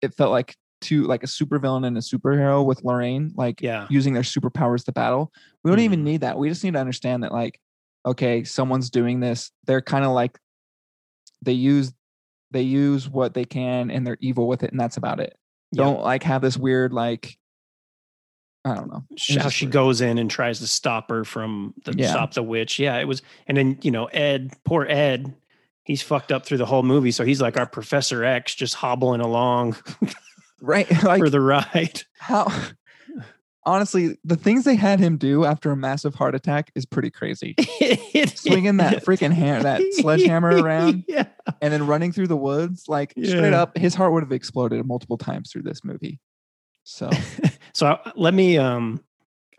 it 0.01 0.13
felt 0.13 0.31
like 0.31 0.55
two 0.81 1.03
like 1.03 1.23
a 1.23 1.27
supervillain 1.27 1.85
and 1.85 1.97
a 1.97 2.01
superhero 2.01 2.65
with 2.65 2.83
Lorraine, 2.83 3.31
like 3.35 3.61
Yeah. 3.61 3.87
using 3.89 4.13
their 4.13 4.23
superpowers 4.23 4.83
to 4.85 4.91
battle. 4.91 5.31
We 5.63 5.71
don't 5.71 5.79
even 5.81 6.01
Mhm. 6.01 6.03
need 6.03 6.21
that. 6.21 6.37
We 6.37 6.49
just 6.49 6.63
need 6.63 6.73
to 6.73 6.79
understand 6.79 7.23
that 7.23 7.31
like, 7.31 7.59
okay, 8.05 8.43
someone's 8.43 8.89
doing 8.89 9.19
this. 9.19 9.51
They're 9.65 9.81
kind 9.81 10.05
of 10.05 10.11
like 10.11 10.39
they 11.41 11.53
use 11.53 11.93
they 12.51 12.63
use 12.63 13.07
what 13.07 13.35
they 13.35 13.45
can 13.45 13.91
and 13.91 14.05
they're 14.07 14.17
evil 14.21 14.47
with 14.47 14.63
it, 14.63 14.71
and 14.71 14.79
that's 14.79 14.97
about 14.97 15.19
it 15.19 15.37
Yeah. 15.71 15.83
don't 15.83 16.01
like 16.01 16.23
have 16.23 16.41
this 16.41 16.57
weird 16.57 16.91
like 16.93 17.37
I 18.65 18.75
don't 18.75 18.89
know. 18.89 19.05
How 19.39 19.47
she 19.49 19.65
weird. 19.65 19.71
goes 19.73 20.01
in 20.01 20.17
and 20.17 20.29
tries 20.29 20.59
to 20.59 20.67
stop 20.67 21.09
her 21.09 21.23
from 21.23 21.73
the 21.85 21.93
Yeah. 21.95 22.09
stop 22.09 22.33
the 22.33 22.43
witch. 22.43 22.77
Yeah, 22.77 22.97
it 22.97 23.07
was, 23.07 23.21
and 23.47 23.55
then 23.57 23.77
you 23.81 23.89
know 23.91 24.05
Ed, 24.07 24.51
poor 24.65 24.85
Ed, 24.85 25.33
he's 25.85 26.01
fucked 26.01 26.31
up 26.31 26.45
through 26.45 26.57
the 26.57 26.65
whole 26.65 26.83
movie. 26.83 27.11
So 27.11 27.23
he's 27.23 27.39
like 27.41 27.55
our 27.57 27.65
Professor 27.65 28.23
X, 28.23 28.53
just 28.55 28.75
hobbling 28.75 29.21
along 29.21 29.77
right 30.61 30.89
like 31.03 31.19
for 31.19 31.29
the 31.29 31.41
ride. 31.41 32.03
how 32.19 32.47
honestly 33.65 34.17
the 34.23 34.35
things 34.35 34.63
they 34.63 34.75
had 34.75 34.99
him 34.99 35.17
do 35.17 35.45
after 35.45 35.71
a 35.71 35.75
massive 35.75 36.15
heart 36.15 36.33
attack 36.33 36.71
is 36.75 36.85
pretty 36.85 37.09
crazy 37.11 37.55
swinging 38.35 38.77
that 38.77 39.03
freaking 39.05 39.31
hammer 39.33 39.63
that 39.63 39.81
sledgehammer 39.93 40.49
around 40.61 41.03
Yeah. 41.07 41.25
and 41.61 41.73
then 41.73 41.85
running 41.85 42.11
through 42.11 42.27
the 42.27 42.37
woods 42.37 42.85
like 42.87 43.11
straight 43.11 43.53
up 43.53 43.77
his 43.77 43.93
heart 43.95 44.13
would 44.13 44.23
have 44.23 44.31
exploded 44.31 44.83
multiple 44.85 45.17
times 45.17 45.51
through 45.51 45.63
this 45.63 45.83
movie 45.83 46.19
so 46.83 47.09
So 47.73 47.87
I- 47.87 48.11
let 48.15 48.33
me 48.33 48.57
um 48.57 49.03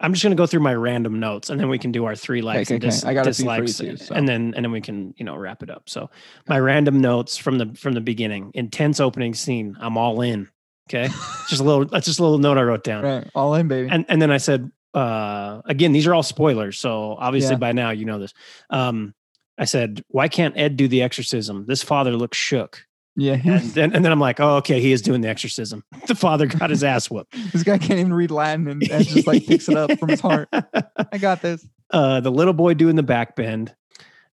I'm 0.02 0.14
just 0.14 0.22
gonna 0.22 0.34
go 0.34 0.46
through 0.46 0.60
my 0.60 0.74
random 0.74 1.20
notes 1.20 1.50
and 1.50 1.60
then 1.60 1.68
we 1.68 1.78
can 1.78 1.92
do 1.92 2.06
our 2.06 2.16
three 2.16 2.40
likes 2.40 2.68
okay, 2.70 2.76
and 2.76 2.84
okay. 2.84 2.90
dis- 2.90 3.04
I 3.04 3.12
got 3.12 3.26
a 3.26 3.34
few 3.34 3.44
for 3.44 3.54
you 3.56 3.60
dislikes 3.66 3.98
too, 4.00 4.04
so. 4.06 4.14
and 4.14 4.26
then 4.26 4.54
and 4.56 4.64
then 4.64 4.72
we 4.72 4.80
can 4.80 5.12
you 5.18 5.26
know 5.26 5.36
wrap 5.36 5.62
it 5.62 5.68
up. 5.68 5.90
So 5.90 6.08
my 6.48 6.58
random 6.58 7.02
notes 7.02 7.36
from 7.36 7.58
the 7.58 7.74
from 7.74 7.92
the 7.92 8.00
beginning. 8.00 8.50
Intense 8.54 8.98
opening 8.98 9.34
scene. 9.34 9.76
I'm 9.78 9.98
all 9.98 10.22
in. 10.22 10.48
Okay. 10.92 11.08
just 11.48 11.60
a 11.60 11.64
little 11.64 11.84
that's 11.84 12.06
just 12.06 12.18
a 12.18 12.22
little 12.22 12.38
note 12.38 12.58
I 12.58 12.62
wrote 12.62 12.82
down. 12.84 13.04
right 13.04 13.30
all 13.34 13.54
in 13.54 13.68
baby 13.68 13.88
And 13.90 14.04
and 14.08 14.20
then 14.20 14.30
I 14.32 14.38
said 14.38 14.70
uh 14.94 15.62
again, 15.66 15.92
these 15.92 16.06
are 16.08 16.14
all 16.14 16.22
spoilers. 16.24 16.78
So 16.78 17.16
obviously 17.18 17.52
Yeah. 17.52 17.58
by 17.58 17.72
now 17.72 17.90
you 17.90 18.04
know 18.04 18.18
this. 18.18 18.34
Um 18.70 19.14
I 19.58 19.64
said, 19.66 20.02
why 20.08 20.26
can't 20.28 20.56
Ed 20.56 20.76
do 20.76 20.88
the 20.88 21.02
exorcism? 21.02 21.66
This 21.68 21.82
father 21.82 22.12
looks 22.16 22.36
shook. 22.38 22.82
yeah 23.16 23.34
And 23.44 23.62
then 23.70 23.94
and 23.94 24.04
then 24.04 24.10
I'm 24.10 24.18
like, 24.20 24.40
oh, 24.40 24.56
okay, 24.56 24.80
he 24.80 24.90
is 24.92 25.00
doing 25.02 25.20
the 25.20 25.28
exorcism. 25.28 25.84
The 26.08 26.14
father 26.16 26.46
got 26.46 26.70
his 26.70 26.82
ass 26.82 27.08
whooped. 27.10 27.36
this 27.52 27.62
guy 27.62 27.78
can't 27.78 28.00
even 28.00 28.12
read 28.12 28.30
latin 28.32 28.66
and, 28.66 28.82
and 28.90 29.06
just 29.06 29.26
like 29.28 29.46
picks 29.46 29.68
it 29.68 29.76
up 29.76 29.96
from 29.98 30.08
his 30.08 30.20
heart 30.20 30.48
i 31.12 31.18
got 31.18 31.40
this 31.40 31.64
uh, 31.92 32.20
the 32.20 32.30
little 32.32 32.52
boy 32.54 32.72
doing 32.74 32.96
the 32.96 33.02
back 33.02 33.36
bend. 33.36 33.74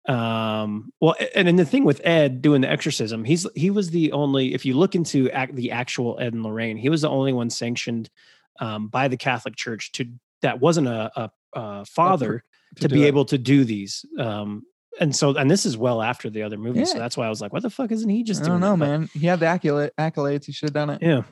Um, 0.07 0.91
well, 0.99 1.15
and 1.33 1.47
then 1.47 1.55
the 1.55 1.65
thing 1.65 1.85
with 1.85 2.01
Ed 2.05 2.41
doing 2.41 2.61
the 2.61 2.69
exorcism, 2.69 3.23
he's 3.23 3.47
he 3.55 3.69
was 3.69 3.89
the 3.91 4.11
only. 4.11 4.53
If 4.53 4.65
you 4.65 4.73
look 4.75 4.95
into 4.95 5.29
ac- 5.33 5.53
the 5.53 5.71
actual 5.71 6.17
Ed 6.19 6.33
and 6.33 6.43
Lorraine, 6.43 6.77
he 6.77 6.89
was 6.89 7.01
the 7.01 7.09
only 7.09 7.31
one 7.33 7.49
sanctioned 7.49 8.09
um, 8.59 8.87
by 8.87 9.07
the 9.07 9.17
Catholic 9.17 9.55
Church 9.55 9.91
to 9.93 10.05
that 10.41 10.59
wasn't 10.59 10.87
a, 10.87 11.11
a, 11.15 11.31
a 11.53 11.85
father 11.85 12.43
to, 12.81 12.87
do 12.89 12.93
be 12.95 13.03
it. 13.03 13.07
able 13.07 13.25
to 13.25 13.37
do 13.37 13.63
these. 13.63 14.05
Um, 14.19 14.63
and 14.99 15.15
so, 15.15 15.35
and 15.35 15.49
this 15.49 15.65
is 15.65 15.77
well 15.77 16.01
after 16.01 16.29
the 16.29 16.43
other 16.43 16.57
movies, 16.57 16.91
so 16.91 16.99
that's 16.99 17.15
why 17.17 17.25
I 17.25 17.29
was 17.29 17.41
like, 17.41 17.53
"What 17.53 17.63
the 17.63 17.69
fuck 17.69 17.91
isn't 17.91 18.09
he 18.09 18.23
just 18.23 18.41
I 18.43 18.45
doing?" 18.47 18.59
don't 18.59 18.79
know? 18.79 18.85
But- 18.85 18.91
man. 18.99 19.09
He 19.13 19.25
had 19.25 19.39
the 19.39 19.47
accolade, 19.47 19.91
accolades. 19.97 20.45
He 20.45 20.51
should 20.51 20.69
have 20.69 20.73
done 20.73 20.89
it. 20.91 21.01
Yeah. 21.01 21.23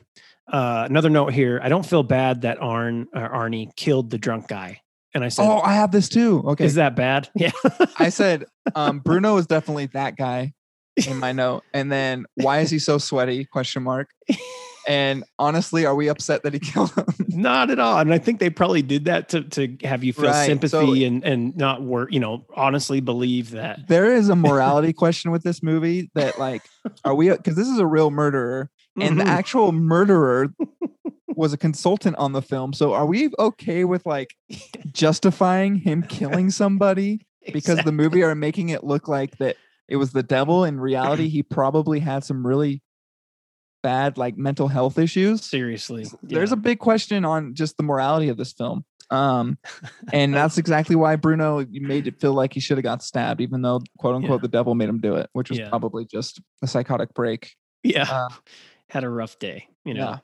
Uh, 0.50 0.86
another 0.88 1.10
note 1.10 1.32
here: 1.32 1.60
I 1.62 1.68
don't 1.68 1.86
feel 1.86 2.02
bad 2.02 2.40
that 2.42 2.60
Arn 2.60 3.06
or 3.14 3.28
Arnie 3.28 3.74
killed 3.76 4.10
the 4.10 4.18
drunk 4.18 4.48
guy, 4.48 4.80
and 5.14 5.24
I 5.24 5.28
said, 5.28 5.44
Oh, 5.46 5.60
I 5.60 5.74
have 5.74 5.90
this 5.92 6.08
too. 6.08 6.42
Okay. 6.48 6.64
"Is 6.64 6.74
that 6.76 6.96
bad?" 6.96 7.28
Yeah. 7.36 7.52
I 7.98 8.08
said 8.08 8.44
um, 8.74 8.98
Bruno 9.04 9.36
is 9.36 9.46
definitely 9.46 9.86
that 9.94 10.16
guy 10.16 10.52
in 11.06 11.18
my 11.18 11.32
note. 11.42 11.62
And 11.74 11.90
then 11.90 12.24
why 12.36 12.60
is 12.60 12.70
he 12.70 12.78
so 12.78 12.98
sweaty? 12.98 13.44
Question 13.44 13.82
mark. 13.82 14.08
And 14.88 15.22
honestly, 15.38 15.86
are 15.86 15.94
we 15.94 16.08
upset 16.08 16.42
that 16.42 16.54
he 16.54 16.58
killed 16.58 16.92
him? 16.94 17.06
Not 17.28 17.70
at 17.70 17.78
all. 17.78 17.98
And 18.00 18.12
I 18.12 18.18
think 18.18 18.40
they 18.40 18.50
probably 18.50 18.82
did 18.82 19.04
that 19.04 19.28
to 19.28 19.42
to 19.42 19.76
have 19.84 20.02
you 20.02 20.12
feel 20.12 20.24
Right, 20.24 20.44
sympathy 20.46 20.70
so- 21.02 21.06
and 21.06 21.24
and 21.24 21.56
not 21.56 21.82
work, 21.82 22.12
you 22.12 22.18
know, 22.18 22.44
honestly 22.56 23.00
believe 23.00 23.52
that. 23.52 23.86
there 23.86 24.12
is 24.12 24.28
a 24.28 24.34
morality 24.34 24.92
question 24.92 25.30
with 25.30 25.44
this 25.44 25.62
movie 25.62 26.10
that 26.16 26.36
like, 26.38 26.62
are 27.04 27.14
we 27.14 27.30
because 27.30 27.54
this 27.54 27.68
is 27.68 27.78
a 27.78 27.86
real 27.86 28.10
murderer 28.10 28.70
and 29.00 29.20
the 29.20 29.24
Mhm. 29.24 29.28
actual 29.28 29.70
murderer 29.72 30.48
was 31.42 31.52
a 31.52 31.58
consultant 31.58 32.14
on 32.16 32.32
the 32.32 32.40
film. 32.40 32.72
So 32.72 32.92
are 32.94 33.04
we 33.04 33.28
okay 33.36 33.84
with 33.84 34.06
like 34.06 34.30
justifying 34.92 35.74
him 35.74 36.02
killing 36.04 36.50
somebody 36.50 37.26
because 37.52 37.82
the 37.82 37.90
movie 37.92 38.22
are 38.22 38.34
making 38.36 38.68
it 38.68 38.84
look 38.84 39.08
like 39.08 39.36
that 39.38 39.56
it 39.88 39.96
was 39.96 40.12
the 40.12 40.22
devil 40.22 40.64
in 40.64 40.78
reality 40.78 41.28
he 41.28 41.42
probably 41.42 41.98
had 41.98 42.22
some 42.22 42.46
really 42.46 42.80
bad 43.82 44.16
like 44.16 44.36
mental 44.36 44.68
health 44.68 44.96
issues 44.98 45.44
seriously, 45.44 46.06
there's 46.22 46.52
a 46.52 46.56
big 46.56 46.78
question 46.78 47.24
on 47.24 47.52
just 47.54 47.76
the 47.76 47.82
morality 47.82 48.28
of 48.28 48.36
this 48.36 48.52
film 48.52 48.84
um 49.10 49.58
and 50.12 50.32
that's 50.32 50.56
exactly 50.56 50.94
why 50.94 51.16
bruno 51.16 51.66
made 51.72 52.06
it 52.06 52.20
feel 52.20 52.32
like 52.32 52.52
he 52.54 52.60
should 52.60 52.76
have 52.78 52.84
got 52.84 53.02
stabbed 53.02 53.40
even 53.40 53.60
though 53.62 53.80
quote 53.98 54.14
unquote 54.14 54.38
Yeah. 54.38 54.42
the 54.42 54.48
devil 54.48 54.76
made 54.76 54.88
him 54.88 55.00
do 55.00 55.16
it 55.16 55.28
which 55.32 55.50
was 55.50 55.58
Yeah. 55.58 55.68
probably 55.68 56.04
just 56.04 56.40
a 56.62 56.68
psychotic 56.68 57.12
break 57.12 57.56
yeah 57.82 58.06
uh, 58.08 58.28
had 58.88 59.02
a 59.02 59.08
rough 59.10 59.38
day. 59.40 59.66
You 59.84 59.94
know, 59.94 60.10
yeah 60.10 60.18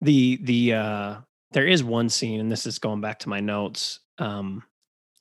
the 0.00 0.38
the 0.42 0.74
uh 0.74 1.16
there 1.52 1.66
is 1.66 1.82
one 1.82 2.08
scene, 2.08 2.40
and 2.40 2.52
this 2.52 2.66
is 2.66 2.78
going 2.78 3.00
back 3.00 3.20
to 3.20 3.28
my 3.28 3.40
notes. 3.40 4.00
Um, 4.18 4.62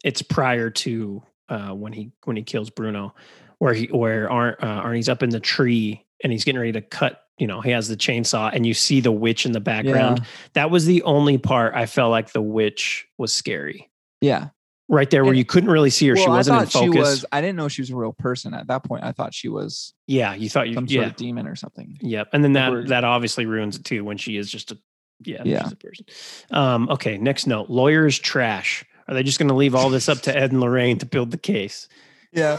it's 0.04 0.22
prior 0.22 0.70
to 0.70 1.24
uh 1.50 1.70
when 1.70 1.94
he 1.94 2.12
when 2.26 2.36
he 2.36 2.44
kills 2.44 2.70
Bruno, 2.70 3.16
where 3.60 3.74
he 3.74 3.88
where 3.88 4.30
Ar- 4.30 4.58
uh, 4.60 4.84
Arnie's 4.84 5.10
up 5.10 5.24
in 5.24 5.30
the 5.30 5.40
tree 5.40 6.06
and 6.24 6.32
he's 6.32 6.44
getting 6.44 6.60
ready 6.60 6.74
to 6.74 6.82
cut. 6.82 7.24
You 7.38 7.46
know, 7.46 7.62
he 7.62 7.70
has 7.70 7.88
the 7.88 7.96
chainsaw, 7.96 8.50
and 8.52 8.66
you 8.66 8.74
see 8.74 9.00
the 9.00 9.12
witch 9.12 9.46
in 9.46 9.52
the 9.52 9.60
background. 9.60 10.22
That 10.54 10.72
was 10.72 10.86
the 10.86 11.04
only 11.04 11.38
part 11.38 11.76
I 11.76 11.86
felt 11.86 12.10
like 12.10 12.32
the 12.32 12.42
witch 12.42 13.08
was 13.18 13.34
scary. 13.34 13.90
yeah 14.22 14.50
Right 14.90 15.10
there, 15.10 15.24
where 15.24 15.32
And- 15.32 15.38
you 15.38 15.44
couldn't 15.46 15.70
really 15.70 15.90
see 15.90 16.08
her. 16.08 16.16
she 16.16 16.24
well, 16.24 16.32
I 16.34 16.38
wasn't 16.38 16.60
in 16.62 16.66
thought 16.68 16.72
focus. 16.80 16.94
she 16.94 17.00
was 17.00 17.26
i 17.34 17.42
didn't 17.42 17.58
know 17.58 17.68
she 17.68 17.82
was 17.82 17.90
a 17.90 17.96
real 17.96 18.14
person 18.14 18.54
at 18.54 18.68
that 18.68 18.84
point 18.86 19.04
i 19.04 19.12
thought 19.12 19.34
she 19.34 19.50
was 19.50 19.94
yeah, 20.08 20.34
you 20.34 20.50
thought 20.50 20.70
you. 20.70 20.76
some 20.76 20.86
Yeah, 20.88 21.02
sort 21.02 21.12
of 21.12 21.16
demon 21.18 21.46
or 21.48 21.56
something 21.56 21.98
Yep. 22.02 22.30
And 22.34 22.44
then 22.44 22.54
that 22.54 22.88
that 22.88 23.04
obviously 23.04 23.46
ruins 23.46 23.76
it 23.76 23.84
too 23.84 24.04
when 24.06 24.18
she 24.18 24.38
is 24.38 24.50
just 24.50 24.72
a 24.72 24.78
yeah, 25.26 25.42
Yeah. 25.44 25.64
she's 25.64 25.72
a 25.74 25.76
person. 25.76 26.06
Um, 26.52 26.90
okay, 26.90 27.18
next 27.18 27.48
note. 27.48 27.70
Lawyers 27.72 28.20
trash. 28.20 28.86
Are 29.08 29.14
they 29.16 29.24
just 29.24 29.40
gonna 29.40 29.56
leave 29.56 29.74
all 29.76 29.90
this 29.90 30.08
up 30.08 30.20
to 30.22 30.38
Ed 30.38 30.52
and 30.52 30.62
Lorraine 30.62 31.00
to 31.00 31.06
build 31.06 31.32
the 31.32 31.38
case? 31.38 31.88
yeah 32.34 32.58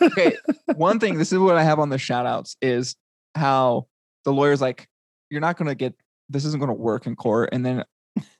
okay 0.00 0.36
one 0.76 1.00
thing 1.00 1.18
this 1.18 1.32
is 1.32 1.38
what 1.40 1.56
i 1.56 1.62
have 1.64 1.80
on 1.80 1.88
the 1.88 1.98
shout 1.98 2.24
outs 2.24 2.56
is 2.62 2.94
how 3.34 3.86
the 4.24 4.32
lawyer's 4.32 4.60
like 4.60 4.88
you're 5.28 5.40
not 5.40 5.56
going 5.56 5.66
to 5.68 5.74
get 5.74 5.92
this 6.28 6.44
isn't 6.44 6.60
going 6.60 6.68
to 6.68 6.72
work 6.80 7.06
in 7.08 7.16
court 7.16 7.48
and 7.52 7.66
then 7.66 7.84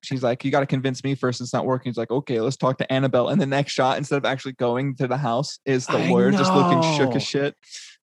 she's 0.02 0.22
like 0.22 0.44
you 0.44 0.50
got 0.50 0.60
to 0.60 0.66
convince 0.66 1.02
me 1.02 1.14
first 1.14 1.40
it's 1.40 1.52
not 1.52 1.66
working 1.66 1.90
he's 1.90 1.96
like 1.96 2.10
okay 2.10 2.40
let's 2.40 2.56
talk 2.56 2.78
to 2.78 2.92
annabelle 2.92 3.28
and 3.28 3.40
the 3.40 3.46
next 3.46 3.72
shot 3.72 3.98
instead 3.98 4.16
of 4.16 4.24
actually 4.24 4.52
going 4.52 4.94
to 4.94 5.06
the 5.08 5.16
house 5.16 5.58
is 5.64 5.86
the 5.86 5.98
I 5.98 6.08
lawyer 6.08 6.30
just 6.30 6.52
looking 6.52 6.80
shook 6.96 7.10
know. 7.10 7.16
as 7.16 7.22
shit 7.22 7.56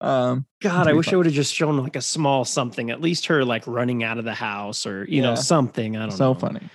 um 0.01 0.45
God, 0.61 0.89
I 0.89 0.93
wish 0.93 1.11
I 1.11 1.17
would 1.17 1.25
have 1.25 1.35
just 1.35 1.55
shown 1.55 1.79
like 1.79 1.97
a 1.97 2.03
small 2.03 2.45
something, 2.45 2.91
at 2.91 3.01
least 3.01 3.27
her 3.27 3.47
like 3.47 3.67
running 3.67 4.05
out 4.05 4.19
of 4.19 4.27
the 4.27 4.35
house 4.35 4.85
or 4.85 5.07
you 5.09 5.23
know, 5.23 5.35
something. 5.35 5.97
I 5.97 6.01
don't 6.01 6.11
so 6.11 6.35
know. 6.35 6.39
So 6.39 6.47
funny 6.47 6.69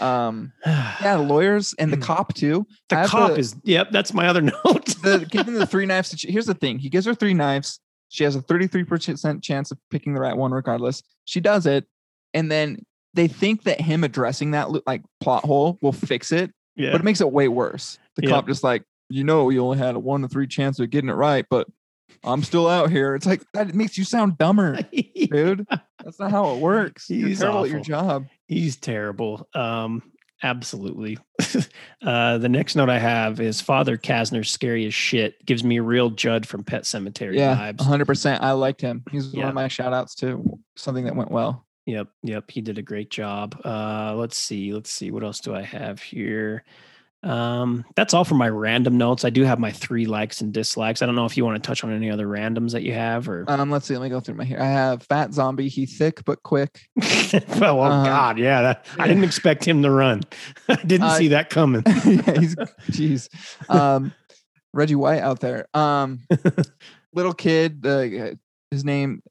um 0.00 0.52
yeah 0.66 1.16
the 1.16 1.22
lawyers 1.22 1.74
and 1.78 1.92
the 1.92 1.96
cop 1.96 2.34
too 2.34 2.66
the 2.88 3.04
cop 3.06 3.32
to- 3.32 3.38
is 3.38 3.54
yep, 3.64 3.90
that's 3.90 4.12
my 4.12 4.26
other 4.26 4.40
note. 4.64 4.86
the 5.02 5.26
giving 5.30 5.54
the 5.54 5.66
three 5.66 5.86
knives. 5.86 6.14
Ch- 6.14 6.26
here's 6.28 6.46
the 6.46 6.54
thing: 6.54 6.78
he 6.78 6.88
gives 6.88 7.06
her 7.06 7.14
three 7.14 7.34
knives. 7.34 7.80
She 8.08 8.24
has 8.24 8.34
a 8.34 8.42
33 8.42 8.84
percent 8.84 9.42
chance 9.42 9.70
of 9.70 9.78
picking 9.90 10.14
the 10.14 10.20
right 10.20 10.36
one, 10.36 10.50
regardless. 10.50 11.02
She 11.26 11.40
does 11.40 11.66
it, 11.66 11.86
and 12.34 12.50
then 12.50 12.84
they 13.14 13.28
think 13.28 13.64
that 13.64 13.80
him 13.80 14.04
addressing 14.04 14.52
that 14.52 14.86
like 14.86 15.02
plot 15.20 15.44
hole 15.44 15.78
will 15.82 15.92
fix 15.92 16.32
it, 16.32 16.52
yeah. 16.76 16.92
but 16.92 17.00
it 17.00 17.04
makes 17.04 17.20
it 17.20 17.30
way 17.32 17.48
worse. 17.48 17.98
The 18.16 18.22
Yep. 18.22 18.30
cop 18.30 18.46
just 18.46 18.62
like, 18.64 18.84
you 19.08 19.24
know, 19.24 19.50
you 19.50 19.64
only 19.64 19.78
had 19.78 19.96
a 19.96 19.98
one 19.98 20.22
to 20.22 20.28
three 20.28 20.46
chance 20.46 20.78
of 20.78 20.90
getting 20.90 21.10
it 21.10 21.14
right, 21.14 21.44
but 21.50 21.66
I'm 22.24 22.42
still 22.42 22.68
out 22.68 22.90
here. 22.90 23.14
It's 23.14 23.26
like 23.26 23.42
that 23.54 23.74
makes 23.74 23.96
you 23.96 24.04
sound 24.04 24.36
dumber, 24.38 24.78
dude. 25.30 25.66
That's 26.04 26.18
not 26.20 26.30
how 26.30 26.54
it 26.54 26.60
works. 26.60 27.08
You're 27.08 27.28
He's 27.28 27.40
terrible 27.40 27.64
at 27.64 27.70
your 27.70 27.80
job. 27.80 28.26
He's 28.46 28.76
terrible. 28.76 29.48
Um, 29.54 30.02
absolutely. 30.42 31.18
uh, 32.02 32.38
the 32.38 32.48
next 32.48 32.76
note 32.76 32.88
I 32.90 32.98
have 32.98 33.40
is 33.40 33.60
Father 33.60 33.96
Kastner's 33.96 34.50
scary 34.50 34.86
as 34.86 34.94
shit. 34.94 35.44
Gives 35.46 35.64
me 35.64 35.78
a 35.78 35.82
real 35.82 36.10
Judd 36.10 36.46
from 36.46 36.64
Pet 36.64 36.82
Sematary 36.82 37.36
Yeah, 37.36 37.56
vibes. 37.56 37.78
100. 37.78 38.04
percent 38.06 38.42
I 38.42 38.52
liked 38.52 38.80
him. 38.80 39.02
He's 39.10 39.32
one 39.32 39.48
of 39.48 39.54
my 39.54 39.68
shout 39.68 39.92
outs 39.92 40.14
too. 40.14 40.58
Something 40.76 41.04
that 41.04 41.16
went 41.16 41.30
well. 41.30 41.66
Yep, 41.86 42.08
yep. 42.22 42.50
He 42.50 42.60
did 42.60 42.78
a 42.78 42.82
great 42.82 43.10
job. 43.10 43.60
Uh, 43.64 44.14
let's 44.16 44.36
see, 44.36 44.72
let's 44.72 44.90
see. 44.90 45.10
What 45.10 45.24
else 45.24 45.40
do 45.40 45.54
I 45.54 45.62
have 45.62 46.00
here? 46.00 46.64
Um, 47.22 47.84
that's 47.96 48.14
all 48.14 48.24
for 48.24 48.34
my 48.34 48.48
random 48.48 48.96
notes. 48.96 49.26
I 49.26 49.30
do 49.30 49.42
have 49.44 49.58
my 49.58 49.70
three 49.72 50.06
likes 50.06 50.40
and 50.40 50.54
dislikes. 50.54 51.02
I 51.02 51.06
don't 51.06 51.14
know 51.16 51.26
if 51.26 51.36
you 51.36 51.44
want 51.44 51.62
to 51.62 51.66
touch 51.66 51.84
on 51.84 51.92
any 51.92 52.10
other 52.10 52.26
randoms 52.26 52.72
that 52.72 52.82
you 52.82 52.94
have 52.94 53.28
or 53.28 53.44
Um, 53.46 53.70
let's 53.70 53.86
see. 53.86 53.94
Let 53.94 54.04
me 54.04 54.08
go 54.08 54.20
through 54.20 54.36
my 54.36 54.44
here. 54.44 54.58
I 54.58 54.64
have 54.66 55.02
fat 55.02 55.34
zombie. 55.34 55.68
He 55.68 55.84
thick 55.84 56.24
but 56.24 56.42
quick. 56.42 56.80
well, 56.96 57.02
oh 57.80 57.82
uh, 57.82 58.04
God, 58.04 58.38
yeah. 58.38 58.62
That, 58.62 58.86
I 58.98 59.06
didn't 59.06 59.24
expect 59.24 59.66
him 59.66 59.82
to 59.82 59.90
run. 59.90 60.22
I 60.68 60.76
didn't 60.76 61.02
Uh, 61.08 61.14
see 61.18 61.28
that 61.28 61.50
coming. 61.50 61.82
yeah, 61.86 62.38
he's 62.40 62.56
jeez. 62.90 63.28
Um, 63.68 64.14
Reggie 64.72 64.94
White 64.94 65.20
out 65.20 65.40
there. 65.40 65.66
Um, 65.74 66.20
little 67.12 67.34
kid. 67.34 67.84
Uh, 67.84 68.34
his 68.70 68.82
name 68.84 69.22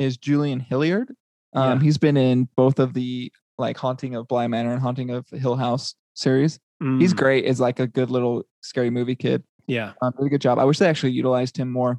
is 0.00 0.16
Julian 0.16 0.58
Hilliard. 0.58 1.12
Um, 1.56 1.78
Yeah. 1.78 1.84
he's 1.84 1.98
been 1.98 2.16
in 2.16 2.48
both 2.56 2.78
of 2.78 2.94
the 2.94 3.32
like 3.58 3.76
Haunting 3.78 4.14
of 4.14 4.28
Bly 4.28 4.46
Manor 4.46 4.72
and 4.72 4.82
Haunting 4.82 5.10
of 5.10 5.26
Hill 5.30 5.56
House 5.56 5.94
series. 6.14 6.60
He's 6.98 7.14
Mm, 7.14 7.16
great. 7.16 7.44
Is 7.46 7.58
like 7.58 7.80
a 7.80 7.86
good 7.86 8.10
little 8.10 8.44
scary 8.60 8.90
movie 8.90 9.16
kid. 9.16 9.42
Yeah. 9.66 9.94
Um, 10.02 10.12
really 10.18 10.28
good 10.28 10.42
job. 10.42 10.58
I 10.58 10.64
wish 10.64 10.78
they 10.78 10.86
actually 10.88 11.12
utilized 11.12 11.56
him 11.56 11.72
more. 11.72 11.98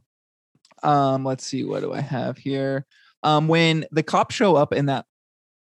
Um, 0.84 1.26
let's 1.26 1.44
see, 1.44 1.64
what 1.64 1.82
do 1.82 1.92
I 1.94 2.02
have 2.02 2.38
here? 2.38 2.86
Um, 3.24 3.48
when 3.48 3.86
the 3.92 4.04
cops 4.04 4.36
show 4.36 4.56
up 4.56 4.72
and 4.72 4.88
that 4.88 5.06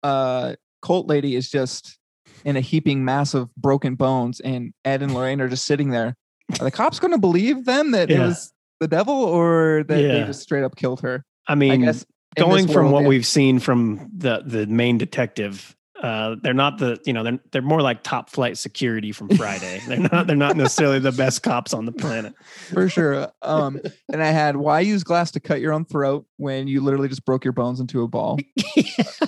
uh 0.03 0.55
cult 0.81 1.07
lady 1.07 1.35
is 1.35 1.49
just 1.51 1.99
in 2.45 2.55
a 2.55 2.61
heaping 2.61 3.03
mass 3.05 3.33
of 3.35 3.53
broken 3.55 3.95
bones, 3.95 4.39
and 4.39 4.73
Ed 4.85 5.03
and 5.03 5.13
Lorraine 5.13 5.41
are 5.41 5.49
just 5.49 5.65
sitting 5.65 5.89
there. 5.91 6.15
Are 6.59 6.63
the 6.63 6.71
cops 6.71 6.97
going 6.99 7.11
to 7.11 7.19
believe 7.19 7.65
them 7.65 7.91
that 7.91 8.09
it 8.09 8.19
was 8.19 8.51
the 8.79 8.87
devil, 8.87 9.13
or 9.13 9.83
that 9.87 9.95
they 9.95 10.23
just 10.23 10.41
straight 10.41 10.63
up 10.63 10.75
killed 10.75 11.01
her? 11.01 11.23
I 11.47 11.55
mean, 11.55 11.71
I 11.71 11.75
guess 11.75 12.05
going 12.38 12.67
from 12.67 12.91
what 12.91 13.03
we've 13.03 13.25
seen 13.25 13.59
from 13.59 14.09
the 14.15 14.43
the 14.45 14.65
main 14.67 14.97
detective 14.97 15.75
uh 16.01 16.36
they're 16.41 16.53
not 16.53 16.77
the 16.77 16.99
you 17.05 17.13
know 17.13 17.23
they're 17.23 17.39
they're 17.51 17.61
more 17.61 17.82
like 17.82 18.01
top 18.03 18.29
flight 18.29 18.57
security 18.57 19.11
from 19.11 19.29
friday 19.38 19.82
they're 19.88 19.99
not 19.99 20.25
they're 20.25 20.36
not 20.36 20.55
necessarily 20.55 20.97
the 20.97 21.11
best 21.11 21.43
cops 21.43 21.73
on 21.73 21.86
the 21.86 21.91
planet 21.91 22.34
for 22.71 22.89
sure. 22.89 23.32
Um, 23.41 23.79
and 24.11 24.23
I 24.23 24.27
had 24.27 24.55
why 24.55 24.79
use 24.82 25.03
glass 25.03 25.32
to 25.32 25.39
cut 25.39 25.61
your 25.61 25.73
own 25.73 25.86
throat 25.86 26.25
when 26.38 26.67
you 26.67 26.82
literally 26.82 27.07
just 27.07 27.25
broke 27.25 27.43
your 27.43 27.53
bones 27.53 27.79
into 27.79 28.01
a 28.03 28.07
ball. 28.07 28.39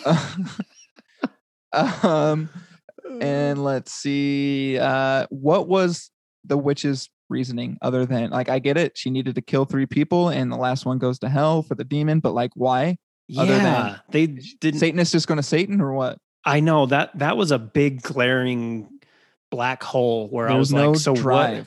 um, 2.04 2.49
and 3.20 3.64
let's 3.64 3.93
see, 3.93 4.78
uh, 4.78 5.28
what 5.30 5.68
was 5.68 6.12
the 6.45 6.58
witch's 6.58 7.10
reasoning 7.30 7.78
other 7.82 8.05
than 8.05 8.30
like 8.30 8.49
I 8.49 8.59
get 8.59 8.78
it, 8.78 8.97
she 8.97 9.09
needed 9.09 9.36
to 9.36 9.41
kill 9.41 9.65
three 9.65 9.86
people, 9.86 10.30
and 10.30 10.51
the 10.51 10.57
last 10.57 10.86
one 10.86 10.97
goes 10.97 11.19
to 11.19 11.30
hell 11.30 11.61
for 11.63 11.76
the 11.76 11.84
demon, 11.84 12.19
but 12.19 12.34
like 12.34 12.51
why? 12.55 12.97
Other 13.38 13.57
than- 13.57 13.63
yeah 13.63 13.97
they 14.09 14.28
didn't 14.28 14.80
Satanist 14.80 15.11
just 15.11 15.28
going 15.28 15.38
to 15.38 15.43
Satan 15.43 15.82
or 15.82 15.93
what? 15.93 16.17
i 16.45 16.59
know 16.59 16.86
that 16.86 17.17
that 17.17 17.38
was 17.38 17.51
a 17.51 17.59
big 17.59 18.01
glaring 18.01 18.88
black 19.51 19.84
hole 19.84 20.28
where 20.30 20.49
i 20.49 20.55
was 20.55 20.74
no 20.74 20.91
like 20.91 20.99
so 20.99 21.13
what 21.13 21.65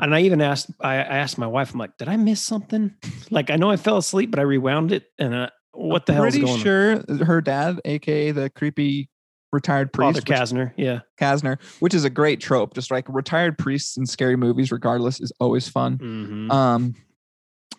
and 0.00 0.14
i 0.14 0.20
even 0.20 0.40
asked 0.40 0.70
I, 0.80 0.94
I 0.94 1.18
asked 1.18 1.36
my 1.38 1.46
wife 1.46 1.72
i'm 1.72 1.78
like 1.78 1.96
did 1.98 2.08
i 2.08 2.16
miss 2.16 2.40
something 2.40 2.94
like 3.30 3.50
i 3.50 3.56
know 3.56 3.70
i 3.70 3.76
fell 3.76 3.98
asleep 3.98 4.30
but 4.30 4.38
i 4.38 4.42
rewound 4.42 4.92
it 4.92 5.04
and 5.18 5.34
uh, 5.34 5.50
what 5.72 6.06
the 6.06 6.14
hell 6.14 6.24
is 6.24 6.34
Pretty 6.34 6.46
going 6.46 6.54
on 6.54 6.60
sure 6.60 7.24
her 7.24 7.40
dad, 7.40 7.80
aka 7.84 8.30
the 8.30 8.48
creepy 8.50 9.08
retired 9.54 9.92
priest, 9.92 10.26
Father 10.28 10.72
which- 10.76 10.84
Yeah. 10.84 11.00
Kastner, 11.18 11.58
which 11.80 11.94
is 11.94 12.04
a 12.04 12.10
great 12.10 12.40
trope. 12.40 12.74
Just 12.74 12.90
like 12.90 13.06
retired 13.08 13.56
priests 13.56 13.96
in 13.96 14.04
scary 14.04 14.36
movies, 14.36 14.70
regardless, 14.70 15.20
is 15.20 15.32
always 15.40 15.68
fun. 15.68 15.96
hmm 15.96 16.50
Um, 16.50 16.94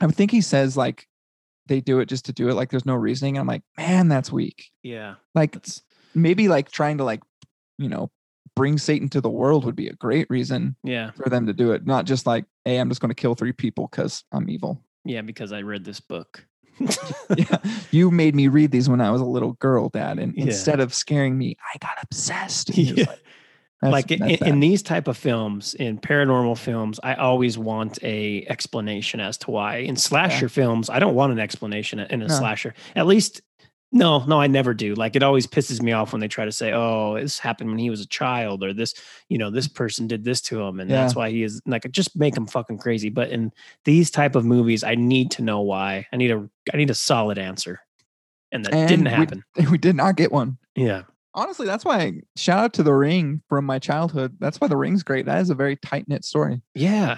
I 0.01 0.07
think 0.07 0.31
he 0.31 0.41
says 0.41 0.75
like 0.75 1.07
they 1.67 1.81
do 1.81 1.99
it 1.99 2.07
just 2.07 2.25
to 2.25 2.33
do 2.33 2.49
it, 2.49 2.53
like 2.53 2.69
there's 2.69 2.85
no 2.85 2.95
reasoning. 2.95 3.37
I'm 3.37 3.47
like, 3.47 3.63
man, 3.77 4.07
that's 4.07 4.31
weak. 4.31 4.71
yeah. 4.83 5.15
Like 5.35 5.53
That's 5.53 5.81
maybe 6.13 6.47
like 6.47 6.71
trying 6.71 6.97
to 6.99 7.03
like, 7.03 7.21
you 7.77 7.89
know, 7.89 8.11
bring 8.55 8.77
Satan 8.77 9.09
to 9.09 9.19
the 9.21 9.29
world 9.29 9.65
would 9.65 9.75
be 9.75 9.87
a 9.89 9.93
great 9.93 10.27
reason 10.29 10.75
yeah. 10.83 11.11
for 11.11 11.29
them 11.29 11.45
to 11.47 11.53
do 11.53 11.71
it, 11.73 11.85
not 11.85 12.05
just 12.05 12.25
like, 12.25 12.45
hey, 12.65 12.77
I'm 12.77 12.87
just 12.89 13.01
going 13.01 13.09
to 13.09 13.15
kill 13.15 13.35
three 13.35 13.51
people 13.51 13.87
because 13.91 14.23
I'm 14.31 14.49
evil. 14.49 14.81
Yeah. 15.03 15.21
Because 15.21 15.51
I 15.51 15.61
read 15.61 15.83
this 15.83 15.99
book. 15.99 16.45
yeah, 17.37 17.57
you 17.91 18.11
made 18.11 18.35
me 18.35 18.47
read 18.47 18.71
these 18.71 18.89
when 18.89 19.01
I 19.01 19.11
was 19.11 19.21
a 19.21 19.25
little 19.25 19.53
girl, 19.53 19.89
Dad, 19.89 20.19
and 20.19 20.35
Yeah. 20.35 20.45
instead 20.45 20.79
of 20.79 20.93
scaring 20.93 21.37
me, 21.37 21.57
I 21.73 21.77
got 21.79 21.97
obsessed. 22.03 22.69
And 22.69 22.77
he 22.77 22.91
was 22.93 22.99
Yeah. 22.99 23.05
like, 23.09 23.19
"That's- 23.81 23.93
like 23.93 24.11
in, 24.11 24.19
that's 24.19 24.41
in 24.41 24.49
bad." 24.55 24.61
these 24.63 24.83
type 24.83 25.07
of 25.07 25.17
films 25.17 25.73
in 25.75 25.97
paranormal 25.99 26.57
films 26.57 26.99
i 27.03 27.13
always 27.15 27.57
want 27.57 27.99
a 28.03 28.45
explanation 28.47 29.19
as 29.19 29.37
to 29.39 29.51
why 29.51 29.77
in 29.77 29.95
slasher 29.95 30.49
films 30.49 30.89
i 30.89 30.97
don't 30.97 31.13
want 31.13 31.31
an 31.33 31.39
explanation 31.39 31.99
in 31.99 32.21
a 32.21 32.27
No. 32.27 32.33
slasher 32.33 32.73
at 32.95 33.05
least 33.05 33.41
no 33.91 34.25
no 34.25 34.41
i 34.41 34.47
never 34.47 34.73
do 34.73 34.93
like 34.95 35.15
it 35.15 35.23
always 35.23 35.47
pisses 35.47 35.81
me 35.81 35.91
off 35.91 36.11
when 36.11 36.19
they 36.19 36.27
try 36.27 36.43
to 36.45 36.51
say 36.51 36.73
oh 36.73 37.15
this 37.19 37.39
happened 37.39 37.69
when 37.69 37.79
he 37.79 37.89
was 37.89 38.01
a 38.01 38.07
child 38.07 38.63
or 38.63 38.73
this 38.73 38.93
you 39.29 39.37
know 39.37 39.49
this 39.51 39.67
person 39.67 40.07
did 40.07 40.23
this 40.23 40.41
to 40.41 40.61
him 40.61 40.79
and 40.79 40.89
that's 40.89 41.15
why 41.15 41.29
he 41.29 41.43
is 41.43 41.61
like 41.65 41.89
just 41.91 42.15
make 42.15 42.35
him 42.35 42.47
fucking 42.47 42.77
crazy 42.77 43.09
but 43.09 43.29
in 43.29 43.51
these 43.85 44.09
type 44.09 44.35
of 44.35 44.43
movies 44.43 44.83
i 44.83 44.95
need 44.95 45.31
to 45.31 45.41
know 45.41 45.61
why 45.61 46.05
i 46.11 46.17
need 46.17 46.31
a 46.31 46.49
i 46.73 46.77
need 46.77 46.89
a 46.89 46.95
solid 46.95 47.37
answer 47.37 47.79
and 48.51 48.65
that 48.65 48.73
And 48.73 48.89
didn't 48.89 49.05
we- 49.05 49.11
happen 49.11 49.43
we 49.71 49.77
did 49.77 49.95
not 49.95 50.15
get 50.15 50.31
one. 50.31 50.57
yeah 50.75 51.03
Honestly, 51.37 51.65
that's 51.65 51.83
why 51.83 52.21
shout 52.37 52.59
out 52.59 52.73
to 52.75 52.81
the 52.81 52.93
ring 52.93 53.41
from 53.49 53.65
my 53.65 53.77
childhood. 53.77 54.37
That's 54.39 54.61
why 54.61 54.69
the 54.69 54.77
ring's 54.77 55.03
great. 55.03 55.25
That 55.25 55.41
is 55.41 55.49
a 55.49 55.53
very 55.53 55.75
tight 55.75 56.07
knit 56.07 56.23
story. 56.23 56.61
Yeah. 56.73 57.17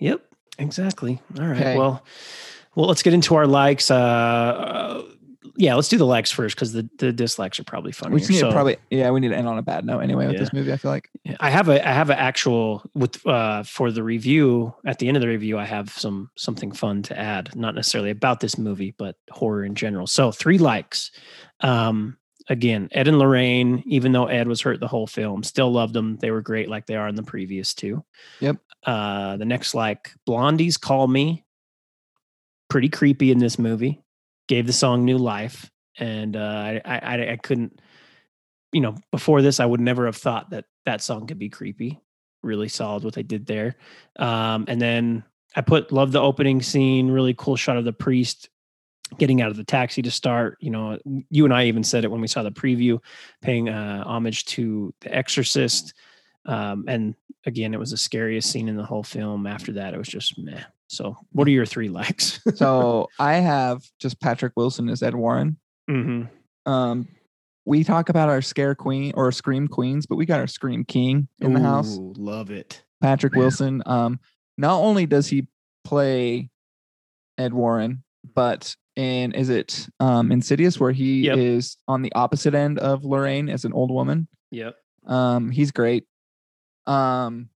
Yep. 0.00 0.22
Exactly. 0.58 1.20
All 1.38 1.46
right. 1.46 1.56
Okay. 1.56 1.76
Well, 1.78 2.02
well, 2.74 2.88
let's 2.88 3.04
get 3.04 3.14
into 3.14 3.36
our 3.36 3.46
likes. 3.46 3.92
Uh, 3.92 3.94
uh 3.94 5.02
yeah, 5.60 5.74
let's 5.74 5.88
do 5.88 5.98
the 5.98 6.06
likes 6.06 6.30
first 6.30 6.54
because 6.54 6.72
the, 6.72 6.88
the 6.98 7.12
dislikes 7.12 7.58
are 7.58 7.64
probably 7.64 7.90
funnier. 7.90 8.14
We 8.14 8.20
need 8.20 8.38
So, 8.38 8.46
to 8.46 8.52
probably 8.52 8.76
yeah, 8.90 9.10
we 9.10 9.18
need 9.18 9.30
to 9.30 9.36
end 9.36 9.48
on 9.48 9.58
a 9.58 9.62
bad 9.62 9.84
note 9.84 9.98
anyway 9.98 10.28
with 10.28 10.38
this 10.38 10.52
movie. 10.52 10.72
I 10.72 10.76
feel 10.76 10.92
like 10.92 11.10
I 11.40 11.50
have 11.50 11.68
a 11.68 11.86
I 11.86 11.92
have 11.92 12.10
an 12.10 12.16
actual 12.18 12.88
with 12.94 13.26
uh 13.26 13.64
for 13.64 13.90
the 13.90 14.04
review 14.04 14.72
at 14.86 15.00
the 15.00 15.08
end 15.08 15.16
of 15.16 15.20
the 15.20 15.26
review 15.26 15.58
I 15.58 15.64
have 15.64 15.90
some 15.90 16.30
something 16.36 16.70
fun 16.70 17.02
to 17.02 17.18
add, 17.18 17.56
not 17.56 17.74
necessarily 17.74 18.10
about 18.10 18.38
this 18.38 18.56
movie, 18.56 18.94
but 18.98 19.16
horror 19.32 19.64
in 19.64 19.74
general. 19.74 20.06
So 20.06 20.30
three 20.30 20.58
likes. 20.58 21.10
Um 21.60 22.16
again, 22.48 22.88
Ed 22.92 23.08
and 23.08 23.18
Lorraine, 23.18 23.82
even 23.84 24.12
though 24.12 24.26
Ed 24.26 24.46
was 24.46 24.60
hurt 24.60 24.78
the 24.78 24.86
whole 24.86 25.08
film, 25.08 25.42
still 25.42 25.72
loved 25.72 25.92
them. 25.92 26.18
They 26.18 26.30
were 26.30 26.40
great 26.40 26.68
like 26.68 26.86
they 26.86 26.94
are 26.96 27.08
in 27.08 27.16
the 27.16 27.24
previous 27.24 27.74
two. 27.74 28.04
Yep. 28.38 28.58
Uh 28.84 29.36
the 29.38 29.44
next 29.44 29.74
like 29.74 30.12
Blondie's 30.24 30.76
Call 30.76 31.08
Me. 31.08 31.44
Pretty 32.70 32.88
creepy 32.90 33.32
in 33.32 33.38
this 33.38 33.58
movie. 33.58 34.04
Gave 34.48 34.66
the 34.66 34.72
song 34.72 35.04
new 35.04 35.18
life. 35.18 35.70
And 35.98 36.36
uh 36.36 36.80
I 36.84 37.00
I, 37.02 37.32
I- 37.32 37.36
couldn't 37.36 37.80
you 38.72 38.82
know, 38.82 38.96
before 39.10 39.40
this, 39.40 39.60
I 39.60 39.66
would 39.66 39.80
never 39.80 40.04
have 40.04 40.16
thought 40.16 40.50
that 40.50 40.66
that 40.84 41.00
song 41.00 41.26
could 41.26 41.38
be 41.38 41.48
creepy. 41.48 41.98
Really 42.42 42.68
solid 42.68 43.02
what 43.02 43.14
they 43.14 43.22
did 43.22 43.46
there. 43.46 43.76
Um, 44.18 44.66
and 44.68 44.80
then 44.80 45.24
I 45.56 45.62
put 45.62 45.90
love 45.90 46.12
the 46.12 46.20
opening 46.20 46.60
scene, 46.60 47.10
really 47.10 47.34
cool 47.34 47.56
shot 47.56 47.78
of 47.78 47.86
the 47.86 47.94
priest 47.94 48.50
getting 49.16 49.40
out 49.40 49.50
of 49.50 49.56
the 49.56 49.64
taxi 49.64 50.02
to 50.02 50.10
start. 50.10 50.58
You 50.60 50.70
know, 50.70 50.98
you 51.30 51.46
and 51.46 51.54
I 51.54 51.64
even 51.64 51.82
said 51.82 52.04
it 52.04 52.10
when 52.10 52.20
we 52.20 52.26
saw 52.26 52.42
the 52.42 52.50
preview, 52.52 52.98
paying 53.40 53.70
uh, 53.70 54.04
homage 54.04 54.44
to 54.46 54.92
The 55.00 55.14
Exorcist. 55.14 55.94
Um, 56.44 56.84
and 56.88 57.14
again, 57.46 57.72
it 57.72 57.80
was 57.80 57.90
the 57.90 57.96
scariest 57.96 58.50
scene 58.50 58.68
in 58.68 58.76
the 58.76 58.84
whole 58.84 59.02
film. 59.02 59.46
After 59.46 59.72
that, 59.72 59.94
it 59.94 59.98
was 59.98 60.08
just 60.08 60.38
meh. 60.38 60.62
So, 60.88 61.16
what 61.32 61.46
are 61.46 61.50
your 61.52 61.66
three 61.66 61.88
likes? 61.88 62.40
so. 62.54 63.08
I 63.18 63.34
have 63.34 63.82
just 64.00 64.20
Patrick 64.20 64.52
Wilson 64.56 64.88
as 64.88 65.02
Ed 65.02 65.14
Warren. 65.14 65.58
hmm 65.88 66.22
Um, 66.66 67.08
we 67.66 67.84
talk 67.84 68.08
about 68.08 68.30
our 68.30 68.40
scare 68.40 68.74
queen 68.74 69.12
or 69.14 69.30
scream 69.30 69.68
queens, 69.68 70.06
but 70.06 70.16
we 70.16 70.24
got 70.24 70.40
our 70.40 70.46
scream 70.46 70.84
king 70.84 71.28
in 71.40 71.52
the 71.52 71.60
house. 71.60 71.98
Love 72.00 72.50
it. 72.50 72.82
Patrick 73.02 73.34
Wilson. 73.34 73.82
Um, 73.84 74.20
not 74.56 74.78
only 74.80 75.04
does 75.06 75.26
he 75.28 75.46
play 75.84 76.48
Ed 77.36 77.52
Warren, 77.52 78.02
but 78.34 78.74
in 78.96 79.32
is 79.32 79.48
it 79.50 79.86
um 80.00 80.32
Insidious 80.32 80.80
where 80.80 80.90
he 80.92 81.26
Yep. 81.26 81.36
is 81.38 81.76
on 81.86 82.02
the 82.02 82.12
opposite 82.14 82.54
end 82.54 82.78
of 82.78 83.04
Lorraine 83.04 83.48
as 83.50 83.64
an 83.66 83.72
old 83.74 83.90
woman. 83.90 84.26
Yep. 84.50 84.74
Um, 85.06 85.50
he's 85.50 85.70
great. 85.70 86.04
Um, 86.86 87.50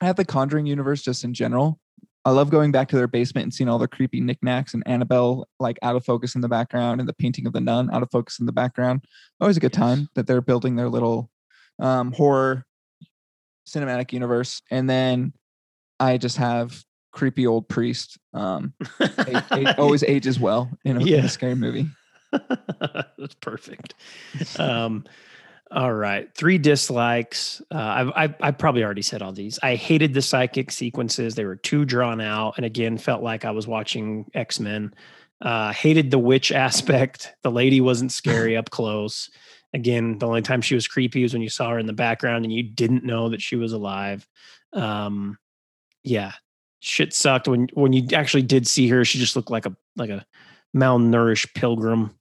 I 0.00 0.06
have 0.06 0.16
the 0.16 0.24
Conjuring 0.24 0.66
universe 0.66 1.00
just 1.02 1.22
in 1.24 1.32
general. 1.32 1.78
I 2.26 2.30
love 2.30 2.48
going 2.50 2.72
back 2.72 2.88
to 2.88 2.96
their 2.96 3.06
basement 3.06 3.44
and 3.44 3.54
seeing 3.54 3.68
all 3.68 3.78
the 3.78 3.86
creepy 3.88 4.20
knickknacks 4.20 4.72
and 4.74 4.82
Annabelle 4.86 5.46
like 5.60 5.78
out 5.82 5.94
of 5.94 6.04
focus 6.04 6.34
in 6.34 6.40
the 6.40 6.48
background 6.48 7.00
and 7.00 7.08
the 7.08 7.12
painting 7.12 7.46
of 7.46 7.52
the 7.52 7.60
nun 7.60 7.90
out 7.92 8.02
of 8.02 8.10
focus 8.10 8.38
in 8.40 8.46
the 8.46 8.52
background. 8.52 9.04
Always 9.40 9.56
a 9.56 9.60
good 9.60 9.74
Yes. 9.74 9.80
time 9.80 10.08
that 10.14 10.26
they're 10.26 10.40
building 10.40 10.76
their 10.76 10.88
little 10.88 11.30
um, 11.78 12.12
horror 12.12 12.64
cinematic 13.68 14.12
universe. 14.12 14.62
And 14.70 14.88
then 14.88 15.32
I 16.00 16.16
just 16.18 16.36
have 16.38 16.82
creepy 17.12 17.46
old 17.46 17.68
priest. 17.68 18.18
Um, 18.32 18.72
a- 19.00 19.42
a- 19.52 19.74
always 19.78 20.02
ages 20.02 20.40
well 20.40 20.70
in 20.84 20.96
a, 20.96 21.00
in 21.04 21.24
a 21.24 21.28
scary 21.28 21.54
movie. 21.54 21.88
That's 22.32 23.34
perfect. 23.40 23.94
Um, 24.58 25.04
all 25.74 25.92
right, 25.92 26.32
three 26.34 26.56
dislikes. 26.58 27.60
Uh, 27.68 27.78
I've, 27.78 28.12
I've 28.14 28.34
I 28.40 28.50
probably 28.52 28.84
already 28.84 29.02
said 29.02 29.22
all 29.22 29.32
these. 29.32 29.58
I 29.60 29.74
hated 29.74 30.14
the 30.14 30.22
psychic 30.22 30.70
sequences; 30.70 31.34
they 31.34 31.44
were 31.44 31.56
too 31.56 31.84
drawn 31.84 32.20
out, 32.20 32.54
and 32.56 32.64
again, 32.64 32.96
felt 32.96 33.24
like 33.24 33.44
I 33.44 33.50
was 33.50 33.66
watching 33.66 34.30
X 34.34 34.60
Men. 34.60 34.94
Uh, 35.40 35.72
hated 35.72 36.10
the 36.10 36.18
witch 36.18 36.52
aspect. 36.52 37.34
The 37.42 37.50
lady 37.50 37.80
wasn't 37.80 38.12
scary 38.12 38.56
up 38.56 38.70
close. 38.70 39.28
Again, 39.74 40.18
the 40.18 40.26
only 40.26 40.40
time 40.40 40.62
she 40.62 40.74
was 40.74 40.88
creepy 40.88 41.22
was 41.22 41.34
when 41.34 41.42
you 41.42 41.50
saw 41.50 41.70
her 41.70 41.78
in 41.78 41.84
the 41.86 41.92
background 41.92 42.44
and 42.44 42.52
you 42.52 42.62
didn't 42.62 43.04
know 43.04 43.28
that 43.28 43.42
she 43.42 43.56
was 43.56 43.72
alive. 43.74 44.26
Um, 44.72 45.36
yeah, 46.04 46.32
shit 46.80 47.12
sucked 47.12 47.48
when 47.48 47.68
when 47.74 47.92
you 47.92 48.06
actually 48.14 48.44
did 48.44 48.66
see 48.66 48.88
her. 48.88 49.04
She 49.04 49.18
just 49.18 49.34
looked 49.34 49.50
like 49.50 49.66
a 49.66 49.76
like 49.96 50.10
a 50.10 50.24
malnourished 50.74 51.52
pilgrim, 51.54 52.14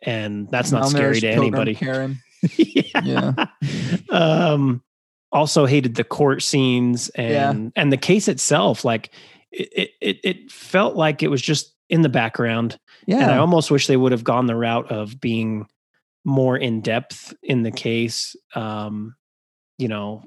and 0.00 0.48
that's 0.48 0.70
not 0.70 0.88
scary 0.88 1.20
to 1.20 1.32
pilgrim 1.32 1.54
anybody. 1.54 1.74
Karen. 1.74 2.20
yeah. 3.04 3.46
um 4.10 4.82
also 5.32 5.66
hated 5.66 5.94
the 5.94 6.04
court 6.04 6.42
scenes 6.42 7.10
Yeah. 7.16 7.50
and 7.50 7.72
and 7.76 7.92
the 7.92 7.96
case 7.96 8.28
itself 8.28 8.84
like 8.84 9.10
it, 9.52 9.90
it 10.00 10.18
it 10.24 10.50
felt 10.52 10.96
like 10.96 11.22
it 11.22 11.28
was 11.28 11.42
just 11.42 11.74
in 11.88 12.02
the 12.02 12.08
background 12.08 12.78
and 13.22 13.30
i 13.32 13.36
almost 13.38 13.70
wish 13.70 13.86
they 13.86 13.96
would 13.96 14.12
have 14.12 14.24
gone 14.24 14.46
the 14.46 14.54
route 14.56 14.90
of 14.92 15.20
being 15.20 15.66
more 16.24 16.56
in 16.56 16.80
depth 16.80 17.34
in 17.42 17.62
the 17.62 17.70
case 17.70 18.36
um 18.54 19.14
you 19.78 19.88
know 19.88 20.22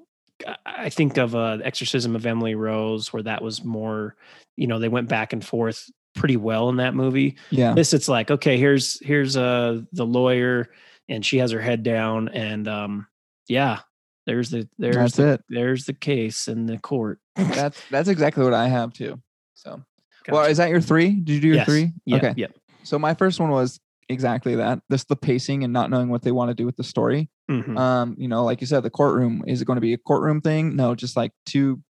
I- 0.47 0.55
i 0.65 0.89
think 0.89 1.17
of 1.17 1.35
uh 1.35 1.59
exorcism 1.63 2.15
of 2.15 2.25
emily 2.25 2.55
rose 2.55 3.11
where 3.13 3.23
that 3.23 3.41
was 3.41 3.63
more 3.63 4.15
you 4.57 4.67
know 4.67 4.79
they 4.79 4.89
went 4.89 5.07
back 5.09 5.31
and 5.33 5.43
forth 5.45 5.89
pretty 6.15 6.38
well 6.38 6.69
in 6.69 6.77
that 6.77 6.93
movie 6.95 7.38
Yeah. 7.49 7.73
this 7.73 7.93
it's 7.93 8.07
like 8.09 8.29
okay 8.31 8.57
here's 8.57 8.99
here's 9.05 9.35
uh 9.38 9.81
the 9.93 10.05
lawyer 10.05 10.69
and 11.09 11.25
she 11.25 11.38
has 11.38 11.51
her 11.51 11.59
head 11.61 11.84
down 11.84 12.30
and 12.30 12.67
um 12.67 13.07
yeah 13.47 13.80
there's 14.25 14.49
the 14.49 14.67
there's 14.77 14.95
That's 14.95 15.15
the, 15.17 15.27
it. 15.34 15.41
there's 15.49 15.85
the 15.85 15.93
case 15.93 16.47
in 16.47 16.65
the 16.65 16.77
court 16.77 17.19
That's 17.35 17.81
that's 17.89 18.07
exactly 18.09 18.43
what 18.43 18.53
I 18.53 18.67
have 18.67 18.93
too. 18.93 19.21
So, 19.55 19.84
well, 20.30 20.45
is 20.45 20.57
that 20.57 20.69
your 20.69 20.81
three? 20.81 21.09
Did 21.11 21.34
you 21.34 21.39
do 21.41 21.47
your 21.47 21.55
Yes. 21.57 21.65
three? 21.67 21.91
yeah 22.05 22.17
okay. 22.17 22.34
yeah 22.38 22.47
So 22.84 22.97
my 22.99 23.13
first 23.13 23.39
one 23.39 23.49
was 23.49 23.80
exactly 24.09 24.55
that. 24.55 24.80
This 24.89 25.03
the 25.05 25.15
pacing 25.15 25.63
and 25.63 25.73
not 25.73 25.89
knowing 25.89 26.09
what 26.09 26.21
they 26.21 26.31
want 26.31 26.49
to 26.49 26.53
do 26.55 26.65
with 26.65 26.75
the 26.77 26.84
story. 26.84 27.30
Mhm. 27.51 27.77
Um, 27.77 28.15
you 28.17 28.27
know, 28.30 28.43
like 28.45 28.61
you 28.61 28.67
said, 28.67 28.84
the 28.84 28.89
courtroom 28.89 29.43
is 29.47 29.61
it 29.61 29.65
going 29.65 29.77
to 29.77 29.81
be 29.81 29.93
a 29.93 29.97
courtroom 29.97 30.39
thing? 30.41 30.75
No, 30.75 30.95
just 30.95 31.17
like 31.17 31.31
two 31.45 31.81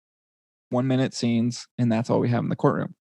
one 0.70 0.86
minute 0.86 1.12
scenes, 1.12 1.66
and 1.78 1.92
that's 1.92 2.08
all 2.08 2.18
we 2.20 2.30
have 2.30 2.42
in 2.42 2.48
the 2.48 2.56
courtroom. 2.56 2.94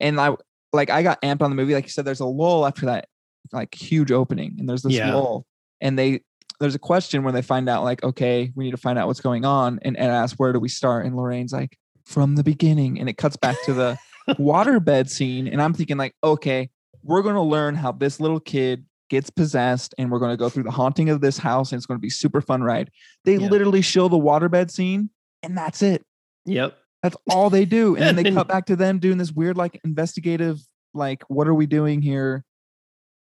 And 0.00 0.18
I 0.18 0.34
like 0.72 0.88
I 0.88 1.02
got 1.02 1.20
amped 1.22 1.42
on 1.42 1.50
the 1.50 1.56
movie. 1.56 1.74
Like 1.74 1.84
you 1.84 1.90
said, 1.90 2.04
there's 2.06 2.20
a 2.20 2.26
lull 2.26 2.66
after 2.66 2.86
that 2.86 3.08
like 3.52 3.74
huge 3.74 4.10
opening, 4.12 4.56
and 4.58 4.66
there's 4.68 4.82
this 4.82 4.94
Yeah. 4.94 5.14
lull, 5.14 5.44
and 5.80 5.98
they 5.98 6.20
there's 6.60 6.74
a 6.74 6.78
question 6.80 7.22
when 7.22 7.34
they 7.34 7.42
find 7.42 7.68
out 7.68 7.84
like 7.84 8.02
okay, 8.02 8.52
we 8.54 8.64
need 8.64 8.72
to 8.72 8.76
find 8.76 8.98
out 8.98 9.06
what's 9.06 9.20
going 9.20 9.44
on, 9.44 9.78
and 9.82 9.96
and 9.96 10.10
ask 10.10 10.36
where 10.36 10.52
do 10.52 10.60
we 10.60 10.68
start, 10.68 11.06
and 11.06 11.16
Lorraine's 11.16 11.52
like 11.52 11.78
from 12.06 12.36
the 12.36 12.44
beginning, 12.44 12.98
and 12.98 13.08
it 13.08 13.16
cuts 13.16 13.36
back 13.36 13.56
to 13.64 13.74
the 13.74 13.98
waterbed 14.30 15.08
scene, 15.08 15.48
and 15.48 15.60
I'm 15.62 15.74
thinking 15.74 15.96
like 15.96 16.14
okay, 16.22 16.70
we're 17.02 17.22
gonna 17.22 17.42
learn 17.42 17.74
how 17.74 17.92
this 17.92 18.20
little 18.20 18.40
kid 18.40 18.84
gets 19.10 19.30
possessed 19.30 19.94
and 19.96 20.10
we're 20.10 20.18
going 20.18 20.32
to 20.32 20.36
go 20.36 20.50
through 20.50 20.62
the 20.64 20.70
haunting 20.70 21.08
of 21.08 21.22
this 21.22 21.38
house 21.38 21.72
and 21.72 21.78
it's 21.78 21.86
going 21.86 21.96
to 21.96 22.02
be 22.02 22.10
super 22.10 22.42
fun 22.42 22.62
ride. 22.62 22.90
They 23.24 23.36
Yeah. 23.36 23.48
literally 23.48 23.80
show 23.80 24.06
the 24.06 24.18
waterbed 24.18 24.70
scene 24.70 25.08
and 25.42 25.56
that's 25.56 25.80
it. 25.80 26.02
yep 26.44 26.76
That's 27.02 27.16
all 27.30 27.48
they 27.48 27.64
do. 27.64 27.96
And 27.96 28.04
then 28.04 28.16
they 28.22 28.30
cut 28.34 28.48
back 28.48 28.66
to 28.66 28.76
them 28.76 28.98
doing 28.98 29.16
this 29.16 29.32
weird 29.32 29.56
like 29.56 29.80
investigative 29.82 30.58
like 30.92 31.22
what 31.28 31.48
are 31.48 31.54
we 31.54 31.64
doing 31.64 32.02
here 32.02 32.44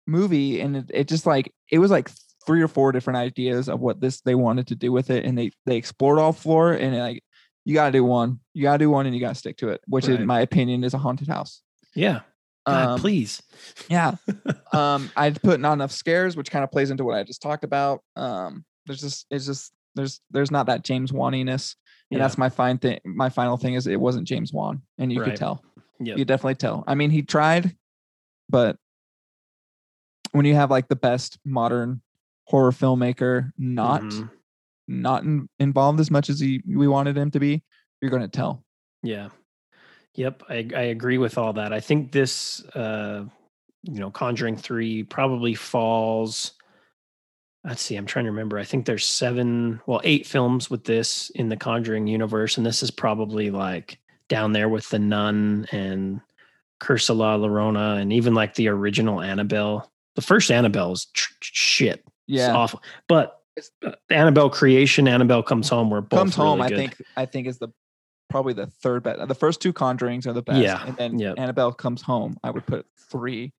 movie 0.08 0.60
and 0.60 0.76
it, 0.76 0.92
it 0.94 1.08
just 1.08 1.26
like 1.26 1.54
it 1.72 1.80
was 1.80 1.92
like 1.92 2.10
three 2.50 2.64
or 2.64 2.68
four 2.68 2.92
different 2.92 3.16
ideas 3.18 3.70
of 3.70 3.80
what 3.80 4.02
this 4.02 4.22
they 4.22 4.34
wanted 4.34 4.66
to 4.66 4.74
do 4.76 4.92
with 4.92 5.12
it, 5.12 5.24
and 5.24 5.38
they 5.38 5.52
they 5.68 5.78
explored 5.78 6.18
all 6.18 6.34
four. 6.34 6.74
And 6.74 6.98
like, 6.98 7.24
you 7.64 7.76
gotta 7.76 7.92
do 7.92 8.04
one, 8.04 8.40
you 8.56 8.64
gotta 8.64 8.80
do 8.80 8.90
one, 8.90 9.06
and 9.06 9.14
you 9.14 9.22
gotta 9.22 9.36
stick 9.36 9.58
to 9.58 9.70
it. 9.70 9.82
Which, 9.86 10.08
Right. 10.08 10.20
in 10.20 10.26
my 10.26 10.40
opinion, 10.42 10.84
is 10.84 10.96
a 10.96 10.98
haunted 10.98 11.28
house. 11.28 11.62
Yeah. 11.94 12.22
God, 12.66 12.88
Um, 12.94 13.00
please. 13.00 13.44
Yeah. 13.88 14.16
um, 14.74 15.12
I'd 15.16 15.40
put 15.44 15.60
not 15.60 15.74
enough 15.74 15.92
scares, 15.92 16.36
which 16.36 16.50
kind 16.50 16.64
of 16.64 16.72
plays 16.72 16.90
into 16.90 17.04
what 17.04 17.16
I 17.16 17.22
just 17.24 17.42
talked 17.44 17.64
about. 17.64 18.02
Um, 18.16 18.66
there's 18.88 19.02
just 19.02 19.28
it's 19.30 19.46
just 19.46 19.72
there's 19.94 20.22
there's 20.32 20.50
not 20.50 20.66
that 20.66 20.84
James 20.84 21.12
Waniness, 21.12 21.76
and 22.10 22.18
Yeah. 22.18 22.24
that's 22.24 22.40
my 22.40 22.50
fine 22.50 22.80
thing. 22.80 23.00
My 23.06 23.30
final 23.30 23.58
thing 23.58 23.76
is 23.76 23.86
it 23.86 24.02
wasn't 24.02 24.28
James 24.28 24.52
Wan, 24.52 24.82
and 24.98 25.14
you 25.14 25.20
Right. 25.22 25.30
could 25.30 25.38
tell. 25.38 25.64
Yep. 26.00 26.18
You 26.18 26.26
definitely 26.26 26.56
tell. 26.56 26.84
I 26.88 26.96
mean, 26.96 27.12
he 27.12 27.22
tried, 27.22 27.76
but 28.50 28.76
when 30.32 30.46
you 30.46 30.56
have 30.56 30.72
like 30.72 30.88
the 30.88 30.96
best 30.96 31.38
modern 31.46 32.02
horror 32.50 32.72
filmmaker 32.72 33.52
not 33.58 34.02
Mhm. 34.02 34.30
not 34.88 35.24
in, 35.24 35.48
involved 35.60 36.00
as 36.00 36.10
much 36.10 36.30
as 36.30 36.40
he 36.40 36.62
we 36.68 36.88
wanted 36.88 37.16
him 37.18 37.30
to 37.32 37.40
be, 37.40 37.64
you're 38.02 38.10
going 38.12 38.24
to 38.24 38.28
tell. 38.28 38.64
Yeah. 39.04 39.30
Yep. 40.16 40.44
I, 40.50 40.68
I 40.76 40.82
agree 40.84 41.20
with 41.20 41.38
all 41.38 41.54
that. 41.54 41.72
I 41.72 41.80
think 41.80 42.12
this, 42.12 42.66
uh, 42.76 43.24
you 43.84 44.00
know, 44.00 44.10
Conjuring 44.10 44.58
3 44.58 45.04
probably 45.04 45.54
falls. 45.54 46.54
Let's 47.64 47.82
see. 47.84 47.96
I'm 47.96 48.06
trying 48.08 48.26
to 48.26 48.32
remember. 48.32 48.58
I 48.58 48.64
think 48.64 48.86
there's 48.86 49.06
seven, 49.06 49.80
well, 49.86 50.02
eight 50.04 50.26
films 50.26 50.70
with 50.70 50.86
this 50.86 51.30
in 51.36 51.50
the 51.50 51.58
Conjuring 51.58 52.08
universe. 52.08 52.58
And 52.58 52.66
this 52.66 52.82
is 52.82 52.90
probably 52.90 53.52
like 53.52 54.00
down 54.28 54.54
there 54.54 54.70
with 54.70 54.90
The 54.90 55.00
Nun 55.00 55.68
and 55.72 56.20
Curse 56.80 57.10
of 57.10 57.18
La 57.18 57.38
Llorona 57.38 58.02
and 58.02 58.12
even 58.12 58.34
like 58.34 58.56
the 58.56 58.70
original 58.70 59.22
Annabelle. 59.22 59.92
The 60.16 60.22
first 60.22 60.50
Annabelle 60.52 60.94
is 60.94 61.06
tr- 61.14 61.34
tr- 61.42 62.00
shit. 62.30 62.36
It's 62.40 62.48
Yeah. 62.48 62.56
awful. 62.56 62.82
But 63.08 63.40
uh, 63.86 63.92
Annabelle 64.10 64.50
creation, 64.50 65.08
Annabelle 65.08 65.44
comes 65.44 65.68
home. 65.70 65.90
Were 65.90 66.02
both 66.02 66.18
Comes 66.20 66.36
home, 66.36 66.62
really 66.62 66.74
I 66.74 66.78
think 66.78 67.02
I 67.18 67.26
think 67.26 67.48
is 67.48 67.58
the 67.58 67.70
probably 68.30 68.54
the 68.54 68.68
third 68.68 69.04
best. 69.04 69.28
The 69.28 69.36
first 69.36 69.60
two 69.62 69.74
Conjurings 69.74 70.28
are 70.28 70.34
the 70.34 70.42
best. 70.44 70.60
Yeah, 70.60 70.84
And 70.86 70.96
then 70.98 71.20
yep. 71.20 71.36
Annabelle 71.38 71.74
comes 71.74 72.02
home. 72.02 72.38
I 72.44 72.52
would 72.52 72.66
put 72.66 72.86
three. 73.12 73.52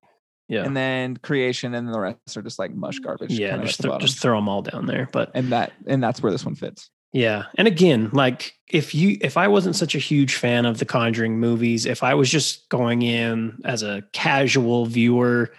Yeah. 0.47 0.63
And 0.63 0.75
then 0.75 1.17
creation 1.17 1.73
and 1.75 1.93
the 1.93 1.99
rest 1.99 2.35
are 2.35 2.41
just 2.41 2.57
like 2.59 2.73
mush 2.73 2.99
garbage. 2.99 3.31
yeah, 3.31 3.57
just 3.57 3.73
at 3.73 3.77
the 3.77 3.83
thro- 3.83 3.91
bottom. 3.91 4.07
just 4.07 4.19
throw 4.21 4.37
them 4.37 4.49
all 4.49 4.61
down 4.61 4.85
there. 4.85 5.07
But 5.11 5.31
and 5.33 5.51
that 5.51 5.71
and 5.87 6.01
that's 6.03 6.21
where 6.23 6.31
this 6.31 6.43
one 6.45 6.55
fits. 6.55 6.89
yeah, 7.13 7.45
and 7.55 7.67
again, 7.67 8.09
like 8.13 8.53
if 8.69 8.95
you 8.95 9.17
if 9.21 9.37
I 9.37 9.47
wasn't 9.47 9.75
such 9.75 9.93
a 9.95 9.99
huge 9.99 10.35
fan 10.35 10.65
of 10.65 10.79
the 10.79 10.85
Conjuring 10.85 11.39
movies, 11.39 11.85
if 11.85 12.01
I 12.03 12.13
was 12.15 12.29
just 12.29 12.67
going 12.69 13.01
in 13.01 13.59
as 13.65 13.83
a 13.83 14.03
casual 14.13 14.85
viewer, 14.87 15.51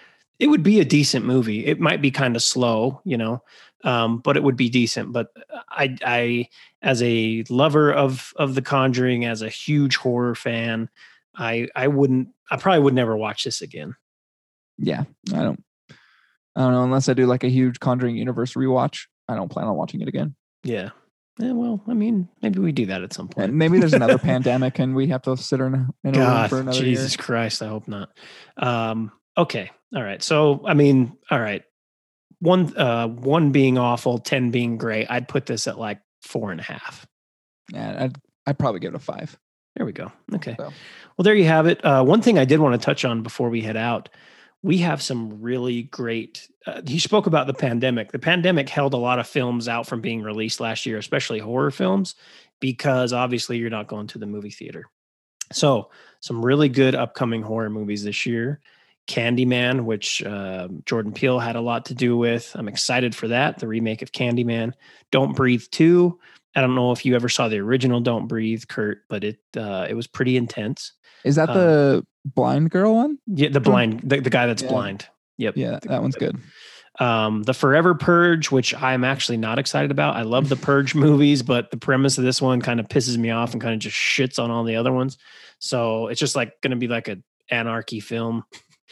it 0.43 0.51
would 0.51 0.65
be 0.65 0.81
a 0.81 0.85
decent 0.85 1.25
movie. 1.25 1.65
It 1.65 1.79
might 1.79 2.03
be 2.03 2.11
kind 2.11 2.35
of 2.35 2.43
slow, 2.43 3.01
you 3.05 3.17
know, 3.17 3.45
um, 3.85 4.19
but 4.19 4.37
it 4.37 4.43
would 4.43 4.57
be 4.57 4.69
decent. 4.69 5.13
But 5.13 5.29
I 5.69 5.97
I 6.05 6.49
as 6.83 7.01
a 7.01 7.45
lover 7.49 7.93
of 7.93 8.33
of 8.35 8.57
the 8.57 8.61
Conjuring, 8.61 9.25
as 9.25 9.41
a 9.41 9.49
huge 9.49 9.95
horror 9.95 10.35
fan, 10.35 10.91
I 11.37 11.69
I 11.77 11.87
wouldn't 11.87 12.31
I 12.51 12.57
probably 12.57 12.81
would 12.81 12.93
never 12.93 13.17
watch 13.17 13.45
this 13.45 13.63
again. 13.63 13.95
Yeah. 14.79 15.05
I 15.33 15.45
don't 15.45 15.63
I 16.57 16.61
don't 16.63 16.73
know, 16.73 16.83
unless 16.83 17.09
I 17.09 17.15
do 17.15 17.27
like 17.27 17.45
a 17.45 17.49
huge 17.49 17.79
Conjuring 17.79 18.17
universe 18.17 18.55
rewatch. 18.55 19.07
I 19.29 19.37
don't 19.37 19.49
plan 19.49 19.69
on 19.69 19.77
watching 19.77 20.01
it 20.01 20.09
again. 20.09 20.35
Yeah. 20.65 20.91
Yeah, 21.39 21.53
well, 21.53 21.81
I 21.87 21.95
mean, 21.95 22.29
maybe 22.43 22.59
we 22.59 22.73
do 22.73 22.87
that 22.87 23.03
at 23.03 23.13
some 23.13 23.29
point. 23.29 23.51
And 23.51 23.59
maybe 23.59 23.79
there's 23.79 23.95
another 23.95 24.19
pandemic 24.33 24.81
and 24.81 24.97
we 24.97 25.07
have 25.07 25.23
to 25.23 25.37
sit 25.37 25.61
in 25.61 25.75
a, 25.75 25.89
in 26.03 26.17
a 26.17 26.19
room 26.19 26.27
God, 26.27 26.51
for 26.51 26.61
another 26.61 26.79
Jesus 26.79 27.17
Christ, 27.17 27.63
I 27.63 27.69
hope 27.69 27.87
not. 27.87 28.11
Um, 28.57 29.13
okay, 29.37 29.71
all 29.95 30.03
right. 30.03 30.23
So, 30.23 30.63
I 30.67 30.75
mean, 30.75 31.17
all 31.31 31.41
right, 31.41 31.63
one 32.41 32.77
uh, 32.77 33.09
one 33.09 33.53
being 33.53 33.79
awful, 33.79 34.19
ten 34.19 34.51
being 34.51 34.79
great. 34.79 35.11
I'd 35.11 35.29
put 35.29 35.47
this 35.47 35.67
at 35.67 35.79
like 35.79 36.01
four 36.23 36.51
and 36.51 36.61
a 36.61 36.65
half. 36.65 37.07
Yeah, 37.73 38.05
I'd 38.05 38.17
I'd 38.47 38.59
probably 38.59 38.81
give 38.81 38.95
it 38.95 38.97
a 38.97 39.01
five. 39.01 39.39
There 39.77 39.87
we 39.87 39.93
go. 39.93 40.13
Okay. 40.35 40.55
So. 40.59 40.65
Well, 41.17 41.23
there 41.23 41.35
you 41.35 41.45
have 41.45 41.67
it. 41.67 41.83
Uh, 41.85 42.05
one 42.05 42.21
thing 42.21 42.39
I 42.39 42.45
did 42.45 42.61
want 42.61 42.79
to 42.79 42.85
touch 42.85 43.05
on 43.05 43.23
before 43.23 43.49
we 43.49 43.61
head 43.61 43.77
out. 43.77 44.09
We 44.63 44.79
have 44.79 45.03
some 45.03 45.41
really 45.41 45.85
great. 45.85 46.49
Uh, 46.67 46.83
you 46.87 47.01
spoke 47.01 47.27
about 47.27 47.47
the 47.47 47.55
pandemic. 47.55 48.13
The 48.13 48.19
pandemic 48.19 48.69
held 48.69 48.95
a 48.95 48.99
lot 48.99 49.19
of 49.19 49.27
films 49.27 49.69
out 49.69 49.87
from 49.87 50.01
being 50.01 50.23
released 50.23 50.61
last 50.61 50.87
year, 50.87 50.99
especially 50.99 51.39
horror 51.39 51.71
films, 51.71 52.15
because 52.61 53.13
obviously 53.13 53.59
you're 53.59 53.71
not 53.71 53.89
going 53.89 54.07
to 54.09 54.19
the 54.19 54.27
movie 54.27 54.51
theater. 54.51 54.85
So, 55.53 55.91
some 56.21 56.45
really 56.45 56.69
good 56.69 56.95
upcoming 56.95 57.43
horror 57.43 57.71
movies 57.71 58.05
this 58.05 58.25
year. 58.25 58.61
Candyman, 59.09 59.85
which 59.85 60.23
uh, 60.23 60.69
Jordan 60.87 61.13
Peele 61.13 61.39
had 61.39 61.57
a 61.57 61.61
lot 61.61 61.87
to 61.87 61.95
do 61.95 62.17
with. 62.17 62.51
I'm 62.55 62.69
excited 62.69 63.15
for 63.15 63.29
that. 63.29 63.59
The 63.59 63.69
remake 63.69 64.03
of 64.03 64.13
Candyman. 64.13 64.73
Don't 65.11 65.35
Breathe 65.35 65.65
2. 65.71 66.19
I 66.55 66.61
don't 66.61 66.75
know 66.75 66.93
if 66.93 67.05
you 67.07 67.15
ever 67.15 67.29
saw 67.29 67.49
the 67.49 67.59
original 67.59 68.01
Don't 68.01 68.27
Breathe, 68.29 68.65
Kurt, 68.69 68.99
but 69.09 69.25
it 69.25 69.39
uh, 69.57 69.87
it 69.89 69.95
was 69.95 70.07
pretty 70.07 70.37
intense. 70.37 70.93
Is 71.25 71.37
that 71.37 71.49
Um, 71.51 71.57
the 71.57 72.07
blind 72.25 72.71
girl 72.71 72.95
one? 72.95 73.19
Yeah, 73.27 73.49
the 73.49 73.61
blind, 73.61 74.01
the, 74.05 74.21
the 74.21 74.31
guy 74.31 74.47
that's 74.47 74.63
Yeah. 74.63 74.69
blind. 74.69 75.07
Yep. 75.39 75.57
Yeah, 75.57 75.79
that 75.83 76.03
one's 76.03 76.17
good. 76.17 76.39
Um, 77.01 77.43
the 77.45 77.55
Forever 77.55 77.95
Purge, 77.95 78.51
which 78.51 78.75
I'm 78.75 79.03
actually 79.03 79.39
not 79.39 79.59
excited 79.59 79.91
about. 79.91 80.15
I 80.15 80.23
love 80.23 80.51
the 80.51 80.57
Purge 80.57 80.95
movies, 80.95 81.43
but 81.43 81.71
the 81.71 81.79
premise 81.79 82.19
of 82.19 82.25
this 82.25 82.41
one 82.43 82.61
kind 82.61 82.81
of 82.81 82.87
pisses 82.89 83.17
me 83.17 83.31
off 83.31 83.53
and 83.53 83.63
kind 83.63 83.73
of 83.73 83.81
just 83.81 83.97
shits 83.97 84.39
on 84.43 84.51
all 84.51 84.63
the 84.63 84.77
other 84.77 84.93
ones. 84.93 85.17
So 85.59 86.09
it's 86.09 86.21
just 86.21 86.37
like 86.37 86.61
going 86.61 86.73
to 86.73 86.77
be 86.77 86.89
like 86.89 87.09
a 87.09 87.17
anarchy 87.51 88.01
film. 88.01 88.45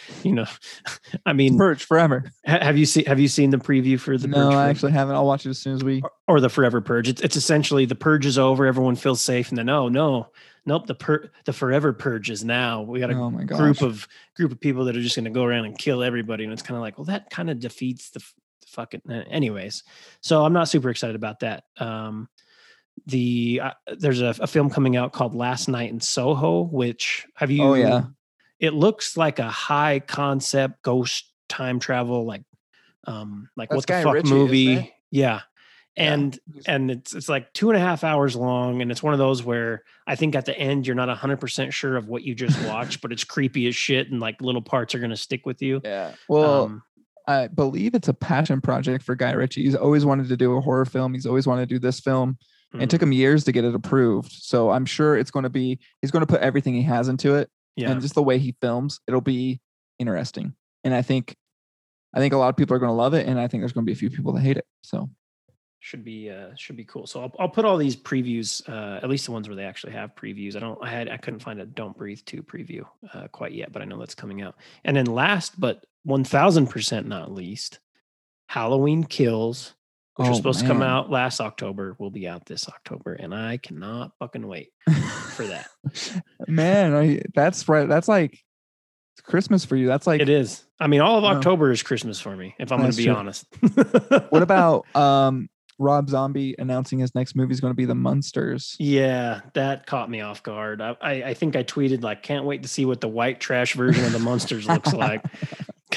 You 0.23 0.33
know, 0.33 0.47
I 1.27 1.33
mean, 1.33 1.57
Purge 1.57 1.85
forever. 1.85 2.31
ha- 2.47 2.59
have 2.61 2.77
you 2.77 2.85
seen 2.87 3.05
have 3.07 3.19
you 3.19 3.29
seen 3.29 3.51
the 3.51 3.57
preview 3.57 3.99
for 3.99 4.19
the 4.19 4.29
no, 4.29 4.51
Purge 4.51 4.55
I 4.55 4.69
actually 4.69 4.93
haven't. 4.93 5.15
I'll 5.15 5.27
watch 5.27 5.47
it 5.47 5.51
as 5.51 5.59
soon 5.59 5.75
as 5.75 5.85
we. 5.85 6.03
or, 6.03 6.11
or 6.29 6.41
the 6.41 6.49
Forever 6.51 6.81
Purge? 6.81 7.09
It's, 7.09 7.23
it's 7.23 7.37
essentially 7.37 7.85
the 7.87 7.95
purge 7.95 8.27
is 8.27 8.37
over, 8.39 8.67
everyone 8.67 8.97
feels 8.97 9.21
safe, 9.21 9.49
and 9.49 9.57
then 9.59 9.69
oh 9.69 9.89
no, 9.89 10.29
nope, 10.67 10.87
the 10.87 10.95
per 10.95 11.31
the 11.45 11.53
Forever 11.53 11.93
Purge 11.93 12.31
is 12.31 12.45
now. 12.45 12.83
We 12.83 13.01
got 13.01 13.11
a 13.11 13.15
Oh 13.15 13.31
group 13.31 13.83
of 13.83 14.07
group 14.37 14.53
of 14.53 14.61
people 14.61 14.85
that 14.87 14.97
are 14.97 15.01
just 15.03 15.17
going 15.17 15.25
to 15.25 15.31
go 15.31 15.45
around 15.45 15.65
and 15.67 15.79
kill 15.79 16.03
everybody 16.03 16.45
and 16.45 16.53
it's 16.53 16.63
kind 16.63 16.77
of 16.77 16.83
like 16.83 16.99
well 16.99 17.05
that 17.07 17.31
kind 17.31 17.51
of 17.51 17.59
defeats 17.61 18.11
the, 18.11 18.21
the 18.21 18.67
fucking 18.69 19.03
uh, 19.11 19.23
anyways 19.31 19.83
so 20.23 20.45
i'm 20.45 20.53
not 20.53 20.69
super 20.69 20.89
excited 20.91 21.17
about 21.17 21.41
that 21.41 21.65
um 21.79 22.29
the 23.07 23.61
uh, 23.63 23.71
there's 23.99 24.21
a, 24.21 24.35
a 24.41 24.47
film 24.47 24.71
coming 24.71 24.97
out 24.97 25.13
called 25.13 25.35
last 25.35 25.69
night 25.69 25.91
in 25.91 26.01
soho 26.01 26.63
which 26.63 27.27
have 27.35 27.51
you 27.51 27.63
Oh, 27.63 27.75
yeah. 27.75 28.05
It 28.61 28.75
looks 28.75 29.17
like 29.17 29.39
a 29.39 29.49
high 29.49 29.99
concept 30.01 30.83
ghost 30.83 31.33
time 31.49 31.79
travel 31.81 32.25
like 32.25 32.43
um 33.07 33.49
like 33.57 33.71
That's 33.71 33.79
what 33.79 33.87
the 33.87 34.03
fuck 34.03 34.15
Ritchie, 34.15 34.31
movie 34.31 34.73
it? 34.75 34.91
yeah 35.11 35.41
Yeah. 35.97 36.13
and 36.15 36.39
and 36.67 36.91
it's 36.91 37.15
it's 37.15 37.29
like 37.29 37.53
two 37.53 37.71
and 37.71 37.77
a 37.77 37.81
half 37.81 38.05
hours 38.05 38.37
long 38.37 38.83
and 38.83 38.91
it's 38.93 39.03
one 39.03 39.13
of 39.15 39.19
those 39.19 39.43
where 39.43 39.83
i 40.07 40.15
think 40.15 40.37
at 40.37 40.45
the 40.45 40.57
end 40.57 40.87
you're 40.87 40.95
not 40.95 41.09
100% 41.09 41.73
sure 41.73 41.97
of 41.97 42.09
what 42.09 42.23
you 42.23 42.35
just 42.35 42.63
watched 42.69 43.01
but 43.03 43.11
it's 43.11 43.25
creepy 43.25 43.67
as 43.67 43.75
shit 43.75 44.11
and 44.11 44.21
like 44.21 44.41
little 44.41 44.63
parts 44.63 44.95
are 44.95 44.99
going 45.01 45.11
to 45.11 45.17
stick 45.17 45.45
with 45.47 45.61
you 45.63 45.81
Yeah. 45.83 46.13
Well, 46.29 46.65
um, 46.65 46.83
I 47.27 47.47
believe 47.49 47.95
it's 47.95 48.09
a 48.09 48.15
passion 48.15 48.61
project 48.61 49.05
for 49.05 49.15
Guy 49.15 49.31
Ritchie. 49.33 49.63
He's 49.63 49.77
always 49.77 50.05
wanted 50.05 50.29
to 50.29 50.37
do 50.37 50.57
a 50.57 50.61
horror 50.61 50.85
film. 50.85 51.15
He's 51.15 51.27
always 51.27 51.47
wanted 51.47 51.69
to 51.69 51.75
do 51.75 51.79
this 51.79 52.01
film. 52.01 52.39
mhm. 52.75 52.83
It 52.83 52.91
took 52.91 53.01
him 53.01 53.13
years 53.13 53.45
to 53.45 53.53
get 53.53 53.65
it 53.65 53.73
approved. 53.75 54.33
So 54.33 54.71
I'm 54.71 54.85
sure 54.85 55.17
it's 55.17 55.31
going 55.31 55.45
to 55.45 55.51
be. 55.51 55.79
He's 56.01 56.11
going 56.11 56.23
to 56.23 56.27
put 56.27 56.41
everything 56.41 56.75
he 56.75 56.83
has 56.83 57.07
into 57.09 57.37
it, 57.37 57.49
yeah 57.77 57.91
and 57.91 58.01
just 58.01 58.15
the 58.15 58.23
way 58.23 58.39
he 58.39 58.55
films, 58.61 59.01
it'll 59.07 59.21
be 59.21 59.61
interesting. 59.99 60.55
And 60.85 60.95
I 60.95 61.03
think, 61.03 61.37
I 62.15 62.19
think 62.19 62.33
a 62.33 62.37
lot 62.37 62.49
of 62.49 62.57
people 62.57 62.75
are 62.75 62.79
going 62.79 62.91
to 62.91 62.95
love 62.95 63.15
it, 63.15 63.27
and 63.27 63.39
I 63.39 63.49
think 63.49 63.61
there's 63.61 63.73
going 63.73 63.85
to 63.85 63.91
be 63.91 63.93
a 63.93 63.97
few 63.97 64.11
people 64.11 64.33
that 64.33 64.41
hate 64.41 64.57
it. 64.57 64.65
So 64.83 65.11
should 65.81 66.05
be 66.05 66.31
uh 66.31 66.49
should 66.57 66.77
be 66.77 66.85
cool 66.85 67.07
so 67.07 67.23
i'll, 67.23 67.33
I'll 67.39 67.49
put 67.49 67.65
all 67.65 67.79
these 67.79 67.97
previews 67.97 68.67
uh 68.69 69.01
at 69.03 69.09
least 69.09 69.25
the 69.25 69.33
ones 69.33 69.49
where 69.49 69.57
they 69.57 69.65
actually 69.65 69.95
have 69.95 70.15
previews 70.15 70.55
i 70.55 70.61
don't 70.61 70.79
i 70.83 70.91
had 70.91 71.09
i 71.09 71.17
couldn't 71.17 71.41
find 71.41 71.59
a 71.59 71.65
don't 71.65 71.97
breathe 71.97 72.21
2 72.27 72.43
preview 72.43 72.85
uh 73.15 73.29
quite 73.29 73.53
yet 73.53 73.73
but 73.73 73.81
i 73.81 73.87
know 73.87 73.99
that's 73.99 74.15
coming 74.15 74.43
out 74.43 74.57
and 74.85 74.95
then 74.95 75.07
last 75.07 75.59
but 75.59 75.85
1000% 76.07 77.07
not 77.07 77.33
least 77.33 77.81
halloween 78.49 79.05
kills 79.05 79.75
which 80.17 80.29
was 80.29 80.37
Oh, 80.37 80.39
supposed 80.39 80.61
to 80.61 80.67
come 80.67 80.83
out 80.83 81.11
last 81.11 81.41
october 81.41 81.97
will 81.99 82.11
be 82.11 82.27
out 82.29 82.45
this 82.47 82.69
october 82.69 83.13
and 83.15 83.35
i 83.35 83.57
cannot 83.57 84.13
fucking 84.19 84.47
wait 84.47 84.69
for 85.35 85.47
that 85.47 85.69
man, 86.49 86.95
I, 86.95 87.23
that's 87.35 87.69
right. 87.69 87.89
That's 87.89 88.09
like 88.09 88.39
Christmas 89.23 89.65
for 89.65 89.77
you. 89.77 89.87
That's 89.87 90.07
like 90.07 90.21
it 90.21 90.29
is 90.29 90.65
i 90.79 90.87
mean 90.87 91.01
all 91.03 91.19
of 91.19 91.25
october 91.25 91.71
is 91.71 91.83
christmas 91.83 92.19
for 92.19 92.35
me 92.35 92.55
if 92.59 92.73
i'm 92.73 92.79
going 92.81 92.91
to 92.91 92.97
be 92.97 93.05
true. 93.05 93.15
honest 93.15 93.47
what 94.31 94.43
about 94.43 94.85
um 94.97 95.49
Rob 95.79 96.11
Zombie 96.11 96.55
announcing 96.59 96.99
his 96.99 97.15
next 97.15 97.35
movie 97.35 97.55
is 97.55 97.61
going 97.61 97.71
to 97.71 97.75
be 97.77 97.87
The 97.87 97.95
Munsters? 97.95 98.77
Yeah, 98.79 99.41
that 99.55 99.87
caught 99.87 100.11
me 100.11 100.21
off 100.21 100.43
guard. 100.43 100.83
I, 100.83 100.95
I, 101.01 101.11
I 101.23 101.35
think 101.35 101.57
I 101.57 101.63
tweeted 101.65 102.03
like, 102.03 102.23
"Can't 102.23 102.45
wait 102.45 102.65
to 102.65 102.69
see 102.69 102.85
what 102.85 103.01
the 103.01 103.09
white 103.09 103.41
trash 103.41 103.73
version 103.73 104.05
of 104.05 104.13
the 104.13 104.19
monsters 104.19 104.67
looks 104.69 104.93
like." 104.93 105.25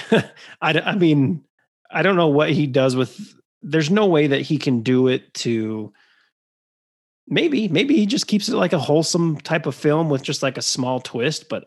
I, 0.10 0.23
I 0.61 0.95
mean, 0.95 1.44
I 1.91 2.02
don't 2.02 2.15
know 2.15 2.30
what 2.30 2.52
he 2.52 2.65
does 2.65 2.95
with. 2.95 3.35
There's 3.64 3.90
no 3.90 4.06
way 4.06 4.27
that 4.27 4.41
he 4.41 4.57
can 4.57 4.81
do 4.81 5.07
it 5.07 5.34
to. 5.35 5.94
Maybe, 7.26 7.69
maybe 7.69 7.95
he 7.95 8.06
just 8.06 8.27
keeps 8.27 8.49
it 8.49 8.56
like 8.56 8.73
a 8.73 8.80
wholesome 8.80 9.38
type 9.40 9.65
of 9.65 9.76
film 9.76 10.10
with 10.10 10.22
just 10.22 10.44
like 10.44 10.57
a 10.57 10.61
small 10.61 10.99
twist. 10.99 11.48
But 11.49 11.65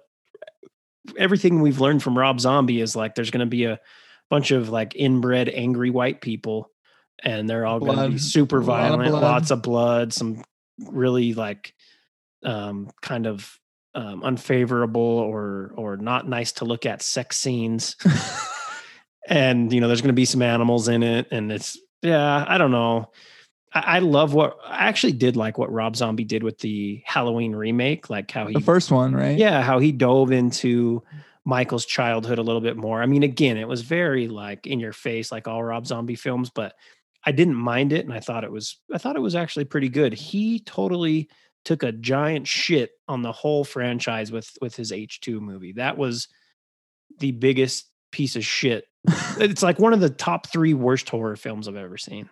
everything 1.19 1.63
we've 1.63 1.81
learned 1.81 2.03
from 2.03 2.19
Rob 2.19 2.41
Zombie 2.41 2.81
is 2.81 2.95
like 2.95 3.15
there's 3.15 3.31
going 3.31 3.41
to 3.41 3.47
be 3.47 3.65
a 3.65 3.81
bunch 4.29 4.51
of 4.51 4.69
like 4.69 4.95
inbred 4.95 5.49
angry 5.49 5.91
white 5.91 6.21
people, 6.21 6.71
and 7.25 7.49
they're 7.49 7.65
all 7.65 7.81
going 7.81 7.99
to 7.99 8.09
be 8.11 8.19
super 8.19 8.63
lot 8.63 8.93
of 8.93 8.99
violent, 8.99 9.15
lots 9.15 9.51
of 9.51 9.63
blood, 9.63 10.13
some 10.13 10.45
really 10.79 11.33
like 11.33 11.73
um, 12.45 12.91
kind 13.01 13.27
of 13.27 13.59
um, 13.95 14.23
unfavorable 14.23 15.01
or 15.01 15.73
or 15.75 15.97
not 15.97 16.29
nice 16.29 16.53
to 16.53 16.67
look 16.67 16.85
at 16.85 17.03
sex 17.03 17.39
scenes. 17.39 17.97
and 19.29 19.73
you 19.73 19.81
know 19.81 19.89
there's 19.89 20.01
going 20.01 20.09
to 20.09 20.15
be 20.15 20.25
some 20.25 20.43
animals 20.43 20.89
in 20.89 21.03
it 21.03 21.27
and 21.33 21.51
it's 21.51 21.79
yeah 22.07 22.45
i 22.49 22.59
don't 22.59 22.71
know. 22.71 23.11
I, 23.73 23.81
I 23.81 23.99
love 23.99 24.33
what 24.35 24.59
i 24.65 24.87
actually 24.87 25.13
did 25.13 25.37
like 25.37 25.59
what 25.59 25.73
rob 25.73 25.97
zombie 25.97 26.25
did 26.25 26.43
with 26.43 26.59
the 26.59 27.03
halloween 27.05 27.55
remake 27.55 28.09
like 28.09 28.31
how 28.31 28.47
he 28.47 28.55
the 28.55 28.61
first 28.61 28.91
one, 28.91 29.15
right? 29.15 29.37
yeah 29.37 29.63
how 29.63 29.79
he 29.79 29.93
dove 29.93 30.33
into 30.33 31.03
michael's 31.45 31.87
childhood 31.87 32.39
a 32.39 32.43
little 32.43 32.61
bit 32.61 32.77
more. 32.77 33.03
I 33.03 33.07
mean 33.07 33.23
again 33.23 33.57
it 33.57 33.69
was 33.69 33.83
very 33.83 34.29
like 34.29 34.67
in 34.67 34.81
your 34.81 34.93
face 34.93 35.31
like 35.31 35.47
all 35.47 35.63
rob 35.63 35.87
zombie 35.87 36.17
films 36.17 36.51
but 36.51 36.75
i 37.25 37.33
didn't 37.33 37.55
mind 37.55 37.93
it 37.93 38.05
and 38.05 38.13
i 38.13 38.21
thought 38.21 38.45
it 38.45 38.51
was 38.51 38.81
i 38.93 38.99
thought 38.99 39.17
it 39.17 39.23
was 39.23 39.35
actually 39.35 39.65
pretty 39.65 39.89
good. 39.89 40.13
He 40.13 40.61
totally 40.61 41.29
took 41.65 41.83
a 41.83 41.93
giant 41.93 42.47
shit 42.47 42.93
on 43.09 43.23
the 43.23 43.33
whole 43.33 43.65
franchise 43.65 44.31
with 44.31 44.51
with 44.61 44.77
his 44.77 44.93
h2 44.93 45.41
movie. 45.41 45.73
That 45.73 45.99
was 45.99 46.29
the 47.19 47.33
biggest 47.33 47.87
piece 48.13 48.37
of 48.37 48.45
shit 48.45 48.85
it's 49.39 49.63
like 49.63 49.79
one 49.79 49.93
of 49.93 50.01
the 50.01 50.11
top 50.11 50.47
three 50.47 50.75
worst 50.75 51.09
horror 51.09 51.37
films 51.37 51.69
i've 51.69 51.77
ever 51.77 51.97
seen 51.97 52.29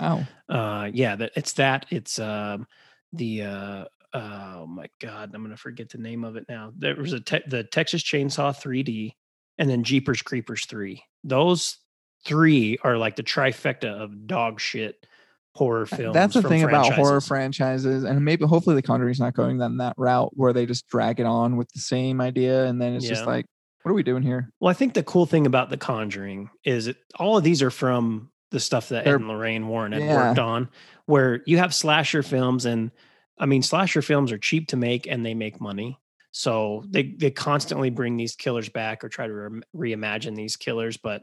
Wow. 0.00 0.26
uh 0.48 0.90
yeah 0.92 1.16
that 1.16 1.32
it's 1.36 1.52
that 1.54 1.86
it's 1.90 2.18
um 2.18 2.66
the 3.12 3.42
uh 3.42 3.84
oh 4.14 4.66
my 4.66 4.86
god 5.00 5.32
i'm 5.34 5.42
gonna 5.42 5.56
forget 5.56 5.90
the 5.90 5.98
name 5.98 6.24
of 6.24 6.36
it 6.36 6.46
now 6.48 6.72
there 6.76 6.96
was 6.96 7.12
a 7.12 7.20
te- 7.20 7.42
the 7.46 7.64
texas 7.64 8.02
chainsaw 8.02 8.54
3d 8.54 9.12
and 9.58 9.68
then 9.68 9.84
jeepers 9.84 10.22
creepers 10.22 10.64
3 10.66 11.02
those 11.24 11.78
three 12.24 12.78
are 12.82 12.96
like 12.96 13.16
the 13.16 13.22
trifecta 13.22 13.84
of 14.02 14.26
dog 14.26 14.60
shit 14.60 15.06
horror 15.54 15.84
films 15.84 16.14
That's 16.14 16.32
the 16.34 16.40
thing 16.42 16.62
about 16.62 16.94
horror 16.94 17.20
franchises. 17.20 17.82
franchises, 17.84 18.04
and 18.04 18.24
maybe 18.24 18.46
hopefully 18.46 18.74
the 18.74 18.80
Conjuring's 18.80 19.20
not 19.20 19.34
going 19.34 19.58
down 19.58 19.76
that 19.76 19.92
route 19.98 20.30
where 20.32 20.54
they 20.54 20.64
just 20.64 20.88
drag 20.88 21.20
it 21.20 21.26
on 21.26 21.58
with 21.58 21.68
the 21.74 21.80
same 21.80 22.22
idea, 22.22 22.64
and 22.64 22.80
then 22.80 22.94
it's 22.94 23.06
just 23.06 23.26
like, 23.26 23.44
what 23.82 23.90
are 23.90 23.94
we 23.94 24.02
doing 24.02 24.22
here? 24.22 24.50
well 24.60 24.70
i 24.70 24.74
think 24.74 24.94
the 24.94 25.02
cool 25.02 25.26
thing 25.26 25.46
about 25.46 25.70
the 25.70 25.76
conjuring 25.76 26.48
is 26.64 26.86
it, 26.88 26.96
all 27.16 27.36
of 27.36 27.44
these 27.44 27.62
are 27.62 27.70
from 27.70 28.30
the 28.50 28.60
stuff 28.60 28.88
that 28.90 29.00
Ed 29.00 29.04
They're- 29.04 29.16
and 29.16 29.28
lorraine 29.28 29.68
warren 29.68 29.92
had 29.92 30.02
Yeah. 30.02 30.14
worked 30.28 30.38
on 30.38 30.68
where 31.06 31.42
you 31.46 31.58
have 31.58 31.74
slasher 31.74 32.22
films 32.22 32.64
and 32.64 32.90
i 33.38 33.46
mean 33.46 33.62
slasher 33.62 34.02
films 34.02 34.30
are 34.32 34.38
cheap 34.38 34.68
to 34.68 34.76
make 34.76 35.06
and 35.06 35.24
they 35.24 35.34
make 35.34 35.60
money 35.60 35.98
so 36.30 36.84
they 36.88 37.14
they 37.18 37.30
constantly 37.30 37.90
bring 37.90 38.16
these 38.16 38.34
killers 38.36 38.68
back 38.68 39.02
or 39.04 39.08
try 39.08 39.26
to 39.26 39.32
re- 39.32 39.94
reimagine 39.94 40.34
these 40.36 40.56
killers 40.56 40.96
but 40.96 41.22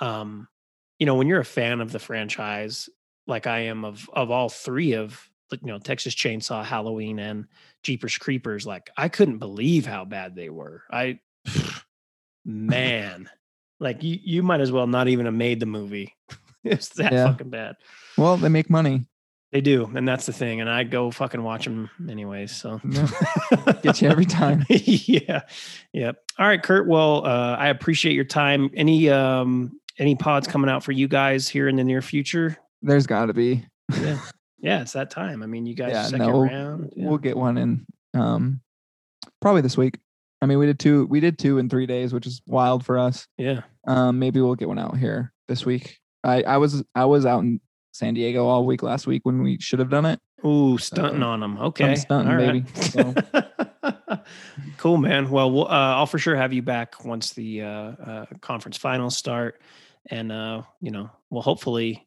um 0.00 0.48
you 0.98 1.06
know 1.06 1.14
when 1.14 1.26
you're 1.28 1.40
a 1.40 1.44
fan 1.44 1.80
of 1.80 1.92
the 1.92 1.98
franchise 1.98 2.88
like 3.26 3.46
i 3.46 3.60
am 3.60 3.84
of 3.84 4.08
of 4.12 4.30
all 4.30 4.48
three 4.48 4.94
of 4.94 5.28
you 5.52 5.58
know 5.68 5.78
texas 5.78 6.14
chainsaw 6.14 6.64
halloween 6.64 7.18
and 7.18 7.46
jeepers 7.82 8.18
creepers 8.18 8.66
like 8.66 8.90
i 8.96 9.08
couldn't 9.08 9.38
believe 9.38 9.86
how 9.86 10.04
bad 10.04 10.34
they 10.34 10.50
were 10.50 10.82
i 10.90 11.18
man 12.44 13.28
like 13.80 14.02
you 14.02 14.18
you 14.22 14.42
might 14.42 14.60
as 14.60 14.70
well 14.72 14.86
not 14.86 15.08
even 15.08 15.26
have 15.26 15.34
made 15.34 15.60
the 15.60 15.66
movie 15.66 16.14
it's 16.64 16.88
that 16.90 17.12
Yeah. 17.12 17.26
fucking 17.28 17.50
bad 17.50 17.76
Well, 18.16 18.36
they 18.36 18.48
make 18.48 18.68
money. 18.70 19.06
they 19.52 19.60
do 19.60 19.90
and 19.94 20.06
that's 20.06 20.26
the 20.26 20.32
thing 20.32 20.60
and 20.60 20.68
i 20.68 20.84
go 20.84 21.10
fucking 21.10 21.42
watch 21.42 21.64
them 21.64 21.88
anyways 22.08 22.54
so 22.54 22.80
Yeah. 22.88 23.08
Get 23.82 24.02
you 24.02 24.08
every 24.10 24.24
time. 24.26 24.64
yeah 24.68 25.42
yep 25.92 26.16
all 26.38 26.46
right 26.46 26.62
kurt 26.62 26.86
well 26.88 27.24
uh 27.26 27.56
i 27.58 27.68
appreciate 27.68 28.14
your 28.14 28.24
time 28.24 28.70
any 28.74 29.08
um 29.10 29.78
any 29.98 30.14
pods 30.16 30.46
coming 30.48 30.68
out 30.70 30.82
for 30.82 30.92
you 30.92 31.06
guys 31.08 31.48
here 31.48 31.68
in 31.68 31.76
the 31.76 31.84
near 31.84 32.02
future 32.02 32.56
There's 32.82 33.06
got 33.06 33.26
to 33.26 33.32
be. 33.34 33.64
yeah 34.00 34.18
yeah 34.58 34.80
it's 34.82 34.92
that 34.92 35.10
time 35.10 35.42
i 35.42 35.46
mean 35.46 35.66
you 35.66 35.74
guys 35.74 35.92
Yeah, 35.92 36.02
second 36.04 36.18
no, 36.26 36.40
round 36.42 36.92
yeah. 36.96 37.06
We'll 37.08 37.18
get 37.18 37.36
one 37.36 37.58
in 37.58 37.86
um 38.14 38.60
probably 39.40 39.60
this 39.62 39.76
week. 39.76 39.98
I 40.44 40.46
mean, 40.46 40.58
we 40.58 40.66
did 40.66 40.78
two. 40.78 41.06
We 41.06 41.20
did 41.20 41.38
two 41.38 41.56
in 41.56 41.70
three 41.70 41.86
days, 41.86 42.12
which 42.12 42.26
is 42.26 42.42
wild 42.46 42.84
for 42.84 42.98
us. 42.98 43.26
yeah 43.38 43.62
Um, 43.86 44.18
maybe 44.18 44.42
we'll 44.42 44.56
get 44.56 44.68
one 44.68 44.78
out 44.78 44.98
here 44.98 45.32
this 45.48 45.64
week. 45.64 45.98
I 46.22 46.42
I 46.42 46.58
was 46.58 46.84
I 46.94 47.06
was 47.06 47.24
out 47.24 47.38
in 47.42 47.62
San 47.92 48.12
Diego 48.12 48.46
all 48.46 48.66
week 48.66 48.82
last 48.82 49.06
week 49.06 49.24
when 49.24 49.42
we 49.42 49.58
should 49.58 49.78
have 49.78 49.88
done 49.88 50.04
it. 50.04 50.20
Ooh, 50.44 50.76
stunting 50.76 51.22
on 51.22 51.40
them. 51.40 51.56
Okay, 51.56 51.94
stunting, 51.94 52.30
all 52.30 52.36
baby, 52.36 52.64
right. 52.94 54.20
cool, 54.76 54.98
man. 54.98 55.30
Well, 55.30 55.50
we'll 55.50 55.66
uh, 55.66 55.94
I'll 55.96 56.04
for 56.04 56.18
sure 56.18 56.36
have 56.36 56.52
you 56.52 56.60
back 56.60 57.02
once 57.06 57.32
the 57.32 57.62
uh, 57.62 57.66
uh, 57.66 58.26
conference 58.42 58.76
finals 58.76 59.16
start, 59.16 59.62
and 60.10 60.30
uh, 60.30 60.60
you 60.82 60.90
know, 60.90 61.08
well, 61.30 61.40
hopefully, 61.40 62.06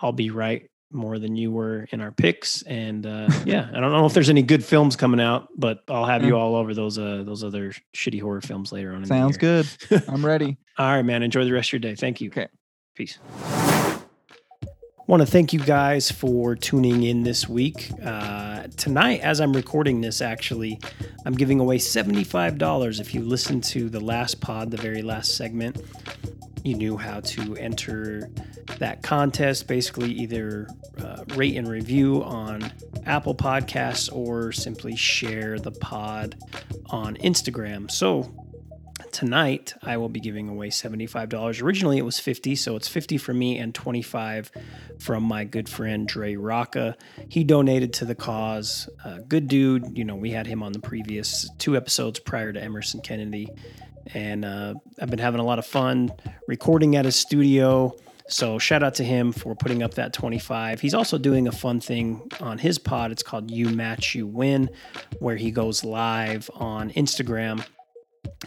I'll 0.00 0.10
be 0.10 0.30
right 0.30 0.68
more 0.94 1.18
than 1.18 1.36
you 1.36 1.50
were 1.50 1.86
in 1.90 2.00
our 2.00 2.12
picks. 2.12 2.62
And 2.62 3.06
uh, 3.06 3.28
yeah, 3.44 3.68
I 3.74 3.80
don't 3.80 3.92
know 3.92 4.06
if 4.06 4.14
there's 4.14 4.30
any 4.30 4.42
good 4.42 4.64
films 4.64 4.96
coming 4.96 5.20
out, 5.20 5.48
but 5.56 5.82
I'll 5.88 6.06
have 6.06 6.24
you 6.24 6.36
all 6.36 6.56
over 6.56 6.74
those 6.74 6.98
uh, 6.98 7.22
those 7.24 7.44
other 7.44 7.72
shitty 7.94 8.20
horror 8.20 8.40
films 8.40 8.72
later 8.72 8.94
on. 8.94 9.04
Sounds 9.04 9.36
good. 9.36 9.66
I'm 10.08 10.24
ready. 10.26 10.56
All 10.78 10.86
right, 10.86 11.02
man. 11.02 11.22
Enjoy 11.22 11.44
the 11.44 11.52
rest 11.52 11.68
of 11.68 11.72
your 11.74 11.80
day. 11.80 11.94
Thank 11.94 12.20
you. 12.20 12.28
Okay. 12.30 12.48
Peace. 12.94 13.18
Want 15.06 15.20
to 15.20 15.26
thank 15.26 15.52
you 15.52 15.58
guys 15.58 16.10
for 16.10 16.56
tuning 16.56 17.02
in 17.02 17.24
this 17.24 17.46
week. 17.46 17.90
Uh, 18.02 18.68
tonight, 18.78 19.20
as 19.20 19.38
I'm 19.38 19.52
recording 19.52 20.00
this, 20.00 20.22
actually, 20.22 20.80
I'm 21.26 21.34
giving 21.34 21.60
away 21.60 21.76
$75. 21.76 23.00
If 23.00 23.14
you 23.14 23.20
listen 23.20 23.60
to 23.60 23.90
the 23.90 24.00
last 24.00 24.40
pod, 24.40 24.70
the 24.70 24.78
very 24.78 25.02
last 25.02 25.36
segment, 25.36 25.84
you 26.62 26.74
knew 26.74 26.96
how 26.96 27.20
to 27.20 27.54
enter 27.56 28.30
that 28.78 29.02
contest. 29.02 29.68
Basically, 29.68 30.10
either 30.10 30.68
uh, 30.98 31.24
rate 31.34 31.58
and 31.58 31.68
review 31.68 32.24
on 32.24 32.72
Apple 33.04 33.34
Podcasts 33.34 34.10
or 34.10 34.52
simply 34.52 34.96
share 34.96 35.58
the 35.58 35.72
pod 35.72 36.34
on 36.86 37.16
Instagram. 37.16 37.90
So, 37.90 38.32
tonight 39.14 39.72
I 39.82 39.96
will 39.96 40.08
be 40.08 40.20
giving 40.20 40.48
away 40.48 40.68
$75. 40.68 41.62
Originally 41.62 41.98
it 41.98 42.04
was 42.04 42.18
50, 42.18 42.56
so 42.56 42.76
it's 42.76 42.88
50 42.88 43.16
for 43.16 43.32
me 43.32 43.58
and 43.58 43.74
25 43.74 44.50
from 44.98 45.22
my 45.22 45.44
good 45.44 45.68
friend 45.68 46.06
Dre 46.06 46.34
Rawka. 46.34 46.94
He 47.28 47.44
donated 47.44 47.92
to 47.94 48.04
the 48.04 48.16
cause. 48.16 48.88
Good 49.28 49.48
dude. 49.48 49.96
You 49.96 50.04
know, 50.04 50.16
we 50.16 50.30
had 50.30 50.46
him 50.46 50.62
on 50.62 50.72
the 50.72 50.80
previous 50.80 51.48
two 51.58 51.76
episodes 51.76 52.18
prior 52.18 52.52
to 52.52 52.60
Emerson 52.60 53.00
Kennedy. 53.00 53.48
And 54.12 54.44
uh, 54.44 54.74
I've 55.00 55.08
been 55.08 55.20
having 55.20 55.40
a 55.40 55.44
lot 55.44 55.58
of 55.58 55.64
fun 55.64 56.12
recording 56.48 56.96
at 56.96 57.04
his 57.04 57.16
studio. 57.16 57.96
So 58.28 58.58
shout 58.58 58.82
out 58.82 58.94
to 58.96 59.04
him 59.04 59.32
for 59.32 59.54
putting 59.54 59.82
up 59.82 59.94
that 59.94 60.12
25. 60.12 60.80
He's 60.80 60.94
also 60.94 61.18
doing 61.18 61.46
a 61.46 61.52
fun 61.52 61.78
thing 61.80 62.28
on 62.40 62.58
his 62.58 62.78
pod. 62.78 63.12
It's 63.12 63.22
called 63.22 63.50
You 63.50 63.68
Match 63.68 64.14
You 64.14 64.26
Win, 64.26 64.70
where 65.20 65.36
he 65.36 65.50
goes 65.50 65.84
live 65.84 66.50
on 66.54 66.90
Instagram 66.92 67.64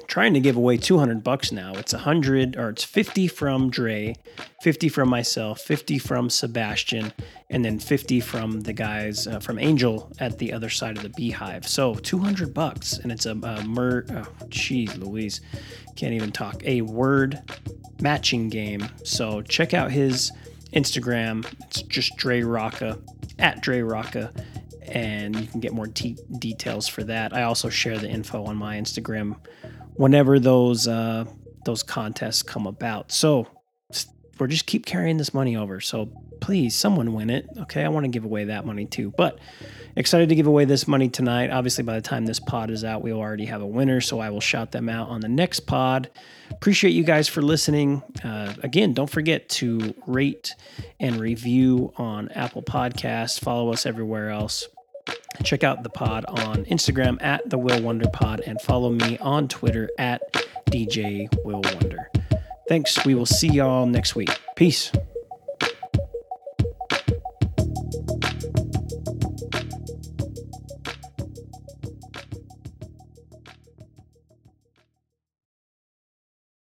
trying 0.08 0.34
to 0.34 0.40
give 0.40 0.56
away 0.56 0.78
200 0.78 1.24
bucks 1.24 1.52
now. 1.52 1.74
It's 1.76 1.94
100 1.94 2.56
or 2.56 2.70
it's 2.70 2.84
50 2.84 3.28
from 3.28 3.70
Dre, 3.70 4.16
50 4.62 4.90
from 4.90 5.10
myself, 5.10 5.60
50 5.62 6.00
from 6.00 6.30
Sebastian, 6.30 7.14
and 7.50 7.64
then 7.64 7.80
50 7.80 8.20
from 8.22 8.62
the 8.62 8.74
guys 8.74 9.28
uh, 9.28 9.40
from 9.40 9.60
Angel 9.60 10.12
at 10.20 10.38
the 10.40 10.54
other 10.54 10.70
side 10.70 10.98
of 10.98 11.04
the 11.04 11.10
beehive. 11.10 11.68
So 11.68 11.96
200 11.96 12.54
bucks 12.54 12.98
and 12.98 13.12
it's 13.12 13.26
a, 13.26 13.32
a 13.32 13.64
mer 13.64 14.06
oh 14.12 14.26
Louise. 14.98 15.42
Can't 15.96 16.14
even 16.14 16.32
talk. 16.32 16.64
A 16.66 16.82
word 16.82 17.42
matching 18.02 18.50
game. 18.50 18.88
So 19.04 19.42
check 19.42 19.74
out 19.74 19.92
his 19.92 20.32
Instagram. 20.74 21.46
It's 21.66 21.82
just 21.84 22.16
Dre 22.18 22.42
Rawka 22.42 23.00
at 23.40 23.62
Dre 23.62 23.80
Rawka 23.80 24.32
and 24.90 25.36
you 25.36 25.48
can 25.48 25.60
get 25.60 25.74
more 25.74 25.88
te- 25.88 26.18
details 26.40 26.88
for 26.88 27.04
that. 27.04 27.34
I 27.34 27.44
also 27.44 27.70
share 27.70 27.98
the 27.98 28.10
info 28.10 28.46
on 28.46 28.56
my 28.56 28.78
Instagram 28.78 29.38
whenever 29.96 30.40
those 30.40 30.88
uh, 30.88 31.26
those 31.66 31.84
contests 31.84 32.44
come 32.44 32.68
about. 32.68 33.12
So 33.12 33.48
we're 34.40 34.48
just 34.48 34.66
keep 34.66 34.86
carrying 34.86 35.18
this 35.18 35.34
money 35.34 35.56
over. 35.56 35.80
So 35.82 36.12
please, 36.40 36.76
someone 36.76 37.14
win 37.14 37.30
it. 37.30 37.48
Okay, 37.62 37.84
I 37.84 37.90
want 37.90 38.04
to 38.06 38.10
give 38.10 38.26
away 38.26 38.46
that 38.46 38.66
money 38.66 38.86
too. 38.86 39.14
But 39.18 39.40
excited 39.96 40.30
to 40.30 40.36
give 40.36 40.48
away 40.48 40.66
this 40.66 40.88
money 40.88 41.10
tonight. 41.10 41.50
Obviously, 41.50 41.84
by 41.84 41.96
the 41.96 42.02
time 42.02 42.26
this 42.26 42.40
pod 42.40 42.70
is 42.70 42.84
out, 42.84 43.02
we 43.02 43.12
will 43.12 43.20
already 43.20 43.46
have 43.46 43.62
a 43.62 43.66
winner. 43.66 44.02
So 44.02 44.20
I 44.20 44.30
will 44.30 44.42
shout 44.42 44.72
them 44.72 44.90
out 44.90 45.10
on 45.10 45.22
the 45.22 45.28
next 45.28 45.62
pod. 45.62 46.10
Appreciate 46.52 46.92
you 46.92 47.04
guys 47.04 47.28
for 47.28 47.42
listening. 47.42 48.04
Uh, 48.24 48.54
again, 48.64 48.94
don't 48.94 49.10
forget 49.10 49.50
to 49.50 49.94
rate 50.06 50.56
and 51.00 51.20
review 51.20 51.94
on 51.98 52.30
Apple 52.30 52.62
Podcasts. 52.62 53.40
Follow 53.40 53.74
us 53.74 53.86
everywhere 53.86 54.30
else. 54.30 54.68
Check 55.44 55.64
out 55.64 55.84
the 55.84 55.90
pod 55.90 56.26
on 56.26 56.66
Instagram 56.66 57.22
at 57.22 57.50
the 57.50 57.58
Will 57.58 57.82
Wonder 57.82 58.10
Pod 58.12 58.42
and 58.46 58.60
follow 58.62 58.90
me 58.90 59.18
on 59.20 59.48
Twitter 59.48 59.90
at 59.98 60.22
DJ 60.70 61.28
Will 61.44 61.62
Wonder. 61.62 62.10
Thanks. 62.68 63.06
We 63.06 63.16
will 63.16 63.26
see 63.26 63.48
y'all 63.48 63.86
next 63.86 64.16
week. 64.16 64.30
Peace. 64.56 64.92